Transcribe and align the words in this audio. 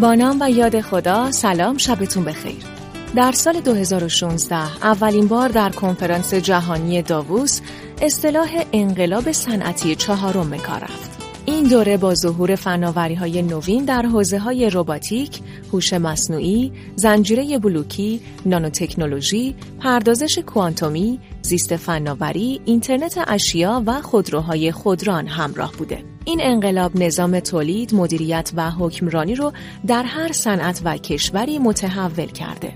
با 0.00 0.14
نام 0.14 0.36
و 0.40 0.50
یاد 0.50 0.80
خدا 0.80 1.32
سلام 1.32 1.76
شبتون 1.78 2.24
بخیر 2.24 2.56
در 3.16 3.32
سال 3.32 3.60
2016 3.60 4.56
اولین 4.56 5.28
بار 5.28 5.48
در 5.48 5.70
کنفرانس 5.70 6.34
جهانی 6.34 7.02
داووس 7.02 7.60
اصطلاح 8.02 8.64
انقلاب 8.72 9.32
صنعتی 9.32 9.94
چهارم 9.94 10.50
به 10.50 10.58
کار 10.58 10.78
رفت 10.78 11.22
این 11.46 11.64
دوره 11.64 11.96
با 11.96 12.14
ظهور 12.14 12.54
فناوری 12.54 13.14
های 13.14 13.42
نوین 13.42 13.84
در 13.84 14.02
حوزه 14.02 14.38
های 14.38 14.70
روباتیک، 14.70 15.40
هوش 15.72 15.92
مصنوعی، 15.92 16.72
زنجیره 16.96 17.58
بلوکی، 17.58 18.20
نانوتکنولوژی، 18.46 19.54
پردازش 19.80 20.38
کوانتومی، 20.38 21.20
زیست 21.42 21.76
فناوری، 21.76 22.60
اینترنت 22.64 23.24
اشیا 23.26 23.82
و 23.86 24.02
خودروهای 24.02 24.72
خودران 24.72 25.26
همراه 25.26 25.72
بوده. 25.72 26.09
این 26.24 26.40
انقلاب 26.42 26.96
نظام 26.96 27.40
تولید، 27.40 27.94
مدیریت 27.94 28.50
و 28.56 28.70
حکمرانی 28.70 29.34
رو 29.34 29.52
در 29.86 30.02
هر 30.02 30.32
صنعت 30.32 30.80
و 30.84 30.96
کشوری 30.96 31.58
متحول 31.58 32.26
کرده. 32.26 32.72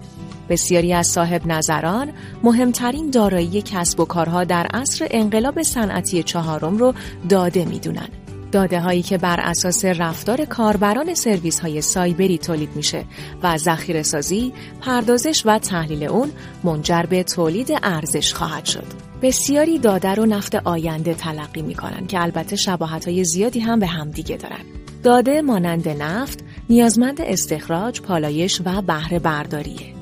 بسیاری 0.49 0.93
از 0.93 1.07
صاحب 1.07 1.47
نظران 1.47 2.13
مهمترین 2.43 3.11
دارایی 3.11 3.63
کسب 3.63 4.01
و 4.01 4.05
کارها 4.05 4.45
در 4.45 4.67
عصر 4.67 5.07
انقلاب 5.11 5.63
صنعتی 5.63 6.23
چهارم 6.23 6.77
رو 6.77 6.95
داده 7.29 7.65
می‌دونن. 7.65 8.09
داده 8.53 8.81
هایی 8.81 9.03
که 9.03 9.19
بر 9.19 9.41
اساس 9.41 9.85
رفتار 9.85 10.45
کاربران 10.45 11.15
سرویس 11.15 11.61
های 11.61 11.81
سایبری 11.81 12.39
تولید 12.39 12.77
میشه 12.77 13.05
و 13.43 13.59
ذخیره 13.59 14.03
سازی، 14.03 14.53
پردازش 14.81 15.43
و 15.47 15.59
تحلیل 15.59 16.05
اون 16.05 16.31
منجر 16.65 17.03
به 17.03 17.23
تولید 17.23 17.69
ارزش 17.83 18.35
خواهد 18.35 18.65
شد. 18.65 19.04
بسیاری 19.25 19.79
داده 19.79 20.15
رو 20.15 20.27
نفت 20.27 20.55
آینده 20.55 21.15
تلقی 21.15 21.63
می‌کنن 21.63 22.07
که 22.07 22.23
البته 22.23 22.57
شباهت 22.57 23.09
های 23.09 23.25
زیادی 23.25 23.61
هم 23.61 23.79
به 23.79 23.87
همدیگه 23.87 24.37
دارن. 24.37 24.65
داده 25.03 25.43
مانند 25.43 25.89
نفت 25.89 26.45
نیازمند 26.71 27.21
استخراج، 27.21 28.01
پالایش 28.01 28.61
و 28.65 28.83
بهره 28.83 29.19
برداریه. 29.19 29.95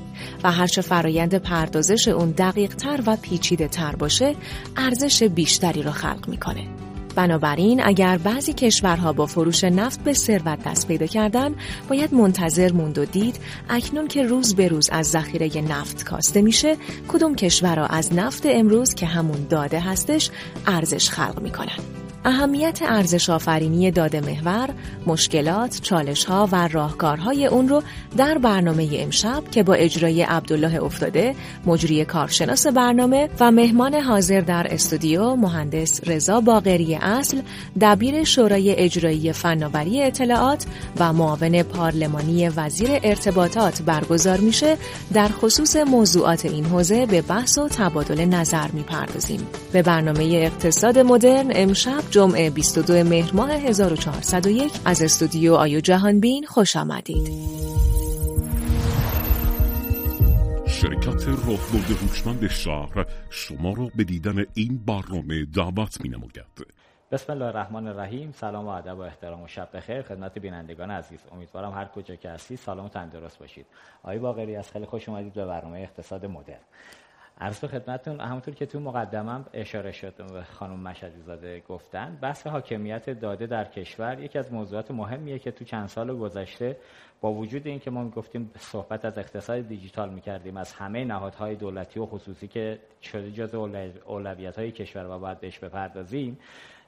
و 0.45 0.53
هرچه 0.53 0.83
فرایند 0.83 1.35
پردازش 1.35 2.09
اون 2.09 2.31
دقیق 2.31 2.75
تر 2.75 3.01
و 3.07 3.17
پیچیده 3.17 3.69
تر 3.69 3.97
باشه 3.97 4.35
ارزش 4.77 5.23
بیشتری 5.23 5.83
رو 5.83 5.91
خلق 5.91 6.29
می‌کنه. 6.29 6.69
بنابراین 7.15 7.81
اگر 7.85 8.19
بعضی 8.19 8.53
کشورها 8.53 9.13
با 9.13 9.27
فروش 9.27 9.65
نفت 9.65 10.05
به 10.05 10.13
ثروت 10.13 10.65
دست 10.65 10.89
پیدا 10.89 11.07
کردن 11.07 11.55
باید 11.89 12.15
منتظر 12.15 12.73
موند 12.73 12.99
و 12.99 13.05
دید 13.05 13.37
اکنون 13.69 14.09
که 14.09 14.23
روز 14.23 14.55
به 14.55 14.69
روز 14.69 14.91
از 14.93 15.11
ذخیره 15.11 15.61
نفت 15.61 16.05
کاسته 16.05 16.43
میشه 16.43 16.77
کدوم 17.09 17.35
کشورها 17.35 17.87
از 17.87 18.13
نفت 18.13 18.43
امروز 18.47 18.95
که 18.95 19.07
همون 19.07 19.47
داده 19.51 19.81
هستش 19.81 20.31
ارزش 20.67 21.11
خلق 21.11 21.41
می‌کنن. 21.43 21.79
اهمیت 22.25 22.79
ارزش 22.83 23.31
آفرینی 23.31 23.91
داده 23.91 24.21
محور، 24.21 24.69
مشکلات، 25.07 25.81
چالش 25.83 26.25
ها 26.25 26.49
و 26.53 26.69
راهکارهای 26.69 27.47
اون 27.47 27.69
رو 27.69 27.83
در 28.17 28.39
برنامه 28.39 28.89
امشب 28.93 29.43
که 29.51 29.63
با 29.63 29.75
اجرای 29.75 30.23
عبدالله 30.23 30.83
افتاده، 30.83 31.35
مجری 31.67 32.05
کارشناس 32.05 32.67
برنامه 32.67 33.29
و 33.41 33.51
مهمان 33.51 33.95
حاضر 33.95 34.41
در 34.41 34.67
استودیو 34.71 35.35
مهندس 35.35 36.01
رضا 36.09 36.41
باقری 36.41 36.95
اصل، 36.95 37.41
دبیر 37.81 38.25
شورای 38.25 38.77
اجرایی 38.77 39.33
فناوری 39.33 40.03
اطلاعات 40.03 40.67
و 40.99 41.13
معاون 41.13 41.63
پارلمانی 41.63 42.49
وزیر 42.49 42.89
ارتباطات 43.03 43.83
برگزار 43.83 44.41
میشه 44.41 44.77
در 45.13 45.29
خصوص 45.29 45.77
موضوعات 45.77 46.45
این 46.45 46.65
حوزه 46.65 47.07
به 47.07 47.23
بحث 47.23 47.59
و 47.59 47.69
تبادل 47.69 48.25
نظر 48.25 48.69
می‌پردازیم. 48.73 49.47
به 49.73 49.83
برنامه 49.83 50.25
اقتصاد 50.25 50.99
مدرن 50.99 51.51
امشب 51.55 52.03
جمعه 52.13 52.51
22 52.51 53.05
مهر 53.05 53.35
ماه 53.35 53.51
1401 53.51 54.73
از 54.85 55.03
استودیو 55.03 55.55
آیو 55.55 55.81
جهانبین 55.81 56.45
خوش 56.47 56.77
آمدید. 56.77 57.29
شرکت 60.67 61.29
راهبرد 61.29 61.91
هوشمند 62.03 62.47
شهر 62.47 63.07
شما 63.31 63.73
را 63.73 63.91
به 63.97 64.05
دیدن 64.05 64.45
این 64.55 64.81
برنامه 64.87 65.45
دعوت 65.45 66.01
می 66.01 66.09
نماید. 66.09 66.67
بسم 67.13 67.33
الله 67.33 67.45
الرحمن 67.45 67.87
الرحیم 67.87 68.33
سلام 68.33 68.67
و 68.67 68.69
ادب 68.69 68.99
و 68.99 69.01
احترام 69.01 69.43
و 69.43 69.49
شب 69.49 69.69
بخیر. 69.75 70.03
خدمت 70.03 70.39
بینندگان 70.39 70.91
عزیز. 70.91 71.21
امیدوارم 71.33 71.73
هر 71.73 71.85
کجا 71.85 72.17
که 72.17 72.31
هستید 72.31 72.59
سلام 72.59 72.87
و 72.87 72.89
تندرست 72.89 73.39
باشید. 73.39 73.67
آقای 74.03 74.19
باقری 74.19 74.57
از 74.57 74.71
خیلی 74.71 74.87
خوش 74.87 75.09
اومدید 75.09 75.33
به 75.33 75.47
برنامه 75.47 75.81
اقتصاد 75.81 76.27
مدرن. 76.27 76.61
عرض 77.43 77.61
به 77.61 77.69
خدمتتون 77.69 78.21
همونطور 78.21 78.55
که 78.55 78.67
تو 78.67 78.81
مقدمم 78.81 79.45
اشاره 79.53 79.93
شد 79.93 80.15
و 80.35 80.43
خانم 80.43 80.81
مشهدی 80.81 81.23
زاده 81.23 81.63
گفتن 81.69 82.19
بحث 82.21 82.47
حاکمیت 82.47 83.11
داده 83.11 83.47
در 83.47 83.65
کشور 83.65 84.21
یکی 84.21 84.39
از 84.39 84.53
موضوعات 84.53 84.91
مهمیه 84.91 85.39
که 85.39 85.51
تو 85.51 85.65
چند 85.65 85.89
سال 85.89 86.17
گذشته 86.17 86.77
با 87.21 87.33
وجود 87.33 87.67
اینکه 87.67 87.91
ما 87.91 88.09
گفتیم 88.09 88.51
صحبت 88.59 89.05
از 89.05 89.19
اقتصاد 89.19 89.69
دیجیتال 89.69 90.11
می‌کردیم 90.11 90.57
از 90.57 90.73
همه 90.73 91.05
نهادهای 91.05 91.57
دولتی 91.57 92.01
و 92.01 92.07
خصوصی 92.07 92.49
که 92.49 92.79
شده 93.03 93.31
جز 93.31 93.55
اولویت 94.07 94.59
های 94.59 94.73
کشور 94.73 95.07
و 95.17 95.19
باید 95.19 95.41
بهش 95.41 95.59
بپردازیم 95.59 96.39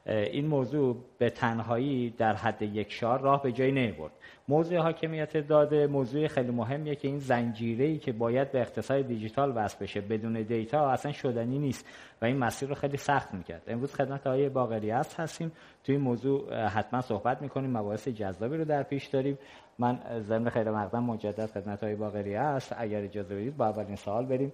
این 0.06 0.47
موضوع 0.47 0.97
به 1.19 1.31
تنهایی 1.31 2.10
در 2.10 2.34
حد 2.34 2.62
یک 2.62 2.92
شار 2.92 3.20
راه 3.20 3.42
به 3.42 3.53
جایی 3.53 3.72
نمی‌برد 3.72 4.12
موضوع 4.48 4.78
حاکمیت 4.78 5.37
داده 5.37 5.87
موضوع 5.87 6.26
خیلی 6.26 6.50
مهمیه 6.50 6.94
که 6.94 7.09
این 7.09 7.19
زنجیره 7.19 7.84
ای 7.84 7.98
که 7.98 8.12
باید 8.12 8.53
به 8.53 8.60
اقتصاد 8.60 9.06
دیجیتال 9.06 9.53
وصل 9.56 9.78
بشه 9.81 10.00
بدون 10.00 10.42
دیتا 10.42 10.91
اصلا 10.91 11.12
شدنی 11.12 11.59
نیست 11.59 11.87
و 12.22 12.25
این 12.25 12.38
مسیر 12.38 12.69
رو 12.69 12.75
خیلی 12.75 12.97
سخت 12.97 13.34
می‌کرد. 13.34 13.62
امروز 13.66 13.94
خدمت 13.94 14.26
آقای 14.26 14.48
باقری 14.48 14.91
است 14.91 15.20
هستیم. 15.20 15.53
توی 15.84 15.94
این 15.94 16.04
موضوع 16.04 16.66
حتما 16.66 17.00
صحبت 17.00 17.42
می‌کنیم 17.42 17.71
مباحث 17.71 18.09
جذابی 18.09 18.56
رو 18.56 18.65
در 18.65 18.82
پیش 18.82 19.06
داریم. 19.06 19.38
من 19.78 20.00
ضمن 20.21 20.48
خیر 20.48 20.71
مقدم 20.71 21.04
مجدد 21.04 21.47
خدمت 21.47 21.84
های 21.84 21.94
باقری 21.94 22.34
است 22.34 22.75
اگر 22.78 23.03
اجازه 23.03 23.34
بدید 23.34 23.56
با 23.56 23.66
اولین 23.66 23.97
سوال 23.97 24.26
بریم 24.26 24.53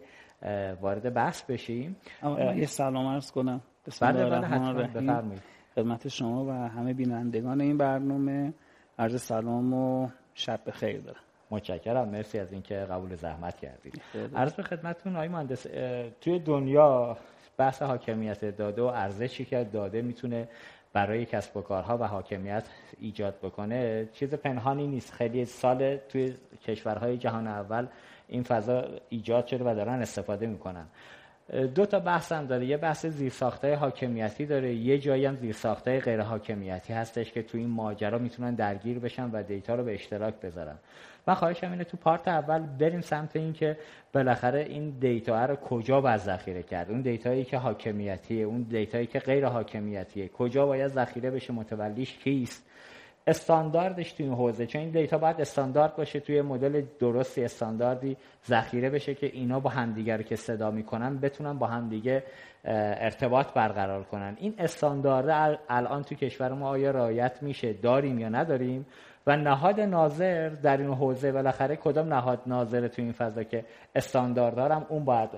وارد 0.80 1.14
بحث 1.14 1.42
بشیم. 1.42 1.96
یه 2.56 2.66
سلام 2.66 3.06
عرض 3.06 3.32
کنم. 3.32 3.60
بله 4.00 4.30
بله 4.30 4.40
بفرمایید. 4.84 5.42
خدمت 5.74 6.08
شما 6.08 6.44
و 6.44 6.50
همه 6.50 6.94
بینندگان 6.94 7.60
این 7.60 7.76
برنامه 7.76 8.52
عرض 8.98 9.22
سلام 9.22 9.74
و 9.74 10.08
شب 10.34 10.60
بخیر 10.66 11.00
دارم. 11.00 11.20
متشکرم. 11.50 12.08
مرسی 12.08 12.38
از 12.38 12.52
اینکه 12.52 12.74
قبول 12.74 13.14
زحمت 13.14 13.56
کردید. 13.56 14.00
عرض 14.34 14.52
به 14.52 14.62
خدمتتون 14.62 15.16
آقای 15.16 15.28
مهندس 15.28 15.62
توی 16.20 16.38
دنیا 16.38 17.16
بحث 17.56 17.82
حاکمیت 17.82 18.44
داده 18.44 18.82
و 18.82 18.84
ارزشی 18.84 19.44
که 19.44 19.64
داده 19.72 20.02
می‌تونه 20.02 20.48
برای 20.92 21.24
کسب 21.24 21.56
و 21.56 21.60
کارها 21.60 21.98
و 21.98 22.02
حاکمیت 22.04 22.64
ایجاد 23.00 23.34
بکنه 23.42 24.08
چیز 24.12 24.34
پنهانی 24.34 24.86
نیست. 24.86 25.12
خیلی 25.12 25.44
سال 25.44 25.96
توی 25.96 26.34
کشورهای 26.66 27.18
جهان 27.18 27.46
اول 27.46 27.86
این 28.28 28.42
فضا 28.42 28.84
ایجاد 29.08 29.46
شده 29.46 29.64
و 29.70 29.74
دارن 29.74 30.00
استفاده 30.02 30.46
می‌کنن. 30.46 30.86
دو 31.74 31.86
تا 31.86 32.00
بحث 32.00 32.32
هم 32.32 32.46
داره. 32.46 32.66
یه 32.66 32.76
بحث 32.76 33.06
زیرساخته 33.06 33.76
حاکمیتی 33.76 34.46
داره 34.46 34.74
یه 34.74 34.98
جایی 34.98 35.26
هم 35.26 35.36
زیرساخته 35.36 36.00
غیر 36.00 36.20
حاکمیتی 36.20 36.92
هستش 36.92 37.32
که 37.32 37.42
تو 37.42 37.58
این 37.58 37.68
ماجرا 37.68 38.18
می‌تونن 38.18 38.54
درگیر 38.54 38.98
بشن 38.98 39.30
و 39.30 39.42
دیتا 39.42 39.74
رو 39.74 39.84
به 39.84 39.94
اشتراک 39.94 40.34
بذارن. 40.40 40.76
من 41.26 41.34
خواهشم 41.34 41.70
اینه 41.70 41.84
تو 41.84 41.96
part 41.96 42.28
اول 42.28 42.58
بریم 42.58 43.00
سمت 43.00 43.36
این 43.36 43.52
که 43.52 43.76
بالاخره 44.12 44.60
این 44.60 44.90
data 44.90 45.44
رو 45.44 45.56
کجا 45.56 46.00
باید 46.00 46.20
ذخیره 46.20 46.62
کرد. 46.62 46.90
اون 46.90 47.00
data 47.00 47.30
یی 47.30 47.44
که 47.44 47.56
حاکمیتیه 47.56 48.44
اون 48.44 48.62
data 48.62 48.92
یی 48.92 49.06
که 49.06 49.18
غیر 49.18 49.46
حاکمیتیه. 49.46 50.28
کجا 50.28 50.66
باید 50.66 50.88
ذخیره 50.88 51.30
بشه 51.30 51.52
متولیش 51.52 52.18
کیست؟ 52.18 52.69
استانداردش 53.26 54.12
توی 54.12 54.26
این 54.26 54.34
حوزه. 54.34 54.66
چون 54.66 54.80
این 54.80 54.90
data 54.90 55.18
باید 55.18 55.40
استاندارد 55.40 55.96
باشه 55.96 56.20
توی 56.20 56.42
مدل 56.42 56.82
درستی 56.98 57.44
استانداردی 57.44 58.16
ذخیره 58.46 58.90
بشه 58.90 59.14
که 59.14 59.26
اینا 59.26 59.60
با 59.60 59.70
همدیگر 59.70 60.22
که 60.22 60.36
صدا 60.36 60.70
می‌کنن 60.70 61.18
بتونن 61.18 61.58
با 61.58 61.66
همدیگه 61.66 62.22
ارتباط 62.64 63.52
برقرار 63.52 64.02
کنن. 64.02 64.36
این 64.40 64.54
استاندارد 64.58 65.58
الان 65.68 66.02
تو 66.02 66.14
کشور 66.14 66.52
ما 66.52 66.68
آیا 66.68 66.90
رعایت 66.90 67.42
میشه؟ 67.42 67.72
داریم 67.72 68.18
یا 68.18 68.28
نداریم؟ 68.28 68.86
و 69.26 69.36
نهاد 69.36 69.80
ناظر 69.80 70.48
در 70.48 70.76
این 70.76 70.94
حوزه 70.94 71.32
بالاخره 71.32 71.76
کدام 71.76 72.14
نهاد 72.14 72.40
ناظر 72.46 72.88
تو 72.88 73.02
این 73.02 73.12
فضا 73.12 73.42
که 73.42 73.64
استانداردارم 73.94 74.86
اون 74.88 75.04
باید 75.04 75.30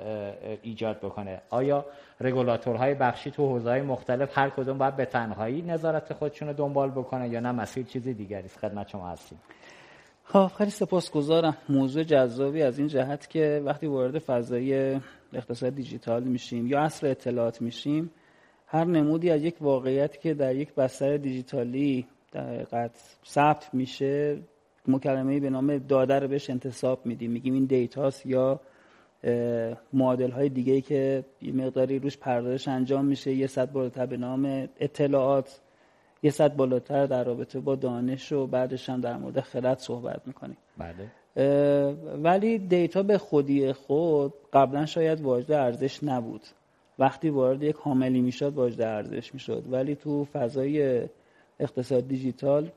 ایجاد 0.62 0.98
بکنه؟ 0.98 1.42
آیا 1.50 1.86
رگولاتورهای 2.22 2.94
بخشی 2.94 3.30
تو 3.30 3.48
حوزه‌های 3.48 3.82
مختلف 3.82 4.38
هر 4.38 4.50
کدوم 4.50 4.78
باید 4.78 4.96
به 4.96 5.04
تنهایی 5.04 5.62
نظارت 5.62 6.12
خودشون 6.12 6.48
رو 6.48 6.54
دنبال 6.54 6.90
بکنه 6.90 7.28
یا 7.28 7.40
نه 7.40 7.52
مسیر 7.52 7.86
چیزی 7.86 8.14
دیگری 8.14 8.44
است. 8.44 8.58
خدمت 8.58 8.88
شما 8.88 9.08
هستیم. 9.08 9.38
خب 10.24 10.50
خیلی 10.58 10.70
سپاسگزارم. 10.70 11.56
موضوع 11.68 12.02
جذابی 12.02 12.62
از 12.62 12.78
این 12.78 12.88
جهت 12.88 13.30
که 13.30 13.62
وقتی 13.64 13.86
وارد 13.86 14.18
فضای 14.18 15.00
اقتصاد 15.32 15.74
دیجیتال 15.74 16.22
میشیم 16.22 16.66
یا 16.66 16.80
عصر 16.80 17.06
اطلاعات 17.06 17.62
میشیم 17.62 18.10
هر 18.66 18.84
نمودی 18.84 19.30
از 19.30 19.42
یک 19.42 19.56
واقعیتی 19.60 20.18
که 20.18 20.34
در 20.34 20.56
یک 20.56 20.74
بستر 20.74 21.16
دیجیتالی 21.16 22.06
در 22.32 22.90
ثبت 23.26 23.74
میشه 23.74 24.38
مکالمه 24.88 25.40
به 25.40 25.50
نام 25.50 25.78
داده 25.78 26.18
رو 26.18 26.28
بهش 26.28 26.50
انتصاب 26.50 27.06
میدیم. 27.06 27.30
میگیم 27.30 27.54
این 27.54 27.64
دیتاست 27.64 28.26
یا 28.26 28.60
معادل 29.92 30.30
های 30.30 30.48
دیگه 30.48 30.80
که 30.80 31.24
یه 31.42 31.52
مقداری 31.52 31.98
روش 31.98 32.18
پردازش 32.18 32.68
انجام 32.68 33.04
میشه. 33.04 33.34
یه 33.34 33.46
صد 33.46 33.72
بالاتر 33.72 34.06
به 34.06 34.16
نام 34.16 34.68
اطلاعات 34.80 35.60
یه 36.22 36.30
صد 36.30 36.56
بالاتر 36.56 37.06
در 37.06 37.24
رابطه 37.24 37.60
با 37.60 37.74
دانش 37.74 38.32
و 38.32 38.46
بعدش 38.46 38.88
هم 38.88 39.00
در 39.00 39.16
مورد 39.16 39.40
خرد 39.40 39.78
صحبت 39.78 40.22
می‌کنیم. 40.26 40.56
بله. 40.78 41.08
ولی 42.22 42.58
دیتا 42.58 43.02
به 43.02 43.18
خودی 43.18 43.72
خود 43.72 44.34
قبلا 44.52 44.86
شاید 44.86 45.20
واجد 45.20 45.52
ارزش 45.52 46.04
نبود. 46.04 46.42
وقتی 46.98 47.30
وارد 47.30 47.62
یک 47.62 47.76
حاملی 47.76 48.20
می‌شد 48.20 48.54
واجد 48.54 48.80
ارزش 48.80 49.34
می‌شد. 49.34 49.64
ولی 49.70 49.94
تو 49.94 50.24
فضای 50.24 51.08
اقتصاد 51.60 52.08
دیجیتال 52.08 52.70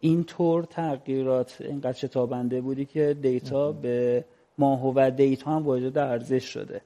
اینطور 0.00 0.64
تغییرات 0.64 1.56
اینقدر 1.60 1.92
شتابنده 1.92 2.60
بودی 2.60 2.84
که 2.84 3.16
data 3.22 3.72
بما 3.72 4.24
هو 4.58 5.10
data 5.10 5.50
هم 5.50 5.62
واجد 5.62 5.98
ارزش 5.98 6.44
شده. 6.44 6.80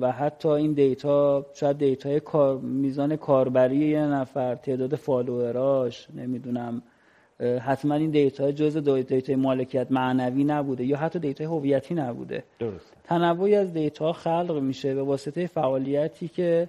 و 0.00 0.12
حتی 0.12 0.48
این 0.48 0.72
data 0.72 1.46
شاید 1.54 1.78
data 1.78 2.12
ی 2.12 2.20
کار 2.20 2.58
میزان 2.58 3.16
کاربری 3.16 3.76
یه 3.76 4.00
نفر 4.00 4.54
تعداد 4.54 4.94
follower 4.94 5.85
اش 5.85 6.08
نمی‌دونم. 6.16 6.82
حتما 7.60 7.94
این 7.94 8.10
data 8.10 8.52
جز 8.52 8.76
data 8.76 9.36
مالکیت 9.36 9.86
معنوی 9.90 10.44
نبوده 10.44 10.84
یا 10.84 10.96
حتی 10.96 11.18
data 11.18 11.44
هویتی 11.44 11.94
نبوده. 11.94 12.44
درست. 12.58 12.92
تنوعی 13.04 13.54
از 13.54 13.72
data 13.72 14.12
خلق 14.12 14.58
میشه 14.62 14.94
به 14.94 15.02
واسطه 15.02 15.46
فعالیتی 15.46 16.28
که 16.28 16.68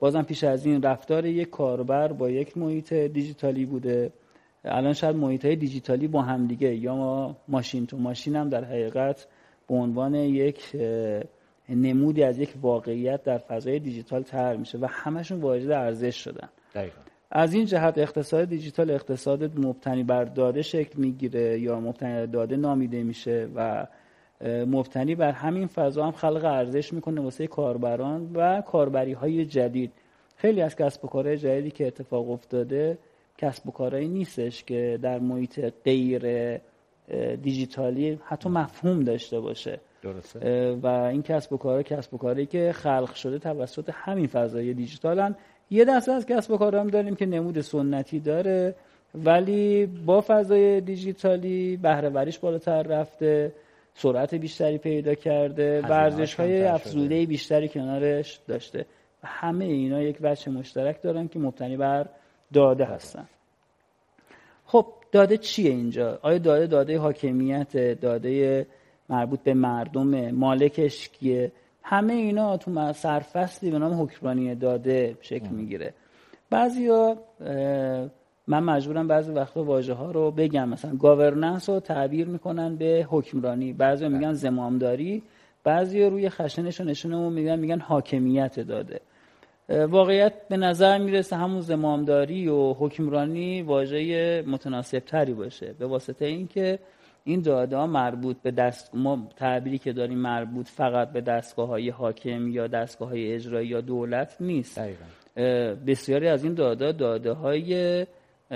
بازم 0.00 0.22
پیش 0.22 0.44
از 0.44 0.66
این 0.66 0.82
رفتار 0.82 1.26
یک 1.26 1.50
کاربر 1.50 2.12
با 2.12 2.30
یک 2.30 2.56
محیط 2.56 2.92
دیجیتالی 2.92 3.64
بوده. 3.64 4.12
الان 4.64 4.92
شاید 4.92 5.16
محیط 5.16 5.44
های 5.44 5.56
دیجیتالی 5.56 6.08
با 6.08 6.22
هم 6.22 6.46
دیگه 6.46 6.74
یا 6.76 6.94
ما 6.96 7.36
ماشین 7.48 7.86
تو 7.86 7.96
ماشین 7.96 8.36
هم 8.36 8.48
در 8.48 8.64
حقیقت 8.64 9.26
به 9.68 9.74
عنوان 9.74 10.14
یک 10.14 10.76
نمودی 11.68 12.22
از 12.22 12.38
یک 12.38 12.54
واقعیت 12.62 13.22
در 13.22 13.38
فضای 13.38 13.78
دیجیتال 13.78 14.22
تر 14.22 14.56
میشه 14.56 14.78
و 14.78 14.86
همشون 14.90 15.40
واجد 15.40 15.70
ارزش 15.70 16.16
شدن 16.16 16.48
دقیقا. 16.74 17.00
از 17.30 17.54
این 17.54 17.64
جهت 17.64 17.98
اقتصاد 17.98 18.44
دیجیتال 18.44 18.90
اقتصاد 18.90 19.58
مبتنی 19.58 20.02
بر 20.02 20.24
داده 20.24 20.62
شکل 20.62 20.98
می‌گیره 20.98 21.60
یا 21.60 21.80
مبتنی 21.80 22.12
بر 22.12 22.26
داده 22.26 22.56
نامیده 22.56 23.02
میشه 23.02 23.48
و 23.54 23.86
مبتنی 24.44 25.14
بر 25.14 25.32
همین 25.32 25.66
فضا 25.66 26.04
هم 26.04 26.12
خلق 26.12 26.44
ارزش 26.44 26.92
می‌کنه 26.92 27.20
واسه 27.20 27.46
کاربران 27.46 28.30
و 28.34 28.60
کاربری 28.60 29.12
های 29.12 29.44
جدید 29.46 29.92
خیلی 30.36 30.62
از 30.62 30.76
کسب 30.76 31.04
و 31.04 31.08
کارهای 31.08 31.36
جدیدی 31.36 31.70
که 31.70 31.86
اتفاق 31.86 32.30
افتاده 32.30 32.98
کسب 33.40 33.68
و 33.68 33.70
کارهایی 33.70 34.08
نیستش 34.08 34.64
که 34.64 34.98
در 35.02 35.18
محیط 35.18 35.60
غیر 35.84 36.58
دیجیتالی 37.42 38.18
حتی 38.24 38.48
مفهوم 38.48 39.04
داشته 39.04 39.40
باشه. 39.40 39.80
درسته. 40.02 40.72
و 40.82 40.86
این 40.86 41.22
کسب 41.22 41.52
و 41.52 41.56
کار 41.56 41.82
کسب 41.82 42.14
و 42.14 42.18
کاری 42.18 42.46
که 42.46 42.72
خلق 42.72 43.14
شده 43.14 43.38
توسط 43.38 43.90
همین 43.94 44.26
فضای 44.26 44.74
دیجیتالن. 44.74 45.36
یه 45.70 45.84
دسته 45.84 46.12
از 46.12 46.26
کسب 46.26 46.50
و 46.50 46.64
هم 46.64 46.86
داریم 46.86 47.16
که 47.16 47.26
نمود 47.26 47.60
سنتی 47.60 48.20
داره 48.20 48.74
ولی 49.14 49.86
با 49.86 50.24
فضای 50.26 50.80
دیجیتالی 50.80 51.76
بهره 51.76 52.10
بالاتر 52.42 52.82
رفته 52.82 53.52
سرعت 53.94 54.34
بیشتری 54.34 54.78
پیدا 54.78 55.14
کرده 55.14 55.82
ورزش 55.82 56.34
های 56.34 56.62
افزوده 56.62 57.26
بیشتری 57.26 57.68
کنارش 57.68 58.40
داشته. 58.48 58.86
و 59.22 59.26
همه 59.26 59.64
اینا 59.64 60.02
یک 60.02 60.16
وجه 60.20 60.50
مشترک 60.52 61.02
دارن 61.02 61.28
که 61.28 61.38
مبتنی 61.38 61.76
بر 61.76 62.06
داده 62.52 62.84
هستن. 62.84 63.28
خب 64.66 64.86
داده 65.12 65.36
چیه 65.36 65.70
اینجا؟ 65.70 66.18
آیا 66.22 66.38
داده 66.38 66.66
داده 66.66 66.98
حاکمیت 66.98 68.00
داده 68.00 68.66
مربوط 69.08 69.40
به 69.40 69.54
مردم 69.54 70.30
مالکش 70.30 71.08
کیه؟ 71.08 71.52
همه 71.82 72.12
اینا 72.12 72.56
تو 72.56 72.92
سرفصلی 72.92 73.70
به 73.70 73.78
نام 73.78 74.02
حکمرانی 74.02 74.54
داده 74.54 75.16
شکل 75.20 75.48
می‌گیره. 75.48 75.94
بعضیا 76.50 77.16
من 78.46 78.60
مجبورم 78.64 79.08
بعضی 79.08 79.32
وقتا 79.32 79.64
واژه 79.64 79.92
ها 79.92 80.10
رو 80.10 80.30
بگم. 80.30 80.68
مثلا 80.68 80.96
گاورننس 80.96 81.68
رو 81.68 81.80
تعبیر 81.80 82.26
می‌کنن 82.26 82.76
به 82.76 83.06
حکمرانی. 83.10 83.72
بعضی 83.72 84.08
میگن 84.08 84.32
زمامداری. 84.32 85.22
بعضی 85.64 86.02
روی 86.02 86.28
خشنش 86.28 86.80
و 86.80 86.84
نشونمون 86.84 87.32
میگن 87.32 87.58
میگن 87.58 87.78
حاکمیت 87.78 88.60
داده. 88.60 89.00
واقعیت 89.70 90.48
به 90.48 90.56
نظر 90.56 90.98
می‌رسه 90.98 91.36
همون 91.36 91.60
زمامداری 91.60 92.48
و 92.48 92.72
حکمرانی 92.72 93.62
واژه 93.62 94.42
متناسب 94.46 94.98
تری 94.98 95.32
باشه 95.32 95.74
به 95.78 95.86
واسطه 95.86 96.24
اینکه 96.24 96.78
این 97.24 97.40
داده 97.40 97.76
ها 97.76 97.86
مربوط 97.86 98.36
به 98.42 98.50
دست 98.50 98.94
ما 98.94 99.28
تعبیری 99.36 99.78
که 99.78 99.92
داریم 99.92 100.18
مربوط 100.18 100.68
فقط 100.68 101.12
به 101.12 101.20
دستگاه 101.20 101.68
های 101.68 101.88
حاکم 101.88 102.48
یا 102.48 102.66
دستگاه 102.66 103.08
های 103.08 103.32
اجرایی 103.32 103.68
یا 103.68 103.80
دولت 103.80 104.36
نیست. 104.40 104.80
بسیاری 105.86 106.28
از 106.28 106.44
این 106.44 106.54
داده 106.54 106.92
داده 106.92 107.32
های 107.32 108.06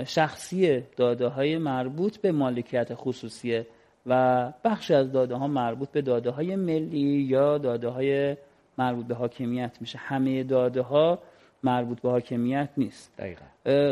شخصی 0.05 0.83
داده 0.97 1.27
های 1.27 1.57
مربوط 1.57 2.17
به 2.17 2.31
مالکیت 2.31 2.93
خصوصیه 2.93 3.67
و 4.05 4.53
بخشی 4.63 4.93
از 4.93 5.11
داده 5.11 5.35
ها 5.35 5.47
مربوط 5.47 5.89
به 5.89 6.01
داده 6.01 6.29
های 6.29 6.55
ملی 6.55 7.27
یا 7.29 7.57
داده 7.57 7.87
های 7.87 8.35
مربوط 8.77 9.05
به 9.05 9.15
حاکمیت 9.15 9.71
میشه. 9.81 9.97
همه 9.97 10.43
داده 10.43 10.81
ها 10.81 11.19
مربوط 11.63 12.01
به 12.01 12.09
حاکمیت 12.09 12.69
نیست. 12.77 13.21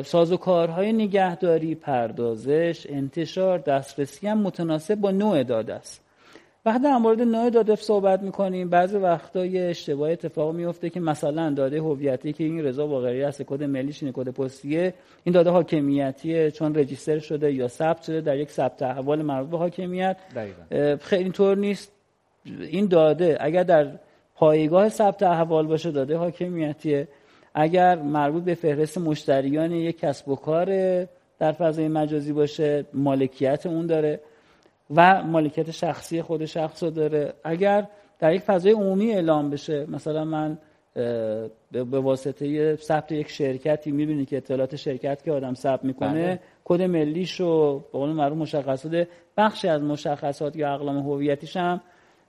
ساز 0.05 0.31
و 0.31 0.37
کارهای 0.37 0.93
نگهداری 0.93 1.75
پردازش 1.75 2.87
انتشار 2.89 3.59
دسترسی 3.59 4.27
هم 4.27 4.41
متناسب 4.41 4.95
با 4.95 5.11
نوع 5.11 5.43
داده 5.43 5.73
است. 5.73 6.03
وقتی 6.65 6.83
در 6.83 6.97
مورد 6.97 7.21
نوع 7.21 7.49
داده 7.49 7.75
صحبت 7.75 8.21
می‌کنیم. 8.21 8.69
بعضی 8.69 8.97
وقتا 8.97 9.45
یه 9.45 9.61
اشتباه 9.61 10.09
اتفاق 10.09 10.55
میفته 10.55 10.89
که 10.89 10.99
مثلا 10.99 11.49
داده 11.49 11.79
هویتی 11.79 12.33
که 12.33 12.43
این 12.43 12.63
رضا 12.63 12.87
باقری 12.87 13.23
است 13.23 13.41
کد 13.41 13.63
ملیش 13.63 14.03
این 14.03 14.11
کد 14.11 14.29
پستیه 14.29 14.93
این 15.23 15.33
داده 15.33 15.49
حاکمیتیه 15.49 16.51
چون 16.51 16.75
رجیستر 16.75 17.19
شده 17.19 17.53
یا 17.53 17.67
ثبت 17.67 18.01
شده 18.03 18.21
در 18.21 18.37
یک 18.37 18.51
ثبت 18.51 18.81
احوال 18.81 19.21
مربوط 19.21 19.51
به 19.51 19.57
حاکمیت. 19.57 20.17
خیلی 21.01 21.29
طور 21.29 21.57
نیست. 21.57 21.91
این 22.45 22.87
داده 22.87 23.37
اگر 23.39 23.63
در 23.63 23.91
پایگاه 24.35 24.89
ثبت 24.89 25.23
احوال 25.23 25.67
باشه 25.67 25.91
داده 25.91 26.17
حاکمیتیه. 26.17 27.07
اگر 27.53 27.95
مربوط 27.95 28.43
به 28.43 28.55
فهرست 28.55 28.97
مشتریان 28.97 29.71
یک 29.71 29.99
کسب 29.99 30.29
و 30.29 30.35
کار 30.35 30.67
در 31.39 31.51
فضای 31.51 31.87
مجازی 31.87 32.33
باشه 32.33 32.85
مالکیت 32.93 33.65
اون 33.65 33.85
داره 33.85 34.19
و 34.95 35.23
مالکیت 35.23 35.71
شخصی 35.71 36.21
خود 36.21 36.45
شخص 36.45 36.83
رو 36.83 36.89
داره. 36.89 37.33
اگر 37.43 37.87
در 38.19 38.33
یک 38.33 38.41
فضای 38.41 38.71
عمومی 38.71 39.11
اعلام 39.11 39.49
بشه 39.49 39.85
مثلا 39.89 40.25
من 40.25 40.57
به 41.71 41.99
واسطه 41.99 42.75
ثبت 42.75 43.11
یک 43.11 43.29
شرکتی 43.29 43.91
می‌بینی 43.91 44.25
که 44.25 44.37
اطلاعات 44.37 44.75
شرکت 44.75 45.23
که 45.23 45.31
آدم 45.31 45.53
ثبت 45.53 45.83
می‌کنه 45.85 46.25
بله. 46.25 46.39
کد 46.65 46.81
ملیش 46.81 47.39
رو 47.39 47.83
به 47.91 47.99
قول 47.99 48.09
معروف 48.09 48.37
مشخصات 48.37 49.07
بخشی 49.37 49.67
از 49.67 49.81
مشخصات 49.81 50.55
یا 50.55 50.73
اقلام 50.73 50.97
هویتیش 50.97 51.57
هم 51.57 51.81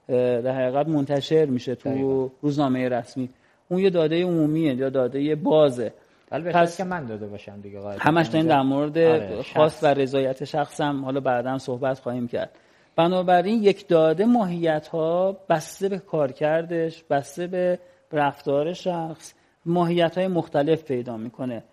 در 0.07 0.51
حقیقت 0.51 0.87
منتشر 0.87 1.45
میشه 1.45 1.75
تو 1.75 2.31
روزنامه 2.41 2.89
رسمی. 2.89 3.29
اون 3.69 3.79
یه 3.79 3.89
داده 3.89 4.23
عمومیه 4.23 4.75
یا 4.75 4.89
داده 4.89 5.35
بازه. 5.35 5.93
پس 6.31 6.77
که 6.77 6.83
من 6.83 7.05
داده 7.05 7.27
باشم 7.27 7.61
دیگه 7.61 7.79
همش 7.99 8.27
در 8.27 8.61
مورد 8.61 8.97
آره 8.97 9.41
خاص 9.53 9.83
و 9.83 9.87
رضایت 9.87 10.43
شخصم 10.43 11.05
حالا 11.05 11.19
بعدا 11.19 11.57
صحبت 11.57 11.99
خواهیم 11.99 12.27
کرد. 12.27 12.49
بنابراین 12.95 13.63
یک 13.63 13.87
داده 13.87 14.25
ماهیت 14.25 14.87
ها 14.87 15.37
بسته 15.49 15.89
به 15.89 15.97
کارکردش 15.97 17.03
بسته 17.03 17.47
به 17.47 17.79
رفتار 18.11 18.73
شخص 18.73 19.33
ماهیت 19.65 20.17
های 20.17 20.27
مختلف 20.27 20.83
پیدا 20.83 21.17
می‌کنه. 21.17 21.63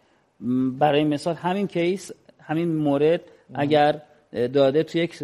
برای 0.79 1.05
مثال 1.05 1.35
همین 1.35 1.67
کیس 1.67 2.13
همین 2.41 2.77
مورد 2.77 3.21
اگر 3.55 4.01
داده 4.33 4.83
تو 4.83 4.99
یک 4.99 5.23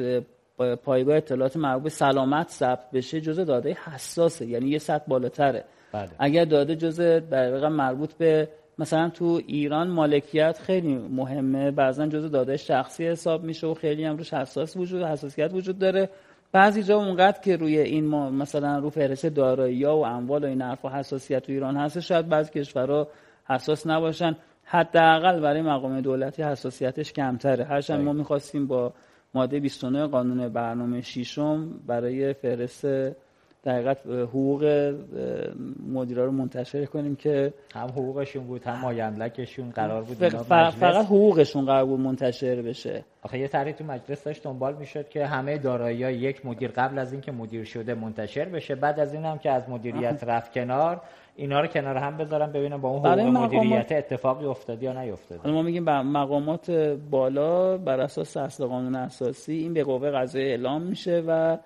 پایگاه 0.85 1.17
اطلاعات 1.17 1.57
مربوط 1.57 1.83
به 1.83 1.89
سلامت 1.89 2.49
ثبت 2.49 2.91
بشه 2.93 3.21
جزء 3.21 3.45
داده 3.45 3.77
حساسه 3.85 4.47
یعنی 4.47 4.69
یه 4.69 4.79
سطح 4.79 5.05
بالاتره. 5.09 5.65
بله. 5.93 6.09
اگر 6.19 6.45
داده 6.45 6.77
جزء 6.77 7.21
در 7.21 7.69
مربوط 7.69 8.15
به 8.15 8.49
مثلا 8.79 9.09
تو 9.09 9.41
ایران 9.47 9.91
مالکیت 9.91 10.59
خیلی 10.63 10.95
مهمه 10.95 11.71
بعضا 11.71 12.07
جزء 12.07 12.29
داده 12.29 12.57
شخصی 12.57 13.07
حساب 13.07 13.45
میشه 13.45 13.67
و 13.67 13.75
خیلی 13.75 14.05
هم 14.05 14.17
روش 14.17 14.35
حساس 14.35 14.77
وجود 14.77 15.03
حساسیت 15.03 15.55
وجود 15.55 15.79
داره. 15.79 16.09
بعضی 16.53 16.83
جا 16.83 16.97
اونقدر 16.97 17.41
که 17.41 17.57
روی 17.57 17.79
این 17.79 18.05
ما 18.05 18.31
مثلا 18.31 18.79
رو 18.79 18.91
فهرست 18.91 19.27
دارایی 19.27 19.85
و 19.85 19.89
اموال 19.89 20.45
و 20.45 20.47
این 20.47 20.63
حرفا 20.63 20.89
حساسیت 20.89 21.43
تو 21.43 21.53
ایران 21.53 21.77
هست 21.77 22.01
شاید 22.01 22.29
بعضی 22.29 22.51
کشورها 22.51 23.09
حساس 23.49 23.87
نباشن. 23.87 24.37
حداقل 24.65 25.41
برای 25.41 25.63
مقام 25.63 26.01
دولتی 26.01 26.43
حساسیتش 26.43 27.13
کمتره. 27.13 27.65
هرچند 27.65 28.05
ما 28.05 28.13
می‌خواستیم 28.13 28.67
با 28.67 28.93
ماده 29.35 29.61
29 29.61 30.07
قانون 30.07 30.49
برنامه 30.49 31.01
ششم 31.01 31.81
برای 31.87 32.33
فهرست 32.33 32.87
دقیقت 33.65 34.07
حقوق 34.07 34.95
مدیرا 35.93 36.25
رو 36.25 36.33
منتشر 36.33 36.85
کنیم 36.85 37.17
که 37.17 37.53
هم 37.75 37.89
حقوقشون 37.89 38.45
بود 38.47 38.65
هم 38.65 38.81
مایملکشون 38.81 39.71
قرار 39.71 40.03
بود 40.03 40.17
فقط, 40.17 40.73
فقط 40.75 41.05
حقوقشون 41.05 41.65
قرار 41.65 41.85
بود 41.85 42.01
منتشر 42.01 42.63
بشه. 42.63 43.05
آخه 43.23 43.39
یه 43.39 43.49
طرحی 43.49 43.73
تو 43.73 43.85
مجلس 43.85 44.25
داشت 44.25 44.45
دنبال 44.45 44.77
می‌شد 44.77 45.09
که 45.09 45.27
همه 45.27 45.59
دارایی 45.59 45.99
یک 45.99 46.47
مدیر 46.47 46.71
قبل 46.71 46.99
از 46.99 47.13
اینکه 47.13 47.33
مدیر 47.33 47.65
شده 47.65 47.95
منتشر 47.95 48.45
بشه. 48.45 48.75
بعد 48.75 49.01
از 49.01 49.15
این 49.15 49.25
هم 49.25 49.39
که 49.39 49.51
از 49.51 49.69
مدیریت 49.69 50.25
رفت 50.25 50.53
کنار 50.53 51.03
اینا 51.39 51.61
رو 51.61 51.67
کنار 51.67 51.97
هم 51.97 52.17
بذارم 52.17 52.53
ببینم 52.53 52.81
با 52.81 52.89
اون 52.89 53.07
حقوق 53.07 53.21
مدیریت 53.21 53.93
اتفاقی 53.93 54.47
افتاد 54.47 54.83
یا 54.83 55.03
نیفتاده. 55.03 55.51
ما 55.51 55.63
میگیم 55.63 55.85
مقامات 55.85 56.71
بالا 57.11 57.79
بر 57.79 58.01
اساس 58.01 58.37
اصل 58.37 58.67
قانون 58.67 58.95
اساسی 58.95 59.53
این 59.53 59.75
به 59.75 59.85
قوه 59.85 60.11
قضاییه 60.11 60.49
اعلام 60.49 60.83
میشه 60.83 61.23
و 61.27 61.59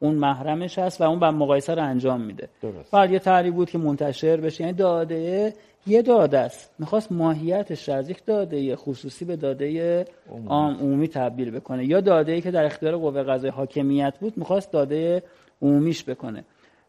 اون 0.00 0.14
محرمش 0.14 0.78
هست 0.78 1.00
و 1.00 1.04
اون 1.04 1.20
به 1.20 1.30
مقایسه 1.30 1.74
رو 1.74 1.82
انجام 1.82 2.20
میده. 2.20 2.48
درست. 2.62 2.92
بعد 2.92 3.10
یه 3.10 3.18
تعریف 3.18 3.54
بود 3.54 3.70
که 3.70 3.78
منتشر 3.78 4.36
بشه. 4.36 4.64
یعنی 4.64 4.76
داده 4.76 5.52
یه 5.86 6.02
داده 6.02 6.38
است. 6.38 6.74
می‌خواست 6.78 7.12
ماهیتش 7.12 7.88
از 7.88 8.10
یک 8.10 8.24
داده 8.24 8.76
خصوصی 8.76 9.24
به 9.24 9.36
داده 9.36 10.04
عام 10.48 10.74
عمومی 10.74 11.08
تبدیل 11.08 11.50
بکنه. 11.50 11.86
یا 11.86 12.00
داده 12.00 12.32
ای 12.32 12.40
که 12.40 12.50
در 12.50 12.64
اختیار 12.64 12.96
قوه 12.96 13.22
قضاییه 13.22 13.54
حاکمیت 13.54 14.14
بود 14.20 14.38
می‌خواست 14.38 14.72
داده 14.72 15.22
عمومیش 15.62 16.04
بکنه. 16.04 16.44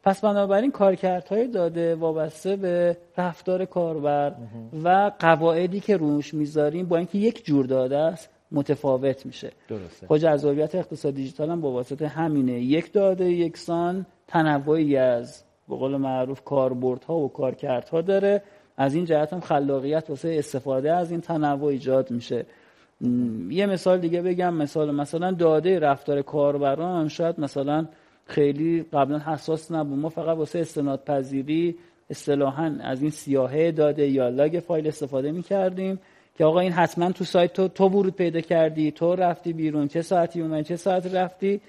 پس 0.10 0.22
بنابراین 0.22 0.72
کارکردهای 0.72 1.48
داده 1.48 1.96
وابسته 1.96 2.56
به 2.56 2.98
رفتار 3.18 3.66
کاربر 3.66 4.36
و 4.84 5.12
قواعدی 5.20 5.80
که 5.80 5.98
روش 5.98 6.34
می‌ذاریم 6.34 6.86
با 6.86 6.98
اینکه 6.98 7.18
یک 7.18 7.46
جور 7.46 7.66
داده 7.66 7.98
است 7.98 8.30
متفاوت 8.52 9.26
میشه. 9.26 9.52
درسته. 9.68 10.08
خب 10.08 10.18
جذابیت 10.18 10.76
اقتصاد 10.76 11.14
دیجیتال 11.14 11.50
هم 11.50 11.62
با 11.62 11.72
واسطه 11.72 12.08
همینه. 12.08 12.52
یک 12.52 12.94
داده 12.94 13.32
یکسان 13.32 14.06
تنوعی 14.28 14.98
از 14.98 15.44
به 15.70 15.76
قول 15.76 15.98
معروف 15.98 16.44
کاربردها 16.44 17.16
و 17.16 17.30
کارکردها 17.30 18.02
داره. 18.02 18.42
از 18.78 18.96
این 18.96 19.06
جهت 19.06 19.34
هم 19.34 19.40
خلاقیت 19.40 20.10
واسه 20.10 20.36
استفاده 20.40 20.94
از 20.94 21.12
این 21.12 21.22
تنوع 21.22 21.64
ایجاد 21.64 22.12
میشه. 22.12 22.46
یه 23.50 23.66
مثال 23.66 23.98
دیگه 23.98 24.22
بگم. 24.22 24.54
مثال 24.54 24.96
مثلا 24.96 25.32
داده 25.32 25.80
رفتار 25.80 26.22
کاربران 26.22 27.08
شاید 27.08 27.40
مثلا 27.40 27.88
خیلی 28.30 28.86
قبلا 28.94 29.20
حساس 29.20 29.72
نبود. 29.72 30.00
ما 30.00 30.10
فقط 30.10 30.38
واسه 30.38 30.60
استناد 30.60 31.04
پذیری 31.04 31.76
اصطلاحا 32.10 32.76
از 32.82 33.02
این 33.02 33.12
سیاهه 33.12 33.72
داده 33.72 34.08
یا 34.08 34.30
لاگ 34.30 34.60
فایل 34.68 34.88
استفاده 34.88 35.32
می 35.32 35.44
کردیم 35.44 36.00
که 36.38 36.46
آقا 36.46 36.60
این 36.60 36.72
حتما 36.72 37.12
تو 37.12 37.24
سایت 37.24 37.54
تو 37.54 37.68
تو 37.68 37.88
ورود 37.88 38.16
پیدا 38.16 38.42
کردی 38.42 38.92
تو 38.92 39.16
رفتی 39.16 39.54
بیرون 39.54 39.88
چه 39.88 40.02
ساعتی 40.02 40.42
اومدی 40.42 40.64
چه 40.64 40.76
ساعت 40.76 41.16
رفتی؟ 41.16 41.62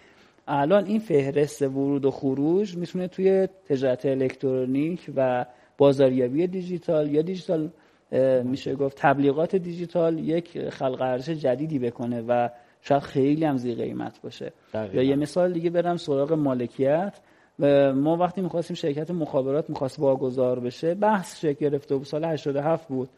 الان 0.48 0.84
این 0.84 0.98
فهرست 0.98 1.62
ورود 1.62 2.04
و 2.04 2.10
خروج 2.10 2.76
می‌تونه 2.76 3.08
توی 3.08 3.48
تجارت 3.68 4.06
الکترونیک 4.06 5.10
و 5.16 5.46
بازاریابی 5.78 6.46
دیجیتال 6.46 7.10
یا 7.10 7.22
دیجیتال 7.22 7.70
میشه 8.44 8.74
گفت 8.74 8.96
تبلیغات 8.96 9.56
دیجیتال 9.56 10.18
یک 10.18 10.68
خلق 10.68 11.02
ارزش 11.02 11.30
جدیدی 11.30 11.78
بکنه 11.78 12.24
و 12.28 12.48
شاید 12.82 13.02
خیلی 13.02 13.44
هم 13.44 13.56
زی 13.56 13.74
قیمت 13.74 14.22
باشه. 14.22 14.52
یا 14.74 15.02
یه 15.02 15.16
مثال 15.16 15.52
دیگه 15.52 15.70
برم 15.70 15.96
سراغ 15.96 16.32
مالکیت. 16.32 17.18
ما 17.94 18.16
وقتی 18.16 18.40
می‌خواستیم 18.40 18.74
شرکت 18.74 19.10
مخابرات 19.10 19.70
می‌خواست 19.70 19.98
واگذار 19.98 20.60
بشه 20.60 20.94
بحث 20.94 21.40
شکل 21.40 21.68
گرفته 21.68 21.96
بود. 21.96 22.06
سال 22.06 22.24
87 22.24 22.88
بود. 22.88 23.08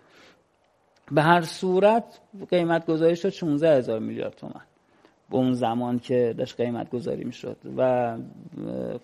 به 1.12 1.23
هر 1.23 1.40
صورت 1.40 2.21
قیمت 2.50 2.87
گذاری 2.87 3.16
شد 3.16 3.28
16 3.28 3.76
هزار 3.76 3.99
میلیارد 3.99 4.35
تومن 4.35 4.61
به 5.31 5.37
اون 5.37 5.52
زمان 5.52 5.99
که 5.99 6.35
داشت 6.38 6.61
قیمت 6.61 6.90
گذاری 6.90 7.25
می‌شد. 7.25 7.57
و 7.76 8.16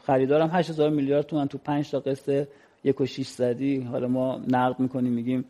خریدارم 0.07 0.51
8 0.53 0.71
هزار 0.71 0.91
میلیارد 0.91 1.27
تومن 1.27 1.49
تو 1.49 1.59
5 1.59 1.91
تا 1.91 2.01
قسط 2.01 2.49
یک 2.85 3.01
و 3.01 3.07
600 3.07 3.63
حالا 3.63 4.09
ما 4.09 4.41
نقد 4.49 4.81
می‌کنیم 4.81 5.13
میگیم 5.13 5.45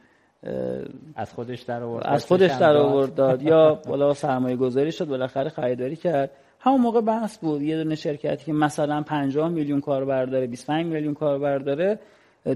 از 1.16 1.32
خودش 1.32 1.62
در 1.62 1.82
آورد. 1.82 2.06
از 2.06 2.26
خودش 2.26 2.50
در 2.50 2.76
آورد 2.76 3.14
داد. 3.14 3.42
یا 3.42 3.74
بالا 3.74 4.14
سرمایه 4.14 4.56
گذاری 4.56 4.92
شد 4.92 5.04
بالاخره 5.04 5.48
خریداری 5.48 5.96
کرد. 5.96 6.30
همون 6.60 6.80
موقع 6.80 7.00
بحث 7.00 7.38
بود. 7.38 7.62
یه 7.62 7.82
دونه 7.82 7.94
شرکتی 7.94 8.44
که 8.44 8.52
مثلا 8.52 9.02
50 9.02 9.48
میلیون 9.48 9.80
کاربر 9.80 10.24
داره 10.24 10.46
25 10.46 10.86
میلیون 10.86 11.14
کاربر 11.14 11.58
داره 11.58 11.98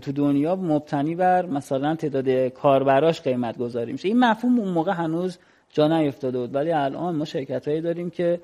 تو 0.03 0.13
دنیا 0.13 0.57
مبتنی 0.57 1.15
بر 1.15 1.47
مثلا 1.47 1.95
تعداد 1.95 2.49
کاربراش 2.49 3.21
قیمت 3.21 3.59
گذاری 3.59 3.93
میشه. 3.93 4.09
این 4.09 4.19
مفهوم 4.19 4.59
اون 4.59 4.69
موقع 4.69 4.93
هنوز 4.93 5.39
جا 5.71 5.89
نیفتاده 5.89 6.39
بود. 6.39 6.55
ولی 6.55 6.73
الان 6.73 7.17
ما 7.17 7.25
شرکت 7.25 7.69
هایی 7.69 7.81
داریم 7.81 8.11
که 8.11 8.41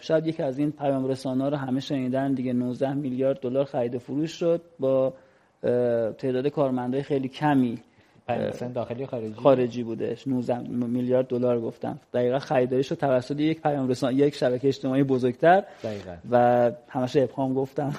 شاید 0.00 0.26
یکی 0.26 0.42
از 0.42 0.58
این 0.58 0.72
پیام 0.72 1.06
رسانه 1.06 1.50
رو 1.50 1.56
همه 1.56 1.80
شنیدن. 1.80 2.34
دیگه 2.34 2.52
19 2.52 2.94
میلیارد 2.94 3.40
دلار 3.40 3.64
خرید 3.64 3.94
و 3.94 3.98
فروش 3.98 4.30
شد 4.30 4.60
با 4.78 5.12
تعداد 6.18 6.48
کارمندای 6.48 7.02
خیلی 7.02 7.28
کمی. 7.28 7.78
داخلی 8.74 9.06
خارجی. 9.06 9.34
خارجی 9.34 9.82
بودش. 9.82 10.28
19 10.28 10.58
میلیارد 10.68 11.26
دلار 11.26 11.60
گفتم. 11.60 11.98
دقیقا 12.14 12.38
خریداریش 12.38 12.90
رو 12.90 12.96
توسط 12.96 13.40
یک 13.40 13.62
پیام 13.62 13.88
رسان 13.88 14.14
یک 14.18 14.34
شبکه 14.34 14.68
اجتماعی 14.68 15.02
بزرگتر. 15.02 15.64
دقیقا. 15.82 16.16
و 16.30 16.70
همش 16.88 17.16
ابهام 17.16 17.54
گفتم. 17.54 17.94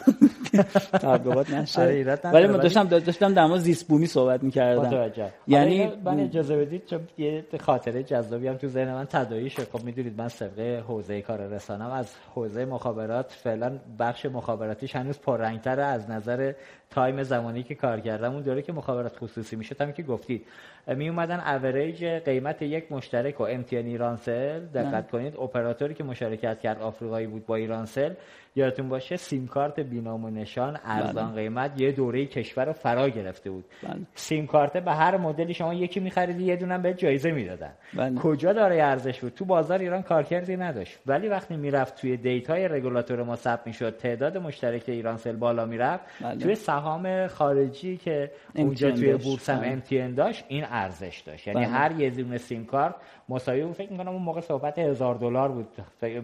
تبلیغات 0.92 1.54
نشه. 1.54 1.82
آره، 1.82 2.20
ولی 2.24 2.48
من 2.48 2.58
داشتم 2.58 2.84
داشتم 2.84 3.34
در 3.34 3.46
مورد 3.46 3.60
زیست 3.60 3.88
بومی 3.88 4.08
صحبت 4.08 4.44
می‌کردم. 4.44 5.12
یعنی 5.48 5.90
من 6.06 6.20
اجازه 6.20 6.58
بدید 6.58 6.86
چون 6.86 7.00
یه 7.18 7.46
خاطره 7.60 8.04
جذابی 8.04 8.48
هم 8.48 8.56
تو 8.56 8.68
ذهن 8.68 8.94
من 8.94 9.06
تداعی 9.06 9.50
شد. 9.50 9.64
خب 9.64 9.84
می‌دونید 9.84 10.18
من 10.18 10.28
سابقه 10.28 10.84
حوزه 10.88 11.22
کار 11.22 11.48
رسانم 11.48 11.92
از 11.92 12.16
حوزه 12.36 12.66
مخابرات 12.66 13.32
فعلا 13.32 13.80
بخش 14.00 14.26
مخابراتیش 14.26 14.96
هنوز 14.96 15.20
پررنگ‌تر 15.20 15.80
از 15.80 16.10
نظر 16.10 16.54
time 16.90 17.24
زمانی 17.24 17.64
که 17.64 17.76
کار 17.76 18.00
کردم 18.00 18.34
اون 18.34 18.42
دوره 18.42 18.62
که 18.62 18.74
مخابرات 18.74 19.18
خصوصی 19.18 19.56
میشه 19.56 19.76
تا 19.76 19.92
که 19.92 20.04
گفتید 20.16 20.46
می 20.88 21.10
اومدن 21.10 21.40
اوریج 21.40 22.06
قیمت 22.06 22.62
یک 22.62 22.92
مشترک 22.92 23.42
و 23.42 23.44
MTN 23.44 23.86
ایرانسل 23.86 24.60
دقت 24.60 25.12
کنید 25.12 25.36
اپراتوری 25.36 25.94
که 25.94 26.04
مشارکت 26.04 26.60
کرد 26.60 26.82
آفریقایی 26.82 27.28
بود 27.28 27.46
با 27.46 27.56
ایرانسل 27.56 28.14
یادتون 28.58 28.90
باشه 28.90 29.16
سیم 29.16 29.48
کارت 29.48 29.80
بینام 29.80 30.26
و 30.26 30.30
نشان 30.30 30.80
ارزان 30.86 31.32
بله. 31.32 31.42
قیمت 31.42 31.82
یه 31.82 31.92
دوره 31.92 32.26
کشور 32.26 32.66
رو 32.66 32.74
فرا 32.74 33.10
گرفته 33.10 33.50
بود 33.50 33.66
بله. 33.84 34.00
سیم 34.16 34.48
کارت 34.48 34.78
به 34.78 34.92
هر 34.92 35.18
مدلی 35.18 35.54
شما 35.54 35.74
یکی 35.74 36.00
میخریدی 36.00 36.44
یه 36.44 36.56
دونم 36.56 36.82
به 36.82 36.94
جایزه 36.94 37.32
می‌دادن 37.32 37.72
بله. 37.94 38.16
کجا 38.16 38.54
داره 38.54 38.84
ارزش 38.84 39.20
بود 39.20 39.34
تو 39.34 39.46
بازار 39.46 39.80
ایران 39.80 40.02
کارکردی 40.02 40.58
نداشت 40.58 41.00
ولی 41.06 41.28
وقتی 41.28 41.56
می‌رفت 41.56 42.02
توی 42.02 42.18
data 42.18 42.58
ی 42.58 42.68
رگولاتور 42.68 43.24
ما 43.24 43.36
ثبت 43.36 43.68
می‌شد 43.68 43.98
تعداد 43.98 44.38
مشترک 44.38 44.84
ایرانسل 44.88 45.36
بالا 45.36 45.66
می‌رفت 45.66 46.04
بله. 46.22 46.38
توی 46.38 46.56
سهام 46.56 47.28
خارجی 47.28 47.98
که 47.98 48.32
اونجا 48.56 48.92
توی 48.92 49.14
بورس 49.14 49.50
هم 49.50 49.62
MTN 49.64 50.14
داشت 50.14 50.46
این 50.48 50.66
ارزش 50.70 51.24
داشت 51.26 51.48
یعنی 51.48 51.60
بله. 51.60 51.70
هر 51.70 51.92
یه 52.00 52.10
دونه 52.10 52.38
سیم 52.38 52.66
کارت 52.66 52.96
مساوی 53.30 53.64
بود 53.64 53.76
فکر 53.76 53.92
می‌کنم 53.92 54.12
اون 54.12 54.22
موقع 54.22 54.42
صحبت 54.42 54.80
هزار 54.80 55.16
دلار 55.16 55.50
بود. 55.50 55.68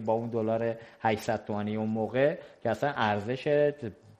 با 0.04 0.12
اون 0.12 0.28
دلار 0.28 0.74
800 1.00 1.44
تومانی 1.44 1.76
اون 1.76 1.88
موقع 1.88 2.34
که 2.62 2.70
اصلا 2.70 2.92
ارزش 2.96 3.72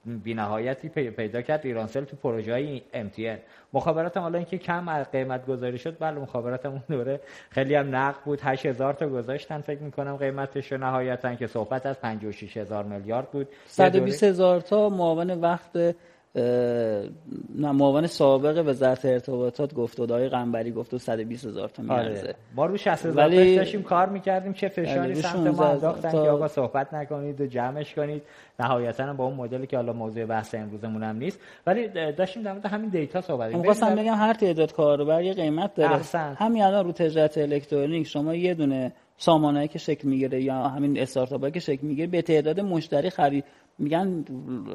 بینهایتی 0.05 0.89
پیدا 0.89 1.41
کرد. 1.41 1.65
ایرانسل 1.65 2.03
تو 2.03 2.15
پروژه 2.15 2.51
های 2.51 2.81
MTN 2.93 3.39
مخابرات 3.73 4.17
هم 4.17 4.23
حالا 4.23 4.37
اینکه 4.37 4.57
کم 4.57 5.03
قیمت 5.03 5.45
گذاری 5.45 5.77
شد 5.77 5.97
بله 5.99 6.19
مخابرات 6.19 6.65
اون 6.65 6.83
دوره 6.89 7.19
خیلی 7.49 7.75
هم 7.75 7.95
نقد 7.95 8.23
بود. 8.25 8.39
8000 8.41 8.93
تا 8.93 9.09
گذاشتن 9.09 9.61
فکر 9.61 9.79
می‌کنم 9.79 10.15
قیمتش 10.15 10.71
رو 10.71 10.77
نهایتا 10.77 11.35
که 11.35 11.47
صحبت 11.47 11.85
از 11.85 11.99
56000 11.99 12.83
میلیارد 12.83 13.31
بود. 13.31 13.47
120 13.65 14.23
هزار 14.23 14.61
تا 14.61 14.89
معاون 14.89 15.31
وقت 15.31 15.95
نه 16.35 17.71
معاون 17.71 18.07
سابق 18.07 18.63
وزارت 18.67 19.05
ارتباطات 19.05 19.73
گفت 19.73 19.99
و 19.99 20.05
دای 20.05 20.29
قنبری 20.29 20.71
گفت 20.71 20.93
و 20.93 20.97
120 20.97 21.45
هزار 21.45 21.69
تا 21.69 21.83
میارزه. 21.83 22.21
آره. 22.21 22.35
ما 22.55 22.65
رو 22.65 22.77
60 22.77 23.05
هزار 23.05 23.17
ولی... 23.17 23.55
داشتیم 23.55 23.83
کار 23.83 24.09
می‌کردیم 24.09 24.53
چه 24.53 24.67
فشاری 24.67 25.15
سمت 25.15 25.47
ما 25.47 25.65
انداختن 25.65 26.11
تا... 26.11 26.23
که 26.23 26.29
آقا 26.29 26.47
صحبت 26.47 26.93
نکنید 26.93 27.41
و 27.41 27.45
جمعش 27.45 27.93
کنید. 27.93 28.21
نهایتا 28.59 29.13
با 29.13 29.25
اون 29.25 29.33
مدلی 29.33 29.67
که 29.67 29.77
حالا 29.77 29.93
موضوع 29.93 30.25
بحث 30.25 30.55
امروزمون 30.55 31.03
هم 31.03 31.15
نیست. 31.15 31.39
ولی 31.67 31.87
داشتیم 32.11 32.43
در 32.43 32.51
مورد 32.51 32.65
همین 32.65 32.89
data 32.89 33.21
صحبت 33.21 33.47
می‌کردیم. 33.47 33.73
خواستم 33.73 33.95
بگم 33.95 34.15
هر 34.15 34.33
تعداد 34.33 34.73
کاربر 34.73 35.23
یه 35.23 35.33
قیمت 35.33 35.75
داره. 35.75 35.95
احسن. 35.95 36.35
همین 36.39 36.63
الان 36.63 36.85
رو 36.85 36.91
تجارت 36.91 37.37
الکترونیک 37.37 38.07
شما 38.07 38.35
یه 38.35 38.53
دونه 38.53 38.93
سامانه‌ای 39.17 39.67
که 39.67 39.79
شکل 39.79 40.07
می‌گیره 40.07 40.43
یا 40.43 40.55
همین 40.55 40.99
استارتاپی 40.99 41.51
که 41.51 41.59
شکل 41.59 41.87
می‌گیره 41.87 42.07
به 42.07 42.21
تعداد 42.21 42.59
مشتری 42.59 43.09
خرید. 43.09 43.45
میگن 43.77 44.25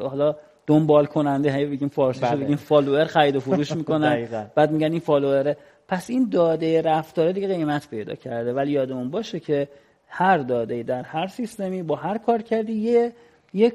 حالا 0.02 0.36
دنبال 0.68 1.06
کننده 1.06 1.52
هی 1.56 1.66
بگیم 1.66 1.88
فارسی 1.88 2.20
بله. 2.20 2.44
بگیم 2.44 2.56
follower 2.56 3.04
خرید 3.04 3.36
و 3.36 3.40
فروش 3.40 3.72
می‌کنن. 3.80 4.26
بعد 4.54 4.70
میگن 4.70 4.90
این 4.92 5.00
فالووره. 5.00 5.56
پس 5.88 6.10
این 6.10 6.28
داده 6.28 6.82
رفتاره 6.82 7.32
دیگه 7.32 7.48
قیمت 7.48 7.88
پیدا 7.90 8.14
کرده. 8.14 8.52
ولی 8.52 8.72
یادمون 8.72 9.10
باشه 9.10 9.40
که 9.40 9.68
هر 10.08 10.38
داده 10.38 10.82
در 10.82 11.02
هر 11.02 11.26
سیستمی 11.26 11.82
با 11.82 11.96
هر 11.96 12.18
کار 12.18 12.42
کردی 12.42 12.72
یه 12.72 13.12
یک 13.54 13.74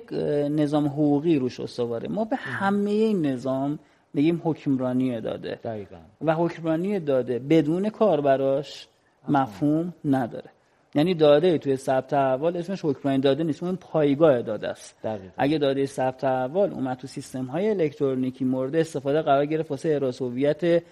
نظام 0.51 0.85
حقوقی 0.87 1.35
روش 1.39 1.59
استواره. 1.59 2.09
ما 2.09 2.25
به 2.25 2.35
همه 2.35 2.89
این 2.89 3.25
نظام 3.25 3.79
بگیم 4.15 4.41
حکمرانی 4.43 5.21
داده. 5.21 5.59
دقیقا. 5.63 5.95
و 6.21 6.33
حکمرانی 6.33 6.99
داده 6.99 7.39
بدون 7.39 7.89
کاربراش 7.89 8.87
مفهوم 9.29 9.93
نداره. 10.05 10.49
یعنی 10.95 11.13
داده 11.13 11.57
توی 11.57 11.75
ثبت 11.75 12.13
احوال 12.13 12.57
اسمش 12.57 12.85
حکمرانی 12.85 13.21
داده 13.21 13.43
نیست 13.43 13.63
اون 13.63 13.75
پایگاه 13.75 14.41
داده 14.41 14.67
است. 14.67 14.95
دقیقا. 15.03 15.33
اگه 15.37 15.57
داده 15.57 15.85
ثبت 15.85 16.23
احوال 16.23 16.71
اومد 16.73 16.97
تو 16.97 17.07
سیستم 17.07 17.45
های 17.45 17.69
الکترونیکی 17.69 18.45
مورد 18.45 18.75
استفاده 18.75 19.21
قرار 19.21 19.45
گرفت 19.45 19.71
واسه 19.71 19.89
احراز 19.89 20.21
هویت 20.21 20.83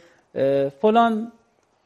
فلان 0.81 1.31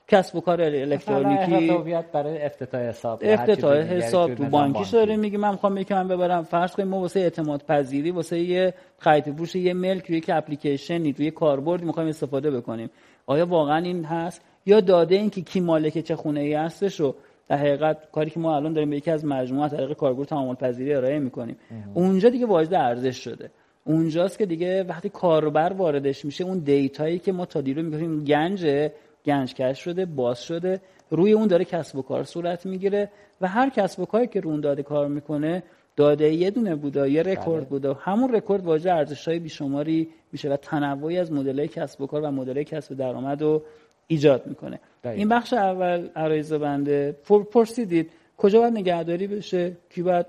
کسب 0.07 0.35
و 0.35 0.41
کار 0.41 0.61
الکترونیکی. 0.61 1.83
برای 2.13 2.41
افتتاح 2.41 2.81
حساب 2.81 3.21
افتتاح 3.23 3.77
حساب 3.77 4.35
تو 4.35 4.43
بانکیش 4.43 4.89
داره 4.89 5.15
میگه 5.15 5.37
من 5.37 5.51
می‌خوام 5.51 5.77
یکم 5.77 6.07
ببرم. 6.07 6.43
فرض 6.43 6.71
کنیم 6.71 6.87
ما 6.87 6.99
واسه 6.99 7.19
اعتماد 7.19 7.61
پذیری 7.67 8.11
واسه 8.11 8.39
یه 8.39 8.73
خرید 8.99 9.31
فروش 9.33 9.55
یه 9.55 9.73
ملک 9.73 10.05
روی 10.05 10.17
یک 10.17 10.29
اپلیکیشنی 10.33 11.13
توی 11.13 11.31
کاربرد 11.31 11.83
می‌خوایم 11.83 12.09
استفاده 12.09 12.51
بکنیم. 12.51 12.89
آیا 13.25 13.45
واقعا 13.45 13.77
این 13.77 14.05
هست؟ 14.05 14.41
یا 14.65 14.79
داده 14.79 15.15
این 15.15 15.29
که 15.29 15.41
کی 15.41 15.59
مالک 15.59 15.99
چه 15.99 16.15
خونه 16.15 16.39
ای 16.39 16.53
هستش 16.53 16.99
رو 16.99 17.15
در 17.47 17.57
حقیقت 17.57 18.11
کاری 18.11 18.29
که 18.29 18.39
ما 18.39 18.55
الان 18.55 18.73
داریم 18.73 18.89
به 18.89 18.97
یکی 18.97 19.11
از 19.11 19.25
مجموعه 19.25 19.69
طریق 19.69 19.93
کارگروه 19.93 20.25
تعامل 20.25 20.55
پذیری 20.55 20.93
ارائه 20.93 21.19
می‌کنیم. 21.19 21.57
اونجا 21.93 22.29
دیگه 22.29 22.45
واجد 22.45 22.73
ارزش 22.73 23.17
شده. 23.17 23.51
اونجاست 23.83 24.37
که 24.37 24.45
دیگه 24.45 24.83
وقتی 24.83 25.09
کاربر 25.09 25.73
واردش 25.73 26.25
میشه 26.25 26.43
اون 26.43 26.59
دیتایی 26.59 27.19
که 27.19 27.31
ما 27.31 27.45
تا 27.45 27.61
دیرو 27.61 27.81
میگیم 27.83 28.23
گنج 28.23 28.89
گنج 29.25 29.53
کشف 29.53 29.79
شده 29.79 30.05
باز 30.05 30.43
شده 30.43 30.81
روی 31.09 31.31
اون 31.31 31.47
داره 31.47 31.65
کسب 31.65 31.97
و 31.97 32.01
کار 32.01 32.23
صورت 32.23 32.65
می‌گیره 32.65 33.09
و 33.41 33.47
هر 33.47 33.69
کسب 33.69 33.99
و 33.99 34.05
کاری 34.05 34.27
که 34.27 34.39
رو 34.39 34.49
اون 34.49 34.61
داده 34.61 34.83
کار 34.83 35.07
می‌کنه 35.07 35.63
داده 35.95 36.33
یه 36.33 36.51
دونه 36.51 36.75
بوده 36.75 37.11
یه 37.11 37.23
رکورد 37.23 37.61
بله. 37.61 37.69
بوده. 37.69 37.93
همون 37.99 38.35
رکورد 38.35 38.65
واجد 38.65 38.87
ارزش 38.87 39.27
های 39.27 39.39
بیشماری 39.39 40.09
میشه 40.31 40.49
و 40.49 40.57
تنوعی 40.57 41.17
از 41.17 41.31
مدل 41.31 41.65
کسب 41.65 42.01
و 42.01 42.07
کار 42.07 42.21
و 42.21 42.31
مدل 42.31 42.63
کسب 42.63 42.93
درآمد 42.93 43.41
رو 43.41 43.61
ایجاد 44.07 44.47
می‌کنه. 44.47 44.79
این 45.03 45.29
بخش 45.29 45.53
اول 45.53 46.07
عرایض 46.15 46.53
بنده. 46.53 47.17
پرسیدید 47.51 48.11
کجا 48.37 48.59
باید 48.59 48.73
نگهداری 48.73 49.27
بشه؟ 49.27 49.77
کی 49.89 50.01
باید 50.01 50.25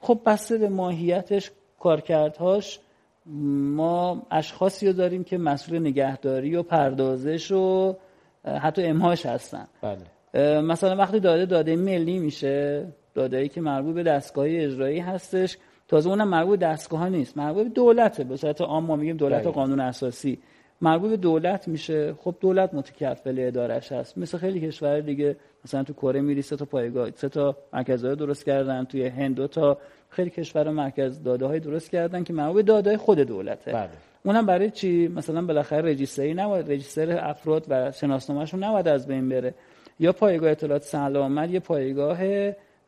خب 0.00 0.20
بسته 0.26 0.58
به 0.58 0.68
ماهیتش 0.68 1.50
کارکردهاش. 1.78 2.78
ما 3.26 4.26
اشخاصی 4.30 4.86
رو 4.86 4.92
داریم 4.92 5.24
که 5.24 5.38
مسئول 5.38 5.78
نگهداری 5.78 6.56
و 6.56 6.62
پردازش 6.62 7.52
و 7.52 7.96
حتی 8.44 8.82
امهاش 8.82 9.26
هستن. 9.26 9.66
بله. 9.82 10.60
مثلا 10.60 10.96
وقتی 10.96 11.20
داده 11.20 11.46
داده 11.46 11.76
ملی 11.76 12.18
میشه 12.18 12.86
دادهایی 13.14 13.48
که 13.48 13.60
مربوط 13.60 13.94
به 13.94 14.02
دستگاه 14.02 14.46
اجرایی 14.48 14.98
هستش 14.98 15.58
تازه 15.88 16.10
اونم 16.10 16.28
مربوط 16.28 16.58
دستگاه 16.58 17.00
ها 17.00 17.08
نیست. 17.08 17.36
مربوط 17.36 17.64
به 17.64 17.70
دولته 17.70 18.24
به 18.24 18.36
صورت 18.36 18.60
عام 18.60 18.84
ما 18.84 18.96
میگیم 18.96 19.16
دولت 19.16 19.46
و 19.46 19.52
قانون 19.52 19.80
اساسی. 19.80 20.38
مربوط 20.80 21.10
به 21.10 21.16
دولت 21.16 21.68
میشه. 21.68 22.14
خب 22.14 22.34
دولت 22.40 22.74
متکفل 22.74 23.34
ادارش 23.38 23.92
هست. 23.92 24.18
مثل 24.18 24.38
خیلی 24.38 24.60
کشور 24.60 25.00
دیگه 25.00 25.36
مثلا 25.64 25.82
تو 25.82 25.92
کره 25.92 26.20
میری 26.20 26.42
سه 26.42 26.56
تا 26.56 26.64
پایگاه 26.64 27.10
سه 27.10 27.28
تا 27.28 27.56
مرکزهای 27.72 28.16
درست 28.16 28.44
کردن. 28.44 28.84
توی 28.84 29.06
هند 29.06 29.34
دو 29.34 29.46
تا. 29.46 29.78
خیلی 30.10 30.30
کشور 30.30 30.70
مرکز 30.70 31.22
داده 31.22 31.46
های 31.46 31.60
درست 31.60 31.90
کردن 31.90 32.24
که 32.24 32.32
مربوط 32.32 32.56
به 32.56 32.62
داده 32.62 32.96
خود 32.96 33.18
دولته. 33.18 33.72
بله. 33.72 33.90
اونم 34.24 34.46
برای 34.46 34.70
چی؟ 34.70 35.08
مثلا 35.08 35.42
بالاخره 35.42 35.90
رجیستری 35.90 36.34
نباید 36.34 36.72
رجیستر 36.72 37.28
افراد 37.30 37.64
و 37.68 37.92
شناسنامهشون 37.92 38.64
نباید 38.64 38.88
از 38.88 39.06
بین 39.06 39.28
بره. 39.28 39.54
یا 39.98 40.12
پایگاه 40.12 40.50
اطلاعات 40.50 40.82
سلامت 40.82 41.50
یه 41.50 41.60
پایگاه 41.60 42.18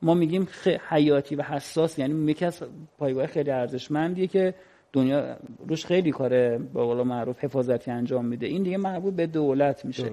ما 0.02 0.14
میگیم 0.14 0.48
حیاتی 0.88 1.34
و 1.34 1.42
حساس. 1.42 1.98
یعنی 1.98 2.30
یکی 2.30 2.44
از 2.44 2.62
پایگاه 2.98 3.26
خیلی 3.26 3.50
ارزشمندیه 3.50 4.26
که 4.26 4.54
دنیا 4.92 5.36
روش 5.68 5.86
خیلی 5.86 6.10
کار 6.10 6.28
به 6.58 6.58
قول 6.82 7.02
معروف 7.02 7.44
حفاظتی 7.44 7.90
انجام 7.90 8.24
میده. 8.24 8.46
این 8.46 8.62
دیگه 8.62 8.76
مربوط 8.76 9.14
به 9.14 9.26
دولت 9.26 9.84
میشه. 9.84 10.10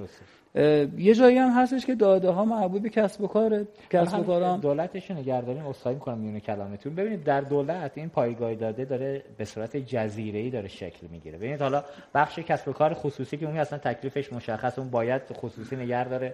یه 0.97 1.13
جایی 1.13 1.37
هم 1.37 1.49
هستش 1.49 1.85
که 1.85 1.95
داده 1.95 2.29
ها 2.29 2.45
مربوط 2.45 2.81
به 2.81 2.89
کسب 2.89 3.21
و 3.21 3.27
کار 3.27 3.65
کسب 3.89 4.19
و 4.19 4.23
کاران 4.23 4.59
دولتش 4.59 5.11
نگهداری 5.11 5.59
اصلاحی 5.59 5.95
می‌کنم 5.95 6.17
میونه 6.17 6.39
کلامتون. 6.39 6.95
ببینید 6.95 7.23
در 7.23 7.41
دولت 7.41 7.91
این 7.95 8.09
پایگاه 8.09 8.55
داده 8.55 8.85
داره 8.85 9.23
به 9.37 9.45
صورت 9.45 9.77
جزیره 9.77 10.39
ای 10.39 10.49
داره 10.49 10.67
شکل 10.67 11.07
می‌گیره. 11.11 11.37
ببینید 11.37 11.61
حالا 11.61 11.83
بخش 12.13 12.39
کسب 12.39 12.67
و 12.67 12.73
کار 12.73 12.93
خصوصی 12.93 13.37
که 13.37 13.45
اون 13.45 13.57
اصلا 13.57 13.79
تکلیفش 13.79 14.33
مشخص 14.33 14.79
اون 14.79 14.89
باید 14.89 15.21
خصوصی 15.33 15.75
نگه 15.75 16.09
داره 16.09 16.33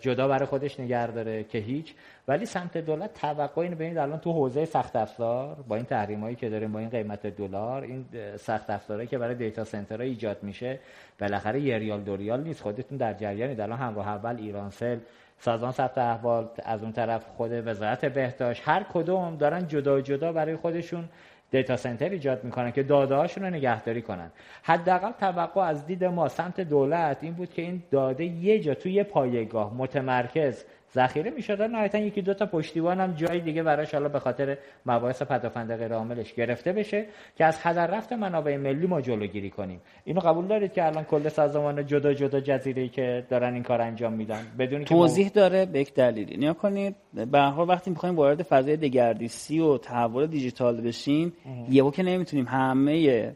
جدا 0.00 0.28
برای 0.28 0.46
خودش 0.46 0.80
نگه 0.80 1.06
داره 1.06 1.44
که 1.44 1.58
هیچ. 1.58 1.94
ولی 2.28 2.46
سمت 2.46 2.78
دولت 2.78 3.14
توقع 3.14 3.62
اینه 3.62 3.74
ببینید 3.74 3.98
الان 3.98 4.18
تو 4.18 4.32
حوزه 4.32 4.64
سخت 4.64 4.96
افزار 4.96 5.56
با 5.68 5.76
این 5.76 5.84
تحریمایی 5.84 6.36
که 6.36 6.50
داریم 6.50 6.72
با 6.72 6.78
این 6.78 6.88
قیمت 6.88 7.26
دلار 7.26 7.82
این 7.82 8.04
سخت 8.36 8.70
افزارهایی 8.70 9.08
که 9.08 9.18
برای 9.18 9.34
دیتا 9.34 9.64
سنترها 9.64 10.04
ایجاد 10.04 10.42
میشه 10.42 10.78
بالاخره 11.20 11.60
یه 11.60 11.78
ریال 11.78 12.00
دو 12.00 12.16
ریال 12.16 12.42
نیست. 12.42 12.62
خودتون 12.62 12.98
در 12.98 13.14
جریانید. 13.14 13.60
الان 13.60 13.78
همراه 13.78 14.08
اول 14.08 14.36
ایرانسل 14.36 14.98
سازمان 15.38 15.72
ثبت 15.72 15.98
احوال 15.98 16.48
از 16.64 16.82
اون 16.82 16.92
طرف 16.92 17.24
خود 17.36 17.50
وزارت 17.66 18.04
بهداشت 18.04 18.62
هر 18.64 18.82
کدوم 18.94 19.36
دارن 19.36 19.68
جدا 19.68 20.00
جدا 20.00 20.32
برای 20.32 20.56
خودشون 20.56 21.08
دیتا 21.50 21.76
سنتر 21.76 22.08
ایجاد 22.08 22.44
می‌کنن 22.44 22.72
که 22.72 22.82
داده 22.82 23.14
هاشون 23.14 23.44
رو 23.44 23.50
نگهداری 23.50 24.02
کنن. 24.02 24.30
حداقل 24.62 25.10
توقع 25.12 25.60
از 25.60 25.86
دید 25.86 26.04
ما 26.04 26.28
سمت 26.28 26.60
دولت 26.60 27.18
این 27.20 27.34
بود 27.34 27.52
که 27.52 27.62
این 27.62 27.82
داده 27.90 28.24
یه 28.24 28.60
جا 28.60 28.74
توی 28.74 28.92
یه 28.92 29.04
پایگاه 29.04 29.74
متمرکز 29.74 30.64
ذخیره 30.94 31.30
می‌شد 31.30 31.62
نهایتا 31.62 31.98
یکی 31.98 32.22
دو 32.22 32.34
تا 32.34 32.46
پشتیبان 32.46 33.00
هم 33.00 33.12
جای 33.12 33.40
دیگه 33.40 33.62
براش 33.62 33.94
حالا 33.94 34.08
به 34.08 34.18
خاطر 34.18 34.58
مباحث 34.86 35.22
پدافند 35.22 35.76
غیر 35.76 35.92
عاملش 35.92 36.34
گرفته 36.34 36.72
بشه 36.72 37.06
که 37.36 37.44
از 37.44 37.58
هدر 37.62 37.86
رفت 37.86 38.12
منابع 38.12 38.56
ملی 38.56 38.86
ما 38.86 39.00
جلوگیری 39.00 39.50
کنیم. 39.50 39.80
اینو 40.04 40.20
قبول 40.20 40.46
دارید 40.46 40.72
که 40.72 40.86
الان 40.86 41.04
کل 41.04 41.28
سازمان 41.28 41.86
جدا 41.86 42.14
جدا 42.14 42.40
جزیره 42.40 42.88
که 42.88 43.26
دارن 43.30 43.54
این 43.54 43.62
کار 43.62 43.80
انجام 43.80 44.12
میدن؟ 44.12 44.46
بدون 44.58 44.84
توضیح 44.84 45.28
داره 45.28 45.66
به 45.66 45.80
یک 45.80 45.94
دلیلی 45.94 46.36
نیا 46.36 46.52
کنید. 46.52 46.96
به 47.32 47.38
هر 47.38 47.60
وقتی 47.60 47.90
می‌خوایم 47.90 48.16
وارد 48.16 48.42
فضای 48.42 48.76
دگردیسی 48.76 49.60
و 49.60 49.78
تحول 49.78 50.26
دیجیتال 50.26 50.80
بشیم 50.80 51.32
یهو 51.70 51.90
که 51.90 52.02
نمی‌تونیم 52.02 52.46
همه 52.48 52.92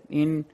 این 0.08 0.44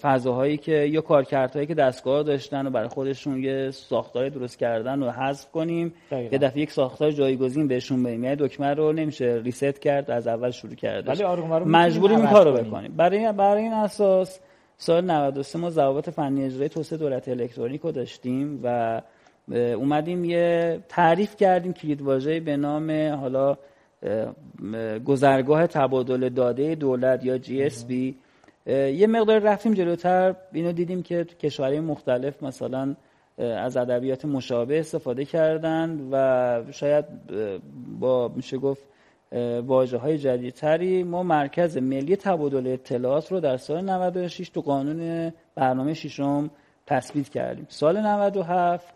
فضاهایی 0.00 0.56
که 0.56 0.72
یا 0.72 1.00
کارکردهایی 1.00 1.66
که 1.66 1.74
دستگاه 1.74 2.22
داشتن 2.22 2.66
و 2.66 2.70
برای 2.70 2.88
خودشون 2.88 3.44
یه 3.44 3.70
ساختار 3.70 4.28
درست 4.28 4.58
کردن 4.58 5.02
و 5.02 5.10
حذف 5.10 5.50
کنیم. 5.50 5.94
دقیقا. 6.10 6.32
یه 6.32 6.38
دفعه 6.38 6.62
یک 6.62 6.70
ساختار 6.70 7.10
جایگزین 7.10 7.68
بهشون 7.68 8.02
بدیم. 8.02 8.24
یعنی 8.24 8.36
دکمه 8.36 8.74
رو 8.74 8.92
نمیشه 8.92 9.40
ریست 9.44 9.80
کرد 9.80 10.10
از 10.10 10.26
اول 10.26 10.50
شروع 10.50 10.74
کرده. 10.74 11.10
ولی 11.10 11.24
مجبوریم 11.64 12.18
این 12.18 12.26
کارو 12.26 12.52
بکنیم. 12.52 12.92
برای 12.96 13.32
برای 13.32 13.62
این 13.62 13.72
اساس 13.72 14.40
سال 14.76 15.04
93 15.04 15.58
ما 15.58 15.70
ضوابط 15.70 16.10
فنی 16.10 16.44
اجرایی 16.44 16.68
توسعه 16.68 16.98
دولت 16.98 17.28
الکترونیک 17.28 17.80
رو 17.80 17.92
داشتیم 17.92 18.60
و 18.62 19.02
اومدیم 19.52 20.24
یه 20.24 20.78
تعریف 20.88 21.36
کردیم. 21.36 21.72
کلیدواژه 21.72 22.40
به 22.40 22.56
نام 22.56 23.10
حالا 23.14 23.56
گذرگاه 25.04 25.66
تبادل 25.66 26.28
داده 26.28 26.74
دولت 26.74 27.24
یا 27.24 27.38
جی 27.38 27.62
اس 27.62 27.84
بی 27.86 28.14
یه 28.66 29.06
مقدار 29.06 29.38
رفتیم 29.38 29.74
جلوتر 29.74 30.34
اینو 30.52 30.72
دیدیم 30.72 31.02
که 31.02 31.24
تو 31.24 31.36
کشورهای 31.36 31.80
مختلف 31.80 32.42
مثلا 32.42 32.96
از 33.38 33.76
ادبیات 33.76 34.24
مشابه 34.24 34.78
استفاده 34.78 35.24
کردن 35.24 36.08
و 36.12 36.72
شاید 36.72 37.04
با 38.00 38.28
میشه 38.28 38.58
گفت 38.58 38.82
واجه 39.66 39.98
های 39.98 40.18
جدیدتری. 40.18 41.02
ما 41.02 41.22
مرکز 41.22 41.78
ملی 41.78 42.16
تبادل 42.16 42.66
اطلاعات 42.66 43.32
رو 43.32 43.40
در 43.40 43.56
سال 43.56 43.84
96 43.90 44.48
تو 44.48 44.60
قانون 44.60 45.32
برنامه 45.54 45.94
ششم 45.94 46.50
تثبیت 46.86 47.28
کردیم. 47.28 47.66
سال 47.68 48.00
97 48.00 48.94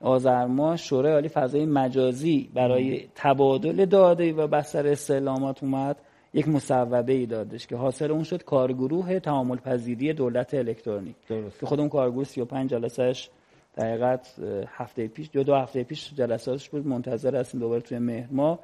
آذر 0.00 0.46
ماه 0.46 0.76
شورای 0.76 1.12
عالی 1.12 1.28
فضای 1.28 1.66
مجازی 1.66 2.50
برای 2.54 3.08
تبادل 3.14 3.84
داده 3.84 4.32
و 4.32 4.46
بستر 4.46 4.86
استعلامات 4.86 5.62
اومد. 5.62 5.96
یک 6.34 6.48
مصوبه 6.48 7.12
ای 7.12 7.26
دادش 7.26 7.66
که 7.66 7.76
حاصل 7.76 8.10
اون 8.10 8.24
شد 8.24 8.42
کارگروه 8.44 9.18
تعامل 9.18 9.56
پذیری 9.56 10.12
دولت 10.12 10.54
الکترونیک. 10.54 11.16
درست. 11.28 11.60
که 11.60 11.66
خود 11.66 11.80
اون 11.80 11.88
کارگروه 11.88 12.24
35 12.24 12.70
جلسهش 12.70 13.30
در 13.76 14.18
هفته 14.66 15.08
پیش 15.08 15.30
دو 15.32 15.42
دو 15.42 15.54
هفته 15.54 15.84
پیش 15.84 16.14
جلساتش 16.14 16.70
بود 16.70 16.86
منتظر 16.86 17.36
هستیم 17.36 17.60
دوباره 17.60 17.80
توی 17.80 17.98
مهر 17.98 18.28
ما. 18.30 18.58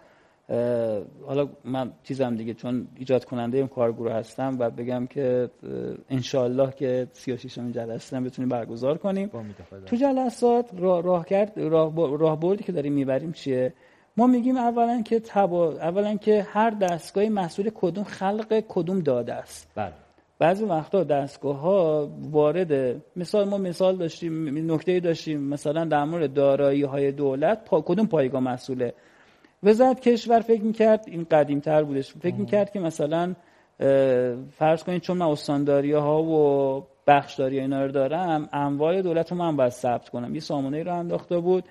حالا 1.26 1.48
من 1.64 1.92
چیزم 2.02 2.36
دیگه 2.36 2.54
چون 2.54 2.88
ایجاد 2.96 3.24
کننده 3.24 3.58
این 3.58 3.68
کارگروه 3.68 4.12
هستم 4.12 4.56
و 4.58 4.70
بگم 4.70 5.06
که 5.06 5.50
انشالله 6.10 6.70
که 6.72 7.06
36 7.12 7.58
امین 7.58 7.72
جلسه 7.72 8.16
هم 8.16 8.24
بتونیم 8.24 8.48
برگزار 8.48 8.98
کنیم. 8.98 9.30
تو 9.86 9.96
جلسات 9.96 10.70
راه, 10.78 11.02
راه 11.02 11.26
کرد 11.26 11.52
راه, 11.56 12.18
راه 12.18 12.40
بردی 12.40 12.64
که 12.64 12.72
داریم 12.72 12.92
می‌بریم 12.92 13.32
چیه؟ 13.32 13.72
ما 14.16 14.26
میگیم 14.26 14.56
اولا 14.56 15.02
که 15.02 15.20
تبا... 15.20 15.72
اولا 15.72 16.16
که 16.16 16.42
هر 16.42 16.70
دستگاهی 16.70 17.28
مسئول 17.28 17.70
کدوم 17.74 18.04
خلق 18.04 18.64
کدوم 18.68 19.00
داده 19.00 19.34
است. 19.34 19.72
بله. 19.74 19.92
بعضی 20.38 20.64
وقتا 20.64 21.04
دستگاه 21.04 21.56
ها 21.56 22.08
وارد 22.20 23.02
مثال 23.16 23.48
ما 23.48 23.58
مثال 23.58 23.96
داشتیم 23.96 24.72
نکته 24.72 25.00
داشتیم 25.00 25.40
مثلا 25.40 25.84
در 25.84 26.04
مورد 26.04 26.34
دارایی 26.34 26.82
های 26.82 27.12
دولت 27.12 27.64
پا... 27.64 27.80
کدوم 27.80 28.06
پایگاه 28.06 28.40
مسئوله 28.40 28.94
وزارت 29.62 30.00
کشور 30.00 30.40
فکر 30.40 30.62
می‌کرد 30.62 31.04
این 31.06 31.26
قدیم 31.30 31.60
تر 31.60 31.82
بودش 31.82 32.12
فکر 32.12 32.34
می‌کرد 32.34 32.72
که 32.72 32.80
مثلا 32.80 33.34
فرض 34.50 34.84
کنید 34.86 35.02
چون 35.02 35.16
من 35.16 35.26
استانداری 35.26 35.92
ها 35.92 36.22
و 36.22 36.86
بخشداری 37.06 37.60
اینا 37.60 37.84
رو 37.84 37.92
دارم 37.92 38.48
اموال 38.52 39.02
دولت 39.02 39.32
رو 39.32 39.38
من 39.38 39.56
باید 39.56 39.72
ثبت 39.72 40.08
کنم. 40.08 40.34
یه 40.34 40.40
سامانه 40.40 40.82
رو 40.82 40.94
انداخته 40.94 41.38
بود. 41.38 41.64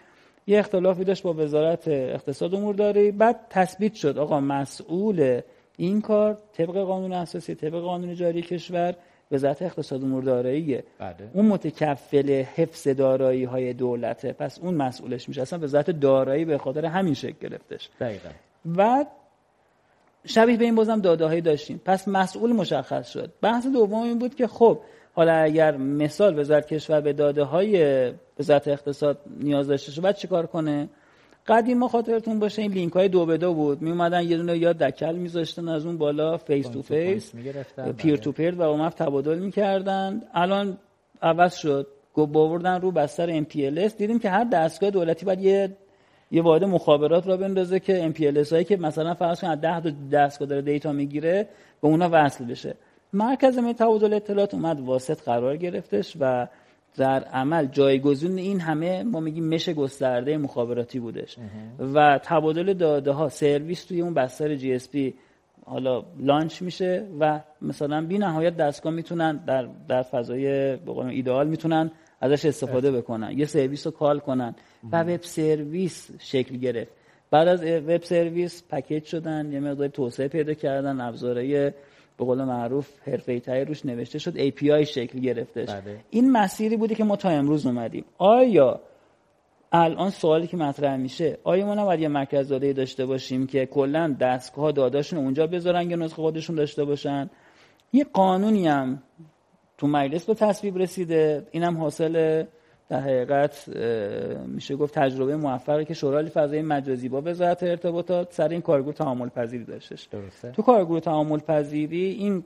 یه 0.49 0.59
اختلافی 0.59 1.03
داشت 1.03 1.23
با 1.23 1.33
وزارت 1.33 1.87
اقتصاد 1.87 2.55
امور 2.55 2.75
داره 2.75 3.11
بعد 3.11 3.39
تثبیت 3.49 3.93
شد 3.93 4.17
آقا 4.17 4.39
مسئول 4.39 5.41
این 5.77 6.01
کار 6.01 6.37
طبق 6.53 6.77
قانون 6.77 7.13
اساسی 7.13 7.55
طبق 7.55 7.81
قانون 7.81 8.15
جاری 8.15 8.41
کشور 8.41 8.95
وزارت 9.31 9.61
اقتصاد 9.61 10.03
امور 10.03 10.23
داراییه. 10.23 10.83
بله. 10.99 11.15
اون 11.33 11.45
متکفل 11.45 12.29
حفظ 12.55 12.87
دارایی 12.87 13.43
های 13.43 13.73
دولته 13.73 14.33
پس 14.33 14.59
اون 14.59 14.73
مسئولش 14.73 15.29
میشه. 15.29 15.41
اصلا 15.41 15.59
وزارت 15.59 15.91
دارایی 15.91 16.45
به 16.45 16.57
خاطر 16.57 16.85
همین 16.85 17.13
شکل 17.13 17.49
گرفتش. 17.49 17.89
دقیقا. 17.99 18.29
و 18.77 19.05
شبیه 20.25 20.57
به 20.57 20.65
این 20.65 20.75
بازم 20.75 21.01
داده 21.01 21.41
داشتیم. 21.41 21.81
پس 21.85 22.07
مسئول 22.07 22.51
مشخص 22.51 23.11
شد. 23.11 23.33
بحث 23.41 23.67
دوم 23.67 24.03
این 24.03 24.19
بود 24.19 24.35
که 24.35 24.47
خب 24.47 24.79
حالا 25.13 25.33
اگر 25.33 25.77
مثال 25.77 26.39
وزارت 26.39 26.67
کشور 26.67 27.01
به 27.01 27.13
داده 27.13 27.43
های 27.43 28.11
وزارت 28.39 28.67
اقتصاد 28.67 29.17
نیاز 29.39 29.67
داشته 29.67 29.91
شد 29.91 30.01
باید 30.01 30.15
چیکار 30.15 30.45
کنه؟ 30.45 30.89
قدیم 31.47 31.77
ما 31.77 31.87
خاطرتون 31.87 32.39
باشه 32.39 32.61
این 32.61 32.71
لینک 32.71 32.93
های 32.93 33.07
دو 33.07 33.25
به 33.25 33.37
دو 33.37 33.53
بود. 33.53 33.81
می 33.81 33.89
اومدن 33.89 34.23
یه 34.23 34.37
دونه 34.37 34.57
یا 34.57 34.73
دکل 34.73 35.15
میذاشتن 35.15 35.67
از 35.67 35.85
اون 35.85 35.97
بالا 35.97 36.37
face 36.37 36.67
to 36.67 36.81
face 36.81 37.33
peer 37.97 38.17
to 38.17 38.31
peer 38.31 38.55
و 38.55 38.61
اومد 38.61 38.91
تبادل 38.91 39.39
می‌کردن. 39.39 40.21
الان 40.33 40.77
عوض 41.21 41.55
شد. 41.55 41.87
گو 42.13 42.25
باوردن 42.25 42.81
رو 42.81 42.91
بستر 42.91 43.43
MPLS 43.43 43.93
دیدیم 43.97 44.19
که 44.19 44.29
هر 44.29 44.43
دستگاه 44.43 44.89
دولتی 44.89 45.25
باید 45.25 45.41
یه 45.41 45.77
یه 46.31 46.41
واحد 46.41 46.63
مخابرات 46.63 47.27
راه 47.27 47.37
بندازه 47.37 47.79
که 47.79 48.13
MPLS 48.13 48.51
هایی 48.51 48.63
که 48.63 48.77
مثلا 48.77 49.13
فرض 49.13 49.41
کن 49.41 49.47
از 49.47 49.61
10 49.61 49.81
تا 49.81 49.91
دستگاه 50.11 50.47
داره 50.47 50.61
دیتا 50.61 50.91
می‌گیره 50.91 51.47
به 51.81 51.87
اونا 51.87 52.09
وصل 52.11 52.45
بشه. 52.45 52.75
مرکز 53.13 53.59
تبادل 53.59 54.13
اطلاعات 54.13 54.53
اومد 54.53 54.79
واسط 54.79 55.21
قرار 55.21 55.57
گرفتش 55.57 56.17
و 56.19 56.47
در 56.97 57.23
عمل 57.23 57.65
جایگزین 57.65 58.37
این 58.37 58.59
همه 58.59 59.03
ما 59.03 59.19
میگیم 59.19 59.47
mesh 59.47 59.69
گسترده 59.69 60.37
مخابراتی 60.37 60.99
بودش. 60.99 61.37
و 61.93 62.19
تبادل 62.23 62.73
داده 62.73 63.11
ها 63.11 63.29
سرویس 63.29 63.85
توی 63.85 64.01
اون 64.01 64.13
بستر 64.13 64.55
GSB 64.55 65.13
حالا 65.65 66.03
launch 66.19 66.61
میشه 66.61 67.07
و 67.19 67.39
مثلا 67.61 68.05
بی 68.05 68.17
نهایت 68.17 68.57
دستگاه 68.57 68.93
می‌تونن 68.93 69.37
در 69.37 69.67
در 69.87 70.01
فضای 70.01 70.75
به 70.75 70.97
ایدئال 70.97 71.47
می‌تونن 71.47 71.91
ازش 72.21 72.45
استفاده 72.45 72.91
بکنن. 72.91 73.31
یه 73.37 73.45
سرویس 73.45 73.85
رو 73.87 73.91
کال 73.91 74.19
کنن 74.19 74.55
و 74.91 75.03
وب 75.03 75.21
سرویس 75.21 76.09
شکل 76.19 76.57
گرفت. 76.57 76.91
بعد 77.31 77.47
از 77.47 77.63
وب 77.63 78.03
سرویس 78.03 78.63
پکیج 78.69 79.03
شدن 79.03 79.51
یه 79.51 79.59
مقدار 79.59 79.87
توسعه 79.87 80.27
پیدا 80.27 80.53
کردن 80.53 81.01
ابزارهای 81.01 81.71
به 82.19 82.25
قول 82.25 82.43
معروف 82.43 83.07
حرفه 83.07 83.39
تایی 83.39 83.65
روش 83.65 83.85
نوشته 83.85 84.19
شد 84.19 84.49
API 84.49 84.83
شکل 84.83 85.19
گرفتش. 85.19 85.69
بله. 85.69 85.99
این 86.09 86.31
مسیری 86.31 86.77
بودی 86.77 86.95
که 86.95 87.03
ما 87.03 87.15
تا 87.15 87.29
امروز 87.29 87.65
اومدیم. 87.65 88.05
آیا 88.17 88.79
الان 89.71 90.09
سوالی 90.09 90.47
که 90.47 90.57
مطرح 90.57 90.97
میشه 90.97 91.37
آیا 91.43 91.65
ما 91.65 91.75
نباید 91.75 91.99
یه 91.99 92.07
مرکز 92.07 92.49
داده 92.49 92.73
داشته 92.73 93.05
باشیم 93.05 93.47
که 93.47 93.65
کلا 93.65 94.15
دستگاه 94.19 94.71
داداشون 94.71 95.19
اونجا 95.19 95.47
بذارن 95.47 95.89
یا 95.89 95.97
نسخه 95.97 96.21
خودشون 96.21 96.55
داشته 96.55 96.85
باشن؟ 96.85 97.29
یه 97.93 98.03
قانونی 98.03 98.67
هم 98.67 99.03
تو 99.77 99.87
مجلس 99.87 100.25
به 100.25 100.33
تصویب 100.33 100.77
رسیده 100.77 101.47
اینم 101.51 101.77
حاصل 101.77 102.43
در 102.89 102.99
حقیقت 102.99 103.69
میشه 104.47 104.75
گفت 104.75 104.93
تجربه 104.93 105.35
موفقی 105.35 105.85
که 105.85 105.93
شورای 105.93 106.29
فضای 106.29 106.61
مجازی 106.61 107.09
با 107.09 107.21
وزارت 107.25 107.63
ارتباطات 107.63 108.33
سر 108.33 108.47
این 108.47 108.61
کارگروه 108.61 108.93
تعامل 108.93 109.29
پذیری 109.29 109.63
داشتش. 109.63 110.03
درسته. 110.03 110.51
تو 110.51 110.61
کارگروه 110.61 110.99
تعامل 110.99 111.39
پذیری 111.39 112.05
این 112.05 112.43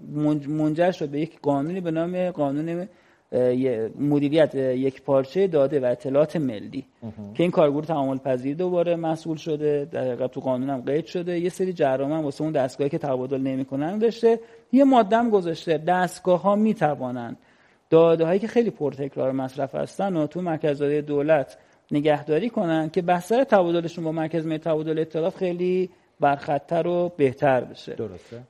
منجر 0.48 0.92
شد 0.92 1.10
به 1.10 1.20
یک 1.20 1.40
قانونی 1.42 1.82
به 1.82 1.92
نام 1.92 2.32
قانون 2.32 2.88
مدیریت 4.00 4.56
یک 4.56 5.02
پارچه 5.02 5.48
داده 5.48 5.80
و 5.80 5.86
اطلاعات 5.86 6.36
ملی. 6.36 6.86
که 7.34 7.44
این 7.44 7.52
کارگروه 7.52 7.86
تعامل 7.86 8.18
پذیری 8.18 8.56
دوباره 8.56 8.96
مسئول 8.96 9.38
شده 9.38 9.88
در 9.92 10.02
حقیقت 10.02 10.32
تو 10.32 10.40
قانون 10.42 10.70
هم 10.70 10.82
قید 10.82 11.06
شده. 11.06 11.40
یه 11.40 11.50
سری 11.50 11.74
جرائم 11.74 12.12
هم 12.12 12.24
واسه 12.24 12.44
اون 12.44 12.52
دستگاهی 12.52 12.90
که 12.90 12.98
تبادل 12.98 13.42
نمی‌کنن 13.42 13.98
داشته. 13.98 14.40
یه 14.72 14.84
ماده 14.84 15.18
هم 15.18 15.30
گذاشته. 15.30 15.78
دستگاه 15.78 16.42
ها 16.42 16.56
می‌توانند 16.56 17.38
داده 17.94 18.26
هایی 18.26 18.40
که 18.40 18.48
خیلی 18.48 18.70
پرتکرار 18.70 19.32
مصرف 19.32 19.76
هستن 19.76 20.16
و 20.16 20.28
تو 20.28 20.42
مرکز 20.42 20.80
داده 20.80 21.02
دولت 21.02 21.58
نگهداری 21.92 22.50
کنن 22.50 22.90
که 22.90 23.02
بستر 23.02 23.44
تبادلشون 23.44 24.04
با 24.04 24.12
مرکز 24.12 24.46
ملی 24.46 24.58
تبادل 24.58 25.00
اطلاعات 25.00 25.36
خیلی 25.36 25.90
برخطتر 26.20 26.88
و 26.88 27.12
بهتر 27.18 27.64
بشه. 27.64 27.94
درسته. 27.94 28.42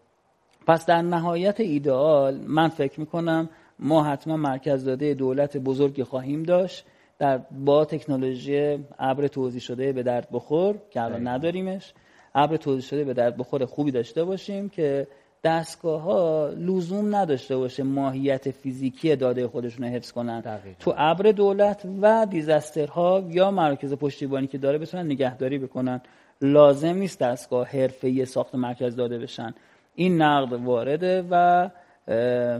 پس 0.67 0.85
در 0.85 1.01
نهایت 1.01 1.59
ایدئال 1.59 2.35
من 2.47 2.67
فکر 2.67 2.99
می‌کنم 2.99 3.49
ما 3.79 4.03
حتما 4.03 4.37
مرکز 4.37 4.85
داده 4.85 5.13
دولت 5.13 5.57
بزرگی 5.57 6.03
خواهیم 6.03 6.43
داشت. 6.43 6.85
در 7.19 7.37
با 7.65 7.85
تکنولوژی 7.85 8.85
ابر 8.99 9.27
توضیح 9.27 9.61
شده 9.61 9.93
به 9.93 10.03
درد 10.03 10.27
بخور 10.31 10.75
که 10.91 11.01
الان 11.01 11.27
نداریمش. 11.27 11.93
ابر 12.35 12.57
توضیح 12.57 12.81
شده 12.81 13.03
به 13.03 13.13
درد 13.13 13.37
بخور 13.37 13.65
خوبی 13.65 13.91
داشته 13.91 14.23
باشیم 14.23 14.69
که 14.69 15.07
دستگاه 15.43 16.01
ها 16.01 16.49
لزوم 16.57 17.15
نداشته 17.15 17.57
باشه 17.57 17.83
ماهیت 17.83 18.51
فیزیکی 18.51 19.15
داده 19.15 19.47
خودشون 19.47 19.85
رو 19.85 19.91
حفظ 19.91 20.11
کنن. 20.11 20.39
دقیقا. 20.39 20.75
تو 20.79 20.93
ابر 20.97 21.31
دولت 21.31 21.87
و 22.01 22.27
دیزاسترها 22.29 23.23
یا 23.29 23.51
مراکز 23.51 23.93
پشتیبانی 23.93 24.47
که 24.47 24.57
داره 24.57 24.77
بتونن 24.77 25.05
نگهداری 25.05 25.57
بکنن 25.57 26.01
لازم 26.41 26.95
نیست 26.95 27.19
دستگاه 27.19 27.67
حرفه‌ای 27.67 28.25
ساخت 28.25 28.55
مرکز 28.55 28.95
داده 28.95 29.19
بشن. 29.19 29.53
این 29.95 30.21
نقد 30.21 30.53
وارده 30.53 31.25
و 31.31 31.69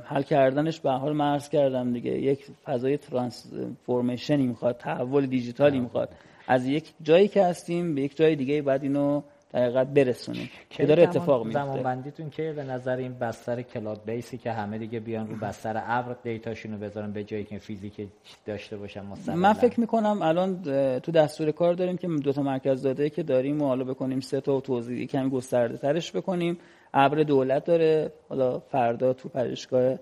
حل 0.06 0.22
کردنش 0.22 0.80
به 0.80 0.92
حال 0.92 1.14
مرز 1.14 1.50
کردم 1.50 1.94
دیگه 1.94 2.12
یک 2.12 2.46
فضای 2.64 2.98
ترانسفورمیشنی 2.98 4.48
می‌خواد 4.48 4.78
تحول 4.78 5.26
دیجیتالی 5.26 5.80
می‌خواد. 5.80 6.10
از 6.48 6.68
یک 6.68 6.94
جایی 7.02 7.28
که 7.28 7.44
هستیم 7.44 7.96
به 7.96 8.02
یک 8.02 8.18
جای 8.18 8.36
دیگه 8.36 8.62
بعد 8.62 8.84
اینو 8.84 9.22
حقیقت 9.54 9.88
برسونیم. 9.88 10.50
که 10.70 10.86
داره 10.86 11.04
اتفاق 11.04 11.46
میفته 11.46 11.64
زمان 11.64 11.84
بندیتون 11.84 12.30
که 12.30 12.54
به 12.56 12.64
نظر 12.64 12.98
این 12.98 13.14
بستر 13.14 13.62
کلاد 13.62 14.02
بیسی 14.06 14.38
که 14.38 14.52
همه 14.52 14.78
دیگه 14.78 15.00
بیان 15.00 15.28
رو 15.28 15.36
بستر 15.36 15.84
ابر 15.86 16.16
دیتاشون 16.24 16.72
رو 16.72 16.78
بذارن 16.78 17.12
به 17.12 17.24
جایی 17.24 17.44
که 17.44 17.58
فیزیک 17.58 18.08
داشته 18.46 18.78
باشن 18.78 19.06
مستقلا؟ 19.06 19.36
من 19.36 19.54
فکر 19.54 19.80
می‌کنم 19.80 20.22
الان 20.22 20.62
تو 21.00 21.12
دستور 21.12 21.52
کار 21.52 21.74
داریم 21.74 21.98
که 21.98 22.08
دو 22.08 22.34
تا 22.34 22.42
مرکز 22.42 22.82
داده 22.82 23.10
که 23.10 23.24
داریم 23.24 23.62
و 23.62 23.68
حالا 23.68 23.84
بکنیم 23.84 24.20
سه 24.20 24.42
تا 24.42 24.62
توضیح 24.62 25.08
کمی 25.08 25.30
گسترده 25.30 25.78
ترش 25.78 26.12
بکنیم. 26.12 26.58
ابر 26.94 27.24
دولت 27.24 27.66
داره. 27.66 28.12
حالا 28.30 28.60
فردا 28.60 29.14
تو 29.14 29.30
پژوهشگاه 29.30 29.96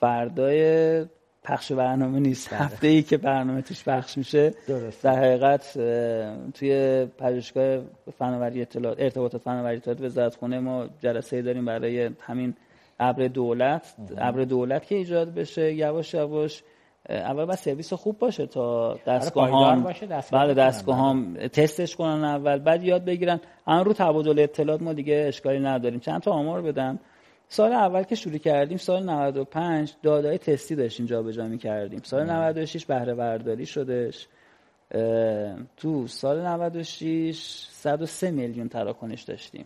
فردای 0.00 1.04
پخش 1.50 1.72
برنامه 1.72 2.20
نیست. 2.20 2.50
بله. 2.50 2.58
هفته 2.58 2.86
ای 2.86 3.02
که 3.02 3.16
برنامه 3.16 3.62
توش 3.62 3.84
پخش 3.84 4.18
میشه 4.18 4.54
درست. 4.68 5.04
در 5.04 5.18
حقیقت 5.18 5.72
توی 6.54 7.06
پژوهشگاه 7.18 7.82
فناوری 8.18 8.62
اطلاعات 8.62 9.00
ارتباطات 9.00 9.42
فناوری 9.42 9.76
اطلاعات 9.76 10.00
وزارت 10.00 10.34
خونه 10.34 10.60
ما 10.60 10.86
جلسه 11.00 11.42
داریم 11.42 11.64
برای 11.64 12.10
همین 12.20 12.54
ابر 13.00 13.28
دولت. 13.28 13.94
ابر 14.18 14.44
دولت 14.44 14.86
که 14.86 14.94
ایجاد 14.94 15.34
بشه 15.34 15.74
یواش 15.74 16.14
یواش 16.14 16.62
اول 17.08 17.44
باید 17.44 17.58
سرویس 17.58 17.92
خوب 17.92 18.18
باشه 18.18 18.46
تا 18.46 18.98
دستگاه 19.06 19.70
هم 19.70 19.82
باشه 19.82 20.06
دستگاه 20.06 20.44
بله 20.44 20.54
دستگاه 20.54 20.98
هم 20.98 21.34
تستش 21.36 21.96
کنن 21.96 22.24
اول 22.24 22.58
بعد 22.58 22.84
یاد 22.84 23.04
بگیرن. 23.04 23.40
الان 23.66 23.84
رو 23.84 23.92
تبادل 23.92 24.38
اطلاعات 24.38 24.82
ما 24.82 24.92
دیگه 24.92 25.24
اشکالی 25.28 25.58
نداریم. 25.60 26.00
چند 26.00 26.20
تا 26.20 26.30
آمار 26.30 26.62
بدم. 26.62 26.98
سال 27.52 27.72
اول 27.72 28.02
که 28.02 28.14
شروع 28.14 28.38
کردیم 28.38 28.76
سال 28.76 29.02
95 29.02 29.92
داده‌ی 30.02 30.38
تستی 30.38 30.74
داشتیم 30.74 31.06
جابجا 31.06 31.46
می‌کردیم. 31.46 32.00
سال 32.02 32.30
96 32.30 32.86
بهره 32.86 33.14
برداری 33.14 33.66
شدش. 33.66 34.28
تو 35.76 36.06
سال 36.06 36.46
96 36.46 37.66
103 37.70 38.30
میلیون 38.30 38.68
تراکنش 38.68 39.22
داشتیم. 39.22 39.64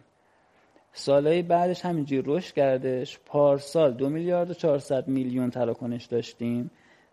سالهای 0.92 1.42
بعدش 1.42 1.84
همینجوری 1.84 2.22
رشد 2.26 2.54
کردش. 2.54 3.18
پارسال 3.26 3.92
دو 3.92 4.08
میلیارد 4.08 4.50
و 4.50 4.54
400 4.54 5.08
میلیون 5.08 5.50
تراکنش 5.50 6.04
داشتیم 6.04 6.70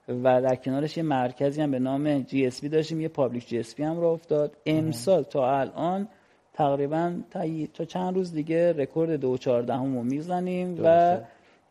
و 0.07 0.41
در 0.41 0.55
کنارش 0.55 0.97
یه 0.97 1.03
مرکزی 1.03 1.61
هم 1.61 1.71
به 1.71 1.79
نام 1.79 2.19
GSB 2.19 2.63
داشتیم 2.65 3.01
یه 3.01 3.07
public 3.07 3.47
GSB 3.47 3.79
هم 3.79 3.99
راه 3.99 4.11
افتاد. 4.11 4.57
امسال 4.65 5.23
تا 5.23 5.59
الان 5.59 6.07
تقریبا 6.61 7.13
تا, 7.31 7.39
تا 7.73 7.85
چند 7.85 8.15
روز 8.15 8.33
دیگه 8.33 8.73
رکورد 8.73 9.11
دو 9.11 9.37
چهارده 9.37 9.75
رو 9.75 10.03
می‌زنیم 10.03 10.79
و 10.83 11.17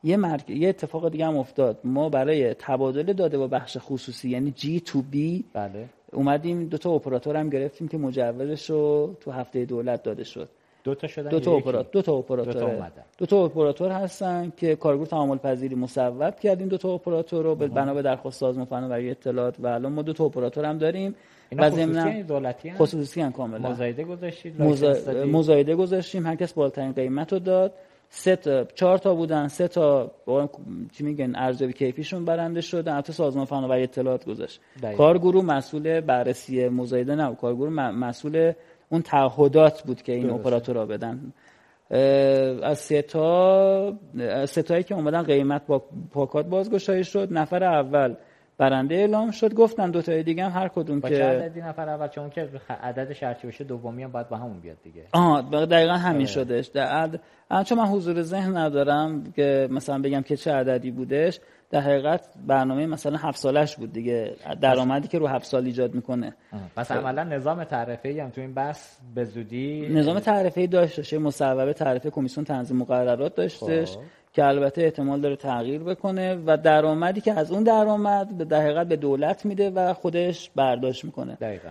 یه, 0.04 0.16
مرک... 0.16 0.50
یه 0.50 0.68
اتفاق 0.68 1.08
دیگه 1.08 1.26
هم 1.26 1.36
افتاد. 1.36 1.78
ما 1.84 2.08
برای 2.08 2.54
تبادل 2.54 3.12
داده 3.12 3.38
با 3.38 3.46
بخش 3.46 3.76
خصوصی 3.80 4.30
یعنی 4.30 4.50
G2B 4.50 5.44
بله. 5.52 5.84
اومدیم 6.12 6.64
دو 6.64 6.78
تا 6.78 6.90
اپراتور 6.90 7.36
هم 7.36 7.48
گرفتیم 7.50 7.88
که 7.88 7.98
مجوزش 7.98 8.70
رو 8.70 9.14
تو 9.20 9.30
هفته 9.30 9.64
دولت 9.64 10.02
داده 10.02 10.24
شد. 10.24 10.48
دو 10.84 10.94
تا 10.94 11.06
شدن 11.06 11.30
دو 11.30 11.40
تا 11.40 11.52
اپراتور 11.52 11.92
دو 11.92 12.02
تا 12.02 12.16
اپراتور. 12.18 12.90
دو 13.18 13.26
تا 13.26 13.44
اپراتور 13.44 13.90
هستن 13.90 14.52
که 14.56 14.76
کارگروه 14.76 15.08
تعامل 15.08 15.38
پذیری 15.38 15.74
مصوب 15.74 16.36
کردیم 16.36 16.68
دو 16.68 16.78
تا 16.78 16.94
اپراتور 16.94 17.44
رو 17.44 17.54
بنا 17.54 17.94
به 17.94 18.02
درخواست 18.02 18.40
سازمان 18.40 18.64
فناوری 18.64 19.10
اطلاعات. 19.10 19.54
و 19.60 19.66
الان 19.66 19.92
ما 19.92 20.02
دو 20.02 20.12
تا 20.12 20.24
اپراتور 20.24 20.64
هم 20.64 20.78
داریم. 20.78 21.14
و 21.56 21.70
خصوصی 21.70 22.22
دولتی 22.22 22.68
هم 22.68 22.76
خصوصی 22.76 23.20
هم 23.20 23.32
کاملا. 23.32 23.70
مزایده 23.70 24.04
گذاشتید 24.04 24.62
مزا... 24.62 24.94
مزایده 25.26 25.74
گذاشتیم 25.74 26.26
هر 26.26 26.36
کس 26.36 26.52
بالاترین 26.52 26.92
قیمت 26.92 27.32
رو 27.32 27.38
داد. 27.38 27.72
سه 28.12 28.36
تا 28.36 28.64
چهار 28.64 28.98
تا 28.98 29.14
بودن 29.14 29.48
سه 29.48 29.68
تا 29.68 30.10
چی 30.92 31.04
میگن 31.04 31.36
ارزیابی 31.36 31.72
کیفیشون 31.72 32.24
برنده 32.24 32.60
شدن 32.60 32.92
البته 32.92 33.12
سازمان 33.12 33.44
فناوری 33.44 33.82
اطلاعات 33.82 34.24
گذاشت. 34.24 34.60
کارگروه 34.96 35.44
مسئول 35.44 36.00
بررسی 36.00 36.68
مزایده 36.68 37.14
نه 37.14 37.34
کارگروه 37.34 37.70
مسئول 37.90 38.52
اون 38.88 39.02
تعهدات 39.02 39.82
بود 39.82 40.02
که 40.02 40.12
این 40.12 40.30
اپراتورها 40.30 40.86
بدن. 40.86 41.32
از 42.62 42.78
ستا 42.78 43.94
ستایی 44.46 44.82
که 44.82 44.94
اومدن 44.94 45.22
قیمت 45.22 45.66
با 45.66 45.82
پاکات 46.12 46.46
بازگشایی 46.46 47.04
شد. 47.04 47.28
نفر 47.30 47.64
اول 47.64 48.14
برنده 48.60 48.94
اعلام 48.94 49.30
شد. 49.30 49.54
گفتن 49.54 49.90
دو 49.90 50.02
تای 50.02 50.22
دیگه 50.22 50.44
هم 50.44 50.62
هر 50.62 50.68
کدوم 50.68 51.00
که 51.00 51.08
چه 51.08 51.24
عددی 51.24 51.60
نفر 51.60 51.88
اول؟ 51.88 52.08
چون 52.08 52.30
که 52.30 52.48
عدد 52.82 53.12
شرطی 53.12 53.46
باشه 53.46 53.64
دومی 53.64 54.02
هم 54.02 54.12
باید 54.12 54.28
با 54.28 54.36
همون 54.36 54.60
بیاد 54.60 54.76
دیگه. 54.82 55.04
آها 55.12 55.40
دقیقا 55.66 55.92
همین 55.92 56.16
آره. 56.16 56.26
شدش 56.26 56.66
در 56.66 56.86
عد... 56.86 57.20
چون 57.64 57.78
من 57.78 57.86
حضور 57.86 58.22
ذهن 58.22 58.56
ندارم 58.56 59.32
که 59.36 59.68
مثلا 59.70 59.98
بگم 59.98 60.22
که 60.22 60.36
چه 60.36 60.52
عددی 60.52 60.90
بودش 60.90 61.40
در 61.70 61.80
حقیقت 61.80 62.28
برنامه 62.46 62.86
مثلا 62.86 63.16
هفت 63.16 63.38
سالش 63.38 63.76
بود 63.76 63.92
دیگه. 63.92 64.36
درآمدی 64.60 65.08
که 65.08 65.18
رو 65.18 65.26
هفت 65.26 65.44
سال 65.44 65.64
ایجاد 65.64 65.94
می‌کنه. 65.94 66.34
پس 66.76 66.92
عملا 66.92 67.24
نظام 67.24 67.64
تعرفه 67.64 68.08
ای 68.08 68.20
هم 68.20 68.30
تو 68.30 68.40
این 68.40 68.54
بحث 68.54 68.96
به 69.14 69.24
زودی 69.24 69.88
نظام 69.88 70.18
تعرفه 70.18 70.60
ای 70.60 70.66
داشتش 70.66 71.12
یه 71.12 71.18
مصوبه 71.18 71.72
تعرفه 71.72 72.10
کمیسیون 72.10 72.44
تنظیم 72.44 72.76
مقررات 72.76 73.34
داشتش. 73.34 73.96
خب. 73.96 74.00
که 74.32 74.44
البته 74.44 74.82
احتمال 74.82 75.20
داره 75.20 75.36
تغییر 75.36 75.82
بکنه 75.82 76.38
و 76.46 76.56
درآمدی 76.56 77.20
که 77.20 77.32
از 77.32 77.52
اون 77.52 77.62
درآمد 77.62 78.38
به 78.38 78.44
در 78.44 78.62
حقیقت 78.62 78.88
به 78.88 78.96
دولت 78.96 79.46
میده 79.46 79.70
و 79.70 79.94
خودش 79.94 80.50
برداشت 80.56 81.04
می‌کنه. 81.04 81.38
دقیقا. 81.40 81.68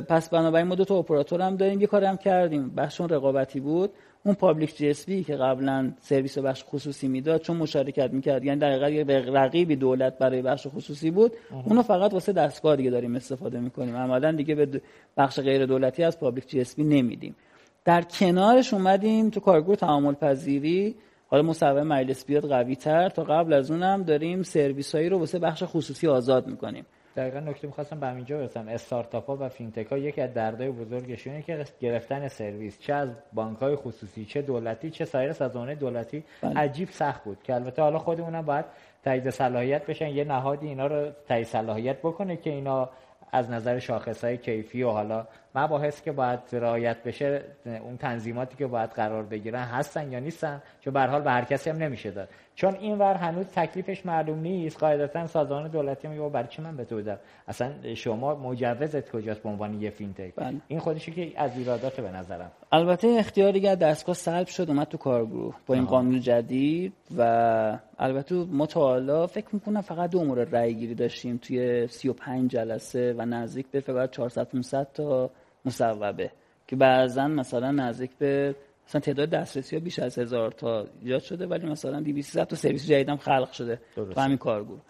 پس 0.00 0.28
بنابراین 0.28 0.66
ما 0.66 0.74
دو 0.74 0.84
تا 0.84 0.98
اپراتور 0.98 1.40
هم 1.40 1.56
داریم. 1.56 1.80
یه 1.80 1.86
کاری 1.86 2.06
هم 2.06 2.16
کردیم. 2.16 2.70
بخشون 2.70 3.08
رقابتی 3.08 3.60
بود. 3.60 3.90
اون 4.24 4.34
public 4.34 4.76
GSB 4.76 5.06
که 5.06 5.36
قبلا 5.36 5.92
سرویس 6.00 6.38
بخش 6.38 6.64
خصوصی 6.64 7.08
می‌داد 7.08 7.40
چون 7.40 7.56
مشارکت 7.56 8.10
می‌کرد 8.12 8.44
یعنی 8.44 8.60
در 8.60 8.72
حقیقت 8.72 9.10
یه 9.10 9.32
رقیبی 9.32 9.76
دولت 9.76 10.18
برای 10.18 10.42
بخش 10.42 10.66
خصوصی 10.66 11.10
بود. 11.10 11.32
اونو 11.66 11.82
فقط 11.82 12.12
واسه 12.12 12.32
دستگاه 12.32 12.76
دیگه 12.76 12.90
داریم 12.90 13.14
استفاده 13.16 13.60
می‌کنیم. 13.60 13.96
عملا 13.96 14.32
دیگه 14.32 14.54
به 14.54 14.80
بخش 15.16 15.40
غیر 15.40 15.66
دولتی 15.66 16.04
از 16.04 16.20
public 16.20 16.48
GSB 16.48 16.78
نمیدیم. 16.78 17.36
در 17.84 18.02
کنارش 18.02 18.74
اومدیم 18.74 19.30
تو 19.30 19.40
کارگروه 19.40 19.76
تعامل 19.76 20.14
پذیری 20.14 20.94
حالا 21.30 21.42
مصوبه 21.42 21.82
مجلس 21.82 22.24
بیاد 22.26 22.48
قوی 22.48 22.76
تر 22.76 23.08
تا 23.08 23.24
قبل 23.24 23.52
از 23.52 23.70
اونم 23.70 24.02
داریم 24.02 24.42
سرویس 24.42 24.94
هایی 24.94 25.08
رو 25.08 25.18
واسه 25.18 25.38
بخش 25.38 25.62
خصوصی 25.66 26.08
آزاد 26.08 26.46
می‌کنیم. 26.46 26.86
دقیقا 27.16 27.40
نکته 27.40 27.66
می‌خواستم 27.66 28.00
به 28.00 28.06
همینجا 28.06 28.38
برسم. 28.38 28.68
استارتاپ 28.68 29.26
ها 29.26 29.36
و 29.40 29.48
فینتک 29.48 29.86
ها 29.86 29.98
یکی 29.98 30.20
از 30.20 30.34
دردهای 30.34 30.70
بزرگشونه 30.70 31.42
که 31.42 31.64
گرفتن 31.80 32.28
سرویس. 32.28 32.78
چه 32.78 32.94
از 32.94 33.08
بانک 33.32 33.58
های 33.58 33.76
خصوصی 33.76 34.24
چه 34.24 34.42
دولتی 34.42 34.90
چه 34.90 35.04
سایر 35.04 35.32
سازمان 35.32 35.74
دولتی 35.74 36.24
بله. 36.42 36.54
عجیب 36.54 36.88
سخت 36.90 37.24
بود. 37.24 37.42
که 37.42 37.54
البته 37.54 37.82
حالا 37.82 37.98
خودمونم 37.98 38.42
باید 38.42 38.64
تایید 39.04 39.30
صلاحیت 39.30 39.86
بشن 39.86 40.08
یه 40.08 40.24
نهادی 40.24 40.68
اینا 40.68 40.86
رو 40.86 41.10
تایید 41.28 41.46
صلاحیت 41.46 41.98
بکنه 41.98 42.36
که 42.36 42.50
اینا 42.50 42.90
از 43.32 43.50
نظر 43.50 43.78
شاخص 43.78 44.24
های 44.24 44.36
کیفی 44.36 44.82
و 44.82 44.90
حالا 44.90 45.26
مباحث 45.54 46.02
که 46.02 46.12
باید 46.12 46.40
رعایت 46.52 47.02
بشه 47.02 47.42
اون 47.66 47.96
تنظیماتی 47.96 48.56
که 48.56 48.66
باید 48.66 48.90
قرار 48.90 49.22
بگیرن 49.22 49.64
هستن 49.64 50.12
یا 50.12 50.18
نیستن؟ 50.18 50.62
چون 50.80 50.92
به 50.92 51.00
حال 51.00 51.22
به 51.22 51.30
هر 51.30 51.44
کسی 51.44 51.70
هم 51.70 51.76
نمیشه 51.76 52.10
داد. 52.10 52.28
چون 52.60 52.74
این 52.74 52.98
ور 52.98 53.14
هنوز 53.14 53.46
تکلیفش 53.46 54.06
معلوم 54.06 54.38
نیست 54.38 54.78
قاعدتا 54.78 55.26
سازمان 55.26 55.68
دولتی 55.68 56.08
میگه 56.08 56.28
برای 56.28 56.48
چی 56.48 56.62
من 56.62 56.76
به 56.76 56.84
تو 56.84 56.96
بدم 56.96 57.18
اصلا 57.48 57.94
شما 57.94 58.34
مجوزت 58.34 59.10
کجاست 59.10 59.42
به 59.42 59.48
عنوان 59.48 59.80
یه 59.80 59.90
فینتک؟ 59.90 60.34
بله. 60.36 60.56
این 60.68 60.78
خودش 60.78 61.10
که 61.10 61.32
از 61.36 61.58
ایرادات 61.58 62.00
به 62.00 62.10
نظرم. 62.10 62.50
البته 62.72 63.08
اختیار 63.18 63.52
دیگه 63.52 63.74
دستگاه 63.74 64.14
سلب 64.14 64.46
شد 64.46 64.70
اومد 64.70 64.86
تو 64.86 64.98
کارگروه 64.98 65.54
با 65.66 65.74
این 65.74 65.84
قانون 65.84 66.20
جدید 66.20 66.92
و 67.18 67.78
البته 67.98 68.34
ما 68.34 68.66
تا 68.66 68.80
حالا 68.80 69.26
فکر 69.26 69.48
می‌کنم 69.52 69.80
فقط 69.80 70.10
دو 70.10 70.24
مورد 70.24 70.56
رأی 70.56 70.74
گیری 70.74 70.94
داشتیم 70.94 71.36
توی 71.36 71.86
35 71.86 72.50
جلسه 72.50 73.14
و 73.18 73.24
نزدیک 73.24 73.66
به 73.70 73.80
فقط 73.80 74.10
400 74.10 74.44
500 74.48 74.88
تا 74.94 75.30
مصوبه 75.64 76.30
که 76.66 76.76
بعضا 76.76 77.28
مثلا 77.28 77.70
نزدیک 77.70 78.10
به 78.18 78.54
مثلا 78.90 79.00
تعداد 79.00 79.30
دسترسی 79.30 79.76
ها 79.76 79.82
بیش 79.82 79.98
از 79.98 80.18
هزار 80.18 80.50
تا 80.50 80.86
ایجاد 81.02 81.22
شده 81.22 81.46
ولی 81.46 81.66
مثلا 81.66 82.00
200 82.00 82.44
تا 82.44 82.56
سرویس 82.56 82.86
جدید 82.86 83.08
هم 83.08 83.16
خلق 83.16 83.52
شده. 83.52 83.80
درسته. 83.96 84.14
تو 84.14 84.20
همین 84.20 84.36
کارگروه. 84.36 84.80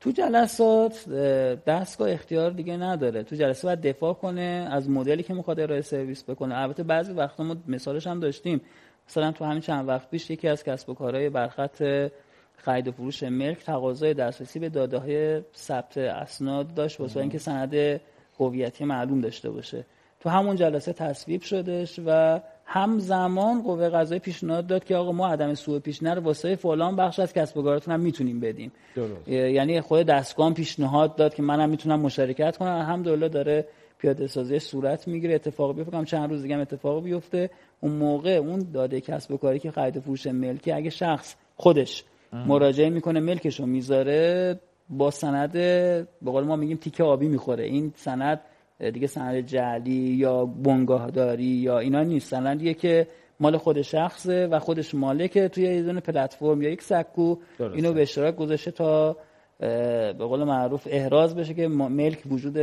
تو 0.00 0.10
جلسات 0.10 1.08
اه، 1.08 1.54
دستگاه 1.54 2.10
اختیار 2.10 2.50
دیگه 2.50 2.76
نداره. 2.76 3.22
تو 3.22 3.36
جلسه 3.36 3.68
باید 3.68 3.80
دفاع 3.80 4.14
کنه 4.14 4.68
از 4.72 4.90
مدلی 4.90 5.22
که 5.22 5.34
می‌خواد 5.34 5.60
ارائه 5.60 5.80
سرویس 5.80 6.24
بکنه. 6.24 6.56
البته 6.58 6.82
بعضی 6.82 7.12
وقتا 7.12 7.44
ما 7.44 7.56
مثالش 7.66 8.06
هم 8.06 8.20
داشتیم. 8.20 8.60
مثلا 9.08 9.32
تو 9.32 9.44
همین 9.44 9.60
چند 9.60 9.88
وقت 9.88 10.10
پیش 10.10 10.30
یکی 10.30 10.48
از 10.48 10.64
کسب 10.64 10.90
و 10.90 10.94
کارهای 10.94 11.28
برخط 11.28 12.10
خرید 12.56 12.88
و 12.88 12.92
فروش 12.92 13.22
ملک 13.22 13.64
تقاضای 13.64 14.14
دسترسی 14.14 14.58
به 14.58 14.68
داده 14.68 14.98
های 14.98 15.42
ثبت 15.54 15.98
اسناد 15.98 16.74
داشت 16.74 17.00
واسه 17.00 17.20
اینکه 17.20 17.38
سند 17.38 18.00
هویتی 18.38 18.84
معلوم 18.84 19.20
داشته 19.20 19.50
باشه. 19.50 19.84
تو 20.20 20.28
همون 20.28 20.56
جلسه 20.56 20.92
تصویب 20.92 21.42
شدش 21.42 22.00
و 22.06 22.40
همزمان 22.68 23.62
قوه 23.62 23.88
قضایی 23.88 24.20
پیشنهاد 24.20 24.66
داد 24.66 24.84
که 24.84 24.96
آقا 24.96 25.12
ما 25.12 25.28
عدم 25.28 25.54
سوء 25.54 25.78
پیشنه 25.78 26.14
رو 26.14 26.22
واسه 26.22 26.56
فلان 26.56 26.96
بخش 26.96 27.18
از 27.18 27.32
کسب 27.32 27.56
و 27.56 27.62
کاراتون 27.62 27.94
هم 27.94 28.00
می‌تونیم 28.00 28.40
بدیم. 28.40 28.72
درست. 28.94 29.28
یعنی 29.28 29.80
خود 29.80 30.06
دستگاه 30.06 30.54
پیشنهاد 30.54 31.16
داد 31.16 31.34
که 31.34 31.42
منم 31.42 31.70
می‌تونم 31.70 32.00
مشارکت 32.00 32.56
کنم. 32.56 32.72
الحمدلله 32.72 33.28
داره 33.28 33.66
پیاده 33.98 34.26
سازی 34.26 34.58
صورت 34.58 35.08
می‌گیره. 35.08 35.34
اتفاق 35.34 35.76
بیفته. 35.76 36.04
چند 36.04 36.30
روز 36.30 36.42
دیگه 36.42 36.54
هم 36.54 36.60
اتفاق 36.60 37.04
بیفته. 37.04 37.50
اون 37.80 37.92
موقع 37.92 38.30
اون 38.30 38.66
داده 38.74 39.00
کسب 39.00 39.32
و 39.32 39.36
کاری 39.36 39.58
که 39.58 39.70
خرید 39.70 39.96
و 39.96 40.00
فروش 40.00 40.26
ملکی 40.26 40.72
اگه 40.72 40.90
شخص 40.90 41.34
خودش 41.56 42.04
مراجعه 42.32 42.90
می‌کنه 42.90 43.20
ملکش 43.20 43.60
رو 43.60 43.66
می‌ذاره 43.66 44.60
با 44.90 45.10
سند 45.10 45.52
به 45.52 46.06
قول 46.24 46.44
ما 46.44 46.56
میگیم 46.56 46.76
تیکه 46.76 47.04
آبی 47.04 47.28
می‌خوره. 47.28 47.64
این 47.64 47.92
سند 47.96 48.40
دیگه 48.78 49.06
سند 49.06 49.40
جعلی 49.40 49.92
یا 49.92 50.44
بنگاهداری 50.46 51.44
یا 51.44 51.78
اینا 51.78 52.02
نیست 52.02 52.30
سندیه 52.30 52.74
که 52.74 53.06
مال 53.40 53.56
خود 53.56 53.82
شخصه 53.82 54.46
و 54.46 54.58
خودش 54.58 54.94
مالکه 54.94 55.48
توی 55.48 55.64
یه 55.64 55.82
دونه 55.82 56.00
پلتفرم 56.00 56.62
یا 56.62 56.70
یک 56.70 56.82
سکو 56.82 57.36
درسته. 57.58 57.76
اینو 57.76 57.92
به 57.92 58.02
اشتراک 58.02 58.36
گذاشته 58.36 58.70
تا 58.70 59.16
به 59.58 60.14
قول 60.18 60.44
معروف 60.44 60.88
احراز 60.90 61.36
بشه 61.36 61.54
که 61.54 61.68
ملک 61.68 62.22
وجود 62.30 62.56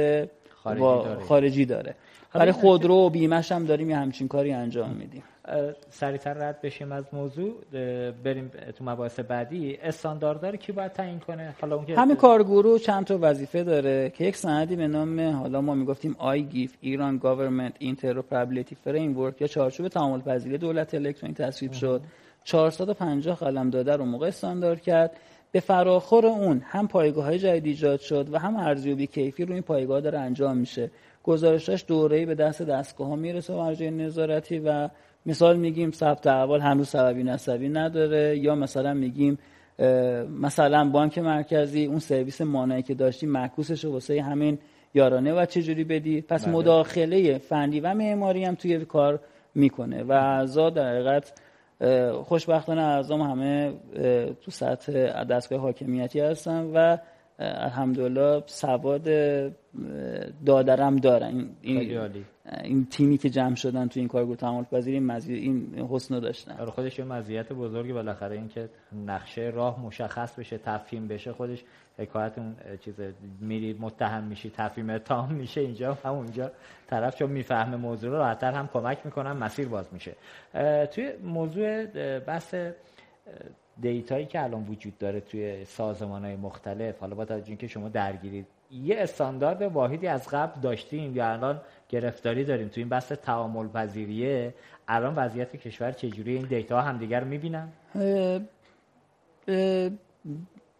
خارجی 0.49 0.81
داره. 0.81 1.19
خارجی 1.19 1.65
داره 1.65 1.95
حالا 2.29 2.45
برای 2.45 2.51
خودرو 2.51 2.95
و 2.95 3.09
بیمش 3.09 3.51
هم 3.51 3.65
داریم 3.65 3.89
یه 3.89 3.97
همچین 3.97 4.27
کاری 4.27 4.53
انجام 4.53 4.89
میدیم 4.89 5.23
سریعتر 5.89 6.33
رد 6.33 6.61
بشیم 6.61 6.91
از 6.91 7.03
موضوع 7.13 7.53
بریم 8.23 8.51
تو 8.77 8.83
مباحث 8.83 9.19
بعدی. 9.19 9.77
استانداردها 9.81 10.49
رو 10.49 10.57
کی 10.57 10.71
باید 10.71 10.91
تعیین 10.91 11.19
کنه؟ 11.19 11.55
حالا 11.61 11.75
اون 11.75 11.85
که 11.85 11.95
همین 11.95 12.15
کارگروه 12.15 12.79
چند 12.79 13.05
تا 13.05 13.17
وظیفه 13.21 13.63
داره 13.63 14.09
که 14.09 14.23
یک 14.23 14.35
سندی 14.35 14.75
به 14.75 14.87
نام 14.87 15.19
حالا 15.19 15.61
ما 15.61 15.75
می‌گفتیم 15.75 16.15
IGIF 16.19 16.73
Iran 16.81 17.17
Government 17.17 17.73
Interoperability 17.79 18.75
Framework 18.75 19.41
یا 19.41 19.47
چارچوب 19.47 19.87
تعامل 19.87 20.21
پذیری 20.21 20.57
دولت 20.57 20.93
الکترونیک 20.93 21.37
تصویب 21.37 21.71
شد. 21.71 22.01
450 22.43 23.35
قلم 23.35 23.69
داده 23.69 23.95
رو 23.95 24.05
موقع 24.05 24.27
استاندارد 24.27 24.81
کرد. 24.81 25.11
به 25.51 25.59
فراخور 25.59 26.25
اون 26.25 26.61
هم 26.65 26.87
پایگاه 26.87 27.25
های 27.25 27.39
جدید 27.39 27.65
ایجاد 27.65 27.99
شد 27.99 28.33
و 28.33 28.39
هم 28.39 28.55
ارزیابی 28.55 29.07
کیفی 29.07 29.45
روی 29.45 29.53
این 29.53 29.63
پایگاه 29.63 30.01
داره 30.01 30.19
انجام 30.19 30.57
میشه. 30.57 30.91
گزارشاش 31.23 31.85
دوره‌ای 31.87 32.25
به 32.25 32.35
دست 32.35 32.61
دستگاه 32.61 33.07
ها 33.07 33.15
می‌رسه 33.15 33.53
و 33.53 33.57
مرجع 33.61 33.89
نظارتی 33.89 34.59
و 34.59 34.89
مثال 35.25 35.57
میگیم 35.57 35.91
ثبت 35.91 36.27
احوال 36.27 36.61
هنوز 36.61 36.89
سببی 36.89 37.23
نسبی 37.23 37.69
نداره 37.69 38.37
یا 38.37 38.55
مثلا 38.55 38.93
میگیم 38.93 39.37
مثلا 40.41 40.89
بانک 40.89 41.17
مرکزی 41.17 41.85
اون 41.85 41.99
سرویس 41.99 42.41
مانعی 42.41 42.81
که 42.81 42.93
داشتیم 42.93 43.29
معکوسش 43.29 43.85
رو 43.85 43.91
واسه 43.91 44.21
همین 44.21 44.59
یارانه 44.93 45.33
و 45.33 45.45
چجوری 45.45 45.83
بدی 45.83 46.21
پس 46.21 46.45
بله. 46.45 46.53
مداخله 46.53 47.37
فنی 47.37 47.79
و 47.79 47.93
معماری 47.93 48.45
هم 48.45 48.55
توی 48.55 48.85
کار 48.85 49.19
می‌کنه 49.55 50.03
و 50.03 50.11
اعضا 50.11 50.69
در 50.69 50.89
حقیقت 50.89 51.33
خوشبختانه 52.23 52.81
اعضام 52.81 53.21
همه 53.21 53.73
تو 54.41 54.51
سطح 54.51 55.23
دستگاه 55.23 55.59
حاکمیتی 55.59 56.19
هستن 56.19 56.71
و 56.73 56.97
الحمدلله 57.39 58.43
سواد 58.45 59.03
دادرم 60.45 60.95
دارن 60.95 61.35
این, 61.61 61.77
این. 61.79 62.25
این 62.63 62.85
تیمی 62.85 63.17
که 63.17 63.29
جمع 63.29 63.55
شدن 63.55 63.87
تو 63.87 63.99
این 63.99 64.09
کارگروه 64.09 64.35
تعامل 64.35 64.63
پذیری 64.63 64.97
این 64.97 65.05
مزیت 65.05 65.41
این 65.41 65.87
حسن 65.89 66.15
رو 66.15 66.21
داشتن. 66.21 66.57
آره 66.59 66.71
خودش 66.71 66.99
یه 66.99 67.05
مزیت 67.05 67.53
بزرگی 67.53 67.93
بالاخره 67.93 68.35
این 68.35 68.47
که 68.47 68.69
نقشه 69.05 69.41
راه 69.41 69.81
مشخص 69.81 70.35
بشه 70.39 70.57
تفهیم 70.57 71.07
بشه 71.07 71.33
خودش 71.33 71.63
حکایت 71.97 72.37
اون 72.37 72.55
چیز 72.79 72.95
میری 73.39 73.73
متهم 73.73 74.23
میشی 74.23 74.49
تفهیم 74.49 74.89
اتهام 74.89 75.33
میشه 75.33 75.61
اینجا 75.61 75.97
همونجا 76.03 76.51
طرف 76.87 77.15
چون 77.15 77.31
می‌فهمه 77.31 77.75
موضوع 77.75 78.09
رو 78.09 78.17
راحت‌تر 78.17 78.51
هم 78.51 78.69
کمک 78.73 78.97
می‌کنن 79.05 79.31
مسیر 79.31 79.67
باز 79.67 79.93
میشه. 79.93 80.15
توی 80.91 81.11
موضوع 81.23 81.85
بحث 82.19 82.53
اه، 82.53 82.71
دیتایی 83.81 84.25
که 84.25 84.43
الان 84.43 84.63
وجود 84.67 84.97
داره 84.97 85.19
توی 85.19 85.65
سازمان 85.65 86.25
های 86.25 86.35
مختلف 86.35 86.99
حالا 86.99 87.15
با 87.15 87.25
توجه 87.25 87.47
اینکه 87.47 87.67
شما 87.67 87.89
درگیرید 87.89 88.45
یه 88.71 88.95
استاندارد 88.99 89.61
واحدی 89.61 90.07
از 90.07 90.27
قبل 90.27 90.61
داشتیم 90.61 91.15
یا 91.15 91.31
الان 91.31 91.61
گرفتاری 91.89 92.43
داریم 92.45 92.67
توی 92.67 92.83
این 92.83 92.89
بحث 92.89 93.11
تعامل 93.11 93.67
پذیریه 93.67 94.53
الان 94.87 95.15
وضعیت 95.15 95.55
کشور 95.55 95.91
چجوری 95.91 96.35
این 96.35 96.45
دیتا 96.45 96.81
هم 96.81 96.97
دیگر 96.97 97.23
می‌بینن؟ 97.23 97.67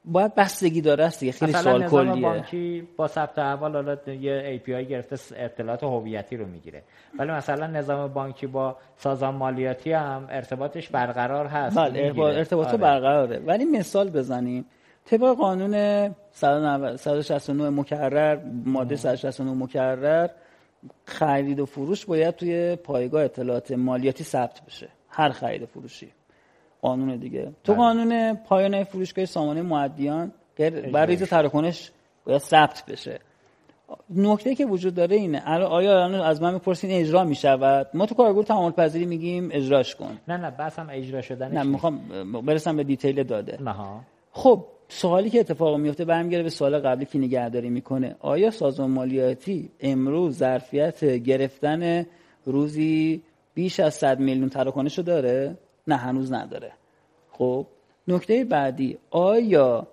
باید 0.06 0.36
بستگی 0.36 0.82
داره 0.82 1.04
است 1.04 1.20
دیگه. 1.20 1.32
خیلی 1.32 1.54
سوال 1.54 1.88
کلیه. 1.88 2.22
بانکی 2.22 2.88
با 2.98 3.08
ثبت 3.08 3.40
احوال 3.40 3.74
حالا 3.74 3.98
یه 4.08 4.34
ای 4.34 4.58
پی 4.58 4.74
آی 4.76 4.86
گرفته 4.86 5.36
اطلاعات 5.36 5.84
هویتی 5.84 6.38
رو 6.38 6.46
می‌گیره. 6.46 6.84
ولی 7.20 7.32
مثلا 7.32 7.68
نظام 7.68 8.14
بانکی 8.14 8.48
با 8.48 8.78
سازمان 8.98 9.36
مالیاتی 9.36 9.92
هم 9.92 10.28
ارتباطش 10.30 10.90
برقرار 10.90 11.46
هست 11.46 11.78
بله 11.78 12.14
ارتباط 12.18 12.68
آره. 12.68 12.78
برقراره. 12.78 13.40
ولی 13.40 13.66
مثال 13.66 14.10
بزنیم. 14.10 14.66
طبق 15.06 15.36
قانون 15.36 16.16
169 16.32 17.70
مکرر 17.70 18.40
ماده 18.66 18.96
169 18.96 19.52
مکرر 19.52 20.30
خرید 21.06 21.60
و 21.60 21.66
فروش 21.66 22.06
باید 22.06 22.36
توی 22.36 22.76
پایگاه 22.76 23.24
اطلاعات 23.24 23.72
مالیاتی 23.72 24.24
ثبت 24.24 24.62
بشه. 24.68 24.90
هر 25.10 25.30
خرید 25.30 25.62
و 25.62 25.66
فروشی. 25.66 26.12
قانون 26.84 27.16
دیگه. 27.16 27.52
تو 27.64 27.74
بله. 27.74 27.82
قانون 27.82 28.34
پایانه 28.34 28.84
فروشگاه 28.84 29.26
سامانه 29.26 29.62
معدیان 29.62 30.32
برای 30.94 31.16
تراکنش 31.16 31.92
باید 32.26 32.42
ثبت 32.42 32.84
بشه. 32.88 33.20
نکته 34.10 34.56
که 34.56 34.66
وجود 34.66 34.96
داره 34.96 35.16
اینه 35.16 35.42
آیا 35.50 36.24
از 36.26 36.42
من 36.42 36.54
می‌پرسین 36.54 36.92
اجرا 36.92 37.24
می‌شود؟ 37.24 37.88
ما 37.94 38.06
تو 38.06 38.16
کارگروه 38.16 38.46
تعامل 38.46 38.72
پذیری 38.72 39.06
میگیم 39.06 39.50
اجراش 39.52 39.96
کن. 39.96 40.18
نه 40.28 40.38
نه 40.38 40.52
بس 40.52 40.80
هم 40.80 40.88
اجرا 40.92 41.22
شدن 41.22 41.52
نه 41.52 41.64
می‌خوام 41.64 42.02
برسم 42.46 42.78
به 42.78 42.84
دیتیل 42.84 43.24
داده. 43.24 43.58
نه. 43.62 43.76
خب 44.32 44.66
سوالی 44.88 45.30
که 45.30 45.40
اتفاق 45.40 45.78
میفته 45.78 46.06
برمیگرده 46.06 46.44
به 46.44 46.50
سوال 46.50 46.80
قبلی 46.80 47.06
که 47.06 47.20
نگهداری 47.20 47.70
می‌کنه. 47.70 48.16
آیا 48.20 48.52
سازمان 48.52 48.92
مالیاتی 48.92 49.70
امروز 49.80 50.38
ظرفیت 50.38 51.06
گرفتن 51.06 52.06
روزی 52.46 53.22
بیش 53.54 53.80
از 53.80 53.94
100 53.94 54.20
میلیون 54.20 54.50
تراکنش 54.50 54.98
رو 54.98 55.04
داره؟ 55.04 55.58
نه 55.88 55.96
هنوز 55.96 56.34
نداره. 56.34 56.72
خب 57.32 57.66
نکته 58.08 58.44
بعدی 58.44 58.98
آیا 59.12 59.88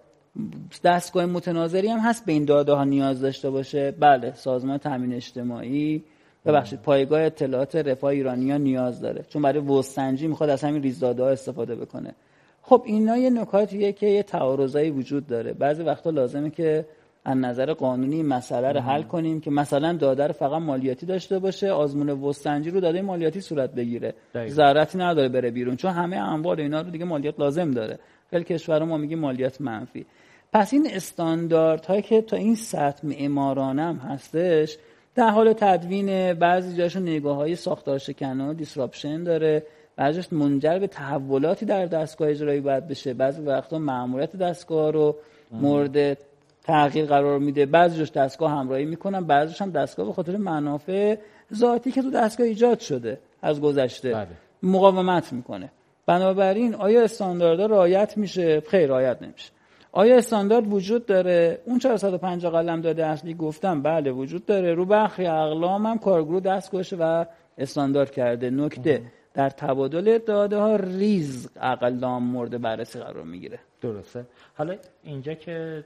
دستگاه 0.85 1.27
متناظری 1.27 1.89
هم 1.89 1.99
هست 1.99 2.25
به 2.25 2.33
این 2.33 2.45
داده 2.45 2.73
ها 2.73 2.85
نیاز 2.85 3.21
داشته 3.21 3.51
باشه؟ 3.51 3.91
بله 3.91 4.35
سازمان 4.35 4.79
تامین 4.79 5.13
اجتماعی. 5.13 6.05
ببخشید 6.47 6.83
پایگاه 6.83 7.23
اطلاعات 7.23 7.77
رفاه 7.77 8.11
ایرانی 8.11 8.51
ها 8.51 8.57
نیاز 8.57 9.01
داره. 9.01 9.25
چون 9.29 9.43
برای 9.43 9.61
وستنجی 9.61 10.27
می‌خواد 10.27 10.51
از 10.51 10.65
همین 10.65 10.83
ریزداده 10.83 11.23
ها 11.23 11.29
استفاده 11.29 11.77
بکنه. 11.77 12.15
خب 12.63 12.83
اینا 12.87 13.17
یه 13.17 13.31
نکاتیه 13.31 13.93
که 13.93 14.07
یه 14.07 14.23
تعارضایی 14.23 14.91
وجود 14.91 15.27
داره. 15.27 15.53
بعضی 15.53 15.83
وقتا 15.83 16.11
لازمه 16.11 16.51
که 16.51 16.87
از 17.25 17.37
نظر 17.37 17.73
قانونی 17.73 18.23
مسئله 18.23 18.73
رو 18.73 18.81
حل 18.81 19.03
کنیم 19.03 19.41
که 19.41 19.51
مثلا 19.51 19.93
داده 19.93 20.27
رو 20.27 20.33
فقط 20.33 20.63
مالیاتی 20.63 21.07
داشته 21.07 21.39
باشه 21.39 21.71
آزمون 21.71 22.11
وستنجی 22.11 22.71
رو 22.71 22.81
داده 22.81 23.03
مالیاتی 23.03 23.41
صورت 23.41 23.75
بگیره. 23.75 24.15
ضرورتی 24.49 24.99
نداره 24.99 25.29
بره 25.29 25.51
بیرون 25.51 25.77
چون 25.77 25.91
همه 25.91 26.17
اموال 26.17 26.61
اینا 26.61 26.81
رو 26.81 26.91
دیگه 26.91 27.05
مالیات 27.05 27.41
لازم 27.41 27.71
داره. 27.71 27.99
خیلی 28.31 28.45
کشور 28.45 28.85
ما 28.85 28.97
میگه 28.97 29.17
مالیات 29.17 29.61
منفی. 29.61 30.07
پس 30.53 30.73
این 30.73 30.89
استانداردهایی 30.91 32.03
که 32.03 32.23
تا 32.23 32.37
این 32.37 32.55
سطح 32.55 33.07
معمارانه 33.07 33.83
هم 33.83 33.97
هستش 33.97 34.77
در 35.15 35.29
حال 35.29 35.53
تدوین 35.53 36.33
بعضی 36.33 36.77
جاشون 36.77 37.03
نگاه 37.03 37.37
های 37.37 37.57
ساختار 37.57 37.99
شکنه 37.99 38.51
و 38.51 38.55
دیسراپشن 38.55 39.23
داره. 39.23 39.67
بعضیش 39.97 40.33
منجر 40.33 40.79
به 40.79 40.87
تحولاتی 40.87 41.67
در 41.67 41.87
دستگاه 41.87 42.29
اجرایی 42.29 42.61
باید 42.61 42.89
بشه. 42.89 43.15
بعضی 43.15 43.43
وقتا 43.43 43.79
ماموریت 43.79 44.37
دستگاه 44.37 44.91
رو 44.91 45.17
مورد 45.53 46.19
تغییر 46.63 47.07
قرار 47.07 47.39
میده. 47.39 47.67
بعضیش 47.67 48.11
دستگاه 48.11 48.51
همراهی 48.51 48.85
می‌کنن 48.85 49.25
بعضیش 49.25 49.63
هم 49.63 49.71
دستگاه 49.71 50.07
به 50.07 50.13
خاطر 50.13 50.37
منافع 50.37 51.17
ذاتی 51.55 51.93
که 51.93 52.03
تو 52.03 52.11
دستگاه 52.11 52.47
ایجاد 52.47 52.79
شده 52.81 53.19
از 53.43 53.61
گذشته 53.61 54.13
بله. 54.13 54.29
مقاومت 54.63 55.33
می‌کنه. 55.33 55.73
بنابراین 56.07 56.75
آیا 56.75 57.03
استانداردها 57.03 57.67
رعایت 57.67 58.17
میشه؟ 58.17 58.61
خیر 58.61 58.89
رعایت 58.89 59.23
نمیشه. 59.23 59.51
آیا 59.93 60.17
استاندارد 60.17 60.73
وجود 60.73 61.07
داره؟ 61.07 61.61
اون 61.67 61.79
450 61.79 62.53
قلم 62.53 62.81
داده 62.81 63.07
اصلی 63.07 63.35
گفتم. 63.35 63.83
بله 63.83 64.11
وجود 64.11 64.47
داره. 64.47 64.75
رو 64.75 64.85
برخی 64.85 65.27
اقلام 65.27 65.87
هم 65.87 65.99
کارگروه 65.99 66.41
دست 66.41 66.95
و 66.99 67.27
استاندارد 67.59 68.11
کرده. 68.11 68.51
نکته 68.51 69.03
در 69.35 69.51
تبادل 69.51 70.19
داده 70.19 70.57
ها 70.57 70.77
ریز 70.77 71.51
اقلام 71.61 72.23
مورد 72.23 72.61
بررسی 72.61 72.99
قرار 72.99 73.25
می‌گیره. 73.25 73.59
درسته. 73.81 74.27
حالا 74.55 74.77
اینجا 75.03 75.35
که 75.35 75.85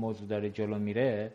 موضوع 0.00 0.28
داره 0.28 0.50
جلو 0.50 0.78
میره 0.78 1.32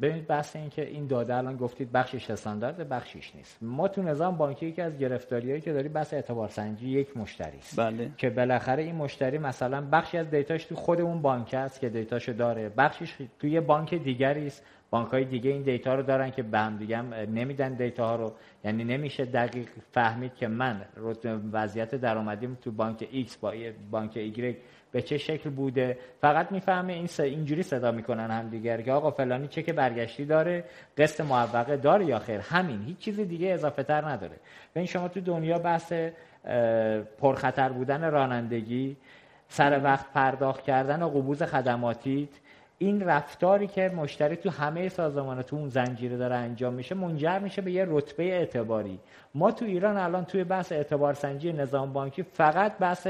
ببینید 0.00 0.26
بحث 0.26 0.56
این 0.56 0.70
که 0.70 0.86
این 0.86 1.06
داده 1.06 1.34
الان 1.34 1.56
گفتید 1.56 1.92
بخشش 1.92 2.30
استاندارد 2.30 2.88
بخشش 2.88 3.34
نیست. 3.34 3.58
ما 3.62 3.88
تو 3.88 4.02
نظام 4.02 4.36
بانکی 4.36 4.66
یکی 4.66 4.82
از 4.82 4.98
گرفتاریایی 4.98 5.60
که 5.60 5.72
داری 5.72 5.88
بحث 5.88 6.14
اعتبار 6.14 6.48
سنجی 6.48 6.88
یک 6.88 7.16
مشتری 7.16 7.58
است. 7.58 7.80
بله. 7.80 8.10
که 8.16 8.30
بالاخره 8.30 8.82
این 8.82 8.94
مشتری 8.94 9.38
مثلا 9.38 9.80
بخشی 9.92 10.18
از 10.18 10.30
دیتاش 10.30 10.64
تو 10.64 10.74
خود 10.74 11.00
اون 11.00 11.22
بانک 11.22 11.54
است 11.54 11.80
که 11.80 11.88
دیتاشو 11.88 12.32
داره. 12.32 12.68
بخشش 12.68 13.16
توی 13.38 13.50
یه 13.50 13.60
بانک 13.60 13.94
دیگری 13.94 14.46
است. 14.46 14.64
بانک 14.90 15.08
های 15.08 15.24
دیگه 15.24 15.50
این 15.50 15.62
دیتا 15.62 15.94
رو 15.94 16.02
دارن 16.02 16.30
که 16.30 16.42
به 16.42 16.58
هم 16.58 16.76
دیگه 16.76 16.96
هم 16.96 17.14
نمیدن 17.14 17.74
دیتا 17.74 18.08
ها 18.08 18.16
رو. 18.16 18.32
یعنی 18.64 18.84
نمیشه 18.84 19.24
دقیق 19.24 19.68
فهمید 19.92 20.34
که 20.34 20.48
من 20.48 20.84
وضعیت 21.52 21.94
درآمدیم 21.94 22.58
تو 22.60 22.70
بانک 22.70 23.08
X 23.26 23.36
با 23.40 23.52
بانک 23.90 24.32
Y 24.34 24.54
به 24.92 25.02
چه 25.02 25.18
شکل 25.18 25.50
بوده. 25.50 25.98
فقط 26.20 26.52
می‌فهمه 26.52 26.92
این 26.92 27.08
اینجوری 27.18 27.62
صدا 27.62 27.92
می‌کنن 27.92 28.30
هم 28.30 28.48
دیگر 28.48 28.80
که 28.80 28.92
آقا 28.92 29.10
فلانی 29.10 29.48
چه 29.48 29.62
که 29.62 29.72
برگشتی 29.72 30.24
داره 30.24 30.64
قسط 30.98 31.20
معوقه 31.20 31.76
داره 31.76 32.04
یا 32.04 32.18
خیر؟ 32.18 32.40
همین. 32.40 32.82
هیچ 32.82 32.98
چیز 32.98 33.20
دیگه 33.20 33.48
اضافه 33.48 33.82
تر 33.82 34.08
نداره. 34.08 34.36
این 34.74 34.86
شما 34.86 35.08
تو 35.08 35.20
دنیا 35.20 35.58
بحث 35.58 35.92
پرخطر 37.18 37.68
بودن 37.68 38.10
رانندگی 38.10 38.96
سر 39.48 39.80
وقت 39.84 40.12
پرداخت 40.14 40.62
کردن 40.62 41.02
و 41.02 41.08
قبوز 41.08 41.42
خدماتیت 41.42 42.28
این 42.78 43.02
رفتاری 43.02 43.66
که 43.66 43.88
مشتری 43.88 44.36
تو 44.36 44.50
همه 44.50 44.88
سازمان 44.88 45.42
تو 45.42 45.56
اون 45.56 45.68
زنجیره 45.68 46.16
داره 46.16 46.34
انجام 46.34 46.74
میشه 46.74 46.94
منجر 46.94 47.38
میشه 47.38 47.62
به 47.62 47.72
یه 47.72 47.84
رتبه 47.88 48.24
اعتباری. 48.24 48.98
ما 49.34 49.50
تو 49.50 49.64
ایران 49.64 49.96
الان 49.96 50.24
توی 50.24 50.44
بحث 50.44 50.72
اعتبار 50.72 51.14
سنجی 51.14 51.52
نظام 51.52 51.92
بانکی 51.92 52.22
فقط 52.22 52.78
بحث 52.78 53.06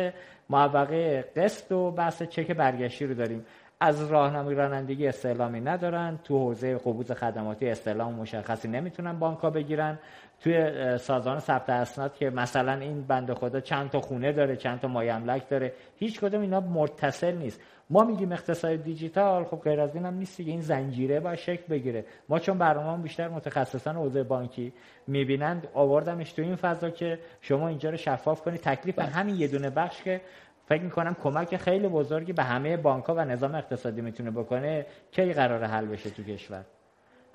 معوقه 0.50 1.24
قسط 1.37 1.72
و 1.72 1.90
بحث 1.90 2.22
چک 2.22 2.50
برگشتی 2.50 3.07
رو 3.07 3.14
داریم. 3.14 3.46
از 3.81 4.11
راهنمای 4.11 4.55
رانندگی 4.55 5.07
استعلامی 5.07 5.61
ندارن 5.61 6.19
تو 6.25 6.38
حوزه 6.38 6.79
قبوز 6.79 7.12
خدماتی 7.12 7.69
استعلام 7.69 8.14
مشخصی 8.14 8.69
نمی‌تونن 8.69 9.19
بانکا 9.19 9.51
بگیرن. 9.51 9.99
توی 10.41 10.99
سازمان 10.99 11.38
ثبت 11.38 11.71
اسناد 11.71 12.14
که 12.14 12.31
مثلا 12.31 12.73
این 12.73 13.03
بنده 13.03 13.35
خدا 13.35 13.61
چند 13.61 13.91
تا 13.91 14.01
خونه 14.01 14.33
داره 14.33 14.57
چند 14.57 14.81
تا 14.81 14.88
مایملک 14.88 15.49
داره 15.49 15.73
هیچ 15.97 16.21
کدوم 16.21 16.41
اینا 16.41 16.61
متصل 16.61 17.35
نیست. 17.35 17.61
ما 17.91 18.05
میگیم 18.05 18.33
اقتصاد 18.33 18.83
دیجیتال 18.83 19.45
خب 19.45 19.61
غیر 19.61 19.81
از 19.81 19.95
این 19.95 20.07
هم 20.07 20.14
نیست 20.14 20.41
این 20.41 20.61
زنجیره 20.61 21.21
با 21.21 21.37
شکل 21.37 21.62
بگیره. 21.71 22.05
ما 22.29 22.38
چون 22.38 22.59
برنامه 22.59 23.03
بیشتر 23.03 23.29
متخصصان 23.29 23.97
حوزه 23.97 24.23
بانکی 24.23 24.73
می‌بینند 25.07 25.69
آوردمش 25.75 26.33
تو 26.33 26.43
این 26.43 26.57
فضا 26.57 26.91
که 26.91 27.19
شما 27.41 27.69
اینجا 27.69 27.91
رو 27.91 27.97
شفاف 27.97 28.43
کنید 28.43 28.61
تکلیف 28.61 28.99
بله. 28.99 29.07
همین 29.07 29.37
یه 29.37 29.49
دونه 29.49 29.71
بخش 29.71 30.03
که 30.03 30.21
فکر 30.68 30.83
می‌کنم 30.83 31.16
کمک 31.22 31.57
خیلی 31.57 31.88
بزرگی 31.88 32.33
به 32.33 32.42
همه 32.42 32.76
بانک 32.76 33.09
و 33.09 33.24
نظام 33.24 33.54
اقتصادی 33.54 34.00
می‌تونه 34.00 34.31
بکنه 34.31 34.87
کی 35.11 35.33
قرار 35.33 35.64
حل 35.64 35.87
بشه 35.87 36.11
تو 36.11 36.22
کشور. 36.22 36.64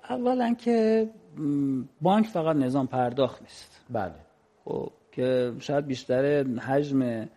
اولا 0.09 0.53
که 0.53 1.07
بانک 2.01 2.25
فقط 2.25 2.55
نظام 2.55 2.87
پرداخت 2.87 3.41
نیست. 3.41 3.85
بله. 3.89 4.13
خب 4.65 4.89
که 5.11 5.51
شاید 5.59 5.87
بیشتر 5.87 6.43
حجم 6.43 7.29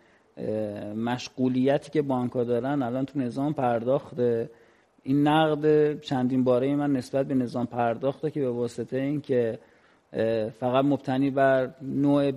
مشغولیتی 0.95 1.91
که 1.91 2.01
بانک 2.01 2.31
ها 2.31 2.43
دارن 2.43 2.81
الان 2.81 3.05
تو 3.05 3.19
نظام 3.19 3.53
پرداخته. 3.53 4.49
این 5.03 5.27
نقد 5.27 5.99
چندین 5.99 6.43
باره 6.43 6.75
من 6.75 6.91
نسبت 6.91 7.25
به 7.25 7.35
نظام 7.35 7.65
پرداخته 7.65 8.31
که 8.31 8.39
به 8.39 8.49
واسطه 8.49 8.97
این 8.97 9.21
که 9.21 9.59
فقط 10.59 10.85
مبتنی 10.85 11.29
بر 11.29 11.69
نوع 11.81 12.31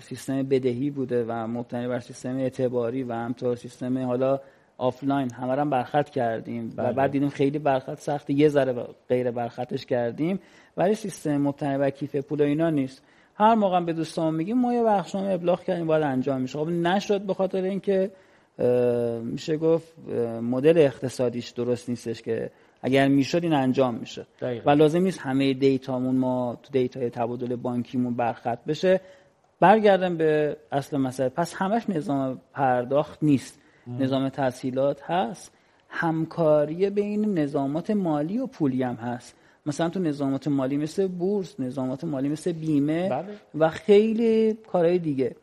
سیستم 0.00 0.42
بدهی 0.42 0.90
بوده 0.90 1.24
و 1.24 1.32
مبتنی 1.46 1.88
بر 1.88 2.00
سیستم 2.00 2.36
اعتباری 2.36 3.02
و 3.02 3.12
همطور 3.12 3.56
سیستم 3.56 3.98
حالا 3.98 4.40
آفلاین. 4.78 5.32
همه 5.32 5.52
هم 5.52 5.70
برخط 5.70 6.10
کردیم 6.10 6.72
و 6.76 6.82
بله. 6.82 6.92
بعد 6.92 7.10
دیدیم 7.10 7.28
خیلی 7.28 7.58
برخط 7.58 7.98
سخته 7.98 8.32
یه 8.34 8.48
ذره 8.48 8.86
غیر 9.08 9.30
برخطش 9.30 9.86
کردیم. 9.86 10.40
ولی 10.76 10.94
سیستم 10.94 11.36
مبتنی 11.36 11.78
بر 11.78 11.90
کیف 11.90 12.16
پول 12.16 12.42
اینا 12.42 12.70
نیست. 12.70 13.02
هر 13.34 13.54
موقع 13.54 13.80
به 13.80 13.92
دوستان 13.92 14.34
میگیم 14.34 14.58
ما 14.58 14.74
یه 14.74 14.82
بخشنامه 14.82 15.32
ابلاغ 15.32 15.62
کردیم 15.62 15.86
باید 15.86 16.02
انجام 16.02 16.40
میشه. 16.40 16.58
خب 16.58 16.68
نشد 16.68 17.20
به 17.20 17.34
خاطر 17.34 17.62
اینکه 17.62 18.10
میشه 19.22 19.56
گفت 19.56 19.94
مدل 20.42 20.78
اقتصادیش 20.78 21.50
درست 21.50 21.88
نیستش 21.88 22.22
که 22.22 22.50
اگر 22.82 23.08
می‌شد 23.08 23.42
این 23.42 23.52
انجام 23.52 23.94
میشه 23.94 24.26
و 24.66 24.70
لازم 24.70 25.02
نیست 25.02 25.20
همه 25.20 25.54
دیتامون 25.54 26.16
ما 26.16 26.58
تو 26.62 26.72
دیتای 26.72 27.10
تبادل 27.10 27.56
بانکیمون 27.56 28.14
برخط 28.14 28.58
بشه. 28.64 29.00
برگردم 29.60 30.16
به 30.16 30.56
اصل 30.72 30.96
مسئله. 30.96 31.28
پس 31.28 31.54
همش 31.54 31.82
نظام 31.88 32.40
پرداخت 32.52 33.22
نیست. 33.22 33.58
نظام 33.86 34.28
تحصیلات 34.28 35.02
هست. 35.02 35.52
همکاری 35.88 36.90
بین 36.90 37.38
نظامات 37.38 37.90
مالی 37.90 38.38
و 38.38 38.46
پولی 38.46 38.82
هم 38.82 38.94
هست. 38.94 39.36
مثلا 39.66 39.88
تو 39.88 40.00
نظامات 40.00 40.48
مالی 40.48 40.76
مثل 40.76 41.06
بورس 41.06 41.60
نظامات 41.60 42.04
مالی 42.04 42.28
مثل 42.28 42.52
بیمه 42.52 43.08
بله. 43.08 43.24
و 43.54 43.68
خیلی 43.68 44.58
کارهای 44.72 44.98
دیگه. 44.98 45.36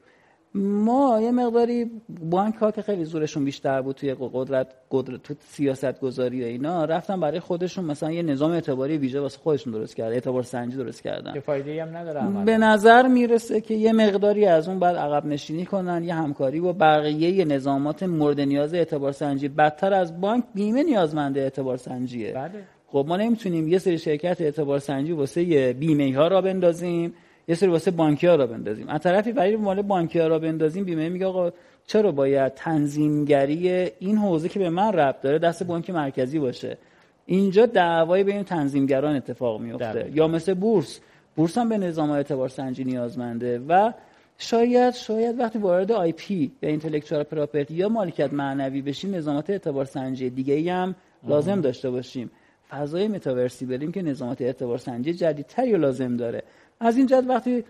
ما 0.55 1.19
یه 1.21 1.31
مقداری 1.31 1.91
بانک 2.09 2.55
ها 2.55 2.71
که 2.71 2.81
خیلی 2.81 3.05
زورشون 3.05 3.45
بیشتر 3.45 3.81
بود 3.81 3.95
توی 3.95 4.15
قدرت, 4.19 4.67
قدرت 4.91 5.23
تو 5.23 5.33
سیاست 5.39 5.99
گذاری 5.99 6.43
و 6.43 6.45
اینا 6.45 6.85
رفتن 6.85 7.19
برای 7.19 7.39
خودشون 7.39 7.85
مثلا 7.85 8.11
یه 8.11 8.21
نظام 8.21 8.51
اعتباری 8.51 8.97
ویژه 8.97 9.19
واسه 9.19 9.39
خودشون 9.39 9.73
درست 9.73 9.95
کرده 9.95 10.13
اعتبار 10.13 10.43
سنجی 10.43 10.77
درست 10.77 11.03
کردن. 11.03 11.33
که 11.33 11.39
فایده 11.39 11.83
هم 11.83 11.97
نداره 11.97 12.43
به 12.45 12.57
نظر 12.57 13.07
می‌رسه 13.07 13.61
که 13.61 13.73
یه 13.73 13.93
مقداری 13.93 14.45
از 14.45 14.69
اون 14.69 14.79
بعد 14.79 14.95
عقب 14.95 15.25
نشینی 15.25 15.65
کنن 15.65 16.03
یه 16.03 16.13
همکاری 16.13 16.59
با 16.59 16.73
بقیه 16.73 17.45
نظامات 17.45 18.03
مورد 18.03 18.39
نیاز 18.39 18.73
اعتبار 18.73 19.11
سنجی. 19.11 19.47
بدتر 19.47 19.93
از 19.93 20.21
بانک 20.21 20.43
بیمه 20.55 20.83
نیازمنده 20.83 21.39
اعتبار 21.41 21.77
سنجیه. 21.77 22.33
بله. 22.33 22.63
خب 22.87 23.05
ما 23.07 23.17
نمی‌تونیم 23.17 23.67
یه 23.67 23.77
سری 23.77 23.97
شرکت 23.97 24.41
اعتبار 24.41 24.79
سنجی 24.79 25.11
واسه 25.11 25.73
بیمه 25.73 26.17
ها 26.17 26.27
را 26.27 26.41
بندازیم. 26.41 27.13
یه 27.47 27.55
سری 27.55 27.69
واسه 27.69 27.91
بانکی 27.91 28.27
ها 28.27 28.35
را 28.35 28.47
بندازیم. 28.47 28.89
از 28.89 29.01
طرفی 29.01 29.31
برای 29.31 29.55
مال 29.55 29.81
بانکی 29.81 30.19
ها 30.19 30.27
را 30.27 30.39
بندازیم 30.39 30.83
بیمه 30.83 31.09
میگه 31.09 31.25
آقا 31.25 31.51
چرا 31.87 32.11
باید 32.11 32.53
تنظیمگری 32.53 33.69
این 33.99 34.17
حوزه 34.17 34.49
که 34.49 34.59
به 34.59 34.69
من 34.69 34.93
ربط 34.93 35.21
داره 35.21 35.39
دست 35.39 35.63
بانک 35.63 35.89
مرکزی 35.89 36.39
باشه؟ 36.39 36.77
اینجا 37.25 37.65
دعوای 37.65 38.23
بین 38.23 38.43
تنظیمگران 38.43 39.15
اتفاق 39.15 39.61
میفته. 39.61 40.11
یا 40.13 40.27
مثل 40.27 40.53
بورس. 40.53 40.99
بورس 41.35 41.57
هم 41.57 41.69
به 41.69 41.77
نظام 41.77 42.11
اعتبار 42.11 42.49
سنجی 42.49 42.83
نیازمنده 42.83 43.59
و 43.59 43.91
شاید 44.37 44.93
شاید 44.93 45.39
وقتی 45.39 45.59
وارد 45.59 45.91
IP 45.91 46.51
یا 46.61 46.69
intellectual 46.69 47.23
property 47.23 47.73
یا 47.73 47.89
مالکیت 47.89 48.33
معنوی 48.33 48.81
بشیم 48.81 49.15
نظامات 49.15 49.49
اعتبار 49.49 49.85
سنجی 49.85 50.29
دیگه 50.29 50.53
ای 50.53 50.69
هم 50.69 50.95
لازم 51.27 51.61
داشته 51.61 51.89
باشیم. 51.89 52.31
فضای 52.69 53.07
متاورسی 53.07 53.65
بریم 53.65 53.91
که 53.91 54.01
نظامات 54.01 54.41
اعتبار 54.41 54.77
سنجی 54.77 55.13
جدیدتری 55.13 55.71
لازم 55.71 56.17
داره. 56.17 56.43
از 56.83 56.97
این 56.97 57.05
جد 57.05 57.29
وقتی 57.29 57.63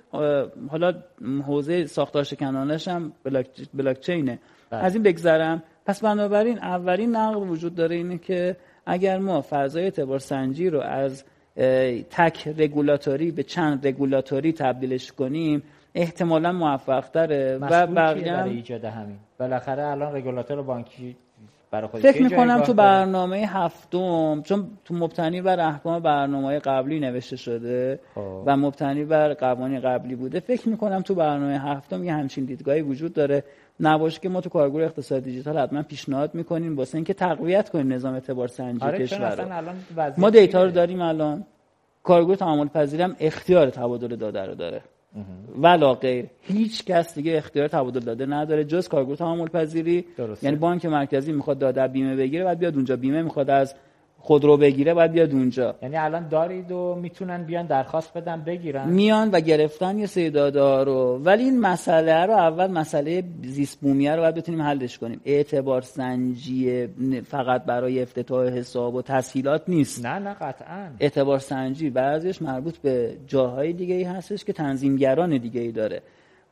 حالا 0.69 0.93
حوزه 1.47 1.85
ساختار 1.85 2.23
شکنانش 2.23 2.87
هم 2.87 3.11
بلاک, 3.73 3.99
چینه 3.99 4.39
بله. 4.69 4.83
از 4.83 4.93
این 4.95 5.03
بگذرم. 5.03 5.63
پس 5.85 6.03
بنابراین 6.03 6.57
اولین 6.57 7.15
نقد 7.15 7.37
وجود 7.37 7.75
داره 7.75 7.95
اینه 7.95 8.17
که 8.17 8.55
اگر 8.85 9.17
ما 9.17 9.45
فضای 9.49 9.83
اعتبار 9.83 10.19
سنجی 10.19 10.69
رو 10.69 10.81
از 10.81 11.23
تک 12.09 12.47
رگولاتوری 12.57 13.31
به 13.31 13.43
چند 13.43 13.87
رگولاتوری 13.87 14.53
تبدیلش 14.53 15.11
کنیم 15.11 15.63
احتمالا 15.95 16.51
موفق 16.51 17.11
داره 17.11 17.57
و 17.57 17.87
بقیه 17.87 18.33
برای 18.33 18.55
ایجاد 18.55 18.85
همین؟ 18.85 19.17
بالاخره 19.39 19.83
الان 19.83 20.15
رگولاتور 20.15 20.61
بانکی 20.61 21.15
فکر 21.81 22.23
می‌کنم 22.23 22.61
تو 22.61 22.73
برنامه 22.73 23.37
هفتم 23.37 24.41
چون 24.41 24.67
تو 24.85 24.93
مبتنی 24.93 25.41
بر 25.41 25.59
احکام 25.59 25.99
برنامه 25.99 26.59
قبلی 26.59 26.99
نوشته 26.99 27.35
شده 27.35 27.99
خب. 28.15 28.43
و 28.45 28.57
مبتنی 28.57 29.05
بر 29.05 29.33
قوانین 29.33 29.79
قبلی 29.79 30.15
بوده 30.15 30.39
فکر 30.39 30.69
می‌کنم 30.69 31.01
تو 31.01 31.15
برنامه 31.15 31.59
هفتم 31.59 32.03
یه 32.03 32.13
همچین 32.13 32.45
دیدگاهی 32.45 32.81
وجود 32.81 33.13
داره. 33.13 33.43
نباشه 33.79 34.19
که 34.19 34.29
ما 34.29 34.41
تو 34.41 34.49
کارگروه 34.49 34.83
اقتصاد 34.83 35.23
دیجیتال 35.23 35.57
حتما 35.57 35.81
پیشنهاد 35.81 36.35
می‌کنیم 36.35 36.77
واسه 36.77 36.95
اینکه 36.95 37.13
تقویت 37.13 37.69
کنیم 37.69 37.93
نظام 37.93 38.13
اعتبار 38.13 38.47
سنجی 38.47 38.85
آره 38.85 38.99
کشور 38.99 39.73
ما 40.17 40.29
دیتا 40.29 40.63
رو 40.63 40.71
داریم 40.71 41.01
الان. 41.01 41.45
کارگروه 42.03 42.35
تعامل 42.35 42.67
پذیرم 42.67 43.15
اختیار 43.19 43.69
تبادل 43.69 44.15
داده 44.15 44.45
رو 44.45 44.55
داره. 44.55 44.81
ولا 45.57 45.93
غیر. 45.93 46.25
هیچ 46.41 46.85
کس 46.85 47.15
دیگه 47.15 47.37
اختیار 47.37 47.67
تبادل 47.67 47.99
داده 47.99 48.25
نداره 48.25 48.63
جز 48.63 48.87
کارگروه 48.87 49.15
تعامل 49.15 49.47
پذیری 49.47 50.05
یعنی 50.41 50.55
بانک 50.55 50.85
مرکزی 50.85 51.31
می‌خواد 51.31 51.59
داده 51.59 51.87
بیمه 51.87 52.15
بگیره 52.15 52.43
بعد 52.43 52.59
بیاد 52.59 52.75
اونجا 52.75 52.95
بیمه 52.95 53.21
می‌خواد 53.21 53.49
از 53.49 53.75
خودرو 54.25 54.57
بگیره 54.57 54.93
باید 54.93 55.11
بیاد 55.11 55.31
اونجا. 55.31 55.75
یعنی 55.81 55.97
الان 55.97 56.27
دارید 56.27 56.71
و 56.71 56.95
می‌تونن 56.95 57.43
بیان 57.43 57.65
درخواست 57.65 58.13
بدن 58.13 58.41
بگیرن. 58.41 58.89
میان 58.89 59.31
و 59.31 59.39
گرفتن 59.39 59.99
یه 59.99 60.05
سری 60.05 60.29
داده 60.29 60.83
رو. 60.83 61.19
ولی 61.23 61.43
این 61.43 61.59
مسئله 61.59 62.25
رو 62.25 62.33
اول 62.33 62.67
مسئله 62.67 63.23
زیست 63.43 63.79
بومیه 63.79 64.15
رو 64.15 64.21
باید 64.21 64.35
بتونیم 64.35 64.61
حلش 64.61 64.97
کنیم. 64.97 65.21
اعتبار 65.25 65.81
سنجی 65.81 66.87
فقط 67.27 67.63
برای 67.63 68.01
افتتاح 68.01 68.47
حساب 68.47 68.95
و 68.95 69.01
تسهیلات 69.01 69.61
نیست. 69.67 70.05
نه 70.05 70.19
نه 70.19 70.33
قطعا. 70.33 70.89
اعتبار 70.99 71.39
سنجی 71.39 71.89
بعضیش 71.89 72.41
مربوط 72.41 72.77
به 72.77 73.17
جاهای 73.27 73.73
دیگه 73.73 73.95
ای 73.95 74.03
هستش 74.03 74.43
که 74.43 74.53
تنظیمگران 74.53 75.37
دیگه 75.37 75.61
ای 75.61 75.71
داره. 75.71 76.01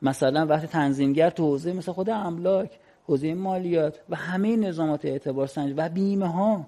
مثلا 0.02 0.46
وقتی 0.46 0.66
تنظیمگر 0.66 1.30
تو 1.30 1.44
حوزه 1.44 1.72
مثل 1.72 1.92
خود 1.92 2.10
املاک 2.10 2.70
حوزه 3.06 3.34
مالیات 3.34 4.00
و 4.10 4.16
همه 4.16 4.56
نظامات 4.56 5.04
اعتبار 5.04 5.46
سنجی 5.46 5.72
و 5.72 5.88
بیمه 5.88 6.26
ها 6.26 6.66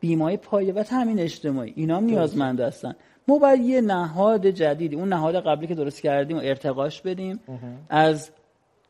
بیمای 0.00 0.36
پایه 0.36 0.72
و 0.72 0.82
تامین 0.82 1.18
اجتماعی. 1.18 1.72
اینا 1.76 1.96
هم 1.96 2.04
نیازمند 2.04 2.60
هستن. 2.60 2.94
ما 3.28 3.38
باید 3.38 3.60
یه 3.60 3.80
نهاد 3.80 4.46
جدیدی 4.46 4.96
اون 4.96 5.08
نهاد 5.08 5.34
قبلی 5.34 5.66
که 5.66 5.74
درست 5.74 6.02
کردیم 6.02 6.36
و 6.36 6.40
ارتقاش 6.44 7.02
بدیم. 7.02 7.40
از 7.88 8.30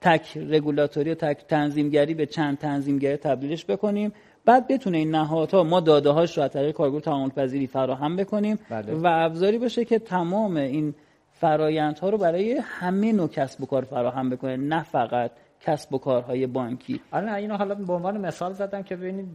تک 0.00 0.36
رگولاتوری 0.36 1.10
و 1.10 1.14
تک 1.14 1.46
تنظیمگری 1.48 2.14
به 2.14 2.26
چند 2.26 2.58
تنظیمگری 2.58 3.16
تبدیلش 3.16 3.64
بکنیم. 3.64 4.12
بعد 4.44 4.68
بتونه 4.68 4.98
این 4.98 5.10
نهادها 5.10 5.64
ما 5.64 5.80
داده 5.80 6.10
هاش 6.10 6.38
رو 6.38 6.44
از 6.44 6.50
طریق 6.50 6.74
کارگروه 6.74 7.02
تعامل 7.02 7.28
پذیری 7.28 7.66
فراهم 7.66 8.16
بکنیم. 8.16 8.58
بله. 8.70 8.94
و 8.94 9.06
ابزاری 9.06 9.58
باشه 9.58 9.84
که 9.84 9.98
تمام 9.98 10.56
این 10.56 10.94
فرایندها 11.32 12.10
رو 12.10 12.18
برای 12.18 12.60
همه 12.64 13.12
نوع 13.12 13.28
کسب 13.28 13.62
و 13.62 13.66
کار 13.66 13.84
فراهم 13.84 14.30
بکنه. 14.30 14.56
نه 14.56 14.82
فقط 14.82 15.30
کسب 15.60 15.94
و 15.94 15.98
کارهای 15.98 16.46
بانکی. 16.46 17.00
آره 17.12 17.34
اینو 17.34 17.56
حالا 17.56 17.74
به 17.74 17.92
عنوان 17.92 18.18
مثال 18.18 18.52
زدم 18.52 18.82
که 18.82 18.96
ببینید 18.96 19.28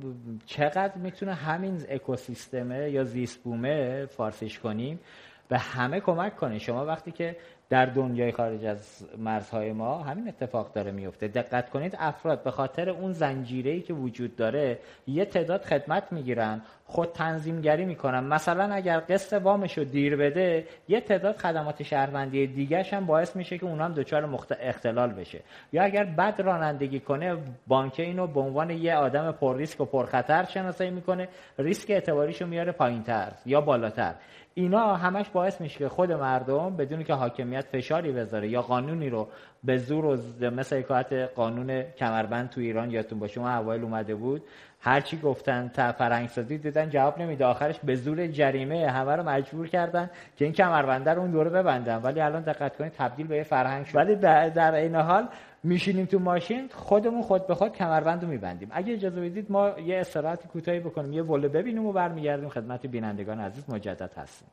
چقدر 0.45 0.97
می‌تونه 0.97 1.33
همین 1.33 1.81
اکوسیستمه 1.89 2.89
یا 2.89 3.03
زیست 3.03 3.43
بومه 3.43 4.05
فارسیش 4.05 4.59
کنیم 4.59 4.99
به 5.47 5.57
همه 5.57 5.99
کمک 5.99 6.35
کنه. 6.35 6.59
شما 6.59 6.85
وقتی 6.85 7.11
که 7.11 7.37
در 7.69 7.85
دنیای 7.85 8.31
خارج 8.31 8.65
از 8.65 9.05
مرزهای 9.17 9.71
ما 9.71 10.03
همین 10.03 10.27
اتفاق 10.27 10.73
داره 10.73 10.91
میفته. 10.91 11.27
دقت 11.27 11.69
کنید 11.69 11.95
افراد 11.99 12.43
به 12.43 12.51
خاطر 12.51 12.89
اون 12.89 13.15
ای 13.49 13.81
که 13.81 13.93
وجود 13.93 14.35
داره 14.35 14.79
یه 15.07 15.25
تعداد 15.25 15.61
خدمت 15.61 16.11
می‌گیرن 16.11 16.61
خود 16.85 17.11
تنظیمگری 17.11 17.85
می‌کنن. 17.85 18.23
مثلا 18.23 18.73
اگر 18.73 18.99
قسط 18.99 19.41
وامش 19.41 19.77
رو 19.77 19.83
دیر 19.83 20.15
بده 20.15 20.65
یه 20.87 21.01
تعداد 21.01 21.37
خدمات 21.37 21.83
شهروندی 21.83 22.47
دیگرش 22.47 22.93
هم 22.93 23.05
باعث 23.05 23.35
میشه 23.35 23.57
که 23.57 23.65
اونها 23.65 23.85
هم 23.85 23.93
دچار 23.93 24.25
مخت... 24.25 24.55
اختلال 24.59 25.13
بشه. 25.13 25.39
یا 25.73 25.83
اگر 25.83 26.03
بد 26.03 26.41
رانندگی 26.41 26.99
کنه 26.99 27.37
بانک 27.67 27.99
اینو 27.99 28.27
به 28.27 28.39
عنوان 28.39 28.69
یه 28.69 28.95
آدم 28.95 29.31
پر 29.31 29.57
ریسک 29.57 29.81
و 29.81 29.85
پرخطر 29.85 30.43
شناسایی 30.43 30.91
می‌کنه. 30.91 31.27
ریسک 31.59 31.89
اعتباریشو 31.89 32.45
میاره 32.45 32.71
پایینتر 32.71 33.31
یا 33.45 33.61
بالاتر. 33.61 34.15
اینا 34.57 34.95
همش 34.95 35.29
باعث 35.29 35.61
میشه 35.61 35.79
که 35.79 35.89
خود 35.89 36.11
مردم 36.11 36.75
بدون 36.75 37.03
که 37.03 37.13
حاکمیت 37.13 37.65
فشاری 37.65 38.11
بذاره 38.11 38.47
یا 38.49 38.61
قانونی 38.61 39.09
رو 39.09 39.27
به 39.63 39.77
زور 39.77 40.05
و 40.05 40.51
مثل 40.51 40.77
حکایت 40.77 41.13
قانون 41.13 41.81
کمربند 41.81 42.49
تو 42.49 42.61
ایران 42.61 42.91
یادتون 42.91 43.19
باشه 43.19 43.39
اون 43.39 43.51
اوایل 43.51 43.83
اومده 43.83 44.15
بود. 44.15 44.43
هرچی 44.79 45.17
گفتن 45.17 45.67
تا 45.67 45.91
فرنگسازی 45.91 46.57
دیدن 46.57 46.89
جواب 46.89 47.21
نمیده. 47.21 47.45
آخرش 47.45 47.79
به 47.83 47.95
زور 47.95 48.27
جریمه 48.27 48.87
همه 48.91 49.15
رو 49.15 49.23
مجبور 49.23 49.67
کردن 49.67 50.09
که 50.37 50.45
این 50.45 50.53
کمربنده 50.53 51.13
رو 51.13 51.21
اون 51.21 51.31
دوره 51.31 51.49
ببندن. 51.49 51.97
ولی 51.97 52.21
الان 52.21 52.41
دقت 52.41 52.77
کنید 52.77 52.91
تبدیل 52.91 53.27
به 53.27 53.43
فرهنگ 53.43 53.85
شد. 53.85 53.95
ولی 53.95 54.15
در 54.49 54.73
این 54.75 54.95
حال 54.95 55.27
میشینیم 55.65 56.05
تو 56.05 56.19
ماشین 56.19 56.67
خودمون 56.73 57.21
خود 57.21 57.47
به 57.47 57.55
خود 57.55 57.71
کمربند 57.71 58.23
رو 58.23 58.29
میبندیم. 58.29 58.69
اگه 58.71 58.93
اجازه 58.93 59.21
بدید 59.21 59.51
ما 59.51 59.79
یه 59.79 59.97
استراحت 59.97 60.47
کوتاهی 60.47 60.79
بکنیم 60.79 61.13
یه 61.13 61.23
وله 61.23 61.47
ببینیم 61.47 61.85
و 61.85 61.91
برمیگردیم 61.91 62.49
خدمت 62.49 62.85
بینندگان 62.85 63.39
عزیز 63.39 63.69
مجدد 63.69 64.13
هستیم. 64.17 64.47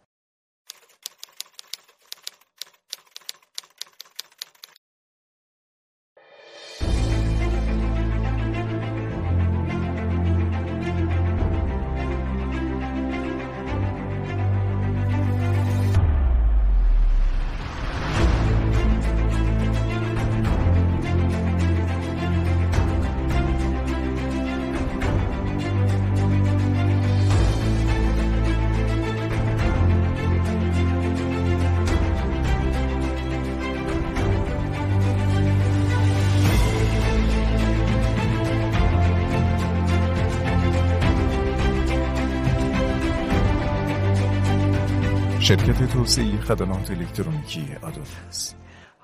شرکت 45.43 45.93
توسعه 45.93 46.37
خدمات 46.37 46.91
الکترونیکی 46.91 47.77
آدوتس 47.83 48.55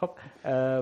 خب 0.00 0.10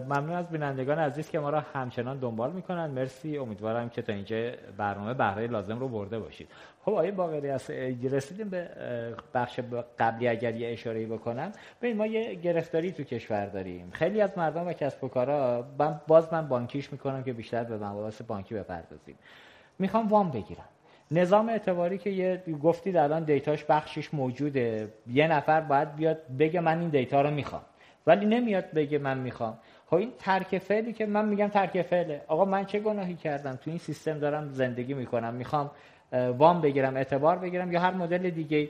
ممنون 0.05 0.31
از 0.31 0.49
بینندگان 0.49 0.99
عزیز 0.99 1.31
که 1.31 1.39
ما 1.39 1.51
را 1.51 1.61
همچنان 1.75 2.19
دنبال 2.19 2.53
می‌کنن 2.53 2.87
مرسی. 2.87 3.39
امیدوارم 3.39 3.89
که 3.89 4.03
تا 4.03 4.13
اینجا 4.13 4.51
برنامه 4.77 5.15
بهره 5.15 5.47
لازم 5.47 5.79
رو 5.79 5.89
برده 5.89 6.19
باشید. 6.19 6.49
خب 6.85 6.93
آیه 6.93 7.11
باقری 7.11 7.49
رسیدیم 8.09 8.49
به 8.49 8.69
بخش 9.35 9.61
قبلی 9.99 10.29
اگر 10.29 10.55
یه 10.55 10.73
اشاره 10.73 11.07
بکنم. 11.07 11.53
ببین 11.83 11.97
ما 11.97 12.07
یه 12.07 12.35
گرفتاری 12.35 12.93
تو 12.93 13.03
کشور 13.03 13.47
داریم. 13.47 13.91
خیلی 13.91 14.21
از 14.21 14.31
مردم 14.37 14.67
و 14.67 14.73
کسب 14.73 15.05
و 15.05 15.09
کارا 15.09 15.63
باز 16.07 16.33
من 16.33 16.49
بانکیش 16.49 16.93
می‌کنم 16.93 17.23
که 17.23 17.33
بیشتر 17.33 17.65
به 17.65 17.77
مباحث 17.77 18.23
بانکی 18.23 18.55
بپردازیم. 18.55 19.17
می‌خوام 19.79 20.09
وام 20.09 20.31
بگیرم. 20.31 20.69
نظام 21.11 21.49
اعتباری 21.49 21.99
که 21.99 22.11
یه 22.11 22.43
گفتید 22.63 22.97
الان 22.97 23.25
data 23.25 23.51
ش 23.51 23.65
بخشش 23.65 24.15
موجوده. 24.15 24.89
یه 25.13 25.29
نفر 25.29 25.61
باید 25.61 25.97
بیاد 25.97 26.19
بگه 26.39 26.61
من 26.61 26.81
این 26.81 26.89
data 26.89 27.23
رو 27.23 27.31
می‌خوام. 27.31 27.63
ولی 28.07 28.27
نمیاد 28.27 28.71
بگه 28.71 28.99
من 28.99 29.19
می‌خوام. 29.19 29.59
خب 29.87 29.95
این 29.95 30.13
ترک 30.19 30.59
فعلی 30.59 30.93
که 30.93 31.07
من 31.07 31.29
میگم 31.29 31.49
ترک 31.49 31.83
فعله. 31.83 32.23
آقا 32.29 32.45
من 32.45 32.65
چه 32.65 32.81
گناهی 32.81 33.15
کردم؟ 33.15 33.57
تو 33.57 33.71
این 33.71 33.79
سیستم 33.79 34.19
دارم 34.19 34.49
زندگی 34.49 34.95
می‌کنم. 34.95 35.35
می‌خوام 35.35 35.71
وام 36.39 36.61
بگیرم 36.61 36.97
اعتبار 36.97 37.39
بگیرم 37.39 37.73
یا 37.73 37.81
هر 37.81 37.91
مدل 37.91 38.31
دیگه 38.31 38.69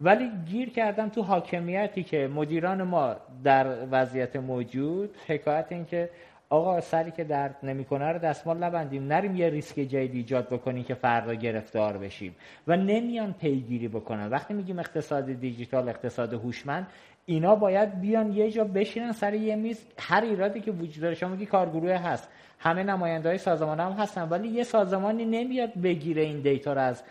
ولی 0.00 0.30
گیر 0.50 0.70
کردم 0.70 1.08
تو 1.08 1.22
حاکمیتی 1.22 2.02
که 2.02 2.28
مدیران 2.34 2.82
ما 2.82 3.16
در 3.44 3.66
وضعیت 3.90 4.36
موجود. 4.36 5.16
حکایت 5.26 5.66
این 5.68 5.84
که 5.84 6.10
آقا 6.52 6.80
سری 6.80 7.10
که 7.10 7.24
درد 7.24 7.56
نمی‌کنه 7.62 8.12
رو 8.12 8.18
دستمال 8.18 8.64
نبندیم 8.64 9.06
نریم 9.06 9.36
یه 9.36 9.48
ریسک 9.48 9.74
جدید 9.74 10.14
ایجاد 10.14 10.48
بکنیم 10.48 10.84
که 10.84 10.94
فردا 10.94 11.34
گرفتار 11.34 11.98
بشیم 11.98 12.36
و 12.66 12.76
نمیان 12.76 13.32
پیگیری 13.32 13.88
بکنن. 13.88 14.30
وقتی 14.30 14.54
میگیم 14.54 14.78
اقتصاد 14.78 15.32
دیجیتال 15.32 15.88
اقتصاد 15.88 16.32
هوشمند 16.32 16.86
اینا 17.26 17.54
باید 17.54 18.00
بیان 18.00 18.32
یه 18.32 18.50
جا 18.50 18.64
بشینن 18.64 19.12
سر 19.12 19.34
یه 19.34 19.56
میز. 19.56 19.84
هر 19.98 20.22
ایرادی 20.22 20.60
که 20.60 20.70
وجود 20.70 21.02
داره 21.02 21.14
شما 21.14 21.30
میگی 21.30 21.46
کارگروه 21.46 21.92
هست. 21.92 22.28
همه 22.58 22.82
نماینده 22.82 23.28
های 23.28 23.38
سازمان 23.38 23.80
هم 23.80 23.92
هستن 23.92 24.28
ولی 24.28 24.48
یه 24.48 24.64
سازمانی 24.64 25.24
نمیاد 25.24 25.74
بگیره 25.82 26.22
این 26.22 26.40
دیتا 26.40 26.72
رو 26.72 26.80
از 26.80 27.02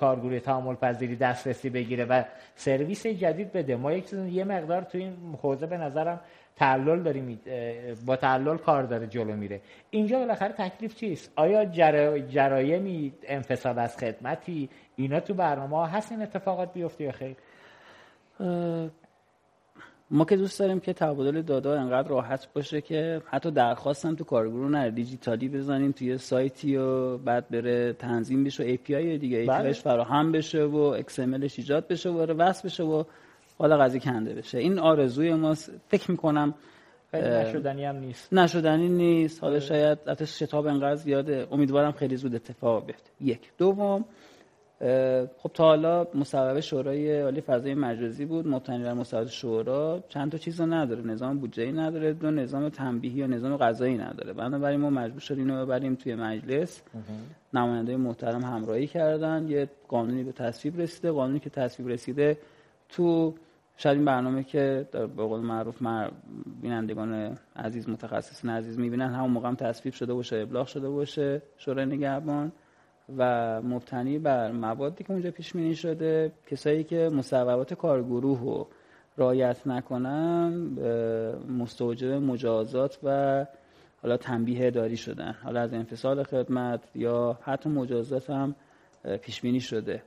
کارگروه 0.00 0.40
تعامل 0.40 0.74
پذیری 0.74 1.16
دسترسی 1.16 1.70
بگیره 1.70 2.04
و 2.04 2.22
سرویس 2.54 3.06
جدید 3.06 3.52
بده. 3.52 3.76
ما 3.76 3.92
یک 3.92 4.12
یه 4.12 4.44
مقدار 4.44 4.82
تو 4.82 4.98
این 4.98 5.16
حوزه 5.42 5.66
به 5.66 5.76
نظرم 5.76 6.20
تعلل 6.56 7.02
داریم 7.02 7.40
با 8.06 8.16
تعلل 8.16 8.56
کار 8.56 8.82
داره 8.82 9.06
جلو 9.06 9.36
میره. 9.36 9.60
اینجا 9.90 10.18
بالاخره 10.18 10.52
تکلیف 10.52 10.94
چیست؟ 10.94 11.32
آیا 11.36 11.64
جرایمی 12.28 13.12
انفصال 13.22 13.78
از 13.78 13.96
خدمتی 13.96 14.68
اینا 14.96 15.20
تو 15.20 15.34
برنامه 15.34 15.88
هست 15.88 16.12
این 16.12 16.22
اتفاقات 16.22 16.72
بیفته 16.72 17.04
یا 17.04 17.12
خیر؟ 17.12 17.36
ما 20.10 20.24
که 20.24 20.36
دوست 20.36 20.60
داریم 20.60 20.80
که 20.80 20.92
تبادل 20.92 21.42
دادا 21.42 21.80
انقدر 21.80 22.08
راحت 22.08 22.48
باشه 22.54 22.80
که 22.80 23.22
حتی 23.26 23.50
درخواستم 23.50 24.14
تو 24.14 24.24
کارگروه 24.24 24.70
نه 24.70 24.90
دیجیتالی 24.90 25.48
بزنیم 25.48 25.92
توی 25.92 26.18
سایتی 26.18 26.76
و 26.76 27.18
بعد 27.18 27.48
بره 27.48 27.92
تنظیم 27.92 28.44
بشه 28.44 28.64
و 28.64 28.66
API 28.66 29.20
دیگه. 29.20 29.46
APIش 29.46 29.48
بله. 29.48 29.72
فراهم 29.72 30.32
بشه 30.32 30.62
و 30.62 31.02
XMLش 31.02 31.54
ایجاد 31.58 31.88
بشه 31.88 32.10
و 32.10 32.18
وصل 32.18 32.68
بشه 32.68 32.82
و 32.82 33.04
حالا 33.58 33.76
قضیه 33.78 34.00
کنده 34.00 34.34
بشه. 34.34 34.58
این 34.58 34.78
آرزوی 34.78 35.34
ماست. 35.34 35.72
فکر 35.88 36.10
می‌کنم 36.10 36.54
نشدنی 37.14 37.84
هم 37.84 37.96
نیست. 37.96 38.32
نشدنی 38.32 38.88
نیست. 38.88 39.44
حالا 39.44 39.60
شاید 39.60 39.98
حتی 40.08 40.26
شتاب 40.26 40.66
انقدر 40.66 40.94
زیاده. 40.94 41.46
امیدوارم 41.50 41.92
خیلی 41.92 42.16
زود 42.16 42.34
اتفاق 42.34 42.86
بیفته. 42.86 43.10
یک. 43.20 43.40
دوم 43.58 44.04
خب 45.38 45.50
تا 45.54 45.64
حالا 45.64 46.06
مصوبه 46.14 46.60
شورای 46.60 47.20
عالی 47.20 47.40
فضای 47.40 47.74
مجازی 47.74 48.24
بود. 48.24 48.48
مبتنی 48.48 48.84
بر 48.84 48.92
مصوبه 48.92 49.26
شورا. 49.26 50.04
چند 50.08 50.32
تا 50.32 50.38
چیز 50.38 50.60
نداره. 50.60 51.02
نظام 51.02 51.38
بودجه 51.38 51.72
نداره. 51.72 52.12
دو 52.12 52.30
نظام 52.30 52.68
تنبیهی 52.68 53.18
یا 53.18 53.26
نظام 53.26 53.56
قضایی 53.56 53.98
نداره. 53.98 54.32
بنابراین 54.32 54.80
ما 54.80 54.90
مجبور 54.90 55.20
شدیم 55.20 55.50
اینو 55.50 55.66
ببریم 55.66 55.94
توی 55.94 56.14
مجلس. 56.14 56.82
نماینده 57.54 57.96
محترم 57.96 58.42
همراهی 58.42 58.86
کردن. 58.86 59.48
یه 59.48 59.68
قانونی 59.88 60.24
به 60.24 60.32
تصویب 60.32 60.80
رسیده. 60.80 61.10
قانونی 61.10 61.40
که 61.40 61.50
تصویب 61.50 61.88
رسیده 61.88 62.38
تو 62.88 63.34
شاید 63.76 63.96
این 63.96 64.04
برنامه 64.04 64.44
که 64.44 64.88
به 64.92 65.06
قول 65.06 65.40
معروف 65.40 65.82
مر... 65.82 66.10
بینندگان 66.62 67.38
عزیز 67.56 67.88
متخصصین 67.88 68.50
عزیز 68.50 68.78
می‌بینن 68.78 69.14
همون 69.14 69.30
موقع 69.30 69.48
هم 69.48 69.54
تصویب 69.54 69.94
شده 69.94 70.14
باشه 70.14 70.36
ابلاغ 70.36 70.66
شده 70.66 70.88
باشه 70.88 71.42
شورای 71.56 71.86
نگهبان 71.86 72.52
و 73.16 73.62
مبتنی 73.62 74.18
بر 74.18 74.52
موادی 74.52 75.04
که 75.04 75.12
اونجا 75.12 75.30
پیش 75.30 75.52
بینی 75.52 75.74
شده. 75.74 76.32
کسایی 76.46 76.84
که 76.84 77.10
مصوبات 77.12 77.74
کارگروه 77.74 78.40
رو 78.40 78.68
رعایت 79.18 79.66
نکنن 79.66 80.48
مستوجب 81.48 82.12
مجازات 82.12 82.98
و 83.02 83.46
حالا 84.02 84.16
تنبیه 84.16 84.70
داری 84.70 84.96
شدن. 84.96 85.34
حالا 85.44 85.60
از 85.60 85.74
انفصال 85.74 86.22
خدمت 86.22 86.80
یا 86.94 87.38
حتی 87.42 87.68
مجازات 87.68 88.30
هم 88.30 88.54
پیش 89.22 89.40
بینی 89.40 89.60
شده. 89.60 90.02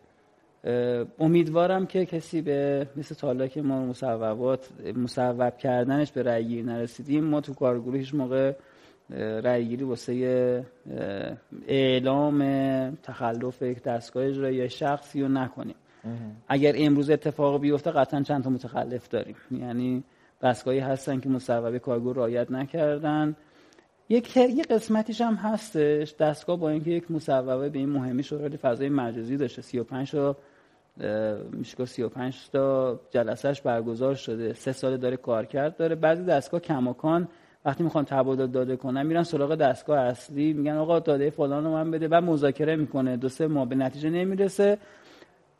امیدوارم 1.20 1.86
که 1.86 2.06
کسی 2.06 2.42
به 2.42 2.88
مثل 2.96 3.16
تالا 3.16 3.48
که 3.48 3.62
ما 3.62 3.86
مصوبات 3.86 4.70
مصوب 4.96 5.58
کردنش 5.58 6.12
به 6.12 6.24
رأی 6.24 6.64
نرسیدیم 6.64 7.24
ما 7.24 7.42
تو 7.42 7.54
کارگروه 7.54 7.98
هیچ 7.98 8.14
موقع 8.14 8.54
رأی 9.44 9.66
گیری 9.66 9.84
واسه 9.84 10.66
اعلام 11.68 12.40
تخلف 13.04 13.62
یک 13.62 13.84
دستگاه 13.84 14.26
اجرایی 14.26 14.70
شخصی 14.70 15.22
رو 15.22 15.28
نکنیم. 15.28 15.76
اگر 16.48 16.74
امروز 16.78 17.10
اتفاق 17.10 17.62
بیفته 17.62 17.92
قطعا 17.92 18.22
چند 18.22 18.44
تا 18.44 18.50
متخلف 18.50 19.08
داریم. 19.08 19.36
یعنی 19.52 20.04
دستگاهی 20.42 20.80
هستن 20.80 21.20
که 21.20 21.30
مصوبه 21.30 21.80
کارگروه 21.80 22.16
رعایت 22.16 22.52
نکردن. 22.52 23.36
یک 24.10 24.38
یه 24.38 24.64
قسمتیش 24.64 25.22
هم 25.22 25.34
هستش 25.34 26.16
دستگاه 26.20 26.58
با 26.58 26.70
اینکه 26.70 26.92
یک 26.92 27.12
مصوبه 27.12 27.70
به 27.70 27.80
این 27.80 27.90
مهمی 27.90 28.24
شورای 28.24 28.58
فضای 28.58 28.90
مجازی 28.90 29.38
داشته. 29.38 29.62
35 29.62 30.12
تا 30.12 30.36
میشه 31.52 31.86
35 31.86 32.50
تا 32.54 33.00
جلسهش 33.12 33.62
برگزار 33.62 34.16
شده. 34.16 34.54
سه 34.54 34.72
سال 34.72 34.98
داره 34.98 35.18
کار 35.18 35.46
کرد. 35.46 35.78
داره 35.78 35.96
بعضی 35.96 36.24
دستگاه 36.24 36.60
کماکان 36.60 37.28
وقتی 37.66 37.84
می‌خوان 37.84 38.06
تبادل 38.06 38.48
داده 38.48 38.76
کنن 38.76 39.06
میرن 39.06 39.24
سراغ 39.24 39.56
دستگاه 39.56 40.00
اصلی. 40.00 40.54
میگن 40.54 40.76
آقا 40.76 41.00
داده 41.00 41.30
فلان 41.30 41.64
رو 41.64 41.72
من 41.72 41.92
بده. 41.92 42.08
بعد 42.08 42.24
مذاکره 42.24 42.76
می‌کنه. 42.76 43.18
دو 43.18 43.30
سه 43.30 43.48
ماه 43.48 43.70
به 43.70 43.76
نتیجه 43.76 44.10
نمی‌رسه. 44.10 44.78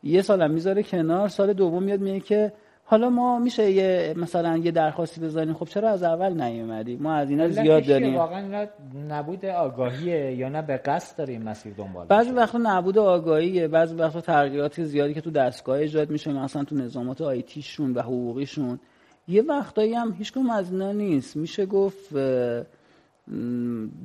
یه 0.02 0.22
سالم 0.22 0.50
می‌ذاره 0.50 0.82
کنار. 0.82 1.28
سال 1.28 1.52
دوم 1.52 1.82
میاد 1.82 2.00
میگه 2.00 2.20
که 2.20 2.52
حالا 2.90 3.10
ما 3.10 3.38
میشه 3.38 3.70
یه 3.70 4.14
مثلا 4.16 4.56
یه 4.56 4.70
درخواستی 4.70 5.20
بزنیم 5.20 5.54
خب 5.54 5.64
چرا 5.64 5.90
از 5.90 6.02
اول 6.02 6.42
نیومدی؟ 6.42 6.96
ما 6.96 7.14
از 7.14 7.30
اینا 7.30 7.48
زیاد 7.48 7.86
داریم. 7.86 8.16
واقعا 8.16 8.66
نبود 9.08 9.44
آگاهیه 9.44 10.36
یا 10.36 10.48
نه؟ 10.48 10.62
به 10.62 10.76
قصد 10.76 11.18
داریم 11.18 11.42
مسیر 11.42 11.74
دنبال 11.74 12.06
بعضی 12.06 12.30
وقتا 12.30 12.58
نبود 12.62 12.98
آگاهیه 12.98 13.68
بعضی 13.68 13.94
وقتا 13.94 14.20
تغییرات 14.20 14.82
زیادی 14.82 15.14
که 15.14 15.20
تو 15.20 15.30
دستگاه 15.30 15.78
ایجاد 15.78 16.10
میشه 16.10 16.32
مثلا 16.32 16.64
تو 16.64 16.74
نظامات 16.74 17.20
آیتیشون 17.20 17.92
و 17.92 18.02
حقوقیشون. 18.02 18.80
یه 19.28 19.42
وقتایی 19.42 19.94
هم 19.94 20.14
هیچ 20.18 20.32
از 20.52 20.72
اینا 20.72 20.92
نیست. 20.92 21.36
میشه 21.36 21.66
گفت 21.66 22.14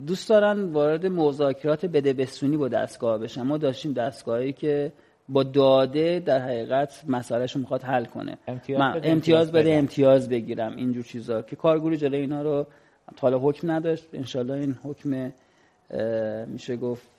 دوست 0.08 0.30
دارن 0.30 0.64
وارد 0.64 1.06
مذاکرات 1.06 1.86
بده 1.86 2.14
بسونی 2.14 2.58
با 2.58 2.68
دستگاه 2.68 3.18
بشن. 3.18 3.42
ما 3.42 3.58
داشتیم 3.58 3.94
دستگاهی 3.94 4.54
که 4.54 4.92
با 5.30 5.44
داده 5.44 6.20
در 6.20 6.40
حقیقت 6.40 7.04
مسئلهشون 7.08 7.62
می‌خواد 7.62 7.84
حل 7.84 8.06
کنه. 8.06 8.38
امتیاز 8.48 8.94
بده 8.94 9.10
امتیاز, 9.10 9.52
بده 9.52 9.74
امتیاز 9.74 10.30
بگیرم 10.30 10.76
اینجور 10.76 11.04
چیزا. 11.04 11.42
که 11.42 11.56
کارگوری 11.56 11.98
جلوی 11.98 12.22
اینا 12.22 12.42
رو 12.42 12.66
حالا 13.20 13.40
حکم 13.40 13.72
نداشت. 13.72 14.06
انشالله 14.14 14.54
این 14.54 14.76
حکم 14.84 15.32
میشه 16.48 16.78
گفت 16.78 17.10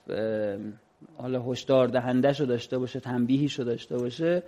حالا 1.19 1.43
هشدار 1.43 1.89
دهنده 1.89 2.33
شو 2.33 2.45
داشته 2.45 2.79
باشه 2.79 3.01
تنبیهی 3.01 3.49
شو 3.49 3.63
داشته 3.63 3.99
باشه 3.99 4.43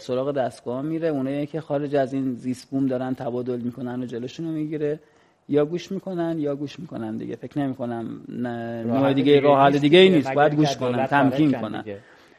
سراغ 0.00 0.32
دستگاه 0.32 0.82
میره. 0.82 1.08
اونایی 1.08 1.46
که 1.46 1.60
خارج 1.60 1.96
از 1.96 2.14
این 2.14 2.34
زیست 2.34 2.70
بوم 2.70 2.86
دارن 2.86 3.14
تبادل 3.14 3.60
می‌کنن 3.60 4.02
و 4.02 4.06
جلوشون 4.06 4.46
رو 4.46 4.52
می‌گیره. 4.52 5.00
یا 5.48 5.64
گوش 5.64 5.92
می‌کنن 5.92 6.38
یا 6.38 6.56
گوش 6.56 6.80
می‌کنن 6.80 7.16
دیگه. 7.16 7.36
فکر 7.36 7.58
نمی 7.58 7.74
کنم 7.74 8.20
نه 8.28 9.14
دیگه 9.14 9.40
راه 9.40 9.60
حل 9.60 9.78
دیگه 9.78 9.98
ای 9.98 10.10
نیست. 10.10 10.34
باید 10.34 10.54
گوش 10.54 10.76
کنن 10.76 11.06
تمکین 11.06 11.52
کنن. 11.52 11.84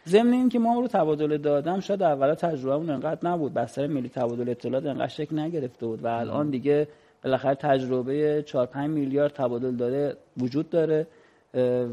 ضمن 0.07 0.33
این 0.33 0.49
که 0.49 0.59
ما 0.59 0.79
رو 0.79 0.87
تبادل 0.87 1.37
دادم 1.37 1.79
شاید 1.79 2.03
اول 2.03 2.33
تجربهمون 2.33 2.89
انقدر 2.89 3.29
نبود. 3.29 3.53
بستر 3.53 3.87
ملی 3.87 4.09
تبادل 4.09 4.49
اطلاعات 4.49 4.85
انقدر 4.85 5.07
شکل 5.07 5.39
نگرفته 5.39 5.85
بود 5.85 6.03
و 6.03 6.07
الان 6.07 6.49
دیگه 6.49 6.87
بالاخره 7.23 7.55
تجربه 7.55 8.43
4 8.45 8.65
5 8.65 8.89
میلیارد 8.89 9.33
تبادل 9.33 9.75
داده 9.75 10.17
وجود 10.37 10.69
داره 10.69 11.07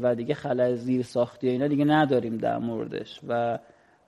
و 0.01 0.15
دیگه 0.15 0.33
خلای 0.33 0.75
زیر 0.75 1.03
ساختی 1.03 1.49
اینا 1.49 1.67
دیگه 1.67 1.85
نداریم 1.85 2.37
در 2.37 2.57
موردش. 2.57 3.19
و 3.27 3.59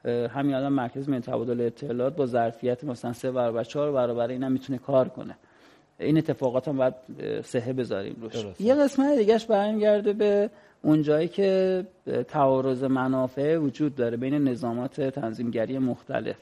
همین 0.05 0.55
الان 0.55 0.73
مرکز 0.73 1.09
ملی 1.09 1.21
تبادل 1.21 1.61
اطلاعات 1.61 2.15
با 2.15 2.25
ظرفیت 2.25 2.83
مثلا 2.83 3.13
سه 3.13 3.31
برابر 3.31 3.63
چهار 3.63 3.91
برابر 3.91 4.27
اینا 4.27 4.49
می‌تونه 4.49 4.79
کار 4.79 5.09
کنه. 5.09 5.37
این 5.99 6.17
اتفاقات 6.17 6.67
هم 6.67 6.77
باید 6.77 6.93
سهه 7.43 7.73
بذاریم 7.73 8.15
روش. 8.21 8.45
یه 8.59 8.75
قسمت 8.75 9.17
دیگهش 9.17 9.45
برمیگرده 9.45 10.13
به 10.13 10.49
اونجایی 10.85 11.27
که 11.27 11.83
تعارض 12.27 12.83
منافع 12.83 13.57
وجود 13.57 13.95
داره 13.95 14.17
بین 14.17 14.33
نظامات 14.33 15.01
تنظیمگری 15.01 15.79
مختلف. 15.79 16.35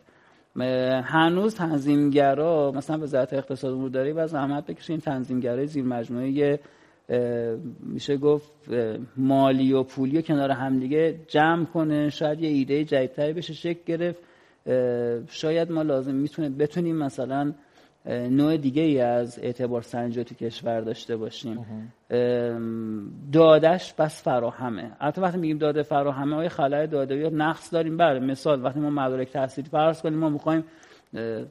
هنوز 1.03 1.55
تنظیمگرا 1.55 2.71
مثلا 2.75 2.99
وزارت 3.03 3.33
اقتصاد 3.33 3.73
امور 3.73 3.89
داری 3.89 4.11
و 4.11 4.27
زحمت 4.27 4.65
بکشه 4.65 4.93
این 4.93 4.99
تنظیمگرای 4.99 5.67
زیر 5.67 5.83
مجموعه 5.83 6.59
میشه 7.79 8.17
گفت 8.17 8.51
مالی 9.17 9.73
و 9.73 9.83
پولی 9.83 10.17
و 10.17 10.21
کنار 10.21 10.51
همدیگه 10.51 11.19
جمع 11.27 11.65
کنه. 11.65 12.09
شاید 12.09 12.41
یه 12.41 12.49
ایده 12.49 12.83
جدیدتری 12.83 13.33
بشه 13.33 13.53
شکل 13.53 13.81
گرفت. 13.85 14.23
شاید 15.27 15.71
ما 15.71 15.81
لازم 15.81 16.15
می‌تونه 16.15 16.49
بتونیم 16.49 16.97
مثلا 16.97 17.53
نوع 18.05 18.57
دیگه 18.57 18.81
ای 18.81 19.01
از 19.01 19.39
اعتبار 19.39 19.81
سنجی 19.81 20.23
تو 20.23 20.35
کشور 20.35 20.81
داشته 20.81 21.17
باشیم. 21.17 21.65
دادش 23.31 23.93
بس 23.93 24.23
فراهمه. 24.23 24.91
البته 24.99 25.21
وقتی 25.21 25.37
میگیم 25.37 25.57
داده 25.57 25.83
فراهمه 25.83 26.35
آیا 26.35 26.49
خلای 26.49 26.87
داده 26.87 27.15
یا 27.15 27.29
نقص 27.29 27.73
داریم؟ 27.73 27.97
بله 27.97 28.19
مثال 28.19 28.63
وقتی 28.63 28.79
ما 28.79 28.89
مدارک 28.89 29.29
تحصیلی 29.29 29.69
فرض 29.69 30.01
کنیم 30.01 30.19
ما 30.19 30.29
می‌خوایم 30.29 30.63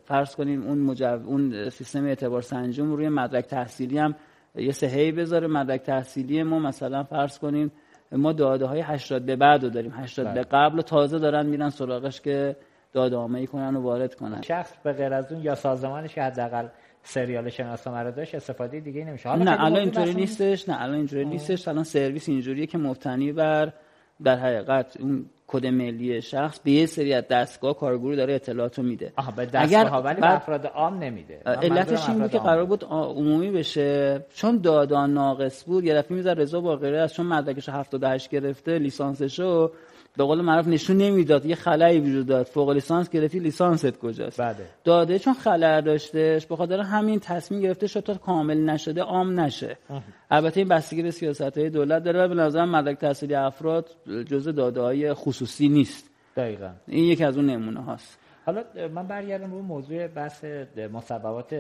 فرض 0.05 0.35
کنیم 0.37 0.63
اون 0.63 0.79
مجو... 0.79 1.27
اون 1.27 1.69
سیستم 1.69 2.05
اعتبار 2.05 2.43
سنجی 2.43 2.83
روی 2.83 3.09
مدرک 3.09 3.45
تحصیلی 3.47 3.99
هم 3.99 4.15
یه 4.55 4.73
سهی 4.73 5.13
بذاره. 5.13 5.47
مدرک 5.47 5.83
تحصیلی 5.83 6.43
ما 6.43 6.59
مثلا 6.59 7.05
فرض 7.05 7.39
کنیم 7.39 7.73
ما 8.13 8.33
داده 8.33 8.67
های 8.67 8.81
80 8.81 9.27
به 9.27 9.37
بعد 9.37 9.65
رو 9.65 9.71
داریم. 9.71 9.93
80 9.95 10.27
به 10.27 10.33
بله. 10.33 10.43
قبل 10.43 10.81
تازه 10.81 11.19
دارن 11.19 11.47
میرن 11.47 11.71
سراغش 11.71 12.21
که 12.21 12.57
داده 12.93 13.19
ای 13.19 13.47
کنن 13.47 13.77
و 13.77 13.81
وارد 13.81 14.15
کنن. 14.15 14.43
شخص 14.43 14.73
به 14.83 14.93
غیر 14.93 15.15
از 15.15 15.33
اون 15.33 15.43
یا 15.43 15.55
سازمانش 15.55 16.15
که 16.15 16.23
حداقل 16.23 16.67
سریال 17.03 17.49
شناسنامه 17.49 18.11
داشت 18.11 18.35
استفاده 18.35 18.81
دیگه 18.81 19.05
نمیشه. 19.05 19.29
حالا 19.29 19.45
نه 19.45 19.65
الان 19.65 19.81
اینطوری 19.81 20.15
نیستش 20.15 20.69
نه 20.69 20.83
الان 20.83 20.95
اینجوری 20.95 21.25
نیستش. 21.25 21.69
الان 21.69 21.85
سرویس 21.85 22.29
اینجوریه 22.29 22.67
که 22.67 22.79
مبتنی 22.79 23.33
بر 23.33 23.73
در 24.25 24.37
حقیقت 24.37 24.97
اون 25.01 25.27
کد 25.47 25.67
ملی 25.67 26.23
شخص 26.23 26.61
به 26.61 26.71
یه 26.71 26.87
سری 26.87 27.15
از 27.15 27.29
دستگاه 27.29 27.77
کارگروه 27.77 28.17
داره 28.17 28.35
اطلاعات 28.35 28.79
رو 28.79 28.85
میده. 28.85 29.13
به 29.37 29.89
ها 29.89 30.03
ولی 30.03 30.21
به 30.21 30.35
افراد 30.35 30.67
عام 30.67 30.99
نمیده. 30.99 31.43
علتش 31.47 32.09
این 32.09 32.19
بود 32.19 32.31
که 32.31 32.39
قرار 32.39 32.65
بود 32.65 32.85
عمومی 32.85 33.51
بشه. 33.51 34.25
چون 34.35 34.59
دادان 34.59 35.15
ناقص 35.15 35.65
بود 35.65 35.85
یه 35.85 35.95
دفعه 35.95 36.17
میذار 36.17 36.35
رضا 36.35 36.61
باقری 36.61 36.97
از 36.97 37.15
چون 37.15 37.27
مدرکش 37.27 37.69
78 37.69 38.31
گرفته 38.31 38.79
لیسانسشو 38.79 39.73
به 40.17 40.25
قول 40.25 40.41
معروف 40.41 40.67
نشون 40.67 40.97
نمی‌داد 40.97 41.47
یه 41.47 41.55
خلایی 41.55 42.01
وجود 42.01 42.27
داد. 42.27 42.47
فوق 42.47 42.71
لیسانس 42.71 43.11
گرفتی 43.11 43.39
لیسانست 43.39 43.99
کجاست؟ 43.99 44.41
بله. 44.41 44.67
داده 44.85 45.19
چون 45.19 45.35
خلأ 45.35 45.81
داشتهش 45.81 46.47
به 46.47 46.57
خاطر 46.57 46.81
همین 46.81 47.21
تصمیم 47.21 47.61
گرفته 47.61 47.87
شد 47.87 48.01
تا 48.01 48.15
کامل 48.15 48.71
نشده 48.71 49.03
عام 49.03 49.41
نشه. 49.41 49.77
البته 50.31 50.61
این 50.61 50.69
بستگی 50.69 51.03
به 51.03 51.11
سیاست 51.11 51.59
های 51.59 51.71
دولت 51.71 52.03
داره 52.03 52.25
و 52.25 52.29
به 52.29 52.35
نظر 52.35 52.65
مدرک 52.65 52.99
تحصیلی 52.99 53.35
افراد 53.35 53.91
جزء 54.27 54.53
داده 54.53 54.81
های 54.81 55.15
خصوصی 55.15 55.69
نیست. 55.69 56.11
دقیقا. 56.37 56.71
این 56.87 57.05
یکی 57.05 57.25
از 57.25 57.37
اون 57.37 57.47
نمونه 57.47 57.83
هاست. 57.83 58.19
حالا 58.47 58.65
من 58.95 59.07
برگردم 59.07 59.53
رو 59.53 59.63
موضوع 59.63 60.07
بحث 60.07 60.45
مصوبات 60.93 61.55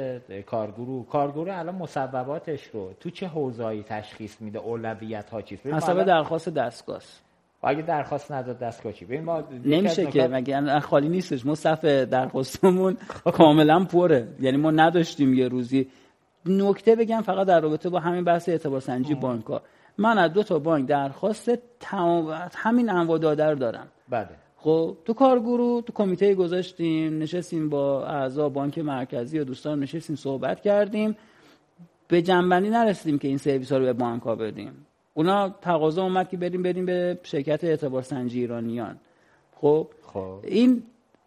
کارگروه. 0.46 1.06
کارگروه 1.06 1.58
الان 1.58 1.74
مصوباتش 1.74 2.66
رو 2.66 2.92
تو 3.00 3.10
چه 3.10 3.26
حوزه‌ای 3.26 3.82
تشخیص 3.82 4.40
میده؟ 4.40 4.58
اولویت 4.58 5.30
ها 5.30 5.42
چیست 5.42 5.66
حسب 5.66 6.02
درخواست 6.02 6.48
دستگاه 6.48 7.00
و 7.62 7.68
اگه 7.68 7.82
درخواست 7.82 8.32
نداد 8.32 8.58
دستگاه 8.58 8.92
چی؟ 8.92 9.18
ما 9.18 9.42
نمیشه 9.64 10.06
که 10.06 10.28
مگه 10.28 10.80
خالی 10.80 11.08
نیستش؟ 11.08 11.46
ما 11.46 11.54
صف 11.54 11.84
درخواستمون 11.84 12.96
کاملا 13.24 13.84
پره. 13.84 14.28
یعنی 14.40 14.56
ما 14.56 14.70
نداشتیم 14.70 15.34
یه 15.34 15.48
روزی. 15.48 15.88
نکته 16.46 16.96
بگم 16.96 17.20
فقط 17.20 17.46
در 17.46 17.60
رابطه 17.60 17.88
با 17.88 18.00
همین 18.00 18.24
بحث 18.24 18.48
اعتبار 18.48 18.80
سنجی 18.80 19.14
بانک 19.14 19.44
ها. 19.46 19.62
من 19.98 20.18
از 20.18 20.32
دو 20.32 20.42
تا 20.42 20.58
بانک 20.58 20.86
درخواست 20.86 21.50
همین 22.56 22.90
انواع 22.90 23.18
داده 23.18 23.44
رو 23.44 23.54
دارم. 23.54 23.86
بله. 24.08 24.28
خب 24.56 24.96
تو 25.04 25.12
کارگروه 25.12 25.82
تو 25.82 25.92
کمیته 25.92 26.34
گذاشتیم 26.34 27.18
نشستیم 27.18 27.68
با 27.68 28.06
اعضا 28.06 28.48
بانک 28.48 28.78
مرکزی 28.78 29.38
و 29.38 29.44
دوستان 29.44 29.80
نشستیم 29.80 30.16
صحبت 30.16 30.60
کردیم. 30.60 31.16
به 32.08 32.22
جنبندی 32.22 32.70
نرسیدیم 32.70 33.18
که 33.18 33.28
این 33.28 33.36
سرویس 33.36 33.72
ها 33.72 33.78
رو 33.78 33.84
به 33.84 33.92
بانک 33.92 34.22
ها 34.22 34.34
بدیم. 34.34 34.86
اونا 35.14 35.48
تقاضا 35.48 36.02
اومد 36.02 36.28
که 36.28 36.36
بریم 36.36 36.62
بریم 36.62 36.86
به 36.86 37.18
شرکت 37.22 37.64
اعتبار 37.64 38.02
سنجی 38.02 38.40
ایرانیان. 38.40 38.96
خب, 39.52 39.88
خب. 40.02 40.38
این 40.42 40.82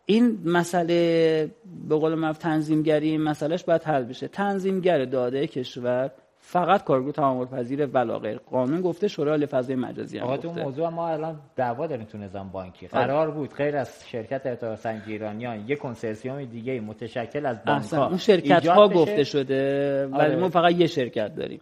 این 0.05 0.39
مسئله 0.45 1.51
به 1.89 1.95
قول 1.95 2.15
من 2.15 2.33
تنظیمگری 2.33 3.09
این 3.09 3.21
مسئلهش 3.21 3.63
باید 3.63 3.83
حل 3.83 4.03
بشه. 4.03 4.27
تنظیمگر 4.27 5.05
داده 5.05 5.47
کشور 5.47 6.11
فقط 6.45 6.83
کارگروه 6.83 7.13
تعامل 7.13 7.45
پذیر 7.45 7.85
ولا 7.85 8.19
غیر 8.19 8.37
قانون 8.37 8.81
گفته 8.81 9.07
شورای 9.07 9.45
فضای 9.45 9.75
مجازی 9.75 10.17
هم 10.17 10.27
گفته. 10.27 10.41
تو 10.41 10.53
موضوع 10.53 10.89
ما 10.89 11.07
الان 11.07 11.39
دعوا 11.55 11.87
داریم 11.87 12.05
تو 12.05 12.17
نظام 12.17 12.49
بانکی. 12.49 12.87
آره. 12.87 13.05
قرار 13.05 13.31
بود 13.31 13.53
غیر 13.53 13.77
از 13.77 14.03
شرکت 14.07 14.45
اعتبار 14.45 14.75
سنجی 14.75 15.11
ایرانیان 15.11 15.65
یک 15.67 15.79
کنسرسیوم 15.79 16.45
دیگه 16.45 16.81
متشکل 16.81 17.45
از 17.45 17.57
بانک 17.65 17.83
ها 17.83 18.07
اون 18.07 18.17
شرکت 18.17 18.67
ها 18.67 18.87
گفته 18.87 19.23
شده 19.23 20.07
ولی 20.07 20.21
آره. 20.21 20.35
ما 20.35 20.49
فقط 20.49 20.71
یه 20.71 20.87
شرکت 20.87 21.35
داریم. 21.35 21.61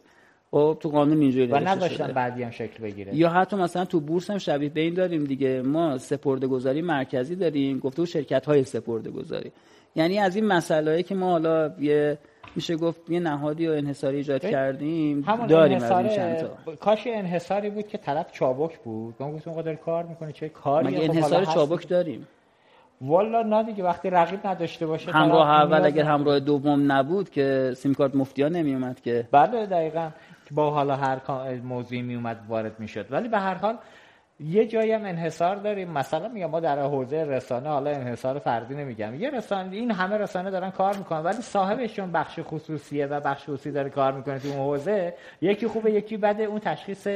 خب 0.52 0.78
تو 0.80 0.90
قانون 0.90 1.22
اینجوری 1.22 1.46
و 1.46 1.56
نداشتن 1.56 2.08
بعدی 2.08 2.44
هم 2.44 2.52
شکل 2.52 2.84
بگیره. 2.84 3.16
یا 3.16 3.30
حتی 3.30 3.56
مثلا 3.56 3.86
تو 3.86 4.00
بورس 4.00 4.30
هم 4.30 4.38
شبیه 4.38 4.70
به 4.70 4.82
این 4.82 4.94
داریم 4.94 5.24
دیگه. 5.24 5.62
ما 5.62 5.98
سپرده 5.98 6.48
گذاری 6.48 6.82
مرکزی 6.82 7.36
داریم. 7.36 7.80
گفته 7.80 8.06
شرکت 8.06 8.46
های 8.46 8.64
سپرده 8.64 9.12
گذاری 9.12 9.52
یعنی 9.96 10.20
از 10.20 10.36
این 10.36 10.46
مسائلی 10.46 11.04
که 11.04 11.16
ما 11.16 11.30
حالا 11.30 11.74
یه 11.80 12.18
میشه 12.56 12.76
گفت 12.76 13.10
یه 13.10 13.20
نهادی 13.20 13.68
و 13.68 13.72
انحصاری 13.72 14.18
ایجاد 14.18 14.42
کردیم 14.42 15.22
داریم 15.48 15.78
انحصار... 15.78 16.06
از 16.06 16.18
این 16.18 16.36
چند 16.36 16.50
کاش 16.80 17.08
انحصاری 17.08 17.70
بود 17.70 17.88
که 17.88 17.98
طرف 17.98 18.32
چابک 18.32 18.80
بود. 18.80 19.16
ما 19.20 19.32
گفتیم 19.32 19.54
آقا 19.54 19.76
کار 19.76 20.04
می‌کنه 20.04 20.32
چه 20.32 20.50
کاری؟ 20.50 20.88
مگه 20.88 21.00
خب 21.00 21.12
انحصار 21.12 21.46
چابک 21.46 21.88
داریم؟ 21.88 22.28
والا 23.02 23.42
نه 23.42 23.64
دیگه 23.64 23.84
وقتی 23.84 24.10
رقیب 24.10 24.48
نداشته 24.48 24.88
باشه 24.88 25.12
همراه 25.12 25.50
اول 25.50 25.86
اگر 25.86 26.04
همراه 26.04 26.40
دوم 26.40 26.92
نبود 26.92 27.30
که 27.30 27.74
سیم 27.76 27.94
کارت 27.94 28.16
مفتی 28.16 28.42
ها 28.44 28.50
نمی 28.50 28.74
اومد 28.74 29.02
که. 29.02 29.28
بله 29.32 29.66
دقیقاً. 29.66 30.10
با 30.52 30.72
حالا 30.72 30.96
هر 30.96 31.20
موضوعی 31.64 32.02
می 32.02 32.16
اومد 32.16 32.38
وارد 32.48 32.80
می‌شد. 32.80 33.12
ولی 33.12 33.28
به 33.28 33.40
هر 33.40 33.54
حال 33.54 33.78
یه 34.40 34.68
جایی 34.68 34.92
هم 34.92 35.06
انحصار 35.06 35.56
داریم. 35.56 35.92
مثلا 35.92 36.28
میگم 36.28 36.46
ما 36.50 36.60
در 36.60 36.80
حوزه 36.80 37.24
رسانه 37.24 37.70
حالا 37.70 37.92
انحصار 37.92 38.40
فردی 38.40 38.76
نمیگم. 38.76 39.16
یه 39.16 39.30
رسانه 39.30 39.76
این 39.76 39.92
همه 39.92 40.18
رسانه 40.18 40.52
دارن 40.52 40.70
کار 40.70 40.98
می‌کنن 40.98 41.20
ولی 41.20 41.42
صاحبشون 41.42 42.12
بخش 42.12 42.40
خصوصیه 42.44 43.06
و 43.06 43.20
بخش 43.20 43.44
خصوصی 43.44 43.72
داره 43.72 43.90
کار 43.90 44.12
می‌کنه 44.12 44.40
تو 44.40 44.48
اون 44.48 44.58
حوزه. 44.58 45.14
یکی 45.42 45.68
خوبه 45.68 45.92
یکی 45.92 46.18
بده. 46.18 46.44
اون 46.44 46.60
تشخیص 46.60 47.08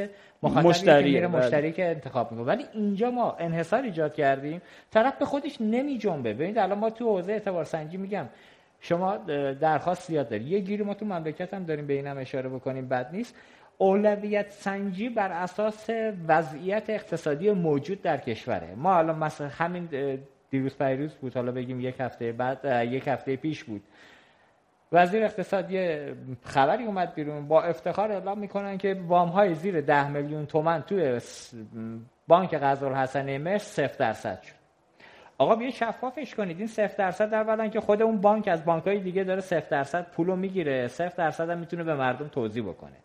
مشتری 0.43 1.13
که 1.13 1.27
بله. 1.27 1.37
مشتری 1.37 1.71
که 1.71 1.85
انتخاب 1.85 2.31
می‌کنه. 2.31 2.47
ولی 2.47 2.65
اینجا 2.73 3.11
ما 3.11 3.35
انحصار 3.39 3.81
ایجاد 3.81 4.13
کردیم. 4.13 4.61
طرف 4.91 5.17
به 5.17 5.25
خودش 5.25 5.61
نمی 5.61 5.97
جنبه 5.97 6.33
ببینید 6.33 6.57
الان 6.57 6.79
ما 6.79 6.89
تو 6.89 7.05
حوزه 7.05 7.31
اعتبار 7.31 7.63
سنجی 7.63 7.97
میگم. 7.97 8.25
شما 8.79 9.17
درخواست 9.61 10.07
زیاد 10.07 10.29
داری. 10.29 10.43
یه 10.43 10.59
گیری 10.59 10.83
ما 10.83 10.93
تو 10.93 11.05
مملکت 11.05 11.53
هم 11.53 11.63
داریم 11.63 11.87
به 11.87 11.93
اینم 11.93 12.17
اشاره 12.17 12.49
بکنیم 12.49 12.87
بد 12.87 13.09
نیست. 13.11 13.35
اولویت 13.77 14.51
سنجی 14.51 15.09
بر 15.09 15.31
اساس 15.31 15.89
وضعیت 16.27 16.89
اقتصادی 16.89 17.51
موجود 17.51 18.01
در 18.01 18.17
کشوره. 18.17 18.75
ما 18.75 18.97
الان 18.97 19.19
مثلا 19.19 19.47
همین 19.47 19.89
دیروز 20.49 20.77
پیروز 20.77 21.15
بود 21.15 21.33
حالا 21.33 21.51
بگیم 21.51 21.81
یک 21.81 21.95
هفته 21.99 22.31
بعد 22.31 22.87
یک 22.91 23.07
هفته 23.07 23.35
پیش 23.35 23.63
بود. 23.63 23.81
وزیر 24.91 25.23
اقتصادی 25.23 25.97
خبری 26.43 26.83
اومد 26.83 27.15
بیرون 27.15 27.47
با 27.47 27.63
افتخار 27.63 28.11
اعلام 28.11 28.39
می‌کنن 28.39 28.77
که 28.77 29.01
وام 29.07 29.29
های 29.29 29.53
زیر 29.53 29.81
ده 29.81 30.09
میلیون 30.09 30.45
تومن 30.45 30.81
توی 30.81 31.19
بانک 32.27 32.53
قزالحسن 32.53 33.37
مصر 33.37 33.57
صفر 33.57 33.95
درصد 33.99 34.41
شد. 34.41 34.64
آقا 35.37 35.55
بیا 35.55 35.69
شفافش 35.69 36.35
کنید. 36.35 36.57
این 36.57 36.67
صفر 36.67 36.95
درصد 36.97 37.33
اولا 37.33 37.67
که 37.67 37.79
خود 37.79 38.01
اون 38.01 38.21
بانک 38.21 38.47
از 38.47 38.65
بانک 38.65 38.87
های 38.87 38.99
دیگه 38.99 39.23
داره 39.23 39.41
صفر 39.41 39.69
درصد 39.69 40.11
پولو 40.11 40.35
می‌گیره. 40.35 40.87
صفر 40.87 41.13
درصد 41.17 41.49
هم 41.49 41.57
می‌تونه 41.57 41.83
به 41.83 41.95
مردم 41.95 42.27
توضیح 42.27 42.63
بکنه. 42.63 42.97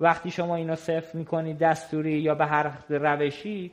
وقتی 0.00 0.30
شما 0.30 0.56
اینو 0.56 0.74
صفر 0.74 1.18
می‌کنید 1.18 1.58
دستوری 1.58 2.12
یا 2.12 2.34
به 2.34 2.46
هر 2.46 2.72
روشی 2.88 3.72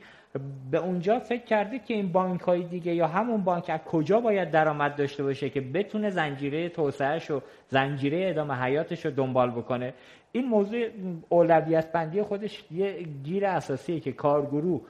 به 0.70 0.78
اونجا 0.78 1.18
فکر 1.18 1.44
کردید 1.44 1.84
که 1.84 1.94
این 1.94 2.12
بانک 2.12 2.40
های 2.40 2.62
دیگه 2.62 2.94
یا 2.94 3.06
همون 3.06 3.44
بانک 3.44 3.70
از 3.70 3.80
کجا 3.80 4.20
باید 4.20 4.50
درآمد 4.50 4.96
داشته 4.96 5.22
باشه 5.22 5.50
که 5.50 5.60
بتونه 5.60 6.10
زنجیره 6.10 6.68
توسعهش 6.68 7.30
و 7.30 7.40
زنجیره 7.68 8.30
ادامه 8.30 8.54
حیاتش 8.54 9.06
رو 9.06 9.10
دنبال 9.10 9.50
بکنه؟ 9.50 9.94
این 10.32 10.44
موضوع 10.44 10.80
اولویت 11.28 11.92
بندی 11.92 12.22
خودش 12.22 12.64
یه 12.70 13.02
گیر 13.02 13.46
اساسیه 13.46 14.00
که 14.00 14.12
کارگروه 14.12 14.80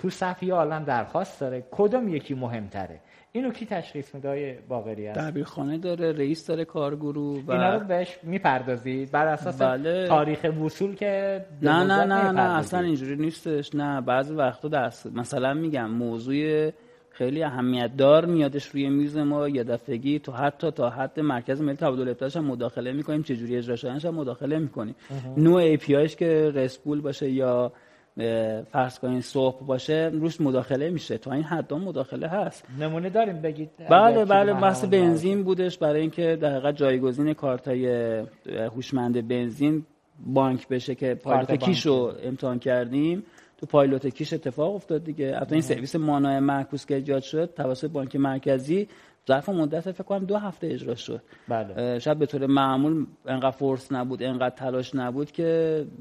تو 0.00 0.10
صفی 0.10 0.50
عالم 0.50 0.84
درخواست 0.84 1.40
داره. 1.40 1.64
کدوم 1.70 2.08
یکی 2.08 2.34
مهمتره؟ 2.34 3.00
اینو 3.32 3.50
کی 3.50 3.66
تشخیص 3.66 4.14
میده 4.14 4.28
های 4.28 4.54
باقری 4.68 5.06
هست؟ 5.06 5.18
دبیرخانه 5.18 5.78
داره 5.78 6.12
رئیس 6.12 6.46
داره 6.46 6.64
کارگروه 6.64 7.44
و 7.46 7.52
اینا 7.52 7.74
رو 7.74 7.86
بهش 7.86 8.18
می‌پردازید 8.22 9.10
بر 9.10 9.26
اساس 9.26 9.62
بله. 9.62 10.08
تاریخ 10.08 10.46
وصول 10.64 10.94
که 10.94 11.44
نه 11.62 11.84
نه 11.84 12.04
نه 12.04 12.30
نه 12.30 12.58
اصلا 12.58 12.80
اینجوری 12.80 13.16
نیستش. 13.16 13.74
نه 13.74 14.00
بعضی 14.00 14.34
وقتا 14.34 14.68
دست 14.68 15.06
مثلا 15.06 15.54
میگم 15.54 15.90
موضوع 15.90 16.70
خیلی 17.10 17.42
اهمیت 17.42 17.96
دار 17.96 18.26
میادش 18.26 18.66
روی 18.66 18.88
میز 18.88 19.16
ما 19.16 19.48
یه 19.48 19.64
دفعگی 19.64 20.18
تو 20.18 20.32
حتی 20.32 20.70
تا 20.70 20.90
حد 20.90 21.20
مرکز 21.20 21.62
ملی 21.62 21.76
تبادل 21.76 22.08
اطلاعات 22.08 22.36
هم 22.36 22.44
مداخله 22.44 22.92
می‌کنیم 22.92 23.22
چه 23.22 23.36
جوری 23.36 23.56
اجرا 23.56 23.76
شدنش 23.76 24.04
هم 24.04 24.14
مداخله 24.14 24.58
می‌کنیم. 24.58 24.94
نوع 25.36 25.62
ای 25.62 25.76
پی 25.76 26.08
که 26.08 26.52
رسپول 26.54 27.00
باشه 27.00 27.30
یا 27.30 27.72
فرض 28.72 28.98
کنین 28.98 29.20
صبح 29.20 29.66
باشه 29.66 30.10
روش 30.12 30.40
مداخله 30.40 30.90
میشه. 30.90 31.18
تا 31.18 31.32
این 31.32 31.42
حد 31.42 31.74
مداخله 31.74 32.28
هست. 32.28 32.64
نمونه 32.80 33.10
داریم 33.10 33.42
بگید. 33.42 33.70
بله 33.90 34.24
بله 34.24 34.52
بحث 34.52 34.84
بنزین 34.84 35.42
بودش. 35.42 35.78
برای 35.78 36.00
اینکه 36.00 36.38
در 36.40 36.50
حقیقت 36.50 36.76
جایگزین 36.76 37.32
کارتای 37.34 37.86
هوشمند 38.74 39.28
بنزین 39.28 39.86
بانک 40.26 40.68
بشه 40.68 40.94
که 40.94 41.14
پایلوت 41.14 41.54
کیش 41.54 41.86
رو 41.86 42.12
امتحان 42.22 42.58
کردیم. 42.58 43.24
تو 43.58 43.66
پایلوت 43.66 44.06
کیش 44.06 44.32
اتفاق 44.32 44.74
افتاد 44.74 45.04
دیگه. 45.04 45.32
البته 45.34 45.52
این 45.52 45.62
سرویس 45.62 45.96
مانع 45.96 46.38
معکوس 46.38 46.86
که 46.86 46.94
ایجاد 46.94 47.22
شد 47.22 47.54
توسط 47.56 47.90
بانک 47.90 48.16
مرکزی 48.16 48.88
ظرف 49.30 49.48
مدت 49.48 49.90
فکر 49.90 50.02
کنم 50.04 50.24
دو 50.24 50.36
هفته 50.36 50.66
اجرا 50.66 50.94
شد. 50.94 51.20
بله. 51.48 51.98
شاید 51.98 52.18
به 52.18 52.26
طور 52.26 52.46
معمول 52.46 53.06
انقدر 53.26 53.50
فورس 53.50 53.92
نبود 53.92 54.22
انقدر 54.22 54.54
تلاش 54.56 54.94
نبود 54.94 55.30
که 55.30 55.48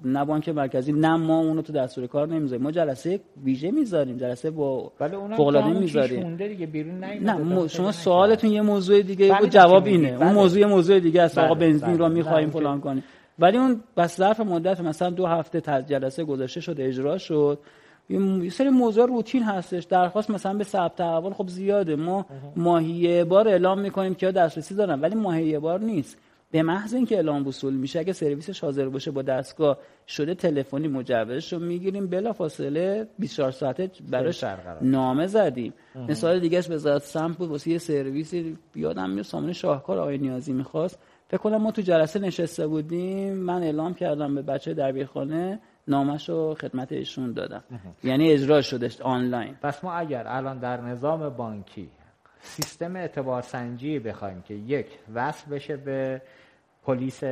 نه 0.06 0.26
بانک 0.26 0.50
مرکزی 0.50 0.92
نه 0.92 1.16
ما 1.16 1.40
اونو 1.40 1.62
تو 1.62 1.74
دستور 1.74 2.08
کار 2.08 2.28
نمی‌ذاریم. 2.28 2.64
ما 2.64 2.72
جلسه 2.72 3.20
ویژه 3.44 3.72
می‌ذاریم 3.72 4.18
جلسه 4.18 4.52
با 4.52 4.92
بله 5.00 5.36
فوق 5.36 5.58
می‌ذاریم. 5.68 6.38
نه 7.22 7.68
شما 7.68 7.92
سوالتون 7.92 8.50
یه 8.52 8.62
موضوع 8.62 9.02
دیگه 9.02 9.32
بله 9.32 9.50
جواب 9.50 9.86
اینه. 9.86 10.12
بله. 10.12 10.26
اون 10.26 10.34
موضوع 10.36 10.66
موضوع 10.66 11.00
دیگه 11.00 11.22
است. 11.22 11.38
آقا 11.38 11.54
بله، 11.54 11.68
بنزین 11.68 11.98
بله. 11.98 11.98
رو 11.98 12.10
می‌خوایم 12.10 12.50
فلان 12.50 12.82
کنیم. 12.82 13.04
ولی 13.40 13.58
اون 13.58 13.82
بس 13.98 14.18
ظرف 14.18 14.40
مدت 14.40 14.82
مثلا 14.82 15.10
دو 15.10 15.26
هفته 15.26 15.62
جلسه 15.82 16.24
گذاشته 16.24 16.62
شد 16.62 16.76
اجرا 16.80 17.18
شد. 17.18 17.60
یه 18.10 18.50
سری 18.50 18.70
موضوع 18.70 19.08
روتین 19.08 19.44
هستش. 19.44 19.84
درخواست 19.84 20.30
مثلا 20.30 20.54
به 20.54 20.64
ثبت 20.64 21.02
احوال 21.02 21.34
خب 21.34 21.48
زیاده. 21.48 21.96
ما 21.96 22.26
ماهی 22.56 23.24
بار 23.24 23.48
اعلام 23.48 23.80
می‌کنیم 23.80 24.16
که 24.16 24.32
دسترسی 24.32 24.76
دارن 24.76 25.02
ولی 25.02 25.16
ماهی 25.16 25.60
بار 25.60 25.80
نیست. 25.80 26.18
به 26.52 26.64
محض 26.64 26.94
اینکه 26.94 27.16
اعلام 27.16 27.48
وصول 27.48 27.74
میشه 27.74 28.00
اگه 28.00 28.14
سرویسش 28.14 28.60
حاضر 28.60 28.90
باشه 28.90 29.12
با 29.12 29.22
دستگاه 29.22 29.78
شده 30.08 30.36
تلفنی 30.36 30.88
مجوزش 30.88 31.54
رو 31.54 31.60
می‌گیریم 31.60 32.08
بلا 32.08 32.34
فاصله 32.34 33.08
24 33.20 33.52
ساعته 33.52 33.92
براش 34.12 34.44
نامه 34.82 35.28
زدیم. 35.28 35.74
مثال 36.10 36.40
دیگهش 36.40 36.68
به 36.68 36.78
ذات 36.78 37.04
سمت 37.04 37.38
بود. 37.38 37.50
واسه 37.50 37.72
یه 37.72 37.78
سرویسی 37.78 38.58
یادم 38.76 39.10
میاد 39.10 39.26
سامانه 39.26 39.54
شاهکار 39.54 40.00
آقای 40.00 40.18
نیازی 40.18 40.54
می‌خواست. 40.54 41.00
فکر 41.28 41.38
کنم 41.38 41.58
ما 41.58 41.72
تو 41.72 41.82
جلسه 41.82 42.20
نشسته 42.20 42.68
بودیم. 42.68 43.34
من 43.34 43.64
اعلام 43.64 43.94
کردم 43.94 44.36
به 44.36 44.42
بچه 44.42 44.74
دبیرخانه. 44.74 45.60
نامش 45.90 46.30
رو 46.30 46.56
خدمت 46.56 46.92
ایشون 46.92 47.34
دادم. 47.34 47.64
یعنی 48.04 48.32
اجرا 48.32 48.62
شدش 48.62 49.02
آنلاین. 49.02 49.56
پس 49.62 49.84
ما 49.84 49.94
اگر 49.94 50.28
الان 50.28 50.60
در 50.60 50.82
نظام 50.82 51.30
بانکی 51.30 51.90
سیستم 52.42 52.96
اعتبار 52.96 53.42
سنجی 53.42 54.00
بخوایم 54.00 54.42
که 54.42 54.54
یک 54.54 55.00
وصل 55.14 55.52
بشه 55.52 55.78
به 55.78 56.22
پلیس 56.84 57.24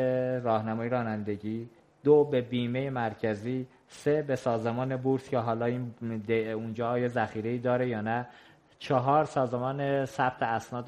راهنمایی 0.43 0.89
رانندگی 0.89 1.69
دو 2.03 2.23
به 2.23 2.41
بیمه 2.41 2.89
مرکزی 2.89 3.67
سه 3.87 4.21
به 4.21 4.35
سازمان 4.35 4.97
بورس 4.97 5.29
که 5.29 5.37
حالا 5.37 5.65
این 5.65 5.93
اونجا 6.53 6.89
آیا 6.89 7.07
ذخیره 7.07 7.57
داره 7.57 7.87
یا 7.89 8.01
نه. 8.01 8.27
چهار 8.79 9.25
سازمان 9.25 10.05
ثبت 10.05 10.43
اسناد 10.43 10.85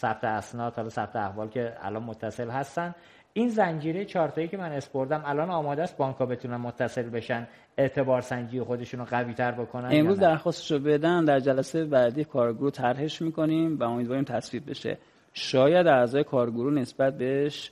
ثبت 0.00 0.24
اسناد 0.24 0.74
حالا 0.74 0.88
ثبت 0.88 1.16
احوال 1.16 1.48
که 1.48 1.76
الان 1.80 2.02
متصل 2.02 2.50
هستن. 2.50 2.94
این 3.34 3.48
زنجیره 3.48 4.04
چارتایی 4.04 4.48
که 4.48 4.56
من 4.56 4.72
اسپردم 4.72 5.22
الان 5.26 5.50
آماده 5.50 5.82
است 5.82 5.96
بانک‌ها 5.96 6.26
بتونن 6.26 6.56
متصل 6.56 7.02
بشن 7.02 7.46
اعتبار 7.76 8.20
سنجی 8.20 8.60
خودشون 8.60 9.00
رو 9.00 9.06
قوی 9.06 9.34
تر 9.34 9.52
بکنن 9.52 9.88
امروز 9.92 10.18
درخواستشو 10.18 10.78
بدن 10.78 11.24
در 11.24 11.40
جلسه 11.40 11.84
بعدی 11.84 12.24
کارگروه 12.24 12.70
طرحش 12.70 13.22
می‌کنیم 13.22 13.76
و 13.78 13.82
امیدواریم 13.82 14.24
تصویب 14.24 14.70
بشه. 14.70 14.98
شاید 15.34 15.86
اعضای 15.86 16.24
کارگروه 16.24 16.72
نسبت 16.72 17.18
بهش 17.18 17.70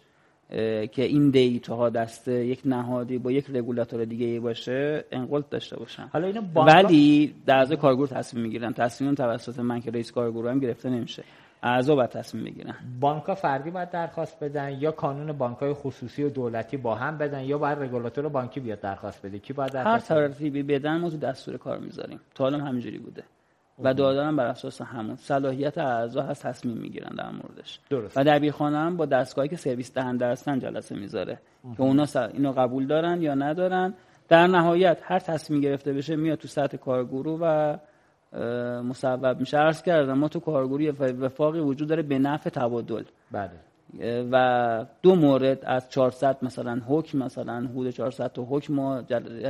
که 0.93 1.03
این 1.03 1.31
دیتا 1.31 1.91
دست 1.91 2.29
یک 2.29 2.61
نهادی 2.65 3.19
با 3.19 3.33
یک 3.33 3.47
رگولاتور 3.55 4.05
دیگه 4.05 4.27
ای 4.27 4.41
باشه 4.41 5.05
انقلت 5.13 5.51
داشته 5.51 5.77
باشن. 5.77 6.09
حالا 6.13 6.27
اینو 6.27 6.41
ولی 6.55 7.35
در 7.47 7.57
اعضای 7.57 7.77
کارگروه 7.77 8.09
تصمیم 8.09 8.43
می‌گیرن. 8.43 8.73
تصمیم 8.73 9.15
توسط 9.15 9.59
من 9.59 9.81
که 9.81 9.91
رئیس 9.91 10.13
کارگروه 10.13 10.51
هم 10.51 10.59
گرفته 10.59 10.91
نمیشه. 10.91 11.25
اعضا 11.63 11.95
باید 11.95 12.11
تصمیم 12.11 12.45
بگیرن. 12.45 12.75
بانک 13.01 13.35
فردی 13.35 13.71
باید 13.71 13.91
درخواست 13.91 14.45
بدن 14.45 14.71
یا 14.71 14.93
کانون 14.93 15.33
بانک 15.33 15.59
های 15.59 15.73
خصوصی 15.73 16.23
و 16.23 16.29
دولتی 16.29 16.77
با 16.77 16.95
هم 16.95 17.19
بدن 17.19 17.41
یا 17.41 17.59
باید 17.59 17.79
رگولاتور 17.79 18.29
بانکی 18.29 18.61
بیاد 18.61 18.81
درخواست 18.81 19.27
بده؟ 19.27 19.39
کی 19.39 19.53
باید 19.53 19.73
درخواست 19.73 20.11
هر 20.11 20.29
ترتیبی 20.29 20.63
بدن 20.63 20.97
ما 20.97 21.11
تو 21.11 21.17
دستور 21.17 21.57
کار 21.57 21.79
می‌ذاریم. 21.79 22.21
تا 22.35 22.47
الان 22.47 22.61
همینجوری 22.61 22.99
بوده. 22.99 23.25
و 23.79 23.95
دادن 23.95 24.37
بر 24.37 24.47
اساس 24.47 24.83
همون. 24.83 25.17
صلاحیت 25.17 25.79
اعضا 25.79 26.23
هست 26.23 26.43
تصمیم 26.47 26.77
می‌گیرن 26.77 27.15
در 27.19 27.31
موردش. 27.31 27.81
درست. 27.91 28.19
و 28.19 28.25
دبیرخانه 28.25 28.79
هم 28.79 28.97
با 28.97 29.07
دستگاهی 29.07 29.49
که 29.49 29.57
سرویس 29.57 29.95
دهنده 29.95 30.27
هستن 30.27 30.59
جلسه 30.59 30.97
می‌ذاره. 30.97 31.39
که 31.77 31.83
اونا 31.83 32.05
اینو 32.33 32.53
قبول 32.53 32.87
دارن 32.87 33.23
یا 33.23 33.35
ندارن. 33.35 33.95
در 34.29 34.47
نهایت 34.47 34.99
هر 35.03 35.19
تصمیم 35.19 35.61
گرفته 35.61 35.93
بشه 35.93 36.17
میاد 36.17 36.39
تو 36.39 36.49
سطح 36.49 36.77
کارگروه 36.77 37.39
و 37.43 37.77
مصوب 38.85 39.41
میشه. 39.41 39.59
عرض 39.59 39.83
کردم 39.83 40.19
ما 40.19 40.29
تو 40.29 40.41
کارگوری 40.41 40.91
وفاقی 40.91 41.61
وجود 41.61 41.89
داره 41.89 42.03
به 42.03 42.19
نفع 42.19 42.51
تبادل. 42.51 43.05
بله. 43.33 43.51
و 44.33 44.87
دو 45.03 45.15
مورد 45.15 45.65
از 45.65 45.89
400 45.89 46.37
مثلا 46.43 46.81
حکم 46.89 47.19
مثلا 47.19 47.55
حدود 47.55 47.91
400 47.91 48.33
تا 48.33 48.43
حکم 48.43 48.75
ما 48.75 49.03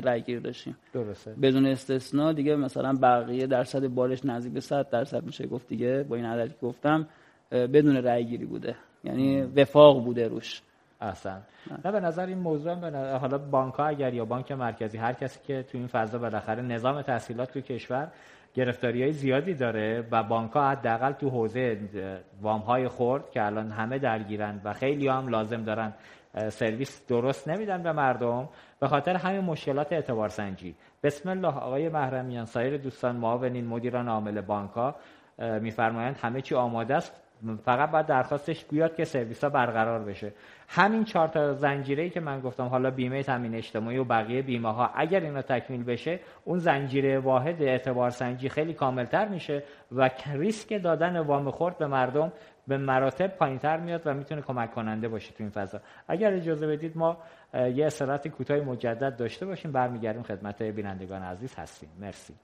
رای 0.05 0.23
گیر 0.23 0.41
داشتیم. 0.41 0.77
درسته. 0.93 1.35
بدون 1.43 1.67
استثنا 1.67 2.33
دیگه 2.33 2.57
مثلا 2.57 2.93
بقیه 3.03 3.47
درصد 3.47 3.87
بالش 3.87 4.25
نزدیک 4.25 4.53
به 4.53 4.61
100 4.61 4.91
درصد 4.91 5.25
میشه 5.25 5.47
گفت 5.47 5.69
دیگه. 5.69 6.03
با 6.09 6.17
این 6.17 6.25
عددی 6.25 6.55
که 6.61 6.67
گفتم 6.67 7.07
بدون 7.51 8.03
رای 8.03 8.25
گیری 8.27 8.47
بوده. 8.47 8.77
یعنی 9.05 9.43
وفاق 9.43 10.05
بوده 10.05 10.29
روش. 10.29 10.63
احسن 11.01 11.43
نه 11.85 11.93
به 11.93 12.01
نظر 12.01 12.27
این 12.27 12.39
موضوع 12.39 12.75
به 12.75 13.19
حالا 13.19 13.39
بانک 13.39 13.75
ها 13.75 13.87
اگر 13.87 14.15
یا 14.15 14.25
بانک 14.25 14.53
مرکزی 14.53 14.99
هر 14.99 15.13
کسی 15.13 15.41
که 15.47 15.63
تو 15.63 15.79
این 15.79 15.87
فضا 15.87 16.19
بالاخره 16.19 16.63
نظام 16.63 17.03
تحصیلات 17.03 17.51
تو 17.53 17.61
کشور 17.61 18.13
گرفتاری 18.55 19.03
های 19.03 19.13
زیادی 19.13 19.55
داره 19.55 20.09
و 20.11 20.23
بانک 20.23 20.53
ها 20.53 20.71
حداقل 20.71 21.13
تو 21.13 21.31
حوزه 21.31 21.79
وام 22.41 22.61
های 22.61 22.89
خورد 22.89 23.31
که 23.31 23.47
الان 23.47 23.71
همه 23.71 23.99
درگیرن 23.99 24.61
و 24.65 24.73
خیلی 24.73 25.09
هم 25.09 25.29
لازم 25.29 25.65
دارن 25.65 25.95
سرویس 26.49 27.07
درست 27.07 27.49
نمیدن 27.49 27.83
به 27.83 27.93
مردم 27.93 28.49
به 28.81 28.89
خاطر 28.89 29.17
همین 29.17 29.41
مشکلات 29.41 29.93
اعتبار 29.93 30.29
سنجی. 30.29 30.77
بسم 31.03 31.29
الله 31.29 31.49
آقای 31.49 31.89
محرمیان 31.89 32.45
سایر 32.45 32.77
دوستان 32.77 33.17
معاونین 33.17 33.67
مدیران 33.67 34.09
عامل 34.09 34.41
بانک 34.41 34.71
ها 34.71 34.95
میفرمایند 35.39 36.17
همه 36.23 36.41
چی 36.41 36.55
آماده 36.55 36.95
است. 36.95 37.21
فقط 37.65 37.91
باید 37.91 38.07
درخواستش 38.07 38.65
بیاد 38.65 38.97
که 38.97 39.05
سرویس 39.05 39.45
ها 39.45 39.51
برقرار 39.51 40.05
بشه. 40.05 40.33
همین 40.69 41.05
چهار 41.05 41.29
تا 41.29 41.53
زنجیره 41.53 42.11
که 42.11 42.21
من 42.21 42.41
گفتم 42.41 42.65
حالا 42.65 42.91
بیمه 42.91 43.23
تامین 43.23 43.55
اجتماعی 43.55 43.99
و 43.99 44.05
بقیه 44.05 44.43
بیمه 44.43 44.73
ها 44.73 44.91
اگر 44.95 45.21
اینا 45.21 45.43
تکمیل 45.43 45.85
بشه 45.85 46.21
اون 46.45 46.59
زنجیره 46.59 47.19
واحد 47.19 47.63
اعتبار 47.63 48.11
سنجی 48.11 48.49
خیلی 48.49 48.75
کاملتر 48.75 49.29
میشه 49.29 49.63
و 49.93 50.11
ریسک 50.33 50.83
دادن 50.83 51.19
وام 51.19 51.51
خورد 51.51 51.79
به 51.79 51.87
مردم 51.87 52.33
به 52.69 52.79
مراتب 52.79 53.27
پایینتر 53.27 53.77
میاد 53.77 54.03
و 54.07 54.15
می‌تونه 54.15 54.43
کمک 54.43 54.71
کننده 54.71 55.09
باشه 55.09 55.33
تو 55.33 55.43
این 55.43 55.51
فضا. 55.51 55.81
اگر 56.09 56.33
اجازه 56.33 56.67
بدید 56.67 56.97
ما 56.97 57.17
یه 57.75 57.87
استراحت 57.87 58.29
کوتاه 58.29 58.61
مجدد 58.61 59.17
داشته 59.17 59.47
باشیم. 59.47 59.73
برمیگردیم 59.73 60.23
خدمت 60.23 60.63
بینندگان 60.63 61.23
عزیز. 61.23 61.55
هستیم. 61.55 61.89
مرسی. 62.01 62.35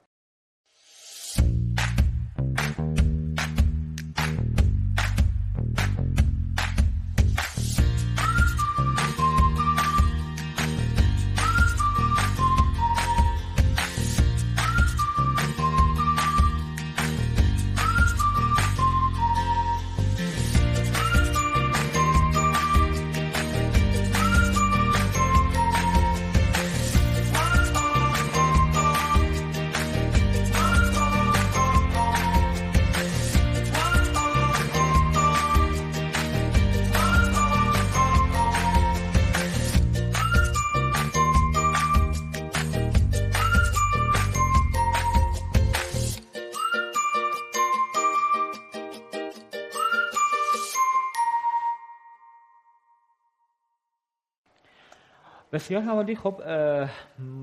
بسیار 55.67 55.81
هم 55.81 55.95
عالی 55.95 56.15
خب 56.15 56.41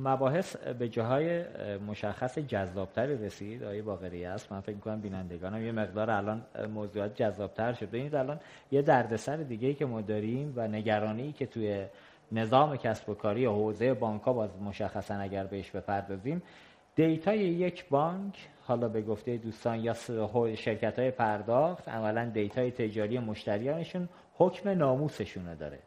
مباحث 0.05 0.57
به 0.57 0.89
جاهای 0.89 1.45
مشخص 1.79 2.39
جذابتری 2.39 3.17
رسید. 3.17 3.65
آقای 3.65 3.83
باقری 3.83 4.25
اصل. 4.25 4.53
من 4.53 4.61
فکر 4.61 4.77
کنم 4.77 5.01
بینندگانم 5.01 5.67
یه 5.67 5.73
مقدار 5.73 6.11
الان 6.11 6.43
موضوعات 6.75 7.17
جذابتر 7.17 7.73
شد. 7.73 7.89
ببینید 7.89 8.15
الان 8.15 8.41
یه 8.71 8.83
دردسر 8.83 9.37
دیگه 9.37 9.69
ای 9.69 9.75
که 9.75 9.87
ما 9.87 10.01
داریم 10.01 10.53
و 10.57 10.69
نگرانی 10.69 11.33
که 11.33 11.47
توی 11.47 11.85
نظام 12.33 12.77
کسب 12.77 13.09
و 13.09 13.15
کاری 13.15 13.41
یا 13.41 13.53
حوزه 13.53 13.95
بانک 13.95 14.23
ها 14.23 14.33
باز 14.33 14.51
مشخصا 14.63 15.15
اگر 15.15 15.45
بهش 15.45 15.71
بپردازیم 15.71 16.43
data 16.97 17.30
ی 17.30 17.39
یک 17.39 17.89
بانک 17.89 18.49
حالا 18.63 18.89
به 18.89 19.03
گفته 19.03 19.37
دوستان 19.37 19.85
یا 19.85 19.95
شرکت 20.55 20.99
های 20.99 21.11
پرداخت 21.11 21.89
عملا 21.89 22.25
data 22.25 22.62
ی 22.62 22.71
تجاری 22.71 23.19
مشتریانشون 23.19 24.09
حکم 24.35 24.69
ناموسشونه 24.69 25.55
داره. 25.55 25.79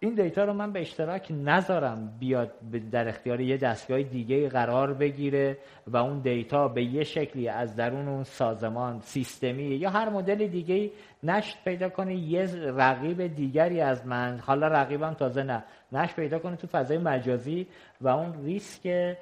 این 0.00 0.14
دیتا 0.14 0.44
رو 0.44 0.52
من 0.52 0.72
به 0.72 0.80
اشتراک 0.80 1.28
نذارم 1.30 2.16
بیاد 2.18 2.52
در 2.92 3.08
اختیار 3.08 3.40
یه 3.40 3.56
دستگاه 3.56 4.02
دیگه 4.02 4.48
قرار 4.48 4.94
بگیره 4.94 5.58
و 5.86 5.96
اون 5.96 6.18
دیتا 6.18 6.68
به 6.68 6.84
یه 6.84 7.04
شکلی 7.04 7.48
از 7.48 7.76
درون 7.76 8.08
اون 8.08 8.24
سازمان 8.24 9.00
سیستمی 9.00 9.62
یا 9.62 9.90
هر 9.90 10.08
مدل 10.08 10.46
دیگه 10.46 10.90
نشت 11.22 11.56
پیدا 11.64 11.88
کنه. 11.88 12.14
یه 12.14 12.46
رقیب 12.54 13.26
دیگری 13.26 13.80
از 13.80 14.06
من 14.06 14.38
حالا 14.38 14.68
رقیبم 14.68 15.14
تازه 15.14 15.42
نه 15.42 15.64
نشت 15.92 16.16
پیدا 16.16 16.38
کنه 16.38 16.56
تو 16.56 16.66
فضای 16.66 16.98
مجازی 16.98 17.66
و 18.00 18.08
اون 18.08 18.44
ریسک 18.44 19.16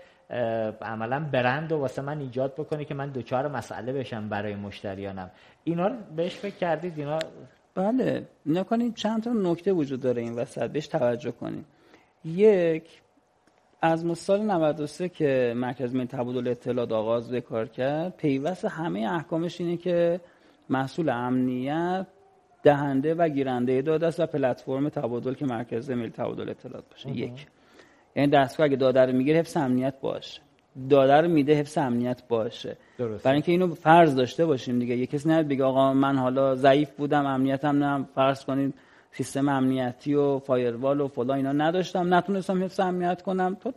عملا 0.83 1.20
برند 1.33 1.72
و 1.72 1.79
واسه 1.79 2.03
من 2.03 2.20
ایجاد 2.20 2.55
بکنه 2.55 2.85
که 2.85 2.95
من 2.95 3.09
دوچار 3.09 3.49
مسئله 3.49 3.93
بشم 3.93 4.29
برای 4.29 4.55
مشتریانم. 4.55 5.31
اینا 5.64 5.87
رو 5.87 5.95
بهش 6.16 6.37
فکر 6.37 6.57
کردید؟ 6.57 6.99
اینا 6.99 7.18
بله 7.75 8.27
نکنید 8.47 8.95
چند 8.95 9.22
تا 9.22 9.33
نکته 9.33 9.72
وجود 9.72 10.01
داره 10.01 10.22
این 10.22 10.35
وسط 10.35 10.70
بهش 10.70 10.87
توجه 10.87 11.31
کنید 11.31 11.64
یک 12.25 13.01
از 13.83 14.18
سال 14.18 14.43
93 14.43 15.09
که 15.09 15.55
مرکز 15.57 15.95
ملی 15.95 16.07
تبادل 16.07 16.49
اطلاعات 16.49 16.93
آغاز 16.93 17.31
به 17.31 17.41
کار 17.41 17.66
کرد 17.66 18.16
پیوست 18.16 18.64
همه 18.64 19.01
احکامش 19.01 19.61
اینه 19.61 19.77
که 19.77 20.20
مسئول 20.70 21.09
امنیت 21.09 22.07
دهنده 22.62 23.14
و 23.14 23.29
گیرنده 23.29 23.83
داده 23.83 24.07
است 24.07 24.20
و 24.20 24.27
پلتفرم 24.27 24.89
تبادل 24.89 25.35
که 25.35 25.45
مرکز 25.47 25.91
ملی 25.91 26.11
تبادل 26.11 26.49
اطلاعات 26.49 26.85
باشه. 26.91 27.11
یک. 27.11 27.47
یعنی 28.16 28.31
دستگاه 28.31 28.64
اگه 28.66 28.77
داده 28.77 29.01
رو 29.01 29.12
می‌گیره 29.12 29.39
حفظ 29.39 29.57
امنیت 29.57 30.01
باشه. 30.01 30.41
داده 30.91 31.14
رو 31.14 31.29
میده 31.29 31.55
حفظ 31.55 31.79
امنیت 31.79 32.22
باشه. 32.29 32.77
درسته. 32.99 33.25
برای 33.25 33.35
اینکه 33.35 33.53
اینو 33.53 33.75
فرض 33.75 34.16
داشته 34.16 34.47
باشیم 34.47 34.79
دیگه. 34.79 34.97
یه 34.97 35.07
کسی 35.07 35.29
نهید 35.29 35.49
بگه 35.49 35.64
آقا 35.64 35.93
من 35.93 36.16
حالا 36.16 36.55
ضعیف 36.55 36.91
بودم 36.91 37.27
امنیتم 37.27 37.85
نه 37.85 38.05
فرض 38.14 38.45
کنید 38.45 38.75
سیستم 39.12 39.49
امنیتی 39.49 40.14
و 40.14 40.39
فایروال 40.39 41.01
و 41.01 41.09
فلا 41.09 41.35
اینا 41.35 41.53
نداشتم 41.53 42.14
نتونستم 42.14 42.64
حفظ 42.64 42.81
امنیت 42.81 43.22
کنم. 43.22 43.57
تو 43.61 43.72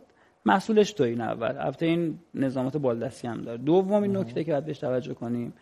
مسئولش 0.46 0.92
تو 0.92 1.04
این 1.04 1.20
اول. 1.20 1.56
البته 1.58 1.86
این 1.86 2.18
نظامات 2.34 2.76
بالدستی 2.76 3.28
هم 3.28 3.42
داره. 3.42 3.58
دومین 3.58 4.16
نکته 4.16 4.44
که 4.44 4.52
باید 4.52 4.64
بهش 4.64 4.78
توجه 4.78 5.14
کنیم. 5.14 5.52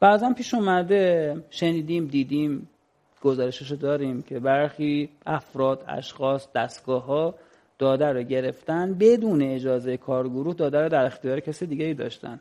بعضا 0.00 0.32
پیش 0.32 0.54
اومده 0.54 1.36
شنیدیم 1.50 2.06
دیدیم 2.06 2.68
گزارشش 3.22 3.72
داریم 3.72 4.22
که 4.22 4.38
برخی 4.38 5.08
افراد 5.26 5.84
اشخاص 5.88 6.48
دستگاه 6.54 7.04
ها 7.04 7.34
داده 7.78 8.06
رو 8.06 8.22
گرفتن 8.22 8.94
بدون 8.94 9.42
اجازه 9.42 9.96
کارگروه 9.96 10.54
داده 10.54 10.78
رو 10.78 10.88
در 10.88 11.06
اختیار 11.06 11.40
کسی 11.40 11.66
دیگه 11.66 11.84
ای 11.84 11.94
داشتن. 11.94 12.40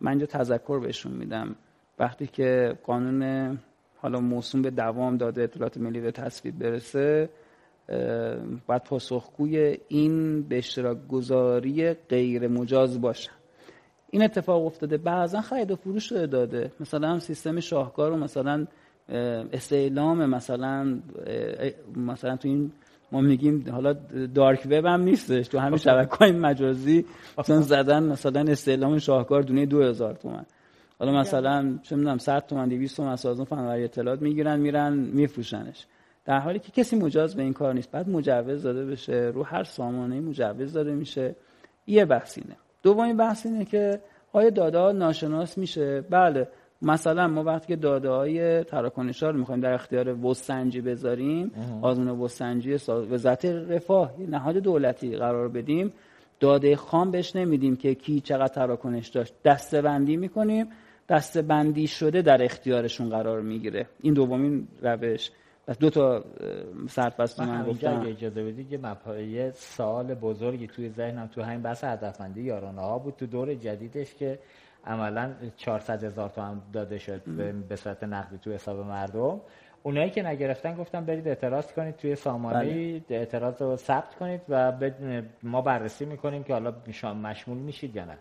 من 0.00 0.10
اینجا 0.10 0.26
تذکر 0.26 0.80
بهشون 0.80 1.12
میدم. 1.12 1.56
وقتی 1.98 2.26
که 2.26 2.78
قانون 2.84 3.58
حالا 3.96 4.20
موسوم 4.20 4.62
به 4.62 4.70
دوام 4.70 5.16
داده 5.16 5.42
اطلاعات 5.42 5.78
ملی 5.78 6.00
به 6.00 6.10
تصویب 6.10 6.58
برسه 6.58 7.28
باید 8.66 8.84
پاسخگوی 8.84 9.78
این 9.88 10.42
به 10.42 10.58
اشتراک 10.58 10.98
گذاری 11.08 11.92
غیر 11.92 12.48
مجاز 12.48 13.00
باشن. 13.00 13.32
این 14.10 14.22
اتفاق 14.22 14.66
افتاده. 14.66 14.96
بعضا 14.96 15.40
خرید 15.40 15.70
و 15.70 15.76
فروش 15.76 16.08
شده 16.08 16.26
داده. 16.26 16.72
مثلا 16.80 17.18
سیستم 17.18 17.60
شاهکار 17.60 18.10
رو 18.10 18.16
مثلا 18.16 18.66
استعلام 19.52 20.26
مثلا 20.26 20.98
مثلا 21.96 22.36
تو 22.36 22.48
این 22.48 22.72
ما 23.12 23.20
میگیم 23.20 23.64
حالا 23.72 23.92
دارک 24.34 24.66
وب 24.70 24.84
هم 24.84 25.02
نیستش. 25.02 25.48
تو 25.48 25.58
همین 25.58 25.78
شبکه 25.78 26.16
های 26.16 26.32
مجازی 26.32 27.04
مثلا 27.38 27.60
زدن 27.60 28.02
مثلا 28.02 28.40
استعلام 28.40 28.98
شاهکار 28.98 29.42
دونه 29.42 29.66
2000 29.66 30.14
تومن. 30.14 30.44
حالا 30.98 31.12
مثلا 31.12 31.78
چه 31.82 31.96
می‌دونم 31.96 32.18
100 32.18 32.46
تومن 32.46 32.68
200 32.68 32.96
تومن 32.96 33.08
از 33.08 33.20
سازمان 33.20 33.44
فناوری 33.44 33.84
اطلاعات 33.84 34.22
می‌گیرن 34.22 34.60
میرن 34.60 34.92
میفروشنش. 34.92 35.86
در 36.24 36.38
حالی 36.38 36.58
که 36.58 36.72
کسی 36.72 36.96
مجاز 36.96 37.36
به 37.36 37.42
این 37.42 37.52
کار 37.52 37.74
نیست. 37.74 37.90
بعد 37.90 38.08
مجوز 38.08 38.62
داده 38.62 38.84
بشه 38.84 39.30
رو 39.34 39.42
هر 39.42 39.64
سامانه 39.64 40.20
مجوز 40.20 40.72
داده 40.72 40.92
میشه. 40.92 41.36
یه 41.86 42.04
بحث 42.04 42.38
اینه. 42.38 42.56
دومین 42.82 43.16
بحث 43.16 43.46
اینه 43.46 43.64
که 43.64 44.00
آیا 44.32 44.50
داده 44.50 44.98
ناشناس 44.98 45.58
میشه؟ 45.58 46.00
بله. 46.00 46.48
مثلا 46.82 47.28
ما 47.28 47.44
وقتی 47.44 47.66
که 47.66 47.76
داده 47.76 48.10
های 48.10 48.64
تراکنش 48.64 49.22
ها 49.22 49.30
رو 49.30 49.38
می‌خوایم 49.38 49.60
در 49.60 49.72
اختیار 49.72 50.26
وسنجی 50.26 50.80
بذاریم 50.80 51.50
آزمون 51.82 52.08
وسنجی 52.08 52.72
وزارت 52.88 53.44
رفاه 53.44 54.14
نهاد 54.28 54.56
دولتی 54.56 55.16
قرار 55.16 55.48
بدیم. 55.48 55.92
داده 56.40 56.76
خام 56.76 57.10
بهش 57.10 57.36
نمیدیم 57.36 57.76
که 57.76 57.94
کی 57.94 58.20
چقدر 58.20 58.54
تراکنش 58.54 59.08
داشت. 59.08 59.34
دسته 59.44 59.82
بندی 59.82 60.16
می‌کنیم. 60.16 60.66
دسته 61.08 61.42
بندی 61.42 61.86
شده 61.86 62.22
در 62.22 62.44
اختیارشون 62.44 63.08
قرار 63.08 63.40
می‌گیره. 63.40 63.86
این 64.00 64.14
دومین 64.14 64.68
روش. 64.82 65.30
پس 65.66 65.78
دو 65.78 65.90
تا 65.90 66.24
سرفست 66.88 67.40
من 67.40 67.64
گفتم 67.64 68.04
اجازه 68.06 68.44
بدید 68.44 68.72
یه 69.32 69.50
سال 69.54 70.14
بزرگی 70.14 70.66
توی 70.66 70.88
ذهنم 70.88 71.26
تو 71.26 71.42
همین 71.42 71.62
بحث 71.62 71.84
هدفمندی 71.84 72.42
یارانه 72.42 72.80
ها 72.80 72.98
بود 72.98 73.14
تو 73.18 73.26
دور 73.26 73.54
جدیدش 73.54 74.14
که 74.14 74.38
عملا 74.86 75.30
400 75.56 76.04
هزار 76.04 76.28
تومن 76.28 76.60
داده 76.72 76.98
شد 76.98 77.22
به 77.68 77.76
صورت 77.76 78.04
نقدی 78.04 78.38
تو 78.38 78.52
حساب 78.52 78.78
مردم 78.78 79.40
اونایی 79.82 80.10
که 80.10 80.22
نگرفتن 80.22 80.74
گفتم 80.74 81.04
برید 81.04 81.28
اعتراض 81.28 81.72
کنید 81.72 81.96
توی 81.96 82.16
سامانه 82.16 82.58
بله. 82.58 83.02
اعتراض 83.08 83.62
رو 83.62 83.76
ثبت 83.76 84.14
کنید 84.14 84.40
و 84.48 84.72
ما 85.42 85.62
بررسی 85.62 86.04
می‌کنیم 86.04 86.44
که 86.44 86.52
حالا 86.52 86.74
مشمول 87.14 87.58
میشید 87.58 87.96
یا 87.96 88.04
نه 88.04 88.18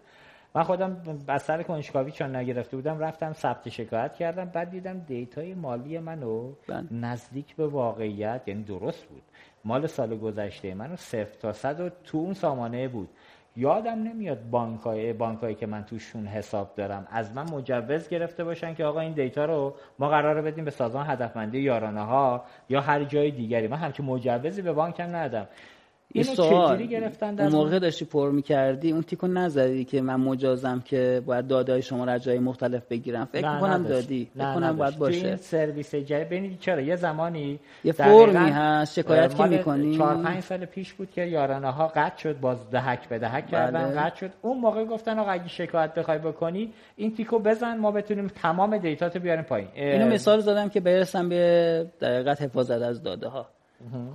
من 0.55 0.64
خودم 0.64 1.01
از 1.28 1.41
سر 1.41 1.64
کنجکاوی 1.64 2.12
چون 2.12 2.36
نگرفته 2.36 2.78
بودم 2.78 2.99
رفتم 2.99 3.34
ثبت 3.34 3.70
شکایت 3.70 4.16
کردم 4.16 4.45
بعد 4.45 4.70
دیدم 4.70 4.99
data 4.99 5.43
ی 5.43 5.53
مالی 5.53 5.99
منو 5.99 6.51
بله. 6.68 6.93
نزدیک 6.93 7.55
به 7.55 7.68
واقعیت 7.68 8.41
یعنی 8.47 8.64
درست 8.64 9.05
بود 9.05 9.22
مال 9.66 9.88
سال 9.88 10.18
گذشته 10.18 10.74
منو 10.74 10.95
صفر 10.95 11.36
تا 11.39 11.53
صد 11.53 11.80
و 11.80 11.89
تو 12.03 12.18
اون 12.18 12.34
سامانه 12.34 12.88
بود 12.88 13.09
یادم 13.56 14.04
نمیاد 14.04 14.49
بانکای 14.49 15.14
بانکایی 15.14 15.56
که 15.56 15.66
من 15.66 15.84
توشون 15.84 16.28
حساب 16.28 16.76
دارم. 16.76 17.08
از 17.12 17.36
من 17.36 17.43
مجوز 17.43 18.10
گرفته 18.10 18.43
باشن 18.43 18.74
که 18.74 18.86
آقا 18.86 18.99
این 18.99 19.14
data 19.14 19.45
رو 19.45 19.76
ما 19.99 20.10
قراره 20.10 20.41
بدیم 20.41 20.66
به 20.66 20.72
سازمان 20.72 21.10
هدفمندی 21.10 21.60
یارانه 21.60 22.02
ها 22.02 22.43
یا 22.70 22.82
هر 22.82 23.04
جای 23.04 23.32
دیگری. 23.32 23.68
من 23.68 23.78
همچین 23.78 24.06
مجوزی 24.06 24.62
به 24.62 24.72
بانکم 24.72 25.16
ندادم 25.16 25.47
این 26.14 26.24
سوال. 26.24 26.86
گرفتن 26.86 27.39
اون 27.39 27.51
موقع 27.51 27.80
داشتی 27.80 28.05
پر 28.05 28.32
می‌کردی؟ 28.32 28.91
اون 28.91 29.01
تیکو 29.01 29.28
نزدی 29.28 29.86
که 29.86 30.01
من 30.01 30.16
مجازم 30.16 30.82
که 30.86 31.22
باید 31.26 31.47
داده 31.47 31.82
شما 31.82 32.05
را 32.05 32.18
جای 32.18 32.39
مختلف 32.39 32.86
بگیرم. 32.89 33.26
فکر 33.26 33.59
کنم 33.59 33.84
دادی. 33.84 34.32
فکر 34.36 34.53
کنم 34.53 34.78
باید 34.78 34.97
باشه. 34.97 35.28
این 35.28 35.36
سرویس 35.36 35.95
جای 35.95 36.26
ببینید 36.26 36.59
چرا 36.59 36.82
یه 36.82 36.95
زمانی 36.95 37.59
یه 37.84 37.91
فرمی 37.91 38.49
هست 38.51 38.93
شکایت 38.93 39.38
که 39.38 39.43
می‌کنی. 39.43 39.97
4 39.97 40.24
5 40.24 40.39
سال 40.39 40.66
پیش 40.66 40.93
بود 40.93 41.12
که 41.12 41.22
یارانه 41.22 41.72
ها 41.72 41.88
قطع 41.88 42.18
شد 42.18 42.39
باز 42.39 42.70
دهک 42.70 43.09
به 43.09 43.20
دهک 43.20 43.43
بله. 43.43 43.51
کردن 43.51 44.03
قطع 44.03 44.16
شد. 44.16 44.32
اون 44.41 44.57
موقع 44.57 44.86
گفتن 44.86 45.20
آقا 45.20 45.32
اگه 45.32 45.47
شکایت 45.47 45.93
بخوای 45.93 46.18
بکنی 46.18 46.74
این 46.95 47.16
تیکو 47.16 47.39
بزن 47.39 47.78
ما 47.78 47.91
بتونیم 47.91 48.28
تمام 48.28 48.78
دیتاتو 48.78 49.20
بیاریم 49.20 49.43
پایین. 49.43 49.68
اینو 49.76 50.05
مثال 50.07 50.39
زدم 50.39 50.70
که 50.70 50.80
برسم 50.80 51.30
به 51.30 51.86
دقیقت 52.01 52.41
حفاظت 52.41 52.82
از 52.82 53.03
داده 53.03 53.28
ها 53.28 53.45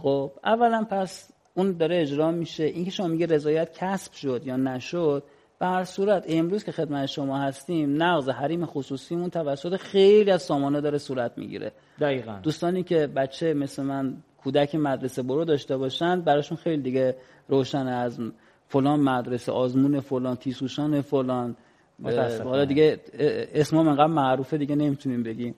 خب 0.02 0.32
اولا 0.44 0.86
پس 0.90 1.32
اون 1.56 1.72
داره 1.72 2.00
اجرا 2.00 2.30
میشه. 2.30 2.64
اینکه 2.64 2.90
شما 2.90 3.06
میگه 3.06 3.26
رضایت 3.26 3.78
کسب 3.78 4.12
شد 4.12 4.42
یا 4.46 4.56
نشد 4.56 5.22
به 5.58 5.66
هر 5.66 5.84
صورت 5.84 6.24
امروز 6.28 6.64
که 6.64 6.72
خدمت 6.72 7.06
شما 7.06 7.38
هستیم 7.38 8.02
نقض 8.02 8.28
حریم 8.28 8.66
خصوصیمون 8.66 9.30
توسط 9.30 9.76
خیلی 9.76 10.30
از 10.30 10.42
سامانه 10.42 10.80
داره 10.80 10.98
صورت 10.98 11.38
می‌گیره. 11.38 11.72
دقیقا. 12.00 12.38
دوستانی 12.42 12.82
که 12.82 13.06
بچه 13.06 13.54
مثل 13.54 13.82
من 13.82 14.16
کودک 14.38 14.74
مدرسه 14.74 15.22
برو 15.22 15.44
داشته 15.44 15.76
باشن 15.76 16.20
براشون 16.20 16.56
خیلی 16.58 16.82
دیگه 16.82 17.16
روشن 17.48 17.86
از 17.86 18.20
فلان 18.68 19.00
مدرسه 19.00 19.52
آزمون 19.52 20.00
فلان 20.00 20.36
تیسوشان 20.36 21.00
فلان. 21.00 21.56
حالا 22.44 22.64
دیگه 22.64 23.00
اسمم 23.54 23.88
انقدر 23.88 24.06
معروفه 24.06 24.58
دیگه 24.58 24.74
نمی‌تونیم 24.74 25.22
بگیم. 25.22 25.54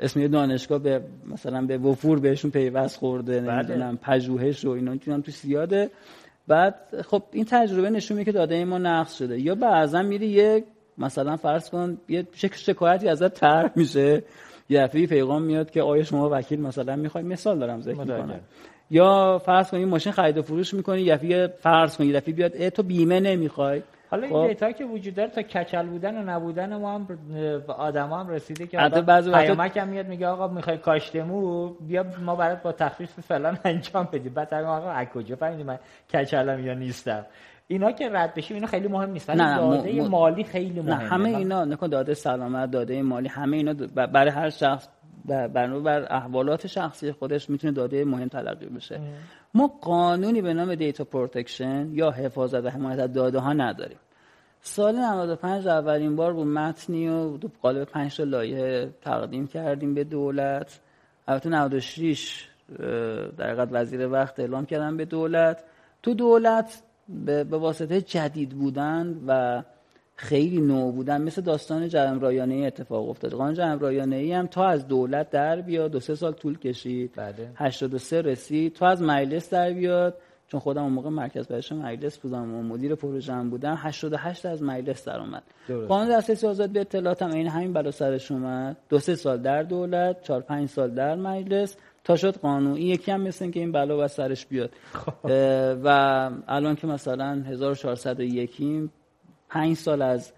اسم 0.00 0.20
یه 0.20 0.28
دانشگاه 0.28 0.78
به 0.78 1.00
مثلا 1.26 1.66
به 1.66 1.78
وفور 1.78 2.20
بهشون 2.20 2.50
پیوست 2.50 2.98
خورده 2.98 3.40
بله. 3.40 3.52
نمی‌دونم 3.52 3.98
پژوهش 4.02 4.64
و 4.64 4.70
اینا 4.70 4.96
که 4.96 5.18
تو 5.18 5.30
سیاده. 5.30 5.90
بعد 6.48 6.74
خب 7.02 7.22
این 7.32 7.44
تجربه 7.44 7.90
نشون 7.90 8.16
میده 8.16 8.32
که 8.32 8.38
داده 8.38 8.64
ما 8.64 8.78
نقص 8.78 9.18
شده. 9.18 9.40
یا 9.40 9.54
بعضا 9.54 10.02
میری 10.02 10.26
یه 10.26 10.64
مثلا 10.98 11.36
فرض 11.36 11.70
کن 11.70 11.98
یه 12.08 12.26
شکایتی 12.32 13.08
ازت 13.08 13.34
طرح 13.34 13.72
میشه. 13.76 14.22
یه 14.68 14.82
دفعه 14.82 15.06
پیغام 15.06 15.42
میاد 15.42 15.70
که 15.70 15.82
آیا 15.82 16.02
شما 16.02 16.28
وکیل 16.32 16.60
مثلا 16.60 16.96
می‌خوای 16.96 17.24
مثال 17.24 17.58
دارم 17.58 17.80
ذکر 17.80 18.04
کنم 18.04 18.40
یا 18.90 19.38
فرض 19.38 19.70
کن 19.70 19.76
این 19.76 19.88
ماشین 19.88 20.12
خرید 20.12 20.38
و 20.38 20.42
فروش 20.42 20.74
می‌کنی 20.74 21.02
یه 21.02 21.54
فرض 21.60 21.96
کن 21.96 22.04
یه 22.04 22.12
دفعه 22.12 22.34
بیاد 22.34 22.54
ای 22.54 22.70
تو 22.70 22.82
بیمه 22.82 23.20
نمی‌خوای. 23.20 23.82
حالا 24.10 24.26
این 24.26 24.32
خب. 24.32 24.48
دیتا 24.48 24.72
که 24.72 24.84
وجود 24.84 25.14
داره 25.14 25.30
تا 25.30 25.42
کچل 25.42 25.86
بودن 25.86 26.16
و 26.16 26.22
نبودن 26.30 26.76
ما 26.76 26.94
هم 26.94 27.08
آدم 27.68 28.12
هم 28.12 28.28
رسیده 28.28 28.66
که 28.66 28.78
بعضی 29.06 29.32
پیامک 29.32 29.76
هم 29.76 29.88
میاد 29.88 30.06
میگه 30.06 30.26
آقا 30.26 30.48
می‌خوای 30.48 30.78
کاشتمو 30.78 31.68
بیا 31.68 32.06
ما 32.24 32.36
برات 32.36 32.62
با 32.62 32.72
تخفیف 32.72 33.20
فلان 33.20 33.58
انجام 33.64 34.08
بدیم. 34.12 34.34
بعد 34.34 34.54
آقا 34.54 34.90
از 34.90 35.06
کجا 35.06 35.36
فهمیدی 35.36 35.62
من 35.62 35.78
کچلم 36.12 36.66
یا 36.66 36.74
نیستم؟ 36.74 37.26
اینا 37.68 37.92
که 37.92 38.08
رد 38.12 38.34
بشیم 38.34 38.54
اینا 38.54 38.66
خیلی 38.66 38.88
مهم 38.88 39.10
نیست. 39.10 39.28
ولی 39.28 39.38
داده 39.38 40.02
م... 40.02 40.08
مالی 40.08 40.44
خیلی 40.44 40.80
مهمه. 40.80 41.08
همه 41.08 41.28
اینا 41.28 41.64
نکن 41.64 41.88
داده 41.88 42.14
سلامت 42.14 42.70
داده 42.70 43.02
مالی 43.02 43.28
همه 43.28 43.56
اینا 43.56 43.74
برای 44.12 44.30
هر 44.30 44.50
شخص 44.50 44.88
بر 45.26 45.48
بر 45.48 46.06
احوالات 46.10 46.66
شخصی 46.66 47.12
خودش 47.12 47.50
می‌تونه 47.50 47.72
داده 47.72 48.04
مهم 48.04 48.28
تلقی 48.28 48.66
بشه. 48.66 49.00
ما 49.54 49.66
قانونی 49.80 50.42
به 50.42 50.54
نام 50.54 50.74
data 50.74 51.04
protection 51.04 51.88
یا 51.92 52.10
حفاظت 52.10 52.64
و 52.64 52.68
حمایت 52.68 52.98
از 52.98 53.12
داده 53.12 53.38
ها 53.38 53.52
نداریم. 53.52 53.98
سال 54.60 54.96
95 54.96 55.68
اولین 55.68 56.16
بار 56.16 56.32
بود 56.32 56.46
متنی 56.46 57.08
و 57.08 57.36
تو 57.36 57.48
قالب 57.62 57.84
5 57.84 58.16
تا 58.16 58.22
لایحه 58.22 58.90
تقدیم 59.02 59.46
کردیم 59.46 59.94
به 59.94 60.04
دولت. 60.04 60.80
البته 61.28 61.48
96 61.48 62.48
در 63.38 63.66
وزیر 63.70 64.08
وقت 64.08 64.40
اعلام 64.40 64.66
کردن 64.66 64.96
به 64.96 65.04
دولت. 65.04 65.64
تو 66.02 66.14
دولت 66.14 66.82
به 67.24 67.44
واسطه 67.44 68.00
جدید 68.00 68.50
بودن 68.50 69.20
و 69.26 69.62
خیلی 70.16 70.60
نو 70.60 70.92
بودن. 70.92 71.22
مثل 71.22 71.42
داستان 71.42 71.88
جرم 71.88 72.20
رایانه 72.20 72.54
ای 72.54 72.66
اتفاق 72.66 73.08
افتاد. 73.08 73.32
قانون 73.32 73.54
جرم 73.54 73.78
رایانه 73.78 74.16
ای 74.16 74.32
هم 74.32 74.46
تا 74.46 74.66
از 74.66 74.88
دولت 74.88 75.30
در 75.30 75.60
بیاد 75.60 75.90
دو 75.90 76.00
سه 76.00 76.14
سال 76.14 76.32
طول 76.32 76.58
کشید. 76.58 77.12
بله. 77.16 77.50
83 77.54 78.22
رسید. 78.22 78.74
تا 78.74 78.86
از 78.86 79.02
مجلس 79.02 79.50
در 79.50 79.72
بیاد. 79.72 80.14
چون 80.48 80.60
خودم 80.60 80.82
اون 80.82 80.92
موقع 80.92 81.10
مرکز 81.10 81.46
بهش 81.46 81.72
مجلس 81.72 82.18
بودم 82.18 82.54
و 82.54 82.62
مدیر 82.62 82.94
پروژه 82.94 83.32
هم 83.32 83.50
بودم. 83.50 83.74
88 83.78 84.46
از 84.46 84.62
مجلس 84.62 85.08
در 85.08 85.20
اومد. 85.20 85.42
قانون 85.88 86.16
دسترسی 86.16 86.46
آزاد 86.46 86.70
به 86.70 86.80
اطلاعات 86.80 87.22
هم 87.22 87.32
این 87.32 87.48
همین 87.48 87.72
بلا 87.72 87.90
سرش 87.90 88.30
اومد. 88.30 88.76
دو 88.88 88.98
سه 88.98 89.14
سال 89.14 89.38
در 89.38 89.62
دولت 89.62 90.22
4 90.22 90.40
5 90.40 90.68
سال 90.68 90.90
در 90.90 91.14
مجلس. 91.14 91.76
تا 92.04 92.16
شد 92.16 92.36
قانون. 92.36 92.74
این 92.74 92.86
یکی 92.86 93.10
هم 93.10 93.20
مثل 93.20 93.50
که 93.50 93.60
این 93.60 93.72
بلا 93.72 94.04
و 94.04 94.08
سرش 94.08 94.46
بیاد. 94.46 94.70
خب. 94.92 95.12
و 95.84 96.30
الان 96.48 96.76
که 96.76 96.86
مثلا 96.86 97.42
1401 97.46 98.90
پنج 99.48 99.76
سال 99.76 100.02
از 100.02 100.32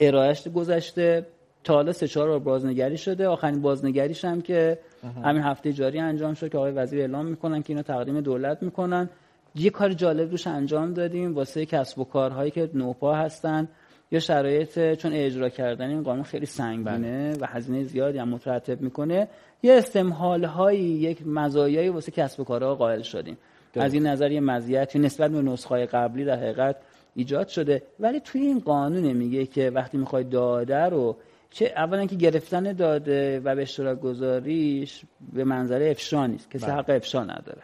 ارائهش 0.00 0.48
گذشته 0.48 1.26
تا 1.64 1.74
حالا 1.74 1.92
سه 1.92 2.08
چهار 2.08 2.28
بار 2.28 2.38
بازنگری 2.38 2.98
شده. 2.98 3.28
آخرین 3.28 3.62
بازنگریش 3.62 4.24
هم 4.24 4.40
که 4.40 4.78
همین 5.24 5.42
هفته 5.42 5.72
جاری 5.72 5.98
انجام 5.98 6.34
شد 6.34 6.48
که 6.48 6.58
آقای 6.58 6.72
وزیر 6.72 7.00
اعلام 7.00 7.26
می‌کنن 7.26 7.62
که 7.62 7.70
اینا 7.70 7.82
تقدیم 7.82 8.20
دولت 8.20 8.62
می‌کنن. 8.62 9.08
یه 9.54 9.70
کار 9.70 9.92
جالب 9.92 10.30
روش 10.30 10.46
انجام 10.46 10.94
دادیم 10.94 11.34
واسه 11.34 11.66
کسب 11.66 11.98
و 11.98 12.04
کارهایی 12.04 12.50
که 12.50 12.70
نوپا 12.74 13.14
هستن 13.14 13.68
یا 14.10 14.20
شرایط 14.20 14.94
چون 14.94 15.12
اجرا 15.12 15.48
کردن 15.48 15.88
این 15.88 16.02
قانون 16.02 16.22
خیلی 16.22 16.46
سنگینه 16.46 17.30
بله. 17.32 17.36
و 17.40 17.46
هزینه 17.46 17.84
زیادی 17.84 18.18
هم 18.18 18.28
مترتب 18.28 18.80
می‌کنه. 18.80 19.28
یه 19.62 19.72
استمحال 19.72 20.44
هایی 20.44 20.80
یک 20.80 21.26
مزایایی 21.26 21.88
واسه 21.88 22.12
کسب 22.12 22.40
و 22.40 22.44
کارها 22.44 22.74
قائل 22.74 23.02
شدیم. 23.02 23.38
از 23.74 23.94
این 23.94 24.06
نظر 24.06 24.30
یه 24.30 24.40
مزیتی 24.40 24.98
نسبت 24.98 25.30
به 25.30 25.42
نسخه 25.42 25.86
قبلی 25.86 26.24
در 26.24 26.36
حقیقت 26.36 26.76
ایجاد 27.14 27.48
شده. 27.48 27.82
ولی 28.00 28.20
توی 28.20 28.40
این 28.40 28.58
قانون 28.58 29.12
میگه 29.12 29.46
که 29.46 29.70
وقتی 29.70 29.98
می‌خوای 29.98 30.24
داده 30.24 30.84
رو 30.84 31.16
چه 31.50 31.72
اولا 31.76 32.06
که 32.06 32.16
گرفتن 32.16 32.72
داده 32.72 33.40
و 33.40 33.54
به 33.54 33.62
اشتراک 33.62 34.00
گذاریش 34.00 35.02
به 35.32 35.44
منظره 35.44 35.90
افشا 35.90 36.26
نیست. 36.26 36.50
کسی 36.50 36.66
بله. 36.66 36.74
حق 36.74 36.90
افشا 36.90 37.24
نداره. 37.24 37.62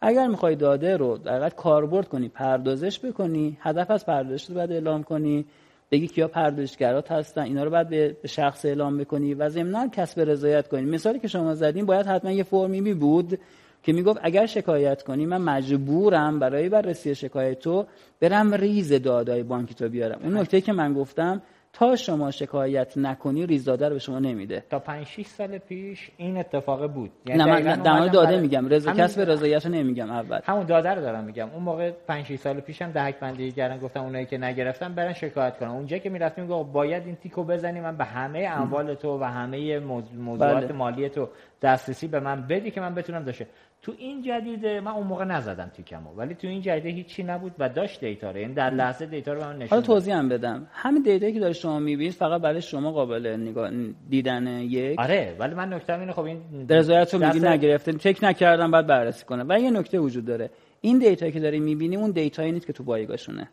اگر 0.00 0.26
می‌خوای 0.26 0.56
داده 0.56 0.96
رو 0.96 1.18
در 1.18 1.50
کاربرد 1.50 2.08
کنی 2.08 2.28
پردازش 2.28 3.00
بکنی 3.00 3.58
هدف 3.60 3.90
از 3.90 4.06
پردازش 4.06 4.48
رو 4.48 4.54
باید 4.54 4.72
اعلام 4.72 5.02
کنی 5.02 5.44
بگی 5.90 6.06
کیا 6.06 6.28
پردازشگرات 6.28 7.12
هستن 7.12 7.42
اینا 7.42 7.64
رو 7.64 7.70
باید 7.70 7.88
به 7.88 8.16
شخص 8.28 8.64
اعلام 8.64 8.98
بکنی 8.98 9.34
و 9.34 9.48
ضمن 9.48 9.90
کسب 9.90 10.20
رضایت 10.20 10.68
کنی. 10.68 10.82
مثالی 10.82 11.18
که 11.18 11.28
شما 11.28 11.54
زدین 11.54 11.86
باید 11.86 12.06
حتما 12.06 12.30
یه 12.30 12.42
فرمی 12.42 12.80
می 12.80 12.94
بود 12.94 13.38
که 13.82 13.92
می‌گفت 13.92 14.20
اگر 14.22 14.46
شکایت 14.46 15.02
کنی 15.02 15.26
من 15.26 15.42
مجبورم 15.42 16.38
برای 16.38 16.68
بررسی 16.68 17.14
شکایت 17.14 17.58
تو 17.58 17.86
برم 18.20 18.54
ریز 18.54 18.92
دادای 18.92 19.42
بانکی 19.42 19.74
تو 19.74 19.88
بیارم. 19.88 20.20
اون 20.22 20.36
نکته 20.36 20.60
که 20.60 20.72
من 20.72 20.94
گفتم 20.94 21.42
تا 21.72 21.96
شما 21.96 22.30
شکایت 22.30 22.98
نکنی 22.98 23.46
ریز 23.46 23.64
داده 23.64 23.88
رو 23.88 23.94
به 23.94 23.98
شما 23.98 24.18
نمیده. 24.18 24.64
تا 24.70 24.78
5 24.78 25.06
6 25.06 25.26
سال 25.26 25.58
پیش 25.58 26.10
این 26.16 26.36
اتفاق 26.36 26.92
بود. 26.92 27.10
یعنی 27.26 27.44
نه 27.44 27.62
من 27.62 27.82
در 27.82 27.98
مورد 27.98 28.12
داده 28.12 28.40
میگم. 28.40 28.68
رضا 28.68 28.92
کسب 28.92 29.20
رضایت 29.20 29.66
نمیگم 29.66 30.10
اول. 30.10 30.40
همون 30.44 30.66
داده 30.66 30.88
رو 30.88 31.00
دارم 31.00 31.24
میگم. 31.24 31.50
اون 31.50 31.62
موقع 31.62 31.90
5 31.90 32.26
6 32.26 32.36
سال 32.36 32.60
پیشم 32.60 32.92
دهک 32.92 33.20
بندی 33.20 33.52
کردن 33.52 33.78
گفتم 33.78 34.02
اونایی 34.02 34.26
که 34.26 34.38
نگرفتن 34.38 34.94
برن 34.94 35.12
شکایت 35.12 35.58
کنن. 35.58 35.68
اونجا 35.68 35.98
که 35.98 36.10
می‌رفتیم 36.10 36.46
گفت 36.46 36.72
باید 36.72 37.06
این 37.06 37.16
تیکو 37.16 37.44
بزنی 37.44 37.80
من 37.80 37.96
به 37.96 38.04
همه 38.04 38.38
اموال 38.38 38.94
تو 38.94 39.20
و 39.20 39.24
همه 39.24 39.78
موضوعات 39.78 40.64
بله. 40.64 40.72
مالی 40.72 41.08
تو 41.08 41.28
دسترسی 41.62 42.08
به 42.08 42.20
من 42.20 42.46
بدی 42.46 42.70
که 42.70 42.80
من 42.80 42.94
بتونم 42.94 43.24
داشته 43.24 43.46
تو 43.82 43.92
این 43.98 44.22
جدیده 44.22 44.80
من 44.80 44.90
اون 44.90 45.06
موقع 45.06 45.24
نزدم 45.24 45.70
تیکمو 45.76 46.10
ولی 46.16 46.34
تو 46.34 46.46
این 46.46 46.60
جدیده 46.60 46.88
هیچی 46.88 47.22
نبود 47.22 47.52
و 47.58 47.68
داشت 47.68 48.00
data 48.00 48.30
رو 48.30 48.38
یعنی 48.38 48.54
در 48.54 48.70
لحظه 48.70 49.06
data 49.06 49.32
رو 49.32 49.40
من 49.40 49.56
نشون 49.56 49.68
حالا 49.68 49.82
توضیح 49.82 50.16
هم 50.16 50.28
بدم. 50.28 50.66
همین 50.72 51.02
data 51.02 51.22
یی 51.22 51.32
که 51.32 51.40
داره 51.40 51.52
شما 51.52 51.78
می‌بینید 51.78 52.12
فقط 52.12 52.40
برای 52.42 52.62
شما 52.62 52.92
قابل 52.92 53.26
نگاه 53.26 53.70
دیدن 54.08 54.46
یک؟ 54.46 54.98
آره 54.98 55.36
ولی 55.38 55.54
من 55.54 55.72
نکته 55.72 55.98
اینه 56.00 56.12
خب 56.12 56.24
این 56.24 56.66
رضایت 56.68 57.14
رو 57.14 57.26
میگی 57.26 57.46
نگرفتن 57.46 57.96
چک 57.96 58.18
نکردم 58.22 58.70
بعد 58.70 58.86
بررسی 58.86 59.24
کنه 59.24 59.44
و 59.48 59.60
یه 59.60 59.70
نکته 59.70 59.98
وجود 59.98 60.24
داره. 60.24 60.50
این 60.80 60.98
data 60.98 61.21
یی 61.21 61.32
که 61.32 61.40
داری 61.40 61.60
می‌بینی 61.60 61.96
اون 61.96 62.10
data 62.10 62.38
یی 62.38 62.52
نیست 62.52 62.66
که 62.66 62.72
تو 62.72 62.84
پایگاهشونه 62.84 63.48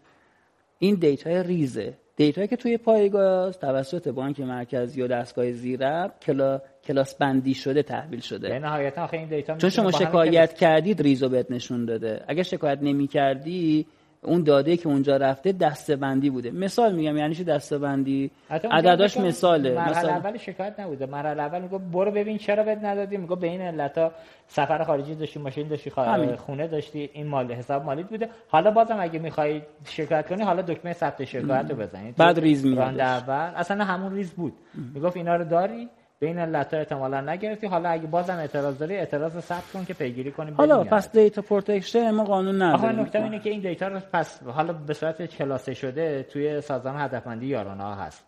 این 0.80 0.96
data 0.96 1.42
ریزه. 1.42 1.94
data 2.18 2.38
یی 2.38 2.48
که 2.48 2.56
توی 2.56 2.78
پایگاه 2.78 3.52
توسط 3.52 4.08
بانک 4.08 4.40
مرکزی 4.40 5.02
و 5.02 5.08
دستگاه 5.08 5.52
ذیربط 5.52 6.14
کلا 6.22 6.62
کلاس 6.84 7.16
بندی 7.16 7.54
شده 7.54 7.84
تحویل 7.84 8.20
شده. 8.20 8.50
به 8.50 8.60
نهایت 8.60 8.98
آخه 8.98 9.18
این 9.18 9.30
data 9.30 9.58
چون 9.58 9.70
شما 9.70 9.92
شکایت 9.92 10.54
کردید 10.54 11.02
ریزو 11.02 11.30
بهت 11.30 11.52
نشون 11.52 11.86
داده. 11.86 12.24
اگر 12.28 12.44
شکایت 12.44 12.80
نمی 12.82 13.08
کردی 13.08 13.88
اون 14.24 14.44
داده 14.44 14.78
که 14.78 14.90
اونجا 14.90 15.18
رفته 15.18 15.52
دسته 15.52 15.96
بندی 15.96 16.30
بوده. 16.30 16.52
مثال 16.52 16.96
میگم 16.96 17.18
یعنی 17.18 17.36
چی 17.36 17.44
دسته 17.44 17.78
بندی 17.78 18.32
عدداش 18.50 19.18
مثاله. 19.18 19.76
مرحله 19.76 19.98
مثال... 19.98 20.10
اول 20.10 20.38
شکایت 20.38 20.80
نبوده. 20.80 21.06
مرحله 21.06 21.44
اول 21.44 21.62
میگه 21.62 21.78
برو 21.78 22.12
ببین 22.12 22.38
چرا 22.38 22.64
بهت 22.64 22.84
ندادی 22.84 23.18
میگه 23.18 23.36
به 23.36 23.48
این 23.48 23.62
علتا 23.62 24.12
سفر 24.48 24.84
خارجی 24.84 25.16
داشتی 25.16 25.40
ماشین 25.40 25.68
داشتی 25.68 25.90
خونه 26.38 26.68
داشتی 26.68 27.10
این 27.14 27.28
مال 27.28 27.52
حساب 27.52 27.84
مالی 27.84 28.04
بوده. 28.04 28.30
حالا 28.50 28.72
بازم 28.72 28.98
اگه 29.00 29.20
می‌خوای 29.20 29.62
شکایت 29.86 30.28
کنی 30.28 30.44
حالا 30.44 30.62
دکمه 30.62 30.94
ثبت 30.94 31.26
شکایت 31.26 31.72
رو 31.72 31.76
بزنید 31.76 32.16
بعد 32.16 32.40
ریز 32.40 32.66
میاد 32.66 33.00
اول. 33.00 33.52
اصلا 33.56 33.84
همون 33.84 34.16
ریز 34.16 34.32
بود. 34.32 34.54
می‌گفت 34.94 35.18
اینا 35.18 35.36
رو 35.36 35.46
داری؟ 35.46 35.90
بین 36.20 36.40
لتا 36.40 36.78
احتمالا 36.78 37.22
نگرفتی. 37.22 37.68
حالا 37.68 37.90
اگه 37.90 38.08
بازم 38.08 38.36
اعتراض 38.36 38.78
داری 38.78 38.96
اعتراض 38.96 39.40
ثبت 39.40 39.72
کن 39.74 39.86
که 39.86 39.94
پیگیری 39.94 40.32
کنیم 40.32 40.54
حالا 40.54 40.84
پس 40.84 41.12
data 41.12 41.42
protection 41.42 42.12
ما 42.12 42.24
قانون 42.24 42.62
نداریم. 42.62 43.00
نکته 43.00 43.24
اینه 43.24 43.40
که 43.40 43.50
این 43.50 43.62
data 43.62 43.88
رو 43.88 44.00
پس 44.14 44.44
حالا 44.44 44.74
به 44.74 44.94
صورت 44.94 45.26
کلاسه 45.26 45.74
شده 45.74 46.24
توی 46.24 46.62
سازمان 46.62 47.02
هدفمندی 47.02 47.46
یارانه 47.46 47.84
ها 47.84 47.96
هست. 47.96 48.26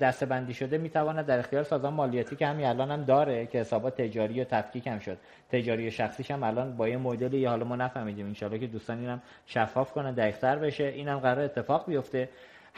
دسته 0.00 0.26
بندی 0.26 0.54
شده 0.54 0.78
می‌تواند 0.78 1.26
در 1.26 1.38
اختیار 1.38 1.62
سازمان 1.62 1.92
مالیاتی 1.92 2.36
که 2.36 2.46
همین 2.46 2.66
الان 2.66 2.90
هم 2.90 3.04
داره 3.04 3.46
که 3.46 3.58
حسابات 3.58 4.02
تجاری 4.02 4.40
و 4.40 4.44
تفکیک 4.44 4.86
هم 4.86 4.98
شد. 4.98 5.18
تجاری 5.52 5.88
و 5.88 5.90
شخصیش 5.90 6.30
هم 6.30 6.42
الان 6.42 6.76
با 6.76 6.88
یه 6.88 6.96
مدلی 6.96 7.44
حالا 7.44 7.64
ما 7.64 7.76
نفهمیدیم 7.76 8.26
ان 8.26 8.58
که 8.58 8.66
دوستان 8.66 8.98
اینم 8.98 9.22
شفاف 9.46 9.92
کنن 9.92 10.12
دقیق‌تر 10.12 10.56
بشه. 10.56 10.84
اینم 10.84 11.18
قرار 11.18 11.44
اتفاق 11.44 11.86
بیفته. 11.86 12.28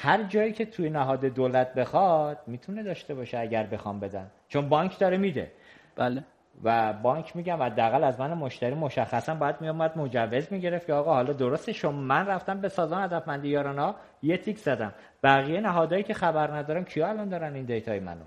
هر 0.01 0.23
جایی 0.23 0.53
که 0.53 0.67
توی 0.67 0.91
نهاد 0.91 1.25
دولت 1.25 1.75
بخواد 1.75 2.39
می‌تونه 2.47 2.83
داشته 2.83 3.15
باشه 3.15 3.39
اگر 3.39 3.67
بخوام 3.67 4.01
بدن. 4.01 4.31
چون 4.49 4.69
بانک 4.69 4.99
داره 4.99 5.17
میده. 5.17 5.53
بله. 5.97 6.25
و 6.65 6.93
بانک 6.93 7.37
میگم 7.37 7.63
حداقل 7.63 8.05
از 8.05 8.21
من 8.21 8.35
مشتری 8.35 8.75
مشخصا 8.75 9.35
باید 9.35 9.61
میومد 9.61 9.99
مجوز 9.99 10.53
می‌گرفت 10.53 10.87
که 10.87 10.93
آقا 10.93 11.15
حالا 11.15 11.33
درسته 11.33 11.73
شما 11.73 11.93
من 11.93 12.27
رفتم 12.27 12.61
به 12.61 12.69
سازمان 12.69 13.05
هدفمندی 13.05 13.49
یارانا 13.49 13.95
یه 14.23 14.37
تیک 14.37 14.59
زدم. 14.59 14.95
بقیه 15.23 15.61
نهادهایی 15.61 16.05
که 16.05 16.15
خبر 16.15 16.51
ندارم 16.57 16.85
کیا 16.85 17.09
الان 17.09 17.29
دارن 17.29 17.55
این 17.55 17.65
دیتای 17.65 18.01
منو؟ 18.01 18.25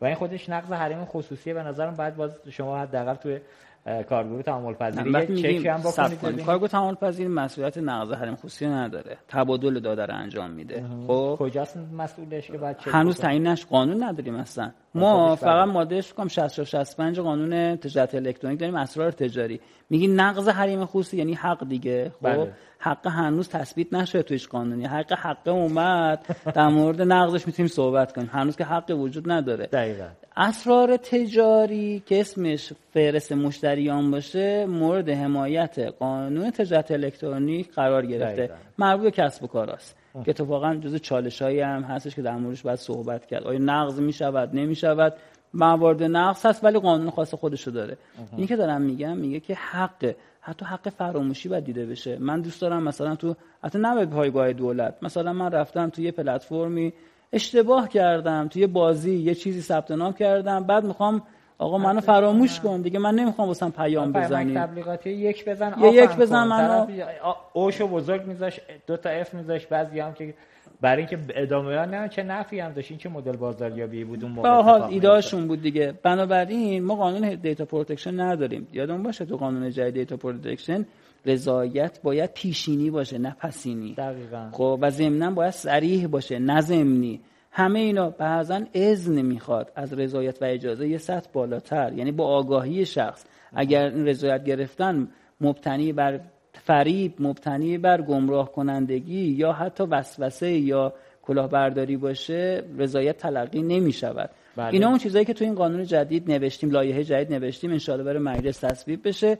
و 0.00 0.04
این 0.04 0.14
خودش 0.14 0.48
نقض 0.48 0.72
حریم 0.72 1.04
خصوصیه 1.04 1.54
به 1.54 1.62
نظرم 1.62 1.94
باید 1.94 2.16
باز 2.16 2.40
شما 2.50 2.78
حداقل 2.78 3.14
توی 3.14 3.40
کارگروه 3.84 4.42
تعامل 4.42 4.74
پذیری 4.74 5.10
یه 5.40 5.60
چک 5.60 5.66
هم 5.66 5.80
بکنید 5.80 6.44
کارگروه 6.44 6.68
تعامل 6.68 6.94
پذیری 6.94 7.28
مسئولیت 7.28 7.78
نقض 7.78 8.12
حریم 8.12 8.36
خصوصی 8.36 8.66
نداره. 8.66 9.18
تبادل 9.28 9.80
داده 9.80 10.14
انجام 10.14 10.50
میده. 10.50 10.84
خب؟ 11.06 11.36
کجاست 11.38 11.76
مسئولش 11.76 12.46
که 12.46 12.58
بعد 12.58 12.76
هنوز 12.80 13.18
تعیینش 13.18 13.66
قانون 13.66 14.02
نداریم 14.02 14.34
اصلا. 14.34 14.70
ما 14.94 15.36
فقط 15.36 15.68
ماده 15.68 16.00
فکر 16.00 16.28
60 16.28 16.64
65 16.64 17.20
قانون 17.20 17.76
تجارت 17.76 18.14
الکترونیک 18.14 18.60
داریم 18.60 18.74
اسرار 18.74 19.10
تجاری. 19.10 19.60
میگی 19.90 20.08
نقض 20.08 20.48
حریم 20.48 20.84
خصوصی 20.84 21.16
یعنی 21.16 21.34
حق 21.34 21.68
دیگه 21.68 22.12
خب؟ 22.20 22.26
بله. 22.26 22.52
حق 22.78 23.06
هنوز 23.06 23.48
تثبیت 23.48 23.92
نشده 23.92 24.22
تویش 24.22 24.48
قانونی 24.48 24.84
حق 24.84 25.12
حق 25.12 25.48
اومد 25.48 26.36
در 26.54 26.68
مورد 26.68 27.02
نقضش 27.02 27.46
می‌تونیم 27.46 27.68
صحبت 27.68 28.12
کنیم. 28.12 28.30
هنوز 28.32 28.56
که 28.56 28.64
حق 28.64 28.90
وجود 28.90 29.30
نداره. 29.30 29.66
دقیقا. 29.66 30.08
اسرار 30.36 30.96
تجاری 30.96 32.02
که 32.06 32.20
اسمش 32.20 32.72
فهرست 32.92 33.32
مشتریان 33.32 34.10
باشه 34.10 34.66
مورد 34.66 35.08
حمایت 35.08 35.78
قانون 35.78 36.50
تجارت 36.50 36.90
الکترونیک 36.90 37.72
قرار 37.72 38.06
گرفته. 38.06 38.50
مربوط 38.78 39.04
به 39.04 39.10
کسب 39.10 39.44
و 39.44 39.46
کاراست 39.46 39.99
که 40.12 40.30
اتفاقا 40.30 40.74
جز 40.74 40.96
چالشایی 40.96 41.60
هم 41.60 41.82
هستش 41.82 42.14
که 42.14 42.22
در 42.22 42.36
موردش 42.36 42.62
باید 42.62 42.78
صحبت 42.78 43.26
کرد. 43.26 43.44
آیا 43.44 43.58
نقض 43.58 44.00
می 44.00 44.12
شود 44.12 44.50
نمی 44.54 44.74
شود 44.74 45.14
موارد 45.54 46.02
نقص 46.02 46.46
هست 46.46 46.64
ولی 46.64 46.78
قانون 46.78 47.10
خاص 47.10 47.34
خودشو 47.34 47.70
داره. 47.70 47.96
این 48.36 48.46
که 48.46 48.56
دارم 48.56 48.82
میگم 48.82 49.16
میگه 49.16 49.40
که 49.40 49.54
حق 49.54 50.14
حتی 50.40 50.64
حق 50.64 50.88
فراموشی 50.88 51.48
باید 51.48 51.64
دیده 51.64 51.86
بشه. 51.86 52.18
من 52.18 52.40
دوست 52.40 52.60
دارم 52.60 52.82
مثلا 52.82 53.16
تو 53.16 53.34
حتی 53.64 53.78
نه 53.78 53.94
به 53.94 54.06
پایگاه 54.06 54.52
دولت. 54.52 54.94
مثلا 55.02 55.32
من 55.32 55.52
رفتم 55.52 55.88
تو 55.88 56.02
یه 56.02 56.12
پلتفرمی 56.12 56.92
اشتباه 57.32 57.88
کردم 57.88 58.48
توی 58.48 58.66
بازی 58.66 59.14
یه 59.14 59.34
چیزی 59.34 59.60
ثبت 59.60 59.90
نام 59.90 60.12
کردم 60.12 60.64
بعد 60.64 60.84
می‌خوام 60.84 61.22
آقا 61.60 61.78
منو 61.78 62.00
فراموش 62.00 62.60
کن 62.60 62.80
دیگه 62.82 62.98
من 62.98 63.14
نمی‌خوام 63.14 63.48
واسم 63.48 63.70
پیام 63.70 64.12
بزنی. 64.12 64.54
تبلیغاتی 64.54 65.10
یک 65.10 65.44
بزن 65.44 65.74
یه 65.82 65.92
یک 65.92 66.16
بزن 66.16 66.44
منو. 66.44 66.86
اوشو 67.52 67.88
بزرگ 67.88 68.26
میذاش 68.26 68.60
دو 68.86 68.96
تا 68.96 69.10
اف 69.10 69.34
میذاش 69.34 69.66
بعضی 69.66 70.00
هم 70.00 70.12
که 70.14 70.34
برای 70.80 70.96
اینکه 70.96 71.18
ادامه 71.34 71.86
نه 71.86 72.08
چه 72.08 72.22
نفی 72.22 72.60
هم 72.60 72.72
داشت 72.72 72.90
این 72.90 72.98
چه 72.98 73.08
مدل 73.08 73.36
بازاریابی 73.36 74.04
بود 74.04 74.22
اون 74.24 74.32
موقع 74.32 74.48
حال 74.48 74.82
ایدهشون 74.82 75.48
بود 75.48 75.62
دیگه. 75.62 75.94
بنابراین 76.02 76.84
ما 76.84 76.94
قانون 76.94 77.34
دیتا 77.34 77.64
پروتکشن 77.64 78.20
نداریم. 78.20 78.68
یادمون 78.72 79.02
باشه 79.02 79.24
تو 79.24 79.36
قانون 79.36 79.70
جدید 79.70 79.94
دیتا 79.94 80.16
پروتکشن 80.16 80.86
رضایت 81.26 82.02
باید 82.02 82.30
پیشینی 82.34 82.90
باشه 82.90 83.18
نه 83.18 83.36
پسینی. 83.40 83.94
دقیقاً. 83.94 84.48
خب 84.52 84.78
و 84.82 84.90
ضمنا 84.90 85.30
باید 85.30 85.50
صریح 85.50 86.06
باشه 86.06 86.38
نه 86.38 86.60
ضمنی. 86.60 87.20
همه 87.50 87.78
اینا 87.78 88.10
بعضا 88.10 88.60
اذن 88.74 89.22
می‌خواد 89.22 89.72
از 89.76 89.92
رضایت 89.92 90.42
و 90.42 90.44
اجازه 90.44 90.88
یه 90.88 90.98
سطح 90.98 91.30
بالاتر. 91.32 91.92
یعنی 91.92 92.12
با 92.12 92.26
آگاهی 92.26 92.86
شخص. 92.86 93.24
اگر 93.52 93.84
این 93.84 94.06
رضایت 94.06 94.44
گرفتن 94.44 95.08
مبتنی 95.40 95.92
بر 95.92 96.20
فریب 96.52 97.14
مبتنی 97.18 97.78
بر 97.78 98.02
گمراه 98.02 98.52
کنندگی 98.52 99.20
یا 99.20 99.52
حتی 99.52 99.84
وسوسه 99.84 100.50
یا 100.50 100.92
کلاهبرداری 101.22 101.96
باشه 101.96 102.62
رضایت 102.78 103.16
تلقی 103.16 103.62
نمی 103.62 103.92
شود 103.92 104.30
بله. 104.56 104.72
اینا 104.72 104.88
اون 104.88 104.98
چیزایی 104.98 105.24
که 105.24 105.34
تو 105.34 105.44
این 105.44 105.54
قانون 105.54 105.84
جدید 105.84 106.30
نوشتیم 106.30 106.70
لایحه 106.70 107.04
جدید 107.04 107.32
نوشتیم 107.32 107.70
انشاءالله 107.70 108.04
برای 108.04 108.22
مجلس 108.22 108.58
تصویب 108.58 109.08
بشه. 109.08 109.38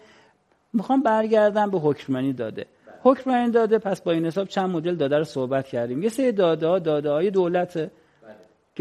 می‌خوام 0.72 1.02
برگردم 1.02 1.70
به 1.70 1.78
حکمرانی 1.78 2.32
داده. 2.32 2.66
حکمرانی 3.02 3.50
داده 3.50 3.78
پس 3.78 4.02
با 4.02 4.12
این 4.12 4.26
حساب 4.26 4.48
چند 4.48 4.70
مدل 4.70 4.94
داده 4.94 5.18
رو 5.18 5.24
صحبت 5.24 5.68
کردیم. 5.68 6.02
یه 6.02 6.08
سری 6.08 6.32
داده 6.32 6.66
ها 6.66 6.78
داده 6.78 7.11
های 7.11 7.30
دولت 7.30 7.90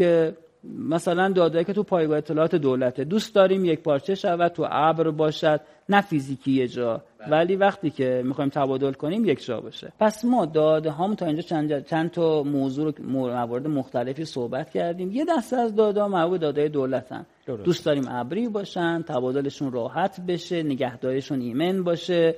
که 0.00 0.36
مثلا 0.64 1.28
داده 1.28 1.64
که 1.64 1.72
تو 1.72 1.82
پایگاه 1.82 2.18
اطلاعات 2.18 2.54
دولته 2.54 3.04
دوست 3.04 3.34
داریم 3.34 3.64
یک 3.64 3.80
پارچه 3.80 4.14
شود 4.14 4.52
تو 4.52 4.66
ابر 4.70 5.10
باشد 5.10 5.60
نه 5.88 6.00
فیزیکی 6.00 6.52
یه 6.52 6.68
جا. 6.68 7.02
بله. 7.18 7.28
ولی 7.30 7.56
وقتی 7.56 7.90
که 7.90 8.22
می‌خوایم 8.24 8.50
تبادل 8.50 8.92
کنیم 8.92 9.24
یک 9.24 9.44
جا 9.44 9.60
باشه 9.60 9.92
پس 10.00 10.24
ما 10.24 10.46
داده 10.46 10.90
هام 10.90 11.14
تا 11.14 11.26
اینجا 11.26 11.42
چند, 11.42 11.86
چند 11.86 12.10
تا 12.10 12.42
موضوع 12.42 12.92
موارد 13.00 13.66
مختلفی 13.66 14.24
صحبت 14.24 14.70
کردیم. 14.70 15.10
یه 15.10 15.24
دسته 15.24 15.56
از 15.56 15.74
داده 15.74 16.00
ها 16.00 16.08
مربوط 16.08 16.40
داده 16.40 16.68
دولتن. 16.68 17.26
دوست 17.64 17.86
داریم 17.86 18.04
ابری 18.08 18.48
باشن 18.48 19.02
تبادلشون 19.02 19.72
راحت 19.72 20.20
بشه 20.28 20.62
نگهداریشون 20.62 21.40
ایمن 21.40 21.84
باشه. 21.84 22.34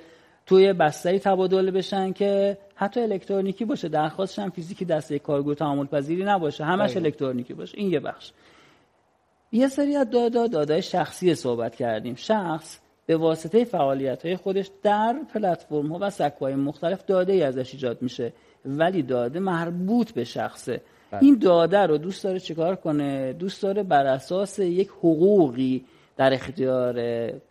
توی 0.47 0.72
بستری 0.72 1.18
تبادل 1.18 1.70
بشن 1.70 2.12
که 2.12 2.59
حتی 2.74 3.01
الکترونیکی 3.01 3.64
باشه 3.64 3.88
درخواستش 3.88 4.38
هم 4.38 4.51
فیزیکی 4.51 4.84
دسته 4.84 5.18
کارگو 5.18 5.55
تعامل 5.55 5.86
پذیری 5.86 6.24
نباشه 6.24 6.64
همش 6.64 6.97
الکترونیکی 6.97 7.55
باشه. 7.55 7.78
این 7.78 7.90
یه 7.90 8.01
بخش. 8.01 8.32
یه 9.53 9.68
سری 9.68 9.97
از 9.97 10.11
دادا 10.11 10.47
دادای 10.47 10.82
شخصی 10.82 11.34
صحبت 11.34 11.76
کردیم. 11.76 12.14
شخص 12.14 12.78
به 13.07 13.16
واسطه 13.16 13.64
فعالیت 13.64 14.26
های 14.26 14.36
خودش 14.36 14.70
در 14.82 15.16
پلتفرم 15.34 15.93
ها 15.93 15.99
و 16.01 16.11
سکوهای 16.11 16.55
مختلف 16.55 17.05
داده 17.05 17.32
ای 17.32 17.43
ازش 17.43 17.74
ایجاد 17.74 18.03
میشه 18.03 18.32
ولی 18.64 19.03
داده 19.03 19.40
مربوط 19.40 20.12
به 20.12 20.24
شخصه. 20.24 20.80
بله. 21.11 21.22
این 21.22 21.38
داده 21.38 21.78
رو 21.78 21.99
دوست 21.99 22.24
داره 22.24 22.40
چیکار 22.40 22.76
کنه؟ 22.76 23.32
دوست 23.32 23.62
داره 23.62 23.82
بر 23.82 24.07
اساس 24.07 24.59
یک 24.59 24.88
حقوقی 24.88 25.84
در 26.17 26.35
اختیار 26.35 26.95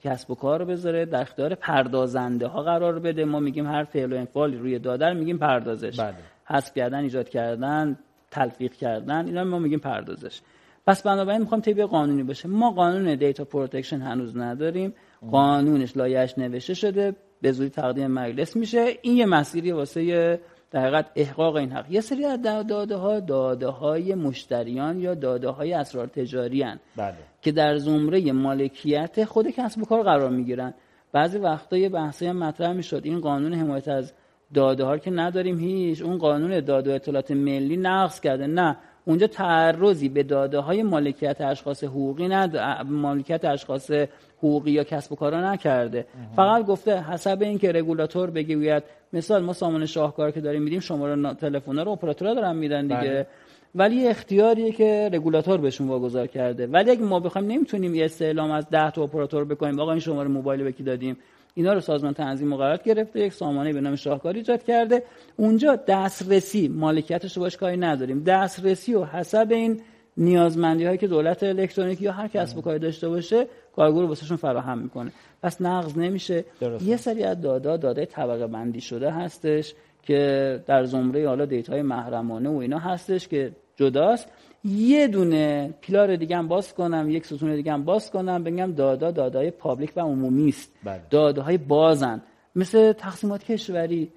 کسب 0.03 0.31
و 0.31 0.35
کار 0.35 0.59
رو 0.59 0.65
بذاره 0.65 1.05
در 1.05 1.21
اختیار 1.21 1.55
پردازنده 1.55 2.47
ها 2.47 2.63
قرار 2.63 2.99
بده. 2.99 3.25
ما 3.25 3.39
میگیم 3.39 3.67
هر 3.67 3.83
فعل 3.83 4.13
و 4.13 4.17
انفعالی 4.17 4.57
روی 4.57 4.79
داده 4.79 5.13
میگیم 5.13 5.37
پردازش. 5.37 5.99
بله. 5.99 6.13
حذف 6.45 6.73
کردن 6.73 6.99
ایجاد 6.99 7.29
کردن 7.29 7.99
تلفیق 8.31 8.73
کردن 8.73 9.25
اینا 9.25 9.43
ما 9.43 9.59
میگیم 9.59 9.79
پردازش. 9.79 10.41
پس 10.87 11.03
بنابراین 11.03 11.41
می‌خوام 11.41 11.61
طبق 11.61 11.81
قانونی 11.81 12.23
باشه. 12.23 12.47
ما 12.47 12.71
قانون 12.71 13.15
data 13.15 13.45
protection 13.45 14.01
هنوز 14.01 14.37
نداریم. 14.37 14.93
قانونش 15.31 15.97
لایحه‌ش 15.97 16.37
نوشته 16.37 16.73
شده. 16.73 17.15
به 17.41 17.51
زودی 17.51 17.69
تقدیم 17.69 18.07
مجلس 18.07 18.55
میشه. 18.55 18.85
این 19.01 19.17
یه 19.17 19.25
مسیری 19.25 19.71
واسه 19.71 20.39
در 20.71 20.81
حقیقت 20.81 21.05
احقاق 21.15 21.55
این 21.55 21.71
حق. 21.71 21.91
یه 21.91 22.01
سری 22.01 22.25
از 22.25 22.41
داده 22.41 22.95
ها 22.95 23.19
داده 23.19 23.67
های 23.67 24.15
مشتریان 24.15 24.99
یا 24.99 25.13
داده 25.13 25.49
های 25.49 25.73
اسرار 25.73 26.07
تجاری 26.07 26.61
هستن. 26.61 26.79
بله. 26.95 27.13
که 27.41 27.51
در 27.51 27.77
زمره 27.77 28.31
مالکیت 28.31 29.25
خود 29.25 29.47
کسب 29.47 29.81
و 29.81 29.85
کار 29.85 30.03
قرار 30.03 30.29
می‌گیرن. 30.29 30.73
بعضی 31.11 31.37
وقتا 31.37 31.77
یه 31.77 31.89
بحثی 31.89 32.25
هم 32.25 32.37
مطرح 32.37 32.73
می‌شد. 32.73 33.01
این 33.03 33.19
قانون 33.19 33.53
حمایت 33.53 33.87
از 33.87 34.13
داده 34.53 34.83
ها 34.83 34.97
که 34.97 35.11
نداریم 35.11 35.59
هیچ 35.59 36.01
اون 36.01 36.17
قانون 36.17 36.59
داده 36.59 36.91
و 36.91 36.95
اطلاعات 36.95 37.31
ملی 37.31 37.77
نقض 37.77 38.19
کرده. 38.19 38.47
نه 38.47 38.77
اونجا 39.05 39.27
تعرضی 39.27 40.09
به 40.09 40.23
داده 40.23 40.59
های 40.59 40.83
مالکیت 40.83 41.41
اشخاص 41.41 41.83
حقوقی 41.83 42.27
ند... 42.27 42.57
مالکیت 42.85 43.45
اشخاص 43.45 43.91
حقوقی 44.37 44.71
یا 44.71 44.83
کسب 44.83 45.11
و 45.11 45.15
کارا 45.15 45.53
نکرده. 45.53 46.05
فقط 46.35 46.65
گفته 46.65 47.03
حسب 47.03 47.37
اینکه 47.41 47.71
رگولاتور 47.71 48.29
بگوید 48.29 48.83
مثال 49.13 49.43
ما 49.43 49.53
سامان 49.53 49.85
شاهکار 49.85 50.31
که 50.31 50.41
داریم 50.41 50.61
میدیم 50.61 50.79
شماره 50.79 51.33
تلفن 51.33 51.79
رو 51.79 51.91
اپراتورها 51.91 52.33
دارن 52.33 52.55
میدن 52.55 52.81
دیگه. 52.81 52.99
بله. 52.99 53.27
ولی 53.75 54.07
اختیاریه 54.07 54.71
که 54.71 55.09
رگولاتور 55.13 55.57
بهشون 55.57 55.87
واگذار 55.87 56.27
کرده. 56.27 56.67
ولی 56.67 56.91
اگه 56.91 57.01
ما 57.01 57.19
بخوایم 57.19 57.47
نمی‌تونیم 57.47 57.95
یه 57.95 58.05
استعلام 58.05 58.51
از 58.51 58.69
10 58.69 58.91
تا 58.91 59.03
اپراتور 59.03 59.45
بکنیم. 59.45 59.79
آقا 59.79 59.91
این 59.91 59.99
شماره 59.99 60.27
موبایل 60.29 60.63
به 60.63 60.71
کی 60.71 60.83
دادیم؟ 60.83 61.17
اینا 61.53 61.73
رو 61.73 61.79
سازمان 61.79 62.13
تنظیم 62.13 62.47
مقررات 62.47 62.83
گرفته. 62.83 63.19
یک 63.19 63.33
سامانه 63.33 63.73
به 63.73 63.81
نام 63.81 63.95
شاهکار 63.95 64.33
ایجاد 64.33 64.63
کرده. 64.63 65.03
اونجا 65.37 65.75
دسترسی 65.87 66.67
مالکیتش 66.67 67.37
رو 67.37 67.43
باش 67.43 67.57
کاری 67.57 67.77
نداریم. 67.77 68.23
دسترسی 68.23 68.93
و 68.93 69.03
حسب 69.03 69.47
این 69.51 69.81
نیازمندی 70.17 70.85
هایی 70.85 70.97
که 70.97 71.07
دولت 71.07 71.43
الکترونیکی 71.43 72.03
یا 72.03 72.11
هر 72.11 72.27
کسب 72.27 72.57
و 72.57 72.61
کاری 72.61 72.79
داشته 72.79 73.09
باشه 73.09 73.47
کارگروه 73.75 74.05
واسهشون 74.05 74.37
فراهم 74.37 74.77
می‌کنه. 74.77 75.11
پس 75.43 75.61
نقض 75.61 75.97
نمیشه. 75.97 76.45
یه 76.85 76.97
سری 76.97 77.23
از 77.23 77.41
داده‌ها 77.41 77.77
داده 77.77 78.05
طبقه 78.05 78.47
بندی 78.47 78.81
شده 78.81 79.11
هستش 79.11 79.73
که 80.03 80.59
در 80.67 80.83
زمره 80.83 81.27
حالا 81.27 81.45
data 81.45 81.74
ی 81.74 81.81
محرمانه 81.81 82.49
و 82.49 82.55
اینا 82.57 82.79
هستش 82.79 83.27
که 83.27 83.51
جداست. 83.75 84.27
یه 84.63 85.07
دونه 85.07 85.73
pillar 85.81 86.15
دیگه 86.15 86.37
هم 86.37 86.47
باز 86.47 86.73
کنم 86.73 87.09
یک 87.09 87.25
ستون 87.25 87.55
دیگه 87.55 87.73
هم 87.73 87.83
باز 87.83 88.11
کنم 88.11 88.43
بگم 88.43 88.71
داده‌ها 88.71 89.11
داده‌های 89.11 89.51
public 89.51 89.93
و 89.95 89.99
عمومی 89.99 90.49
است. 90.49 90.73
بله. 90.83 91.01
داده 91.09 91.41
های 91.41 91.57
بازن. 91.57 92.21
مثل 92.55 92.93
تقسیمات 92.93 93.43
کشوری. 93.43 94.11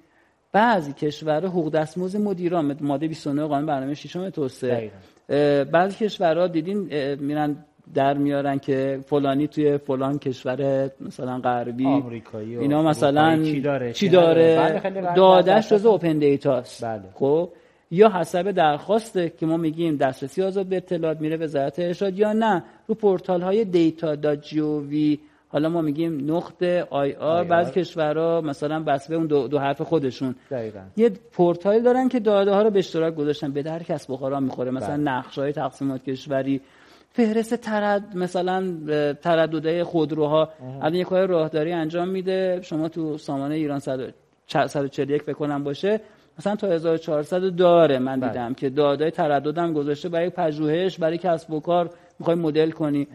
بعضی 0.51 0.93
کشورها 0.93 1.49
حقوق 1.49 1.71
دستمزد 1.71 2.19
مدیران 2.19 2.77
ماده 2.81 3.07
29 3.07 3.45
قانون 3.45 3.65
برنامه 3.65 3.93
ششم 3.93 4.29
توسعه. 4.29 4.91
بعضی 5.71 6.05
کشورها 6.05 6.47
دیدین 6.47 6.77
میرن 7.15 7.65
در 7.93 8.13
میارن 8.13 8.59
که 8.59 8.99
فلانی 9.05 9.47
توی 9.47 9.77
فلان 9.77 10.19
کشور 10.19 10.91
مثلا 10.99 11.39
غربی 11.39 11.85
آمریکایی 11.85 12.57
اینا 12.57 12.83
مثلا 12.83 13.43
چی 13.43 13.61
داره, 13.61 13.93
چی 13.93 14.09
داره؟ 14.09 14.81
دادش 15.15 15.69
جزء 15.69 15.89
اوپن 15.89 16.17
دیتاست 16.17 16.85
بله. 16.85 17.03
خب؟ 17.13 17.49
یا 17.91 18.09
حسب 18.09 18.51
درخواسته 18.51 19.29
که 19.29 19.45
ما 19.45 19.57
میگیم 19.57 19.95
دسترسی 19.97 20.43
آزاد 20.43 20.65
به 20.65 20.77
اطلاعات 20.77 21.21
میره 21.21 21.37
وزارت 21.37 21.79
ارشاد 21.79 22.19
یا 22.19 22.33
نه. 22.33 22.63
رو 22.87 22.95
پورتال 22.95 23.41
های 23.41 23.65
دیتا 23.65 24.35
جیووی 24.35 25.19
حالا 25.47 25.69
ما 25.69 25.81
میگیم 25.81 26.35
نقطه 26.35 26.87
آی 26.89 27.13
آر 27.13 27.43
بعض 27.43 27.71
کشورها 27.71 28.41
مثلا 28.41 28.79
بس 28.79 29.07
به 29.07 29.15
اون 29.15 29.27
دو, 29.27 29.47
دو 29.47 29.59
حرف 29.59 29.81
خودشون. 29.81 30.35
دقیقا. 30.51 30.79
یه 30.97 31.11
پورتال 31.31 31.81
دارن 31.81 32.09
که 32.09 32.19
داده 32.19 32.51
ها 32.51 32.61
رو 32.61 32.69
به 32.69 32.79
اشتراک 32.79 33.15
گذاشتن. 33.15 33.51
به 33.51 33.63
در 33.63 33.83
کسب 33.83 34.11
و 34.11 34.17
کارا 34.17 34.39
می‌خوره. 34.39 34.71
مثلا 34.71 34.95
بله. 34.95 35.03
نقش 35.03 35.39
های 35.39 35.51
تقسیمات 35.51 36.03
کشوری 36.03 36.61
فهرست 37.15 37.55
ترد 37.55 38.17
مثلا 38.17 38.63
ترددهای 39.13 39.83
خودروها. 39.83 40.49
الان 40.81 40.93
یک 40.93 41.07
کار 41.07 41.27
راهداری 41.27 41.71
انجام 41.71 42.09
میده. 42.09 42.59
شما 42.61 42.89
تو 42.89 43.17
سامانه 43.17 43.55
ایران 43.55 43.79
141 43.79 45.21
فکر 45.21 45.33
کنم 45.33 45.63
باشه. 45.63 46.01
مثلا 46.39 46.55
تا 46.55 46.67
1400 46.67 47.55
داره 47.55 47.99
من 47.99 48.19
بله. 48.19 48.29
دیدم 48.29 48.53
که 48.53 48.69
دادای 48.69 49.11
ترددم 49.11 49.73
گذاشته 49.73 50.09
برای 50.09 50.29
پژوهش 50.29 50.97
برای 50.99 51.17
کسب 51.17 51.51
و 51.51 51.59
کار 51.59 51.89
می‌خوای 52.19 52.35
مدل 52.35 52.71
کنی. 52.71 53.07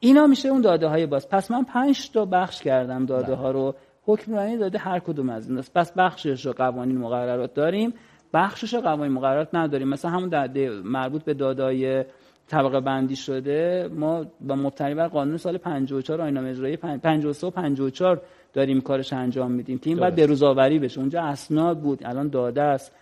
اینا 0.00 0.26
میشه 0.26 0.48
اون 0.48 0.60
داده 0.60 0.86
های 0.86 1.06
باز. 1.06 1.28
پس 1.28 1.50
من 1.50 1.64
پنج 1.64 2.10
تا 2.10 2.24
بخش 2.24 2.62
کردم 2.62 3.06
داده 3.06 3.26
بله. 3.26 3.36
ها 3.36 3.50
رو. 3.50 3.74
حکمرانی 4.06 4.56
داده 4.56 4.78
هر 4.78 4.98
کدوم 4.98 5.30
از 5.30 5.50
این 5.50 5.62
پس 5.74 5.92
بخشش 5.92 6.46
رو 6.46 6.52
قوانین 6.52 6.98
مقررات 6.98 7.54
داریم. 7.54 7.94
بخشش 8.34 8.74
رو 8.74 8.80
قوانین 8.80 9.12
مقررات 9.12 9.48
نداریم. 9.52 9.88
مثلا 9.88 10.10
همون 10.10 10.28
داده 10.28 10.70
مربوط 10.70 11.24
به 11.24 11.34
دادای 11.34 12.04
طبقه 12.48 12.80
بندی 12.80 13.16
شده 13.16 13.88
ما 13.94 14.26
با 14.40 14.54
مبتنی 14.54 14.94
بر 14.94 15.08
قانون 15.08 15.36
سال 15.36 15.58
54 15.58 16.20
آیین 16.20 16.36
اجرایی 16.36 16.76
53 16.76 17.46
و 17.46 17.50
54 17.50 18.20
داریم 18.52 18.80
کارش 18.80 19.12
انجام 19.12 19.50
میدیم. 19.50 19.78
تیم 19.78 19.98
بعد 19.98 20.16
بروزآوری 20.16 20.78
بشه. 20.78 21.00
اونجا 21.00 21.22
اسناد 21.22 21.80
بود 21.80 22.00
الان 22.04 22.28
داده 22.28 22.62
است. 22.62 22.92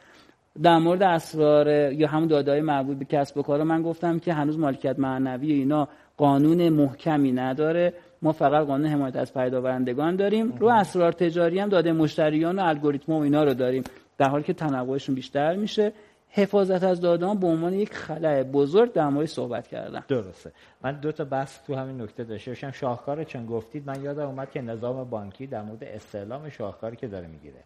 در 0.62 0.78
مورد 0.78 1.02
اسرار 1.02 1.93
یا 1.93 2.09
همون 2.09 2.28
دادای 2.28 2.60
مربوط 2.60 2.97
به 2.97 3.05
کسب 3.05 3.39
و 3.39 3.43
کار 3.43 3.62
من 3.62 3.82
گفتم 3.82 4.19
که 4.19 4.32
هنوز 4.32 4.59
مالکیت 4.59 4.98
معنوی 4.98 5.52
اینا 5.52 5.89
قانون 6.16 6.69
محکمی 6.69 7.32
نداره. 7.32 7.93
ما 8.23 8.32
فقط 8.32 8.66
قانون 8.66 8.86
حمایت 8.86 9.16
از 9.16 9.35
پیداورندگان 9.35 10.16
داریم. 10.16 10.52
رو 10.59 10.69
اسرار 10.69 11.12
تجاری 11.12 11.59
هم 11.59 11.69
داده 11.69 11.93
مشتریان 11.93 12.59
و 12.59 12.62
الگوریتم 12.62 13.12
و 13.12 13.20
اینا 13.20 13.44
رو 13.44 13.55
داریم. 13.55 13.85
در 14.19 14.28
حالی 14.28 14.44
که 14.44 14.52
تنوعشون 14.52 15.14
بیشتر 15.14 15.56
میشه. 15.56 15.93
حفاظت 16.34 16.82
از 16.84 17.00
دادان 17.00 17.38
به 17.38 17.46
عنوان 17.46 17.74
یک 17.74 17.94
خلاه 17.94 18.42
بزرگ 18.42 18.92
در 18.92 19.09
مورد 19.09 19.26
صحبت 19.26 19.66
کردم. 19.66 20.04
درسته. 20.09 20.52
من 20.82 21.00
دو 21.00 21.12
تا 21.12 21.24
بحث 21.24 21.62
تو 21.66 21.74
همین 21.74 22.00
نکته 22.00 22.24
داشته 22.24 22.50
باشم. 22.50 22.70
شاهکار 22.70 23.24
چون 23.24 23.46
گفتید 23.46 23.86
من 23.86 24.02
یادم 24.02 24.26
اومد 24.26 24.50
که 24.50 24.62
نظام 24.62 25.10
بانکی 25.10 25.46
در 25.46 25.62
مورد 25.62 25.84
استعلام 25.84 26.48
شاهکاری 26.48 26.96
که 26.96 27.09
داره 27.09 27.26
می‌گیره 27.26 27.60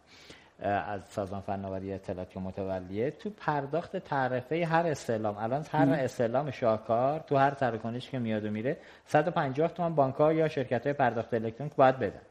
از 0.59 1.01
سازمان 1.09 1.41
فناوری 1.41 1.93
اطلاعات 1.93 2.29
که 2.29 2.39
متولیه 2.39 3.11
تو 3.11 3.29
پرداخت 3.29 3.97
تعرفه 3.97 4.65
هر 4.65 4.87
استعلام. 4.87 5.37
الان 5.37 5.65
هر 5.71 5.89
استعلام 5.89 6.51
شاهکار 6.51 7.19
تو 7.19 7.35
هر 7.35 7.51
تراکنش 7.51 8.09
که 8.09 8.19
میاد 8.19 8.45
و 8.45 8.49
میره 8.51 8.77
150 9.05 9.67
تومن 9.73 9.95
بانک 9.95 10.15
ها 10.15 10.33
یا 10.33 10.47
شرکت 10.47 10.83
های 10.83 10.93
پرداخت 10.93 11.33
الکترونیک 11.33 11.75
باید 11.75 11.99
بدن. 11.99 12.21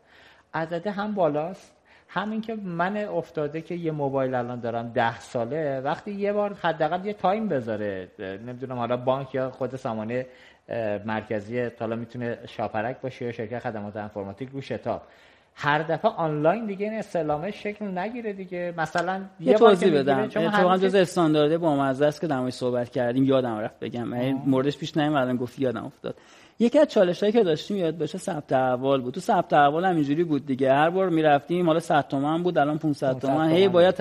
عدده 0.55 0.91
هم 0.91 1.15
بالاست. 1.15 1.76
همین 2.17 2.41
که 2.41 2.55
من 2.55 2.97
افتاده 2.97 3.61
که 3.61 3.75
یه 3.75 3.93
موبایل 3.93 4.35
الان 4.35 4.61
دارم 4.61 4.93
ده 4.95 5.21
ساله 5.21 5.81
وقتی 5.81 6.13
یه 6.13 6.33
بار 6.33 6.55
حداقل 6.55 7.07
یه 7.07 7.13
time 7.13 7.49
بذاره 7.49 8.09
نمی‌دونم 8.19 8.77
حالا 8.77 8.97
بانک 8.97 9.35
یا 9.35 9.51
خود 9.51 9.77
سامانه 9.77 10.27
مرکزی 11.05 11.71
حالا 11.81 11.97
می‌تونه 11.97 12.39
شاپرک 12.49 13.01
باشه 13.01 13.25
یا 13.25 13.33
شرکت 13.33 13.59
خدمات 13.59 13.97
انفورماتیک 13.97 14.49
رو 14.53 14.61
شتاب. 14.61 15.03
هر 15.59 15.83
دفعه 15.83 16.11
آنلاین 16.11 16.67
دیگه 16.67 16.87
این 16.87 16.99
استعلامه 16.99 17.51
شکل 17.51 17.99
نگیره 17.99 18.33
دیگه. 18.33 18.75
مثلا 18.77 19.21
یه, 19.41 19.49
یه 19.49 19.55
توضیح 19.55 19.99
بدم. 19.99 20.19
اتفاقا 20.19 20.79
جز 20.79 20.95
استاندارد 20.95 21.57
با 21.57 21.77
مزه 21.77 22.07
است 22.07 22.21
که 22.21 22.27
در 22.27 22.51
صحبت 22.51 22.91
کردیم 22.91 23.25
یادم 23.25 23.59
رفت 23.59 23.81
بگم. 23.81 24.09
موردش 24.47 24.79
پیش 24.79 24.97
نیم 24.97 25.15
الان 25.15 25.37
گفت 25.37 25.59
یادم 25.59 25.85
افتاد. 25.85 26.15
یکی 26.59 26.79
از 26.79 26.87
چالش 26.87 27.21
هایی 27.21 27.33
که 27.33 27.45
داشتیم 27.45 27.77
یاد 27.77 27.99
باشه 27.99 28.19
ثبت 28.19 28.53
احوال 28.53 29.01
بود. 29.01 29.15
تو 29.15 29.21
ثبت 29.21 29.53
احوال 29.53 29.85
هم 29.85 29.95
اینجوری 29.95 30.25
بود 30.25 30.47
دیگه. 30.47 30.73
هر 30.73 30.91
بار 30.91 31.09
می‌رفتیم 31.09 31.67
حالا 31.67 31.81
100 31.81 32.09
تومن 32.09 32.43
بود 32.43 32.59
الان 32.59 32.79
500 32.79 33.19
تومن. 33.19 33.51
هی 33.51 33.69
باید 33.69 33.95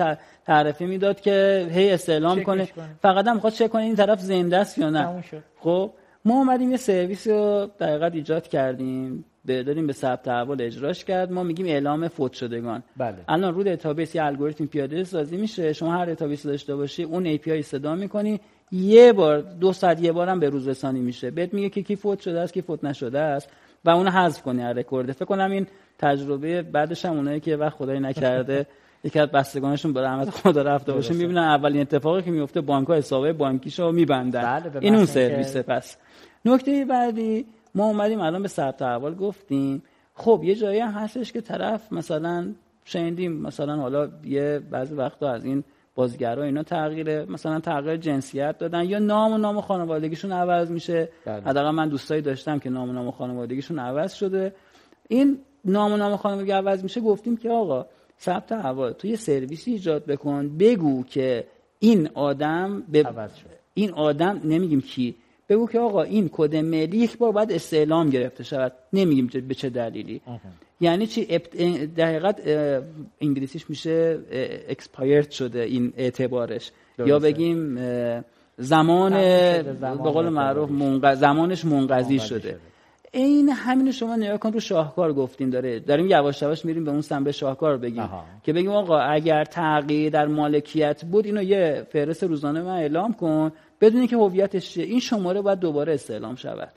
تعرفه 0.46 0.86
می‌داد 0.86 1.20
که 1.20 1.66
هی 1.70 1.90
استعلام 1.90 2.42
کنه 2.42 2.68
فقط 3.02 3.26
هم 3.26 3.38
خواست 3.38 3.56
چک 3.56 3.70
کنه 3.70 3.82
این 3.82 3.96
طرف 3.96 4.20
زنده 4.20 4.56
است 4.56 4.78
یا 4.78 4.90
نه. 4.90 5.24
خب 5.60 5.90
ما 6.24 6.34
اومدیم 6.34 6.70
یه 6.70 6.76
سرویس 6.76 7.26
رو 7.26 7.70
دقیقاً 7.80 8.06
ایجاد 8.06 8.48
کردیم. 8.48 9.24
داریم 9.46 9.86
به 9.86 9.92
ثبت 9.92 10.28
احوال 10.28 10.62
اجراش 10.62 11.04
کرد. 11.04 11.32
ما 11.32 11.42
میگیم 11.42 11.66
اعلام 11.66 12.08
فوت 12.08 12.32
شدگان. 12.32 12.82
بله. 12.96 13.16
الان 13.28 13.54
رو 13.54 13.62
database 13.62 14.14
یه 14.14 14.24
الگوریتم 14.24 14.66
پیاده 14.66 15.04
سازی 15.04 15.36
میشه. 15.36 15.72
شما 15.72 15.92
هر 15.92 16.04
database 16.04 16.46
داشته 16.46 16.76
باشی 16.76 17.02
اون 17.02 17.26
API 17.26 17.62
صدا 17.62 17.94
می‌کنی. 17.94 18.40
یه 18.72 19.12
بار 19.12 19.40
دو 19.40 19.72
ساعت 19.72 20.02
یه 20.02 20.12
بارم 20.12 20.40
به 20.40 20.48
روز 20.48 20.68
رسانی 20.68 21.00
میشه. 21.00 21.30
بهت 21.30 21.54
میگه 21.54 21.68
که 21.68 21.82
کی 21.82 21.96
فوت 21.96 22.20
شده 22.20 22.40
است 22.40 22.52
کی 22.52 22.62
فوت 22.62 22.84
نشده 22.84 23.18
است. 23.18 23.48
و 23.84 23.90
اون 23.90 24.08
حذف 24.08 24.42
کنی 24.42 24.62
از 24.62 24.76
رکورد. 24.76 25.12
فکر 25.12 25.24
کنم 25.24 25.50
این 25.50 25.66
تجربه 25.98 26.62
بعدش 26.62 27.04
هم 27.04 27.12
اونایی 27.12 27.40
که 27.40 27.56
وقت 27.56 27.76
خدای 27.76 28.00
نکرده 28.00 28.66
یکی 29.04 29.18
از 29.18 29.28
بستگانشون 29.28 29.92
به 29.92 30.02
رحمت 30.02 30.30
خدا 30.30 30.62
رفته 30.62 30.92
باشه. 30.92 31.14
می‌بینن 31.14 31.38
اولین 31.38 31.80
اتفاقی 31.80 32.22
که 32.22 32.30
میفته 32.30 32.60
بانک 32.60 32.88
ها 32.88 32.94
حسابه 32.94 33.32
بانکیشو 33.32 33.92
میبندن. 33.92 34.60
بله 34.60 34.70
این 34.80 34.94
اون 34.94 35.06
سرویس 35.06 35.56
پس 35.56 35.96
نکته 36.44 36.84
بعدی 36.84 37.46
ما 37.76 37.84
اومدیم 37.84 38.20
الان 38.20 38.42
به 38.42 38.48
ثبت 38.48 38.82
احوال 38.82 39.14
گفتیم. 39.14 39.82
خب 40.14 40.40
یه 40.44 40.54
جایی 40.54 40.80
هم 40.80 40.90
هستش 40.90 41.32
که 41.32 41.40
طرف 41.40 41.92
مثلا 41.92 42.52
شنیدیم 42.84 43.32
مثلا 43.32 43.76
حالا 43.76 44.08
یه 44.24 44.60
بعضی 44.70 44.94
وقتا 44.94 45.30
از 45.30 45.44
این 45.44 45.64
بازیگرا 45.94 46.42
اینا 46.42 46.62
تغییر 46.62 47.24
مثلا 47.24 47.60
تغییر 47.60 47.96
جنسیت 47.96 48.58
دادن 48.58 48.84
یا 48.84 48.98
نام 48.98 49.32
و 49.32 49.38
نام 49.38 49.60
خانوادگیشون 49.60 50.32
عوض 50.32 50.70
میشه. 50.70 51.08
بله. 51.24 51.42
حداقل 51.42 51.70
من 51.70 51.88
دوستایی 51.88 52.22
داشتم 52.22 52.58
که 52.58 52.70
نام 52.70 52.90
و 52.90 52.92
نام 52.92 53.10
خانوادگیشون 53.10 53.78
عوض 53.78 54.12
شده. 54.14 54.54
این 55.08 55.38
نام 55.64 55.92
و 55.92 55.96
نام 55.96 56.16
خانوادگی 56.16 56.50
عوض 56.50 56.82
میشه 56.82 57.00
گفتیم 57.00 57.36
که 57.36 57.50
آقا 57.50 57.86
ثبت 58.20 58.52
احوال 58.52 58.92
تو 58.92 59.06
یه 59.08 59.16
سرویسی 59.16 59.70
ایجاد 59.70 60.06
بکن 60.06 60.56
بگو 60.58 61.04
که 61.04 61.46
این 61.78 62.08
آدم 62.14 62.82
به 62.92 63.28
این 63.74 63.92
آدم 63.92 64.40
نمیگیم 64.44 64.80
کی 64.80 65.14
بگو 65.48 65.66
که 65.66 65.78
آقا 65.78 66.02
این 66.02 66.30
کد 66.32 66.56
ملی 66.56 66.98
یک 66.98 67.18
بار 67.18 67.32
باید 67.32 67.52
استعلام 67.52 68.10
گرفته 68.10 68.44
شود. 68.44 68.72
نمیگیم 68.92 69.30
به 69.48 69.54
چه 69.54 69.70
دلیلی. 69.70 70.20
یعنی 70.80 71.06
چی؟ 71.06 71.38
در 71.96 72.06
حقیقت 72.06 72.40
انگلیسیش 73.20 73.70
میشه 73.70 74.18
اکسپایرد 74.68 75.30
شده 75.30 75.60
این 75.60 75.92
اعتبارش. 75.96 76.70
یا 76.98 77.18
بگیم 77.18 77.78
زمان 78.58 79.12
به 79.80 80.10
قول 80.12 80.28
معروف 80.28 80.70
زمانش 81.14 81.64
منقضی 81.64 82.18
شده. 82.18 82.58
این 83.12 83.48
همین 83.48 83.92
شما 83.92 84.16
نگاه 84.16 84.38
کن 84.38 84.52
رو 84.52 84.60
شاهکار 84.60 85.12
گفتیم 85.12 85.50
داره. 85.50 85.80
داریم 85.80 86.06
یواش 86.06 86.42
یواش 86.42 86.64
میریم 86.64 86.84
به 86.84 86.90
اون 86.90 87.00
سنبه 87.00 87.32
شاهکار 87.32 87.76
بگیم. 87.76 88.08
که 88.42 88.52
بگیم 88.52 88.70
آقا 88.70 88.98
اگر 88.98 89.44
تغییر 89.44 90.12
در 90.12 90.26
مالکیت 90.26 91.04
بود 91.04 91.26
اینو 91.26 91.42
یه 91.42 91.86
فهرست 91.92 92.24
روزانه 92.24 92.62
من 92.62 92.76
اعلام 92.76 93.12
کن. 93.12 93.52
بدونی 93.80 94.06
که 94.06 94.16
هویتش 94.16 94.70
چیه 94.70 94.84
این 94.84 95.00
شماره 95.00 95.40
باید 95.40 95.58
دوباره 95.58 95.94
استعلام 95.94 96.34
شود. 96.34 96.72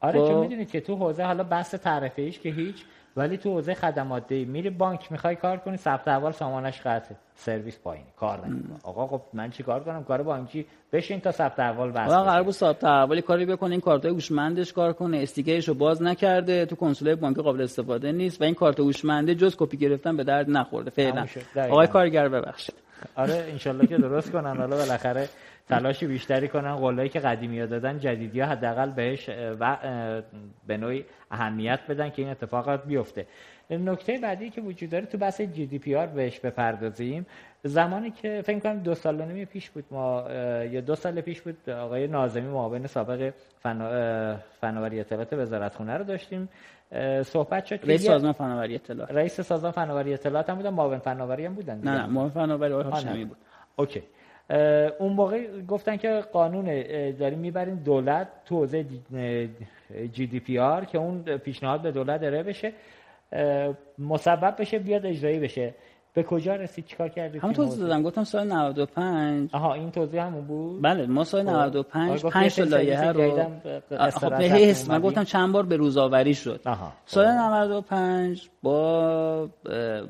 آره 0.00 0.20
چون 0.20 0.34
خب؟ 0.34 0.40
می‌دونید 0.40 0.70
که 0.70 0.80
تو 0.80 0.96
حوزه 0.96 1.22
حالا 1.22 1.44
بحث 1.44 1.74
تعرفه 1.74 2.22
ایش 2.22 2.38
که 2.38 2.48
هیچ 2.48 2.84
ولی 3.16 3.36
تو 3.36 3.52
حوزه 3.52 3.74
خدمات 3.74 4.28
دی 4.28 4.44
میری 4.44 4.70
بانک 4.70 5.12
می‌خوای 5.12 5.36
کار 5.36 5.56
کنی 5.56 5.76
ثبت 5.76 6.08
اول 6.08 6.30
سامانش 6.30 6.80
قطعه. 6.80 7.16
سرویس 7.34 7.78
پایین 7.78 8.04
کار 8.16 8.46
نمی‌کنه 8.46 8.78
آقا 8.82 9.06
خب 9.06 9.20
من 9.32 9.50
چی 9.50 9.62
کار 9.62 9.84
کنم؟ 9.84 10.04
کار 10.04 10.22
بانکی 10.22 10.66
بشین 10.92 11.20
تا 11.20 11.30
ثبت 11.30 11.60
اول 11.60 11.90
واسه 11.90 12.14
آقا 12.14 12.30
قرار 12.30 12.42
بود 12.42 12.54
ثبت 12.54 13.20
کاری 13.20 13.46
بکنه 13.46 13.70
این 13.70 13.80
کارت 13.80 14.04
هوشمندش 14.04 14.72
کار 14.72 14.92
کنه. 14.92 15.18
استیکرشو 15.18 15.74
باز 15.74 16.02
نکرده 16.02 16.66
تو 16.66 16.76
کنسول 16.76 17.14
بانک 17.14 17.36
قابل 17.36 17.62
استفاده 17.62 18.12
نیست 18.12 18.40
و 18.40 18.44
این 18.44 18.54
کارت 18.54 18.80
هوشمنده 18.80 19.34
جز 19.34 19.56
کپی 19.56 19.76
گرفتن 19.76 20.16
به 20.16 20.24
درد 20.24 20.50
نخورده 20.50 20.90
فعلا. 20.90 21.26
آقای 21.70 21.86
کارگر 21.86 22.28
ببخشید. 22.28 22.74
آره 23.16 23.46
انشالله 23.50 23.86
که 23.86 23.96
درست 23.96 24.32
کنن. 24.32 24.56
حالا 24.56 24.76
بالاخره 24.76 25.28
تلاش 25.68 26.04
بیشتری 26.04 26.48
کنن 26.48 26.76
قولایی 26.76 27.08
که 27.08 27.20
قدیمی 27.20 27.60
ها 27.60 27.66
دادن 27.66 27.98
جدیدی 27.98 28.40
ها 28.40 28.46
حداقل 28.46 28.90
بهش 28.90 29.30
و 29.60 29.76
به 30.66 30.76
نوعی 30.76 31.04
اهمیت 31.30 31.80
بدن 31.88 32.10
که 32.10 32.22
این 32.22 32.30
اتفاقات 32.30 32.84
بیفته. 32.84 33.26
نکته 33.70 34.18
بعدی 34.22 34.50
که 34.50 34.60
وجود 34.60 34.90
داره 34.90 35.06
تو 35.06 35.18
بحث 35.18 35.40
جی 35.40 35.66
دی 35.66 35.78
پی 35.78 35.94
آر 35.94 36.06
بهش 36.06 36.40
بپردازیم. 36.40 37.26
زمانی 37.64 38.10
که 38.10 38.42
فکر 38.44 38.58
کنم 38.58 38.78
دو 38.78 38.94
سال 38.94 39.24
نمی 39.24 39.44
پیش 39.44 39.70
بود 39.70 39.84
ما 39.90 40.24
یا 40.70 40.80
دو 40.80 40.94
سال 40.94 41.20
پیش 41.20 41.40
بود 41.40 41.70
آقای 41.70 42.06
نازمی 42.06 42.48
معاون 42.48 42.86
سابق 42.86 43.32
فناوری 44.60 45.00
اطلاعات 45.00 45.32
وزارت 45.32 45.74
خونه 45.74 45.96
رو 45.96 46.04
داشتیم. 46.04 46.48
صحبت 47.22 47.64
شد 47.64 47.80
رئیس 47.84 48.06
سازمان 48.06 48.32
فناوری 48.32 48.74
اطلاعات. 48.74 49.10
رئیس 49.12 49.40
سازمان 49.40 49.72
فناوری 49.72 50.14
اطلاعات 50.14 50.50
هم 50.50 50.56
بودن 50.56 50.70
معاون 50.70 50.98
فناوری 50.98 51.44
هم 51.44 51.54
بودن 51.54 51.80
نه 51.84 51.90
نه 51.90 52.06
معاون 52.06 52.30
فناوری 52.30 52.72
آقای 52.72 52.92
هاشمی 52.92 53.24
بود. 53.24 53.36
اوکی. 53.76 54.02
اون 54.98 55.12
موقع 55.12 55.62
گفتن 55.68 55.96
که 55.96 56.20
قانون 56.32 56.64
داریم 57.12 57.38
می‌بریم 57.38 57.74
دولت 57.74 58.28
تو 58.44 58.56
حوزه 58.56 58.86
GDPR 60.12 60.84
که 60.84 60.98
اون 60.98 61.22
پیشنهاد 61.22 61.82
به 61.82 61.90
دولت 61.92 62.22
ارائه 62.22 62.42
بشه 62.42 62.72
مصوب 63.98 64.60
بشه 64.60 64.78
بیاد 64.78 65.06
اجرایی 65.06 65.38
بشه. 65.38 65.74
به 66.18 66.24
کجا 66.24 66.54
رسید؟ 66.56 66.86
چیکار 66.86 67.08
کردید 67.08 67.42
همون 67.42 67.54
توضیح 67.54 67.80
دادم. 67.80 68.02
گفتم 68.02 68.24
سال 68.24 68.52
95 68.52 69.50
آها 69.52 69.74
این 69.74 69.90
توضیح 69.90 70.22
همون 70.22 70.46
بود؟ 70.46 70.82
بله 70.82 71.06
ما 71.06 71.24
سال 71.24 71.42
95 71.42 72.22
5 72.22 72.56
تا 72.56 72.62
لایحه 72.64 73.12
رو 73.12 73.30
خب 74.10 74.32
من 74.88 75.00
گفتم 75.00 75.24
چند 75.24 75.52
بار 75.52 75.66
به 75.66 75.76
روزآوری 75.76 76.34
شد. 76.34 76.60
آها. 76.66 76.92
سال 77.06 77.26
95 77.26 78.48
با 78.62 79.48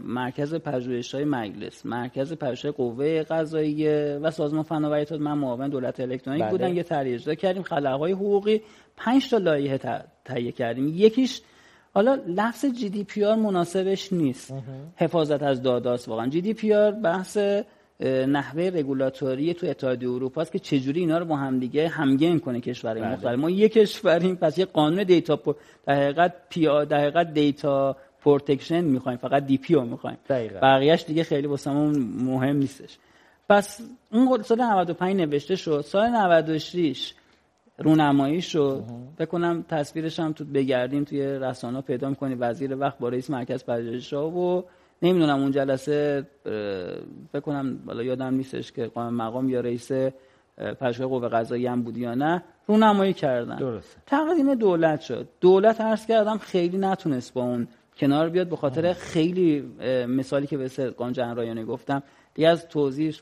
مرکز 0.01 0.55
پژوهش‌های 0.55 1.25
مجلس 1.25 1.87
مرکز 1.87 2.33
پژوهش 2.33 2.67
قوه 2.67 3.23
قضاییه 3.23 4.19
و 4.23 4.31
سازمان 4.31 4.63
فناوری 4.63 5.01
اطلاعات 5.01 5.23
من 5.23 5.39
معاون 5.39 5.69
دولت 5.69 6.01
الکترونیک 6.01 6.43
بله. 6.43 6.51
بودن 6.51 6.77
یه 6.77 6.83
طرح 6.83 7.07
اجرا 7.07 7.35
کردیم. 7.35 7.63
خلاهای 7.63 8.13
حقوقی 8.13 8.63
5 8.97 9.31
تا 9.31 9.37
لایحه 9.37 9.79
تهیه 10.25 10.53
کردیم. 10.53 10.89
یکیش 10.89 11.41
حالا 11.99 12.19
لفظ 12.27 12.65
GDPR 12.65 13.37
مناسبش 13.37 14.13
نیست. 14.13 14.55
حفاظت 14.97 15.43
از 15.43 15.63
داده‌ست 15.63 16.09
واقعا. 16.09 16.27
GDPR 16.27 16.91
بحث 16.91 17.39
نحوه 18.29 18.63
رگولاتوری 18.75 19.55
تو 19.55 19.67
اتحادیه 19.67 20.11
اروپا 20.11 20.41
است 20.41 20.53
که 20.53 20.59
چجوری 20.59 21.01
اینا 21.01 21.19
رو 21.19 21.25
با 21.25 21.37
هم 21.37 21.59
دیگه 21.59 21.89
همگن 21.89 22.39
کنه 22.39 22.61
کشورهای 22.61 23.03
بله. 23.03 23.13
مختلف. 23.13 23.39
ما 23.39 23.51
یک 23.51 23.73
کشوریم 23.73 24.37
پس 24.37 24.59
یه 24.59 24.65
قانون 24.65 25.03
data 25.03 25.37
پر... 25.37 25.55
در 25.87 25.95
حقیقت 25.95 26.33
P 26.49 26.67
در 26.67 26.99
حقیقت 26.99 27.35
data 27.35 27.97
protection 28.25 28.81
می‌خوایم 28.81 29.19
فقط 29.19 29.47
DP 29.47 29.75
رو 29.75 29.85
می‌خوایم. 29.85 30.19
بقیهش 30.63 31.05
دیگه 31.05 31.23
خیلی 31.25 31.47
واسمون 31.47 31.99
مهم 31.99 32.57
نیستش. 32.57 32.99
پس 33.49 33.81
اون 34.13 34.43
سال 34.43 34.61
95 34.61 35.17
نوشته 35.17 35.57
شد. 35.57 35.81
سال 35.81 36.09
96 36.09 37.13
رونمایی 37.79 38.43
شد 38.43 38.85
بکنم 39.19 39.65
تصویرش 39.69 40.21
هم 40.21 40.33
تو 40.33 40.45
بگردیم 40.45 41.05
توی 41.05 41.23
رسانه 41.23 41.81
پیدا 41.81 42.09
می‌کنی. 42.09 42.35
وزیر 42.35 42.77
وقت 42.77 42.99
با 42.99 43.09
رئیس 43.09 43.31
مرکز 43.31 43.65
پژوهش 43.65 44.13
و 44.13 44.65
نمی‌دونم 45.03 45.41
اون 45.41 45.51
جلسه 45.51 46.27
بکنم 47.35 47.79
بالا 47.87 48.03
یادم 48.03 48.35
نیستش 48.35 48.73
که 48.73 48.87
قائم 48.87 49.15
مقام 49.15 49.49
یا 49.49 49.61
رئیس 49.61 49.93
پژوهش 50.81 51.01
قوه 51.01 51.29
قضایی 51.29 51.67
هم 51.67 51.83
بود 51.83 51.97
یا 51.97 52.15
نه 52.15 52.43
رونمایی 52.67 53.13
کردن. 53.13 53.57
درسته. 53.57 54.01
تقدیم 54.07 54.55
دولت 54.55 55.01
شد. 55.01 55.29
دولت 55.41 55.81
عرض 55.81 56.07
کردم 56.07 56.39
خیلی 56.39 56.79
نتونست 56.79 57.35
با 57.35 57.43
اون 57.43 57.69
کنار 57.97 58.29
بیاد 58.29 58.49
به 58.49 58.57
خاطر 58.57 58.93
خیلی 58.93 59.61
مثالی 60.09 60.47
که 60.47 60.57
به 60.57 60.69
قانون 60.91 61.37
رایانه 61.37 61.65
گفتم 61.65 62.03
دیگه 62.35 62.49
از 62.49 62.69
توضیح 62.69 63.13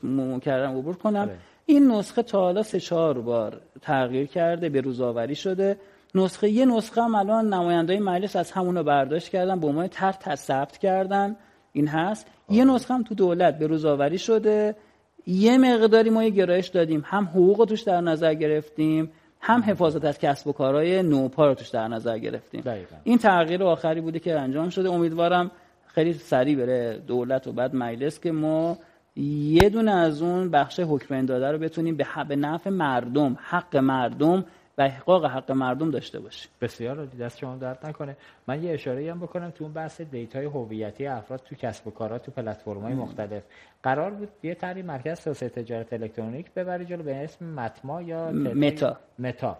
کردم 0.41 0.77
عبور 0.77 0.95
کنم. 0.95 1.19
آره. 1.19 1.37
این 1.69 1.91
نسخه 1.91 2.23
تا 2.23 2.39
حالا 2.39 2.63
سه 2.63 2.79
چهار 2.79 3.21
بار 3.21 3.61
تغییر 3.81 4.27
کرده 4.27 4.69
به 4.69 4.81
روزآوری 4.81 5.35
شده. 5.35 5.77
نسخه 6.15 6.49
یه 6.49 6.65
نسخه 6.65 7.01
هم 7.01 7.15
الان 7.15 7.53
نمایندای 7.53 7.99
مجلس 7.99 8.35
از 8.35 8.51
همونو 8.51 8.83
برداشت 8.83 9.29
کردن 9.29 9.59
به 9.59 9.67
عنوان 9.67 9.87
طرح 9.87 10.35
ثبت 10.35 10.77
کردن. 10.77 11.35
این 11.73 11.87
هست. 11.87 12.27
یه 12.49 12.65
نسخه 12.65 12.93
هم 12.93 13.03
تو 13.03 13.15
دولت 13.15 13.59
به 13.59 13.67
روزآوری 13.67 14.17
شده. 14.17 14.75
یه 15.27 15.57
مقداری 15.57 16.09
ما 16.09 16.23
یه 16.23 16.29
گرایش 16.29 16.67
دادیم. 16.67 17.03
هم 17.05 17.23
حقوق 17.23 17.65
توش 17.69 17.81
در 17.81 18.01
نظر 18.01 18.33
گرفتیم 18.33 19.11
هم 19.41 19.61
حفاظت 19.61 20.05
از 20.05 20.19
کسب 20.19 20.47
و 20.47 20.51
کارهای 20.51 21.03
نوپا 21.03 21.47
رو 21.47 21.53
توش 21.53 21.69
در 21.69 21.87
نظر 21.87 22.17
گرفتیم. 22.17 22.63
این 23.03 23.17
تغییر 23.17 23.63
آخری 23.63 24.01
بوده 24.01 24.19
که 24.19 24.39
انجام 24.39 24.69
شده. 24.69 24.89
امیدوارم 24.89 25.51
خیلی 25.87 26.13
سریع 26.13 26.57
بره 26.57 26.97
دولت 27.07 27.47
و 27.47 27.51
بعد 27.51 27.75
مجلس 27.75 28.19
که 28.19 28.31
ما 28.31 28.77
یه 29.19 29.69
دونه 29.69 29.91
از 29.91 30.21
اون 30.21 30.49
بخش 30.49 30.79
حکم 30.79 31.25
داده 31.25 31.51
رو 31.51 31.57
بتونیم 31.57 31.97
به 32.27 32.35
نفع 32.35 32.69
مردم 32.69 33.37
حق 33.41 33.77
مردم 33.77 34.45
و 34.77 34.81
احقاق 34.81 35.25
حق 35.25 35.51
مردم 35.51 35.91
داشته 35.91 36.19
باشیم. 36.19 36.51
بسیار 36.61 36.97
عالی 36.97 37.17
دست 37.17 37.37
شما 37.37 37.55
درد 37.55 37.85
نکنه. 37.87 38.17
من 38.47 38.63
یه 38.63 38.73
اشاره 38.73 39.11
هم 39.11 39.19
بکنم 39.19 39.49
تو 39.49 39.63
اون 39.63 39.73
بحث 39.73 40.01
data 40.01 40.36
ی 40.36 40.45
هویتی 40.45 41.07
افراد 41.07 41.41
تو 41.45 41.55
کسب 41.55 41.87
و 41.87 41.91
کارات 41.91 42.25
تو 42.25 42.31
پلتفرم‌های 42.31 42.93
مختلف. 42.93 43.43
قرار 43.83 44.11
بود 44.11 44.29
یه 44.43 44.53
طرحی 44.53 44.81
مرکز 44.81 45.23
توسعه 45.23 45.49
تجارت 45.49 45.93
الکترونیک 45.93 46.53
ببری 46.53 46.85
جلو 46.85 47.03
به 47.03 47.15
اسم 47.15 47.45
متما 47.45 48.01
یا 48.01 48.31
متا. 48.31 48.97
متا. 49.19 49.57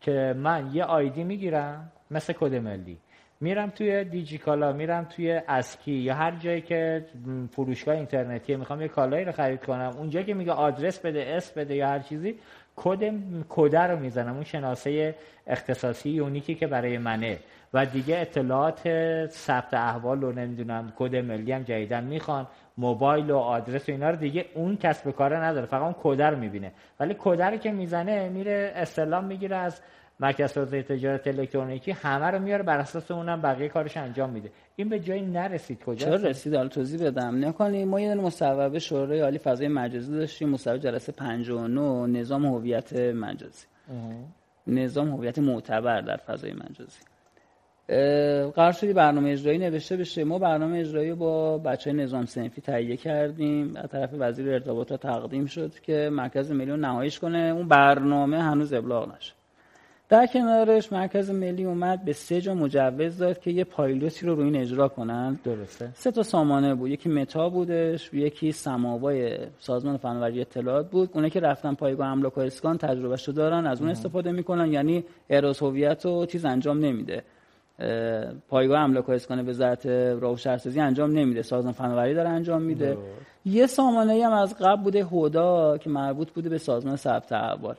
که 0.00 0.34
من 0.36 0.70
یه 0.72 0.84
ID 0.84 1.24
می‌گیرم 1.24 1.92
مثل 2.10 2.32
کد 2.32 2.54
ملی. 2.54 2.98
میرم 3.42 3.70
توی 3.70 4.04
دیجیکالا 4.04 4.72
میرم 4.72 5.04
توی 5.04 5.32
دیجی‌استایل 5.48 5.92
یا 5.92 6.14
هر 6.14 6.30
جایی 6.30 6.60
که 6.60 7.04
فروشگاه 7.52 7.94
اینترنتی 7.94 8.56
می‌خوام 8.56 8.82
یه 8.82 8.88
کالایی 8.88 9.24
رو 9.24 9.32
خرید 9.32 9.64
کنم. 9.64 9.94
اونجا 9.98 10.22
که 10.22 10.34
میگه 10.34 10.52
آدرس 10.52 10.98
بده 10.98 11.26
اسم 11.26 11.60
بده 11.60 11.74
یا 11.74 11.88
هر 11.88 11.98
چیزی 11.98 12.38
کد 12.76 13.14
کد 13.48 13.76
رو 13.76 13.98
می‌زنم. 13.98 14.34
اون 14.34 14.44
شناسه 14.44 15.14
اختصاصی 15.46 16.10
یونیکی 16.10 16.54
که 16.54 16.66
برای 16.66 16.98
منه. 16.98 17.38
و 17.74 17.86
دیگه 17.86 18.18
اطلاعات 18.18 18.80
ثبت 19.26 19.74
احوال 19.74 20.20
رو 20.20 20.32
نمی‌دونم 20.32 20.92
کد 20.96 21.16
ملی 21.16 21.52
هم 21.52 21.62
جدیدن 21.62 22.04
می‌خوان 22.04 22.46
موبایل 22.78 23.30
و 23.30 23.36
آدرس 23.36 23.88
و 23.88 23.92
اینا 23.92 24.10
رو 24.10 24.16
دیگه 24.16 24.44
اون 24.54 24.76
کسب 24.76 25.10
کاره 25.10 25.36
نداره 25.36 25.66
فقط 25.66 25.82
اون 25.82 25.94
کد 26.02 26.22
رو 26.22 26.38
می‌بینه. 26.38 26.72
ولی 27.00 27.16
کد 27.18 27.42
رو 27.42 27.56
که 27.56 27.72
می‌زنه 27.72 28.28
میره 28.28 28.72
استلام 28.74 29.24
می‌گیره 29.24 29.56
از 29.56 29.80
مرکز 30.20 30.52
توسعه 30.52 30.82
تجارت 30.82 31.26
الکترونیکی 31.26 31.90
همه 31.90 32.26
رو 32.26 32.38
میاره 32.38 32.62
بر 32.62 32.78
اساس 32.78 33.10
اونم 33.10 33.42
بقیه 33.42 33.68
کارش 33.68 33.96
انجام 33.96 34.30
میده. 34.30 34.50
این 34.76 34.88
به 34.88 35.00
جایی 35.00 35.22
نرسید 35.22 35.84
کجا 35.84 36.06
چرا 36.06 36.28
رسید؟ 36.28 36.54
حالا 36.54 36.68
توضیح 36.68 37.06
بدم. 37.06 37.44
نکنی. 37.44 37.84
ما 37.84 38.00
یه 38.00 38.14
مصوبه 38.14 38.78
شورای 38.78 39.20
عالی 39.20 39.38
فضای 39.38 39.68
مجازی 39.68 40.12
داشتیم. 40.12 40.48
مصوبه 40.48 40.78
جلسه 40.78 41.12
59 41.12 42.20
نظام 42.20 42.46
هویت 42.46 42.92
مجازی. 42.96 43.66
نظام 44.66 45.08
هویت 45.10 45.38
معتبر 45.38 46.00
در 46.00 46.16
فضای 46.16 46.52
مجازی. 46.52 47.00
قرار 48.50 48.72
شدی 48.72 48.92
برنامه 48.92 49.30
اجرایی 49.30 49.58
نوشته 49.58 49.96
بشه. 49.96 50.24
ما 50.24 50.38
برنامه 50.38 50.78
اجرایی 50.78 51.12
با 51.12 51.58
بچه 51.58 51.92
نظام 51.92 52.24
سنفی 52.24 52.60
تهیه 52.60 52.96
کردیم. 52.96 53.76
از 53.76 53.90
طرف 53.90 54.10
وزیر 54.18 54.52
ارتباطات 54.52 55.02
تقدیم 55.02 55.46
شد 55.46 55.80
که 55.80 56.10
مرکز 56.12 56.52
میلیون 56.52 56.80
نهاییش 56.80 57.18
کنه. 57.18 57.38
اون 57.38 57.68
برنامه 57.68 58.42
هنوز 58.42 58.72
ابلاغ 58.72 59.16
نشد. 59.16 59.39
در 60.10 60.26
کنارش 60.26 60.92
مرکز 60.92 61.30
ملی 61.30 61.64
اومد 61.64 62.04
به 62.04 62.12
سه 62.12 62.40
جا 62.40 62.54
مجوز 62.54 63.18
داد 63.18 63.40
که 63.40 63.50
یه 63.50 63.64
پایلوتی 63.64 64.26
رو 64.26 64.34
روی 64.34 64.44
این 64.44 64.56
اجرا 64.56 64.88
کنن. 64.88 65.38
درسته. 65.44 65.88
سه 65.94 66.10
تا 66.10 66.22
سامانه 66.22 66.74
بود. 66.74 66.90
یکی 66.90 67.08
متا 67.08 67.48
بودش 67.48 68.14
یکی 68.14 68.52
سماوای 68.52 69.38
سازمان 69.58 69.96
فناوری 69.96 70.40
اطلاعات 70.40 70.90
بود. 70.90 71.10
اونه 71.12 71.30
که 71.30 71.40
رفتن 71.40 71.74
پایگاه 71.74 72.06
املاک 72.06 72.38
و 72.38 72.40
اسکان 72.40 72.78
تجربهش 72.78 73.28
رو 73.28 73.34
دارن 73.34 73.66
از 73.66 73.80
اون 73.80 73.90
استفاده 73.90 74.32
می‌کنن. 74.32 74.72
یعنی 74.72 75.04
اراز 75.30 75.58
هویت 75.62 76.06
و 76.06 76.26
چیز 76.26 76.44
انجام 76.44 76.78
نمیده. 76.78 77.22
پایگاه 78.48 78.80
املاک 78.80 79.08
و 79.08 79.12
اسکان 79.12 79.48
وزارت 79.48 79.86
راه 79.86 80.32
و 80.32 80.36
شهرسازی 80.36 80.80
انجام 80.80 81.10
نمیده. 81.10 81.42
سازمان 81.42 81.72
فناوری 81.72 82.14
داره 82.14 82.28
انجام 82.28 82.62
میده. 82.62 82.96
یه 83.44 83.66
سامانه 83.66 84.26
هم 84.26 84.32
از 84.32 84.56
قبل 84.60 84.82
بوده 84.82 85.04
هودا 85.04 85.78
که 85.78 85.90
مربوط 85.90 86.30
بوده 86.30 86.48
به 86.48 86.58
سازمان 86.58 86.96
ثبت 86.96 87.32
احوال. 87.32 87.74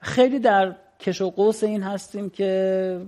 خیلی 0.00 0.38
در 0.38 0.74
کش 1.02 1.20
و 1.20 1.30
قوس 1.30 1.64
این 1.64 1.82
هستیم 1.82 2.30
که 2.30 3.00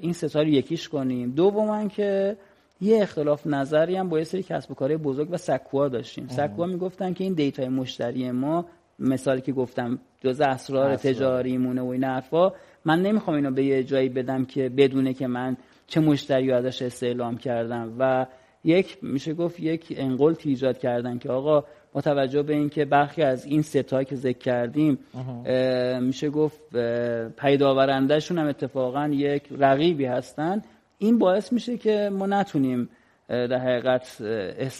این 0.00 0.12
ستاره 0.12 0.50
یکیش 0.50 0.88
کنیم. 0.88 1.30
دوما 1.30 1.88
که 1.88 2.36
یه 2.80 3.02
اختلاف 3.02 3.46
نظری 3.46 3.96
هم 3.96 4.08
با 4.08 4.18
یه 4.18 4.24
سری 4.24 4.42
کسب 4.42 4.70
و 4.70 4.74
کارهای 4.74 4.96
بزرگ 4.96 5.28
و 5.30 5.36
سکوها 5.36 5.88
داشتیم. 5.88 6.28
سکوها 6.28 6.66
می‌گفتن 6.66 7.12
که 7.12 7.24
این 7.24 7.32
دیتای 7.32 7.68
مشتری 7.68 8.30
ما 8.30 8.66
مثالی 8.98 9.40
که 9.40 9.52
گفتم 9.52 9.98
جز 10.20 10.40
اسرار 10.40 10.96
تجاری 10.96 11.58
مونه 11.58 11.82
و 11.82 11.86
این 11.86 12.04
حرفا 12.04 12.52
من 12.84 13.02
نمی‌خوام 13.02 13.36
اینو 13.36 13.50
به 13.50 13.64
یه 13.64 13.84
جایی 13.84 14.08
بدم 14.08 14.44
که 14.44 14.68
بدونه 14.68 15.14
که 15.14 15.26
من 15.26 15.56
چه 15.86 16.00
مشتری 16.00 16.52
ازش 16.52 16.82
استعلام 16.82 17.38
کردم. 17.38 17.96
و 17.98 18.26
یک 18.64 18.98
میشه 19.02 19.34
گفت 19.34 19.60
یک 19.60 19.94
انقل 19.96 20.34
ایجاد 20.44 20.78
کردن 20.78 21.18
که 21.18 21.30
آقا 21.30 21.64
با 21.94 22.00
توجه 22.00 22.42
به 22.42 22.52
اینکه 22.52 22.84
برخی 22.84 23.22
از 23.22 23.44
این 23.44 23.62
ستا 23.62 24.02
که 24.04 24.16
ذکر 24.16 24.38
کردیم 24.38 24.98
میشه 26.00 26.30
گفت 26.30 26.60
پیداورندهشون 27.36 28.38
هم 28.38 28.46
اتفاقا 28.46 29.08
یک 29.08 29.42
رقیبی 29.58 30.04
هستن. 30.04 30.62
این 30.98 31.18
باعث 31.18 31.52
میشه 31.52 31.78
که 31.78 32.10
ما 32.12 32.26
نتونیم 32.26 32.88
در 33.28 33.58
حقیقت 33.58 34.20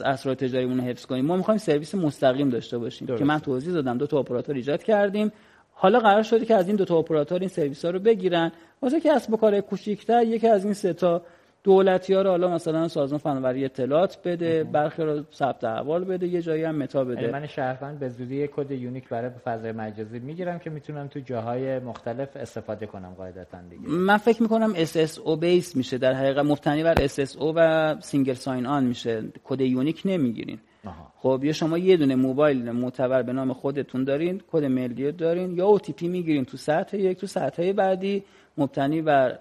اسرار 0.04 0.34
تجاریمون 0.34 0.78
رو 0.78 0.84
حفظ 0.84 1.06
کنیم. 1.06 1.24
ما 1.24 1.36
می‌خوایم 1.36 1.58
سرویس 1.58 1.94
مستقیم 1.94 2.50
داشته 2.50 2.78
باشیم 2.78 3.08
که 3.08 3.24
من 3.24 3.38
توضیح 3.38 3.74
دادم. 3.74 3.98
دو 3.98 4.06
تا 4.06 4.18
اپراتور 4.18 4.54
ایجاد 4.54 4.82
کردیم. 4.82 5.32
حالا 5.70 5.98
قرار 5.98 6.22
شده 6.22 6.44
که 6.44 6.54
از 6.54 6.66
این 6.66 6.76
دو 6.76 6.84
تا 6.84 6.96
اپراتور 6.96 7.38
این 7.38 7.48
سرویس 7.48 7.84
ها 7.84 7.90
رو 7.90 7.98
بگیرن. 7.98 8.52
واسه 8.82 9.00
کسب 9.00 9.32
و 9.32 9.36
کار 9.36 9.60
کوچیک‌تر 9.60 10.22
یکی 10.22 10.48
از 10.48 10.64
این 10.64 10.74
سه 10.74 10.92
تا 10.92 11.22
دولتی 11.64 12.14
ها 12.14 12.22
رو 12.22 12.30
حالا 12.30 12.48
مثلا 12.48 12.88
سازمان 12.88 13.18
فناوری 13.18 13.64
اطلاعات 13.64 14.18
بده 14.24 14.64
برخی 14.64 15.02
رو 15.02 15.22
ثبت 15.32 15.64
احوال 15.64 16.04
بده 16.04 16.26
یه 16.26 16.42
جایی 16.42 16.64
هم 16.64 16.76
متا 16.76 17.04
بده. 17.04 17.30
من 17.32 17.46
شهروند 17.46 17.98
به 17.98 18.08
زودی 18.08 18.46
کد 18.46 18.70
unique 18.70 19.08
برای 19.08 19.30
فضای 19.44 19.72
مجازی 19.72 20.18
می‌گیرم 20.18 20.58
که 20.58 20.70
می‌تونم 20.70 21.06
تو 21.06 21.20
جاهای 21.20 21.78
مختلف 21.78 22.36
استفاده 22.36 22.86
کنم 22.86 23.14
قاعدتا 23.18 23.58
دیگه. 23.70 23.88
من 23.88 24.16
فکر 24.16 24.42
می‌کنم 24.42 24.74
SSO 24.74 25.38
base 25.40 25.76
میشه 25.76 25.98
در 25.98 26.12
حقیقت 26.12 26.44
مبتنی 26.44 26.82
بر 26.82 26.94
SSO 26.94 27.52
و 27.56 27.96
single 28.00 28.34
sign-on 28.34 28.84
میشه. 28.84 29.22
کد 29.44 29.60
unique 29.60 30.02
نمی‌گیرین. 30.04 30.58
خب 31.16 31.40
یا 31.44 31.52
شما 31.52 31.78
یه 31.78 31.96
دونه 31.96 32.14
موبایل 32.14 32.70
معتبر 32.70 33.22
به 33.22 33.32
نام 33.32 33.52
خودتون 33.52 34.04
دارین 34.04 34.42
کد 34.52 34.64
ملی 34.64 35.12
دارین 35.12 35.56
یا 35.56 35.78
OTP 35.78 36.02
می‌گیرین 36.02 36.44
تو 36.44 36.56
سطح 36.56 36.96
یک 36.96 37.18
تو 37.18 37.26
سطح 37.26 37.72
بعدی 37.72 38.24
مبتنی 38.58 39.02
بر 39.02 39.38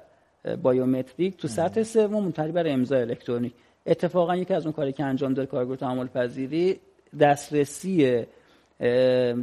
biometric 0.62 1.38
تو 1.38 1.48
سطح 1.48 1.84
سوم 1.84 2.24
مبتنی 2.24 2.52
بر 2.52 2.68
امضای 2.68 3.02
الکترونیک. 3.02 3.54
اتفاقا 3.86 4.36
یکی 4.36 4.54
از 4.54 4.66
اون 4.66 4.74
کاری 4.74 4.92
که 4.92 5.04
انجام 5.04 5.34
داد 5.34 5.48
کارگروه 5.48 5.78
تعامل 5.78 6.08
پذیری 6.08 6.80
دسترسی 7.20 8.26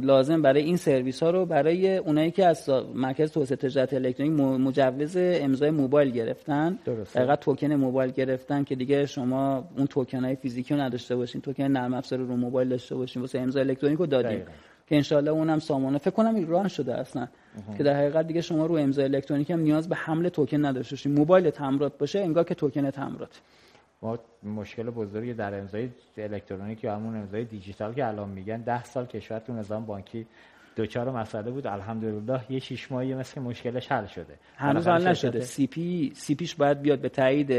لازم 0.01 0.41
برای 0.41 0.61
این 0.61 0.77
سرویس 0.77 1.23
ها 1.23 1.29
رو 1.29 1.45
برای 1.45 1.97
اونایی 1.97 2.31
که 2.31 2.45
از 2.45 2.69
مرکز 2.95 3.31
توسعه 3.31 3.55
تجارت 3.57 3.93
الکترونیک 3.93 4.39
مجوز 4.39 5.17
امضای 5.17 5.71
موبایل 5.71 6.11
گرفتن. 6.11 6.79
دقیقا 7.15 7.35
توکن 7.35 7.73
موبایل 7.73 8.11
گرفتن 8.11 8.63
که 8.63 8.75
دیگه 8.75 9.05
شما 9.05 9.69
اون 9.77 9.87
توکن 9.87 10.25
های 10.25 10.35
فیزیکی 10.35 10.73
رو 10.73 10.81
نداشته 10.81 11.15
باشین 11.15 11.41
توکن 11.41 11.63
نرم 11.63 11.93
افزار 11.93 12.19
رو 12.19 12.35
موبایل 12.35 12.69
داشته 12.69 12.95
باشین 12.95 13.21
واسه 13.21 13.39
امضای 13.39 13.63
الکترونیک 13.63 13.99
رو 13.99 14.05
دادیم 14.05 14.45
که 14.87 14.95
انشالله 14.95 15.31
اونم 15.31 15.59
سامانه 15.59 15.97
فکر 15.97 16.11
کنم 16.11 16.35
ایران 16.35 16.67
شده 16.67 16.95
اصلا. 16.95 17.27
که 17.77 17.83
در 17.83 17.93
حقیقت 17.93 18.27
دیگه 18.27 18.41
شما 18.41 18.65
رو 18.65 18.75
امضای 18.75 19.05
الکترونیک 19.05 19.51
هم 19.51 19.59
نیاز 19.59 19.89
به 19.89 19.95
حمل 19.95 20.29
توکن 20.29 20.65
نداشته 20.65 20.95
باشین 20.95 21.11
موبایل 21.11 21.51
همراه 21.57 21.89
باشه 21.89 22.19
انگار 22.19 22.43
که 22.43 22.55
توکن 22.55 22.85
همراه 22.85 23.29
ما 24.01 24.19
مشکل 24.43 24.89
بزرگی 24.89 25.33
در 25.33 25.59
امضای 25.59 25.89
الکترونیک 26.17 26.83
یا 26.83 26.95
همون 26.95 27.15
امضای 27.15 27.45
دیجیتال 27.45 27.93
که 27.93 28.07
الان 28.07 28.29
میگن 28.29 28.61
ده 28.61 28.83
سال 28.83 29.05
کشورتون 29.05 29.59
نظام 29.59 29.85
بانکی 29.85 30.27
دوچار 30.75 31.11
مسئله 31.11 31.51
بود. 31.51 31.67
الحمدلله 31.67 32.41
یه 32.49 32.59
شش 32.59 32.91
ماهی 32.91 33.13
مثل 33.13 33.41
مشکلش 33.41 33.91
حل 33.91 34.05
شده. 34.05 34.33
هنوز 34.55 34.87
حل 34.87 35.07
نشده. 35.07 35.39
سی 35.39 35.67
پی 35.67 36.11
سی 36.15 36.35
پیش 36.35 36.55
باید 36.55 36.81
بیاد 36.81 36.99
به 36.99 37.09
تایید 37.09 37.51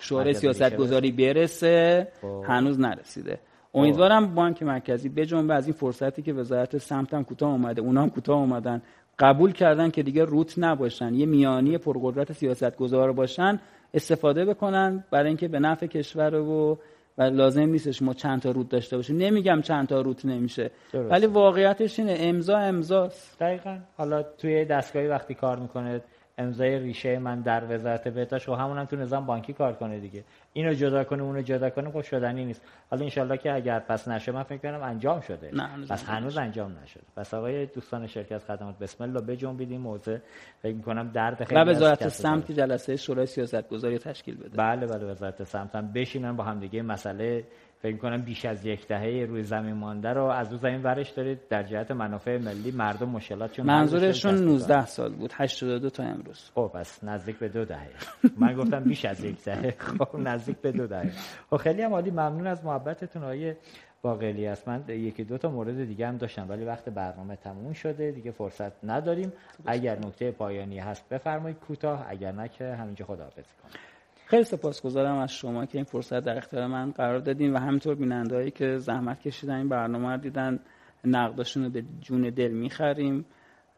شورای 0.00 0.34
سیاست 0.34 0.76
گذاری 0.76 1.12
برسه 1.12 2.08
خب. 2.22 2.44
هنوز 2.48 2.80
نرسیده. 2.80 3.38
امیدوارم 3.74 4.34
بانک 4.34 4.62
مرکزی 4.62 5.08
بجنبه 5.08 5.54
از 5.54 5.66
این 5.66 5.74
فرصتی 5.74 6.22
که 6.22 6.32
وزارت 6.32 6.78
سمت 6.78 7.14
هم 7.14 7.24
کوتاه 7.24 7.50
اومده 7.50 7.80
اونا 7.80 8.02
هم 8.02 8.10
کوتاه 8.10 8.38
اومدن 8.38 8.82
قبول 9.18 9.52
کردن 9.52 9.90
که 9.90 10.02
دیگه 10.02 10.24
روت 10.24 10.54
نباشن 10.58 11.14
یه 11.14 11.26
میانی 11.26 11.78
پرقدرت 11.78 12.32
سیاست 12.32 12.76
گذار 12.76 13.12
باشن 13.12 13.60
استفاده 13.94 14.44
بکنن 14.44 15.04
برای 15.10 15.28
اینکه 15.28 15.48
به 15.48 15.58
نفع 15.58 15.86
کشور 15.86 16.34
و 16.34 16.78
و 17.18 17.22
لازم 17.22 17.60
نیستش 17.60 18.02
ما 18.02 18.14
چند 18.14 18.42
تا 18.42 18.50
روت 18.50 18.68
داشته 18.68 18.96
باشیم. 18.96 19.16
نمیگم 19.16 19.60
چند 19.62 19.88
تا 19.88 20.00
روت 20.00 20.24
نمیشه 20.24 20.70
ولی 20.94 21.26
واقعیتش 21.26 21.98
اینه 21.98 22.16
امضا 22.18 22.58
امضاست. 22.58 23.38
دقیقا. 23.40 23.78
حالا 23.96 24.22
توی 24.22 24.64
دستگاهی 24.64 25.06
وقتی 25.06 25.34
کار 25.34 25.58
می‌کنه 25.58 26.00
امضای 26.38 26.78
ریشه 26.78 27.18
من 27.18 27.40
در 27.40 27.74
وزارت 27.74 28.08
بهداشت 28.08 28.48
و 28.48 28.54
همون 28.54 28.78
هم 28.78 28.84
تو 28.84 28.96
نظام 28.96 29.26
بانکی 29.26 29.52
کار 29.52 29.72
کنه 29.72 29.98
دیگه. 29.98 30.24
اینو 30.52 30.74
جدا 30.74 31.04
کنه 31.04 31.22
اونو 31.22 31.42
جدا 31.42 31.70
کنه 31.70 31.90
خب 31.90 32.02
شدنی 32.02 32.44
نیست. 32.44 32.62
حالا 32.90 33.04
انشالله 33.04 33.36
که 33.36 33.54
اگر 33.54 33.78
پس 33.80 34.08
نشه 34.08 34.32
من 34.32 34.42
فکر 34.42 34.58
کنم 34.58 34.82
انجام 34.82 35.20
شده. 35.20 35.50
نه 35.52 35.68
پس 35.90 36.04
هنوز 36.04 36.38
انجام 36.38 36.76
نشده. 36.82 37.02
پس 37.16 37.34
آقای 37.34 37.66
دوستان 37.66 38.06
شرکت 38.06 38.38
خدمات 38.38 38.78
بسم 38.78 39.04
الله 39.04 39.20
بجنبیدیم 39.20 39.80
موضوع 39.80 40.18
فکر 40.62 40.74
می‌کنم 40.74 41.10
درد 41.10 41.44
خیلی 41.44 41.60
و 41.60 41.64
وزارت 41.64 42.08
سمت 42.08 42.52
جلسه 42.52 42.96
شورای 42.96 43.26
سیاست 43.26 43.68
گذاری 43.68 43.98
تشکیل 43.98 44.36
بده. 44.36 44.56
بله 44.56 44.86
بله 44.86 45.04
وزارت 45.04 45.44
سمت 45.44 45.74
هم 45.74 45.92
بشینن 45.92 46.36
با 46.36 46.44
هم 46.44 46.60
دیگه 46.60 46.82
مسئله 46.82 47.44
فکر 47.82 47.96
کنم 47.96 48.22
بیش 48.22 48.44
از 48.44 48.66
یک 48.66 48.86
دهه 48.86 49.26
روی 49.28 49.42
زمین 49.42 49.74
مانده 49.74 50.08
رو 50.08 50.24
از 50.24 50.48
اون 50.48 50.56
زمین 50.56 50.82
ورش 50.82 51.10
دارید 51.10 51.48
در 51.48 51.62
جهت 51.62 51.90
منافع 51.90 52.38
ملی 52.38 52.70
مردم 52.70 53.08
مشکلاتشون 53.08 53.66
منظورشون 53.66 54.34
19 54.34 54.86
سال 54.86 55.14
بود 55.14 55.32
82 55.34 55.90
تا 55.90 56.02
امروز. 56.02 56.50
خب 56.54 56.70
پس 56.74 57.04
نزدیک 57.04 57.38
به 57.38 57.48
دو 57.48 57.64
دهه. 57.64 57.88
من 58.36 58.54
گفتم 58.54 58.84
بیش 58.84 59.04
از 59.04 59.24
یک 59.24 59.44
دهه. 59.44 59.74
خب 59.78 60.16
نزدیک 60.18 60.56
به 60.56 60.72
دو 60.72 60.86
دهه. 60.86 61.12
خب 61.50 61.56
خیلی 61.56 61.82
هم 61.82 61.92
عالی. 61.92 62.10
ممنون 62.10 62.46
از 62.46 62.64
محبتتون 62.64 63.24
آیه 63.24 63.56
باقلی. 64.02 64.46
است 64.46 64.68
من 64.68 64.84
یکی 64.88 65.24
دو 65.24 65.38
تا 65.38 65.50
مورد 65.50 65.84
دیگه 65.84 66.08
هم 66.08 66.16
داشتم 66.16 66.48
ولی 66.48 66.64
وقت 66.64 66.88
برنامه 66.88 67.36
تموم 67.36 67.72
شده. 67.72 68.10
دیگه 68.10 68.30
فرصت 68.30 68.84
نداریم. 68.84 69.32
اگر 69.66 69.98
نکته 69.98 70.30
پایانی 70.30 70.78
هست 70.78 71.08
بفرمایید 71.08 71.58
کوتاه. 71.58 72.06
اگر 72.08 72.32
نه 72.32 72.48
که 72.48 72.74
همینجا 72.74 73.04
خداحافظی 73.04 73.52
کنم. 73.62 73.87
خیلی 74.28 74.44
سپاسگزارم 74.44 75.18
از 75.18 75.32
شما 75.32 75.66
که 75.66 75.78
این 75.78 75.84
فرصت 75.84 76.20
در 76.20 76.36
اختیار 76.36 76.66
من 76.66 76.90
قرار 76.90 77.18
دادین 77.18 77.52
و 77.52 77.58
همینطور 77.58 77.94
بینندهایی 77.94 78.50
که 78.50 78.78
زحمت 78.78 79.20
کشیدن 79.20 79.54
این 79.54 79.68
برنامه 79.68 80.12
رو 80.12 80.16
دیدن 80.16 80.60
نقداشون 81.04 81.64
رو 81.64 81.70
به 81.70 81.84
جون 82.00 82.30
دل 82.30 82.48
می‌خریم 82.48 83.24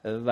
و 0.04 0.30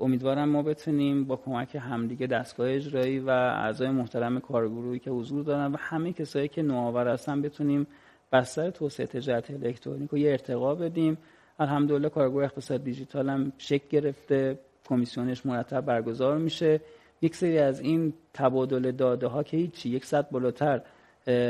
امیدوارم 0.00 0.48
ما 0.48 0.62
بتونیم 0.62 1.24
با 1.24 1.36
کمک 1.36 1.76
همدیگه 1.80 2.26
دستگاه 2.26 2.70
اجرایی 2.70 3.18
و 3.18 3.30
اعضای 3.30 3.90
محترم 3.90 4.40
کارگروهی 4.40 4.98
که 4.98 5.10
حضور 5.10 5.44
دارن 5.44 5.72
و 5.72 5.76
همه 5.76 6.12
کسایی 6.12 6.48
که 6.48 6.62
نوآور 6.62 7.08
هستن 7.08 7.42
بتونیم 7.42 7.86
بستر 8.32 8.70
توسعه 8.70 9.06
تجارت 9.06 9.50
الکترونیک 9.50 10.10
رو 10.10 10.18
یه 10.18 10.30
ارتقا 10.30 10.74
بدیم. 10.74 11.18
الحمدلله 11.58 12.08
کارگروه 12.08 12.44
اقتصاد 12.44 12.84
دیجیتال 12.84 13.28
هم 13.28 13.52
شکل 13.58 13.88
گرفته 13.88 14.58
کمیسیونش 14.84 15.46
مرتب 15.46 15.80
برگزار 15.80 16.38
میشه. 16.38 16.80
یک 17.22 17.36
سری 17.36 17.58
از 17.58 17.80
این 17.80 18.12
تبادل 18.34 18.90
داده 18.90 19.26
ها 19.26 19.42
که 19.42 19.56
هیچی 19.56 19.88
یک 19.88 20.04
سطح 20.04 20.30
بالاتر 20.30 20.82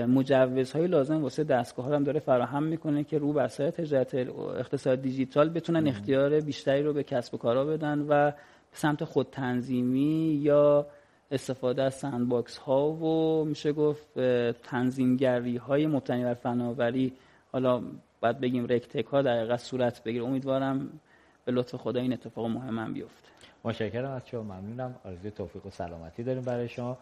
مجوزهای 0.07 0.87
لازم 0.87 1.23
واسه 1.23 1.45
دستگاه 1.45 1.87
ها 1.87 1.95
هم 1.95 2.05
داره 2.05 2.21
فراهم 2.21 2.63
می‌کنه 2.63 3.05
که 3.05 3.19
رو 3.19 3.33
بر 3.33 3.49
تجارت 3.49 4.15
اقتصاد 4.15 5.03
دیجیتال 5.03 5.49
بتونن 5.49 5.89
اختیار 5.89 6.41
بیشتری 6.41 6.83
رو 6.83 6.93
به 6.93 7.03
کسب 7.03 7.35
و 7.35 7.39
کارا 7.39 7.65
بدن 7.65 8.01
و 8.01 8.07
به 8.07 8.35
سمت 8.73 9.05
خود 9.05 9.27
تنظیمی 9.33 10.41
یا 10.43 10.87
استفاده 11.31 11.83
از 11.83 11.95
sandbox 11.95 12.57
ها 12.57 12.91
و 12.91 13.45
میشه 13.45 13.73
گفت 13.73 14.21
تنظیمگری 14.63 15.57
های 15.57 15.87
مبتنی 15.87 16.25
بر 16.25 16.35
فناوری. 16.35 17.13
حالا 17.53 17.83
باید 18.21 18.41
بگیم 18.41 18.67
رکتک 18.67 19.07
ها 19.07 19.23
در 19.23 19.57
صورت 19.57 20.05
بگیر 20.05 20.23
امیدوارم 20.23 21.01
به 21.45 21.53
لطف 21.53 21.75
خدا 21.75 22.01
این 22.01 22.13
اتفاق 22.13 22.47
مهم 22.47 22.79
هم 22.79 22.93
بیفته. 22.93 23.29
متشکرم 23.65 24.11
از 24.11 24.29
شما 24.29 24.43
ممنونم. 24.43 24.95
آرزوی 25.05 25.31
توفیق 25.31 25.67
و 25.67 25.71
سلامتی 25.71 26.23
داریم 26.23 26.43
برای 26.43 26.69
شما. 26.69 26.99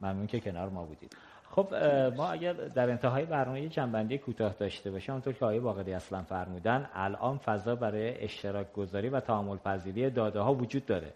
ممنون 0.00 0.26
که 0.26 0.40
کنار 0.40 0.68
ما 0.68 0.84
بودید. 0.84 1.16
خب 1.50 1.74
ما 2.16 2.30
اگر 2.30 2.52
در 2.52 2.90
انتهای 2.90 3.24
برنامه 3.24 3.68
جنبندی 3.68 4.18
کوتاه 4.18 4.52
داشته 4.52 4.90
باشیم 4.90 5.12
اونطور 5.12 5.32
که 5.32 5.44
آقای 5.44 5.60
باقری 5.60 5.94
اصلا 5.94 6.22
فرمودن 6.22 6.88
الان 6.94 7.38
فضا 7.38 7.74
برای 7.74 8.24
اشتراک 8.24 8.72
گذاری 8.72 9.08
و 9.08 9.20
تعامل 9.20 9.56
پذیری 9.56 10.10
داده 10.10 10.40
ها 10.40 10.54
وجود 10.54 10.86
داره. 10.86 11.12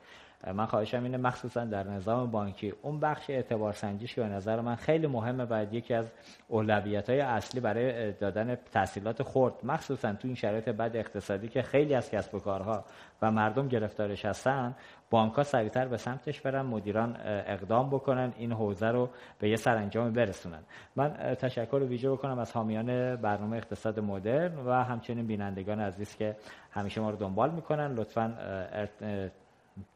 من 0.55 0.67
خواهشم 0.67 1.05
اینه 1.05 1.17
مخصوصا 1.17 1.65
در 1.65 1.85
نظام 1.85 2.31
بانکی 2.31 2.73
اون 2.83 3.01
بخش 3.01 3.31
اعتبار 3.31 3.73
سنجیش 3.73 4.15
که 4.15 4.21
به 4.21 4.29
نظر 4.29 4.61
من 4.61 4.75
خیلی 4.75 5.07
مهمه 5.07 5.45
و 5.51 5.67
یکی 5.73 5.95
از 5.95 6.13
اولویت 6.49 7.11
های 7.11 7.21
اصلی 7.21 7.61
برای 7.61 8.13
دادن 8.13 8.55
تحصیلات 8.55 9.23
خرد 9.23 9.55
مخصوصا 9.63 10.13
تو 10.13 10.29
این 10.29 10.35
شرایط 10.35 10.69
بد 10.69 10.97
اقتصادی 10.97 11.49
که 11.49 11.63
خیلی 11.63 11.95
از 11.95 12.11
کسب 12.11 12.35
و 12.35 12.39
کارها 12.39 12.85
و 13.23 13.31
مردم 13.31 13.69
گرفتارش 13.69 14.25
هستن 14.25 14.75
بانک 15.11 15.35
ها 15.35 15.43
سریعتر 15.43 15.89
به 15.89 15.97
سمتش 15.97 16.41
برن 16.41 16.63
مدیران 16.63 17.17
اقدام 17.27 17.91
بکنن 17.91 18.33
این 18.37 18.53
حوزه 18.53 18.87
رو 18.87 19.11
به 19.39 19.49
یه 19.49 19.57
سرانجام 19.57 20.13
برسونن. 20.13 20.63
من 20.97 21.11
تشکر 21.35 21.77
ویژه 21.77 22.11
بکنم 22.11 22.39
از 22.39 22.53
حامیان 22.53 23.17
برنامه 23.17 23.57
اقتصاد 23.57 24.01
مدرن 24.01 24.57
و 24.67 24.73
همچنین 24.73 25.27
بینندگان 25.27 25.81
عزیز 25.81 26.17
که 26.17 26.37
همیشه 26.71 27.01
ما 27.01 27.11
رو 27.11 27.17
دنبال 27.17 27.51
می‌کنن. 27.51 27.95
لطفا 27.95 28.35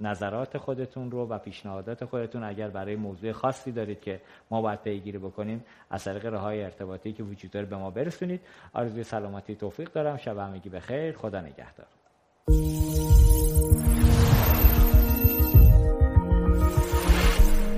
نظرات 0.00 0.58
خودتون 0.58 1.10
رو 1.10 1.26
و 1.26 1.38
پیشنهادات 1.38 2.04
خودتون 2.04 2.44
اگر 2.44 2.68
برای 2.68 2.96
موضوع 2.96 3.32
خاصی 3.32 3.72
دارید 3.72 4.00
که 4.00 4.20
ما 4.50 4.62
باید 4.62 4.82
پیگیری 4.82 5.18
بکنیم 5.18 5.64
از 5.90 6.04
طریق 6.04 6.26
راه 6.26 6.44
ارتباطی 6.44 7.12
که 7.12 7.22
وجود 7.22 7.50
داره 7.50 7.66
به 7.66 7.76
ما 7.76 7.90
برسونید. 7.90 8.40
آرزوی 8.72 9.04
سلامتی 9.04 9.54
توفیق 9.54 9.92
دارم. 9.92 10.16
شب 10.16 10.38
همگی 10.38 10.68
بخیر. 10.68 11.16
خدا 11.16 11.40
نگهدار. 11.40 11.86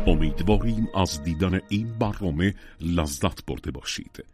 امیدواریم 0.06 0.88
از 0.94 1.22
دیدن 1.24 1.60
این 1.68 1.98
برنامه 1.98 2.54
لذت 2.80 3.46
برده 3.46 3.70
باشید. 3.70 4.24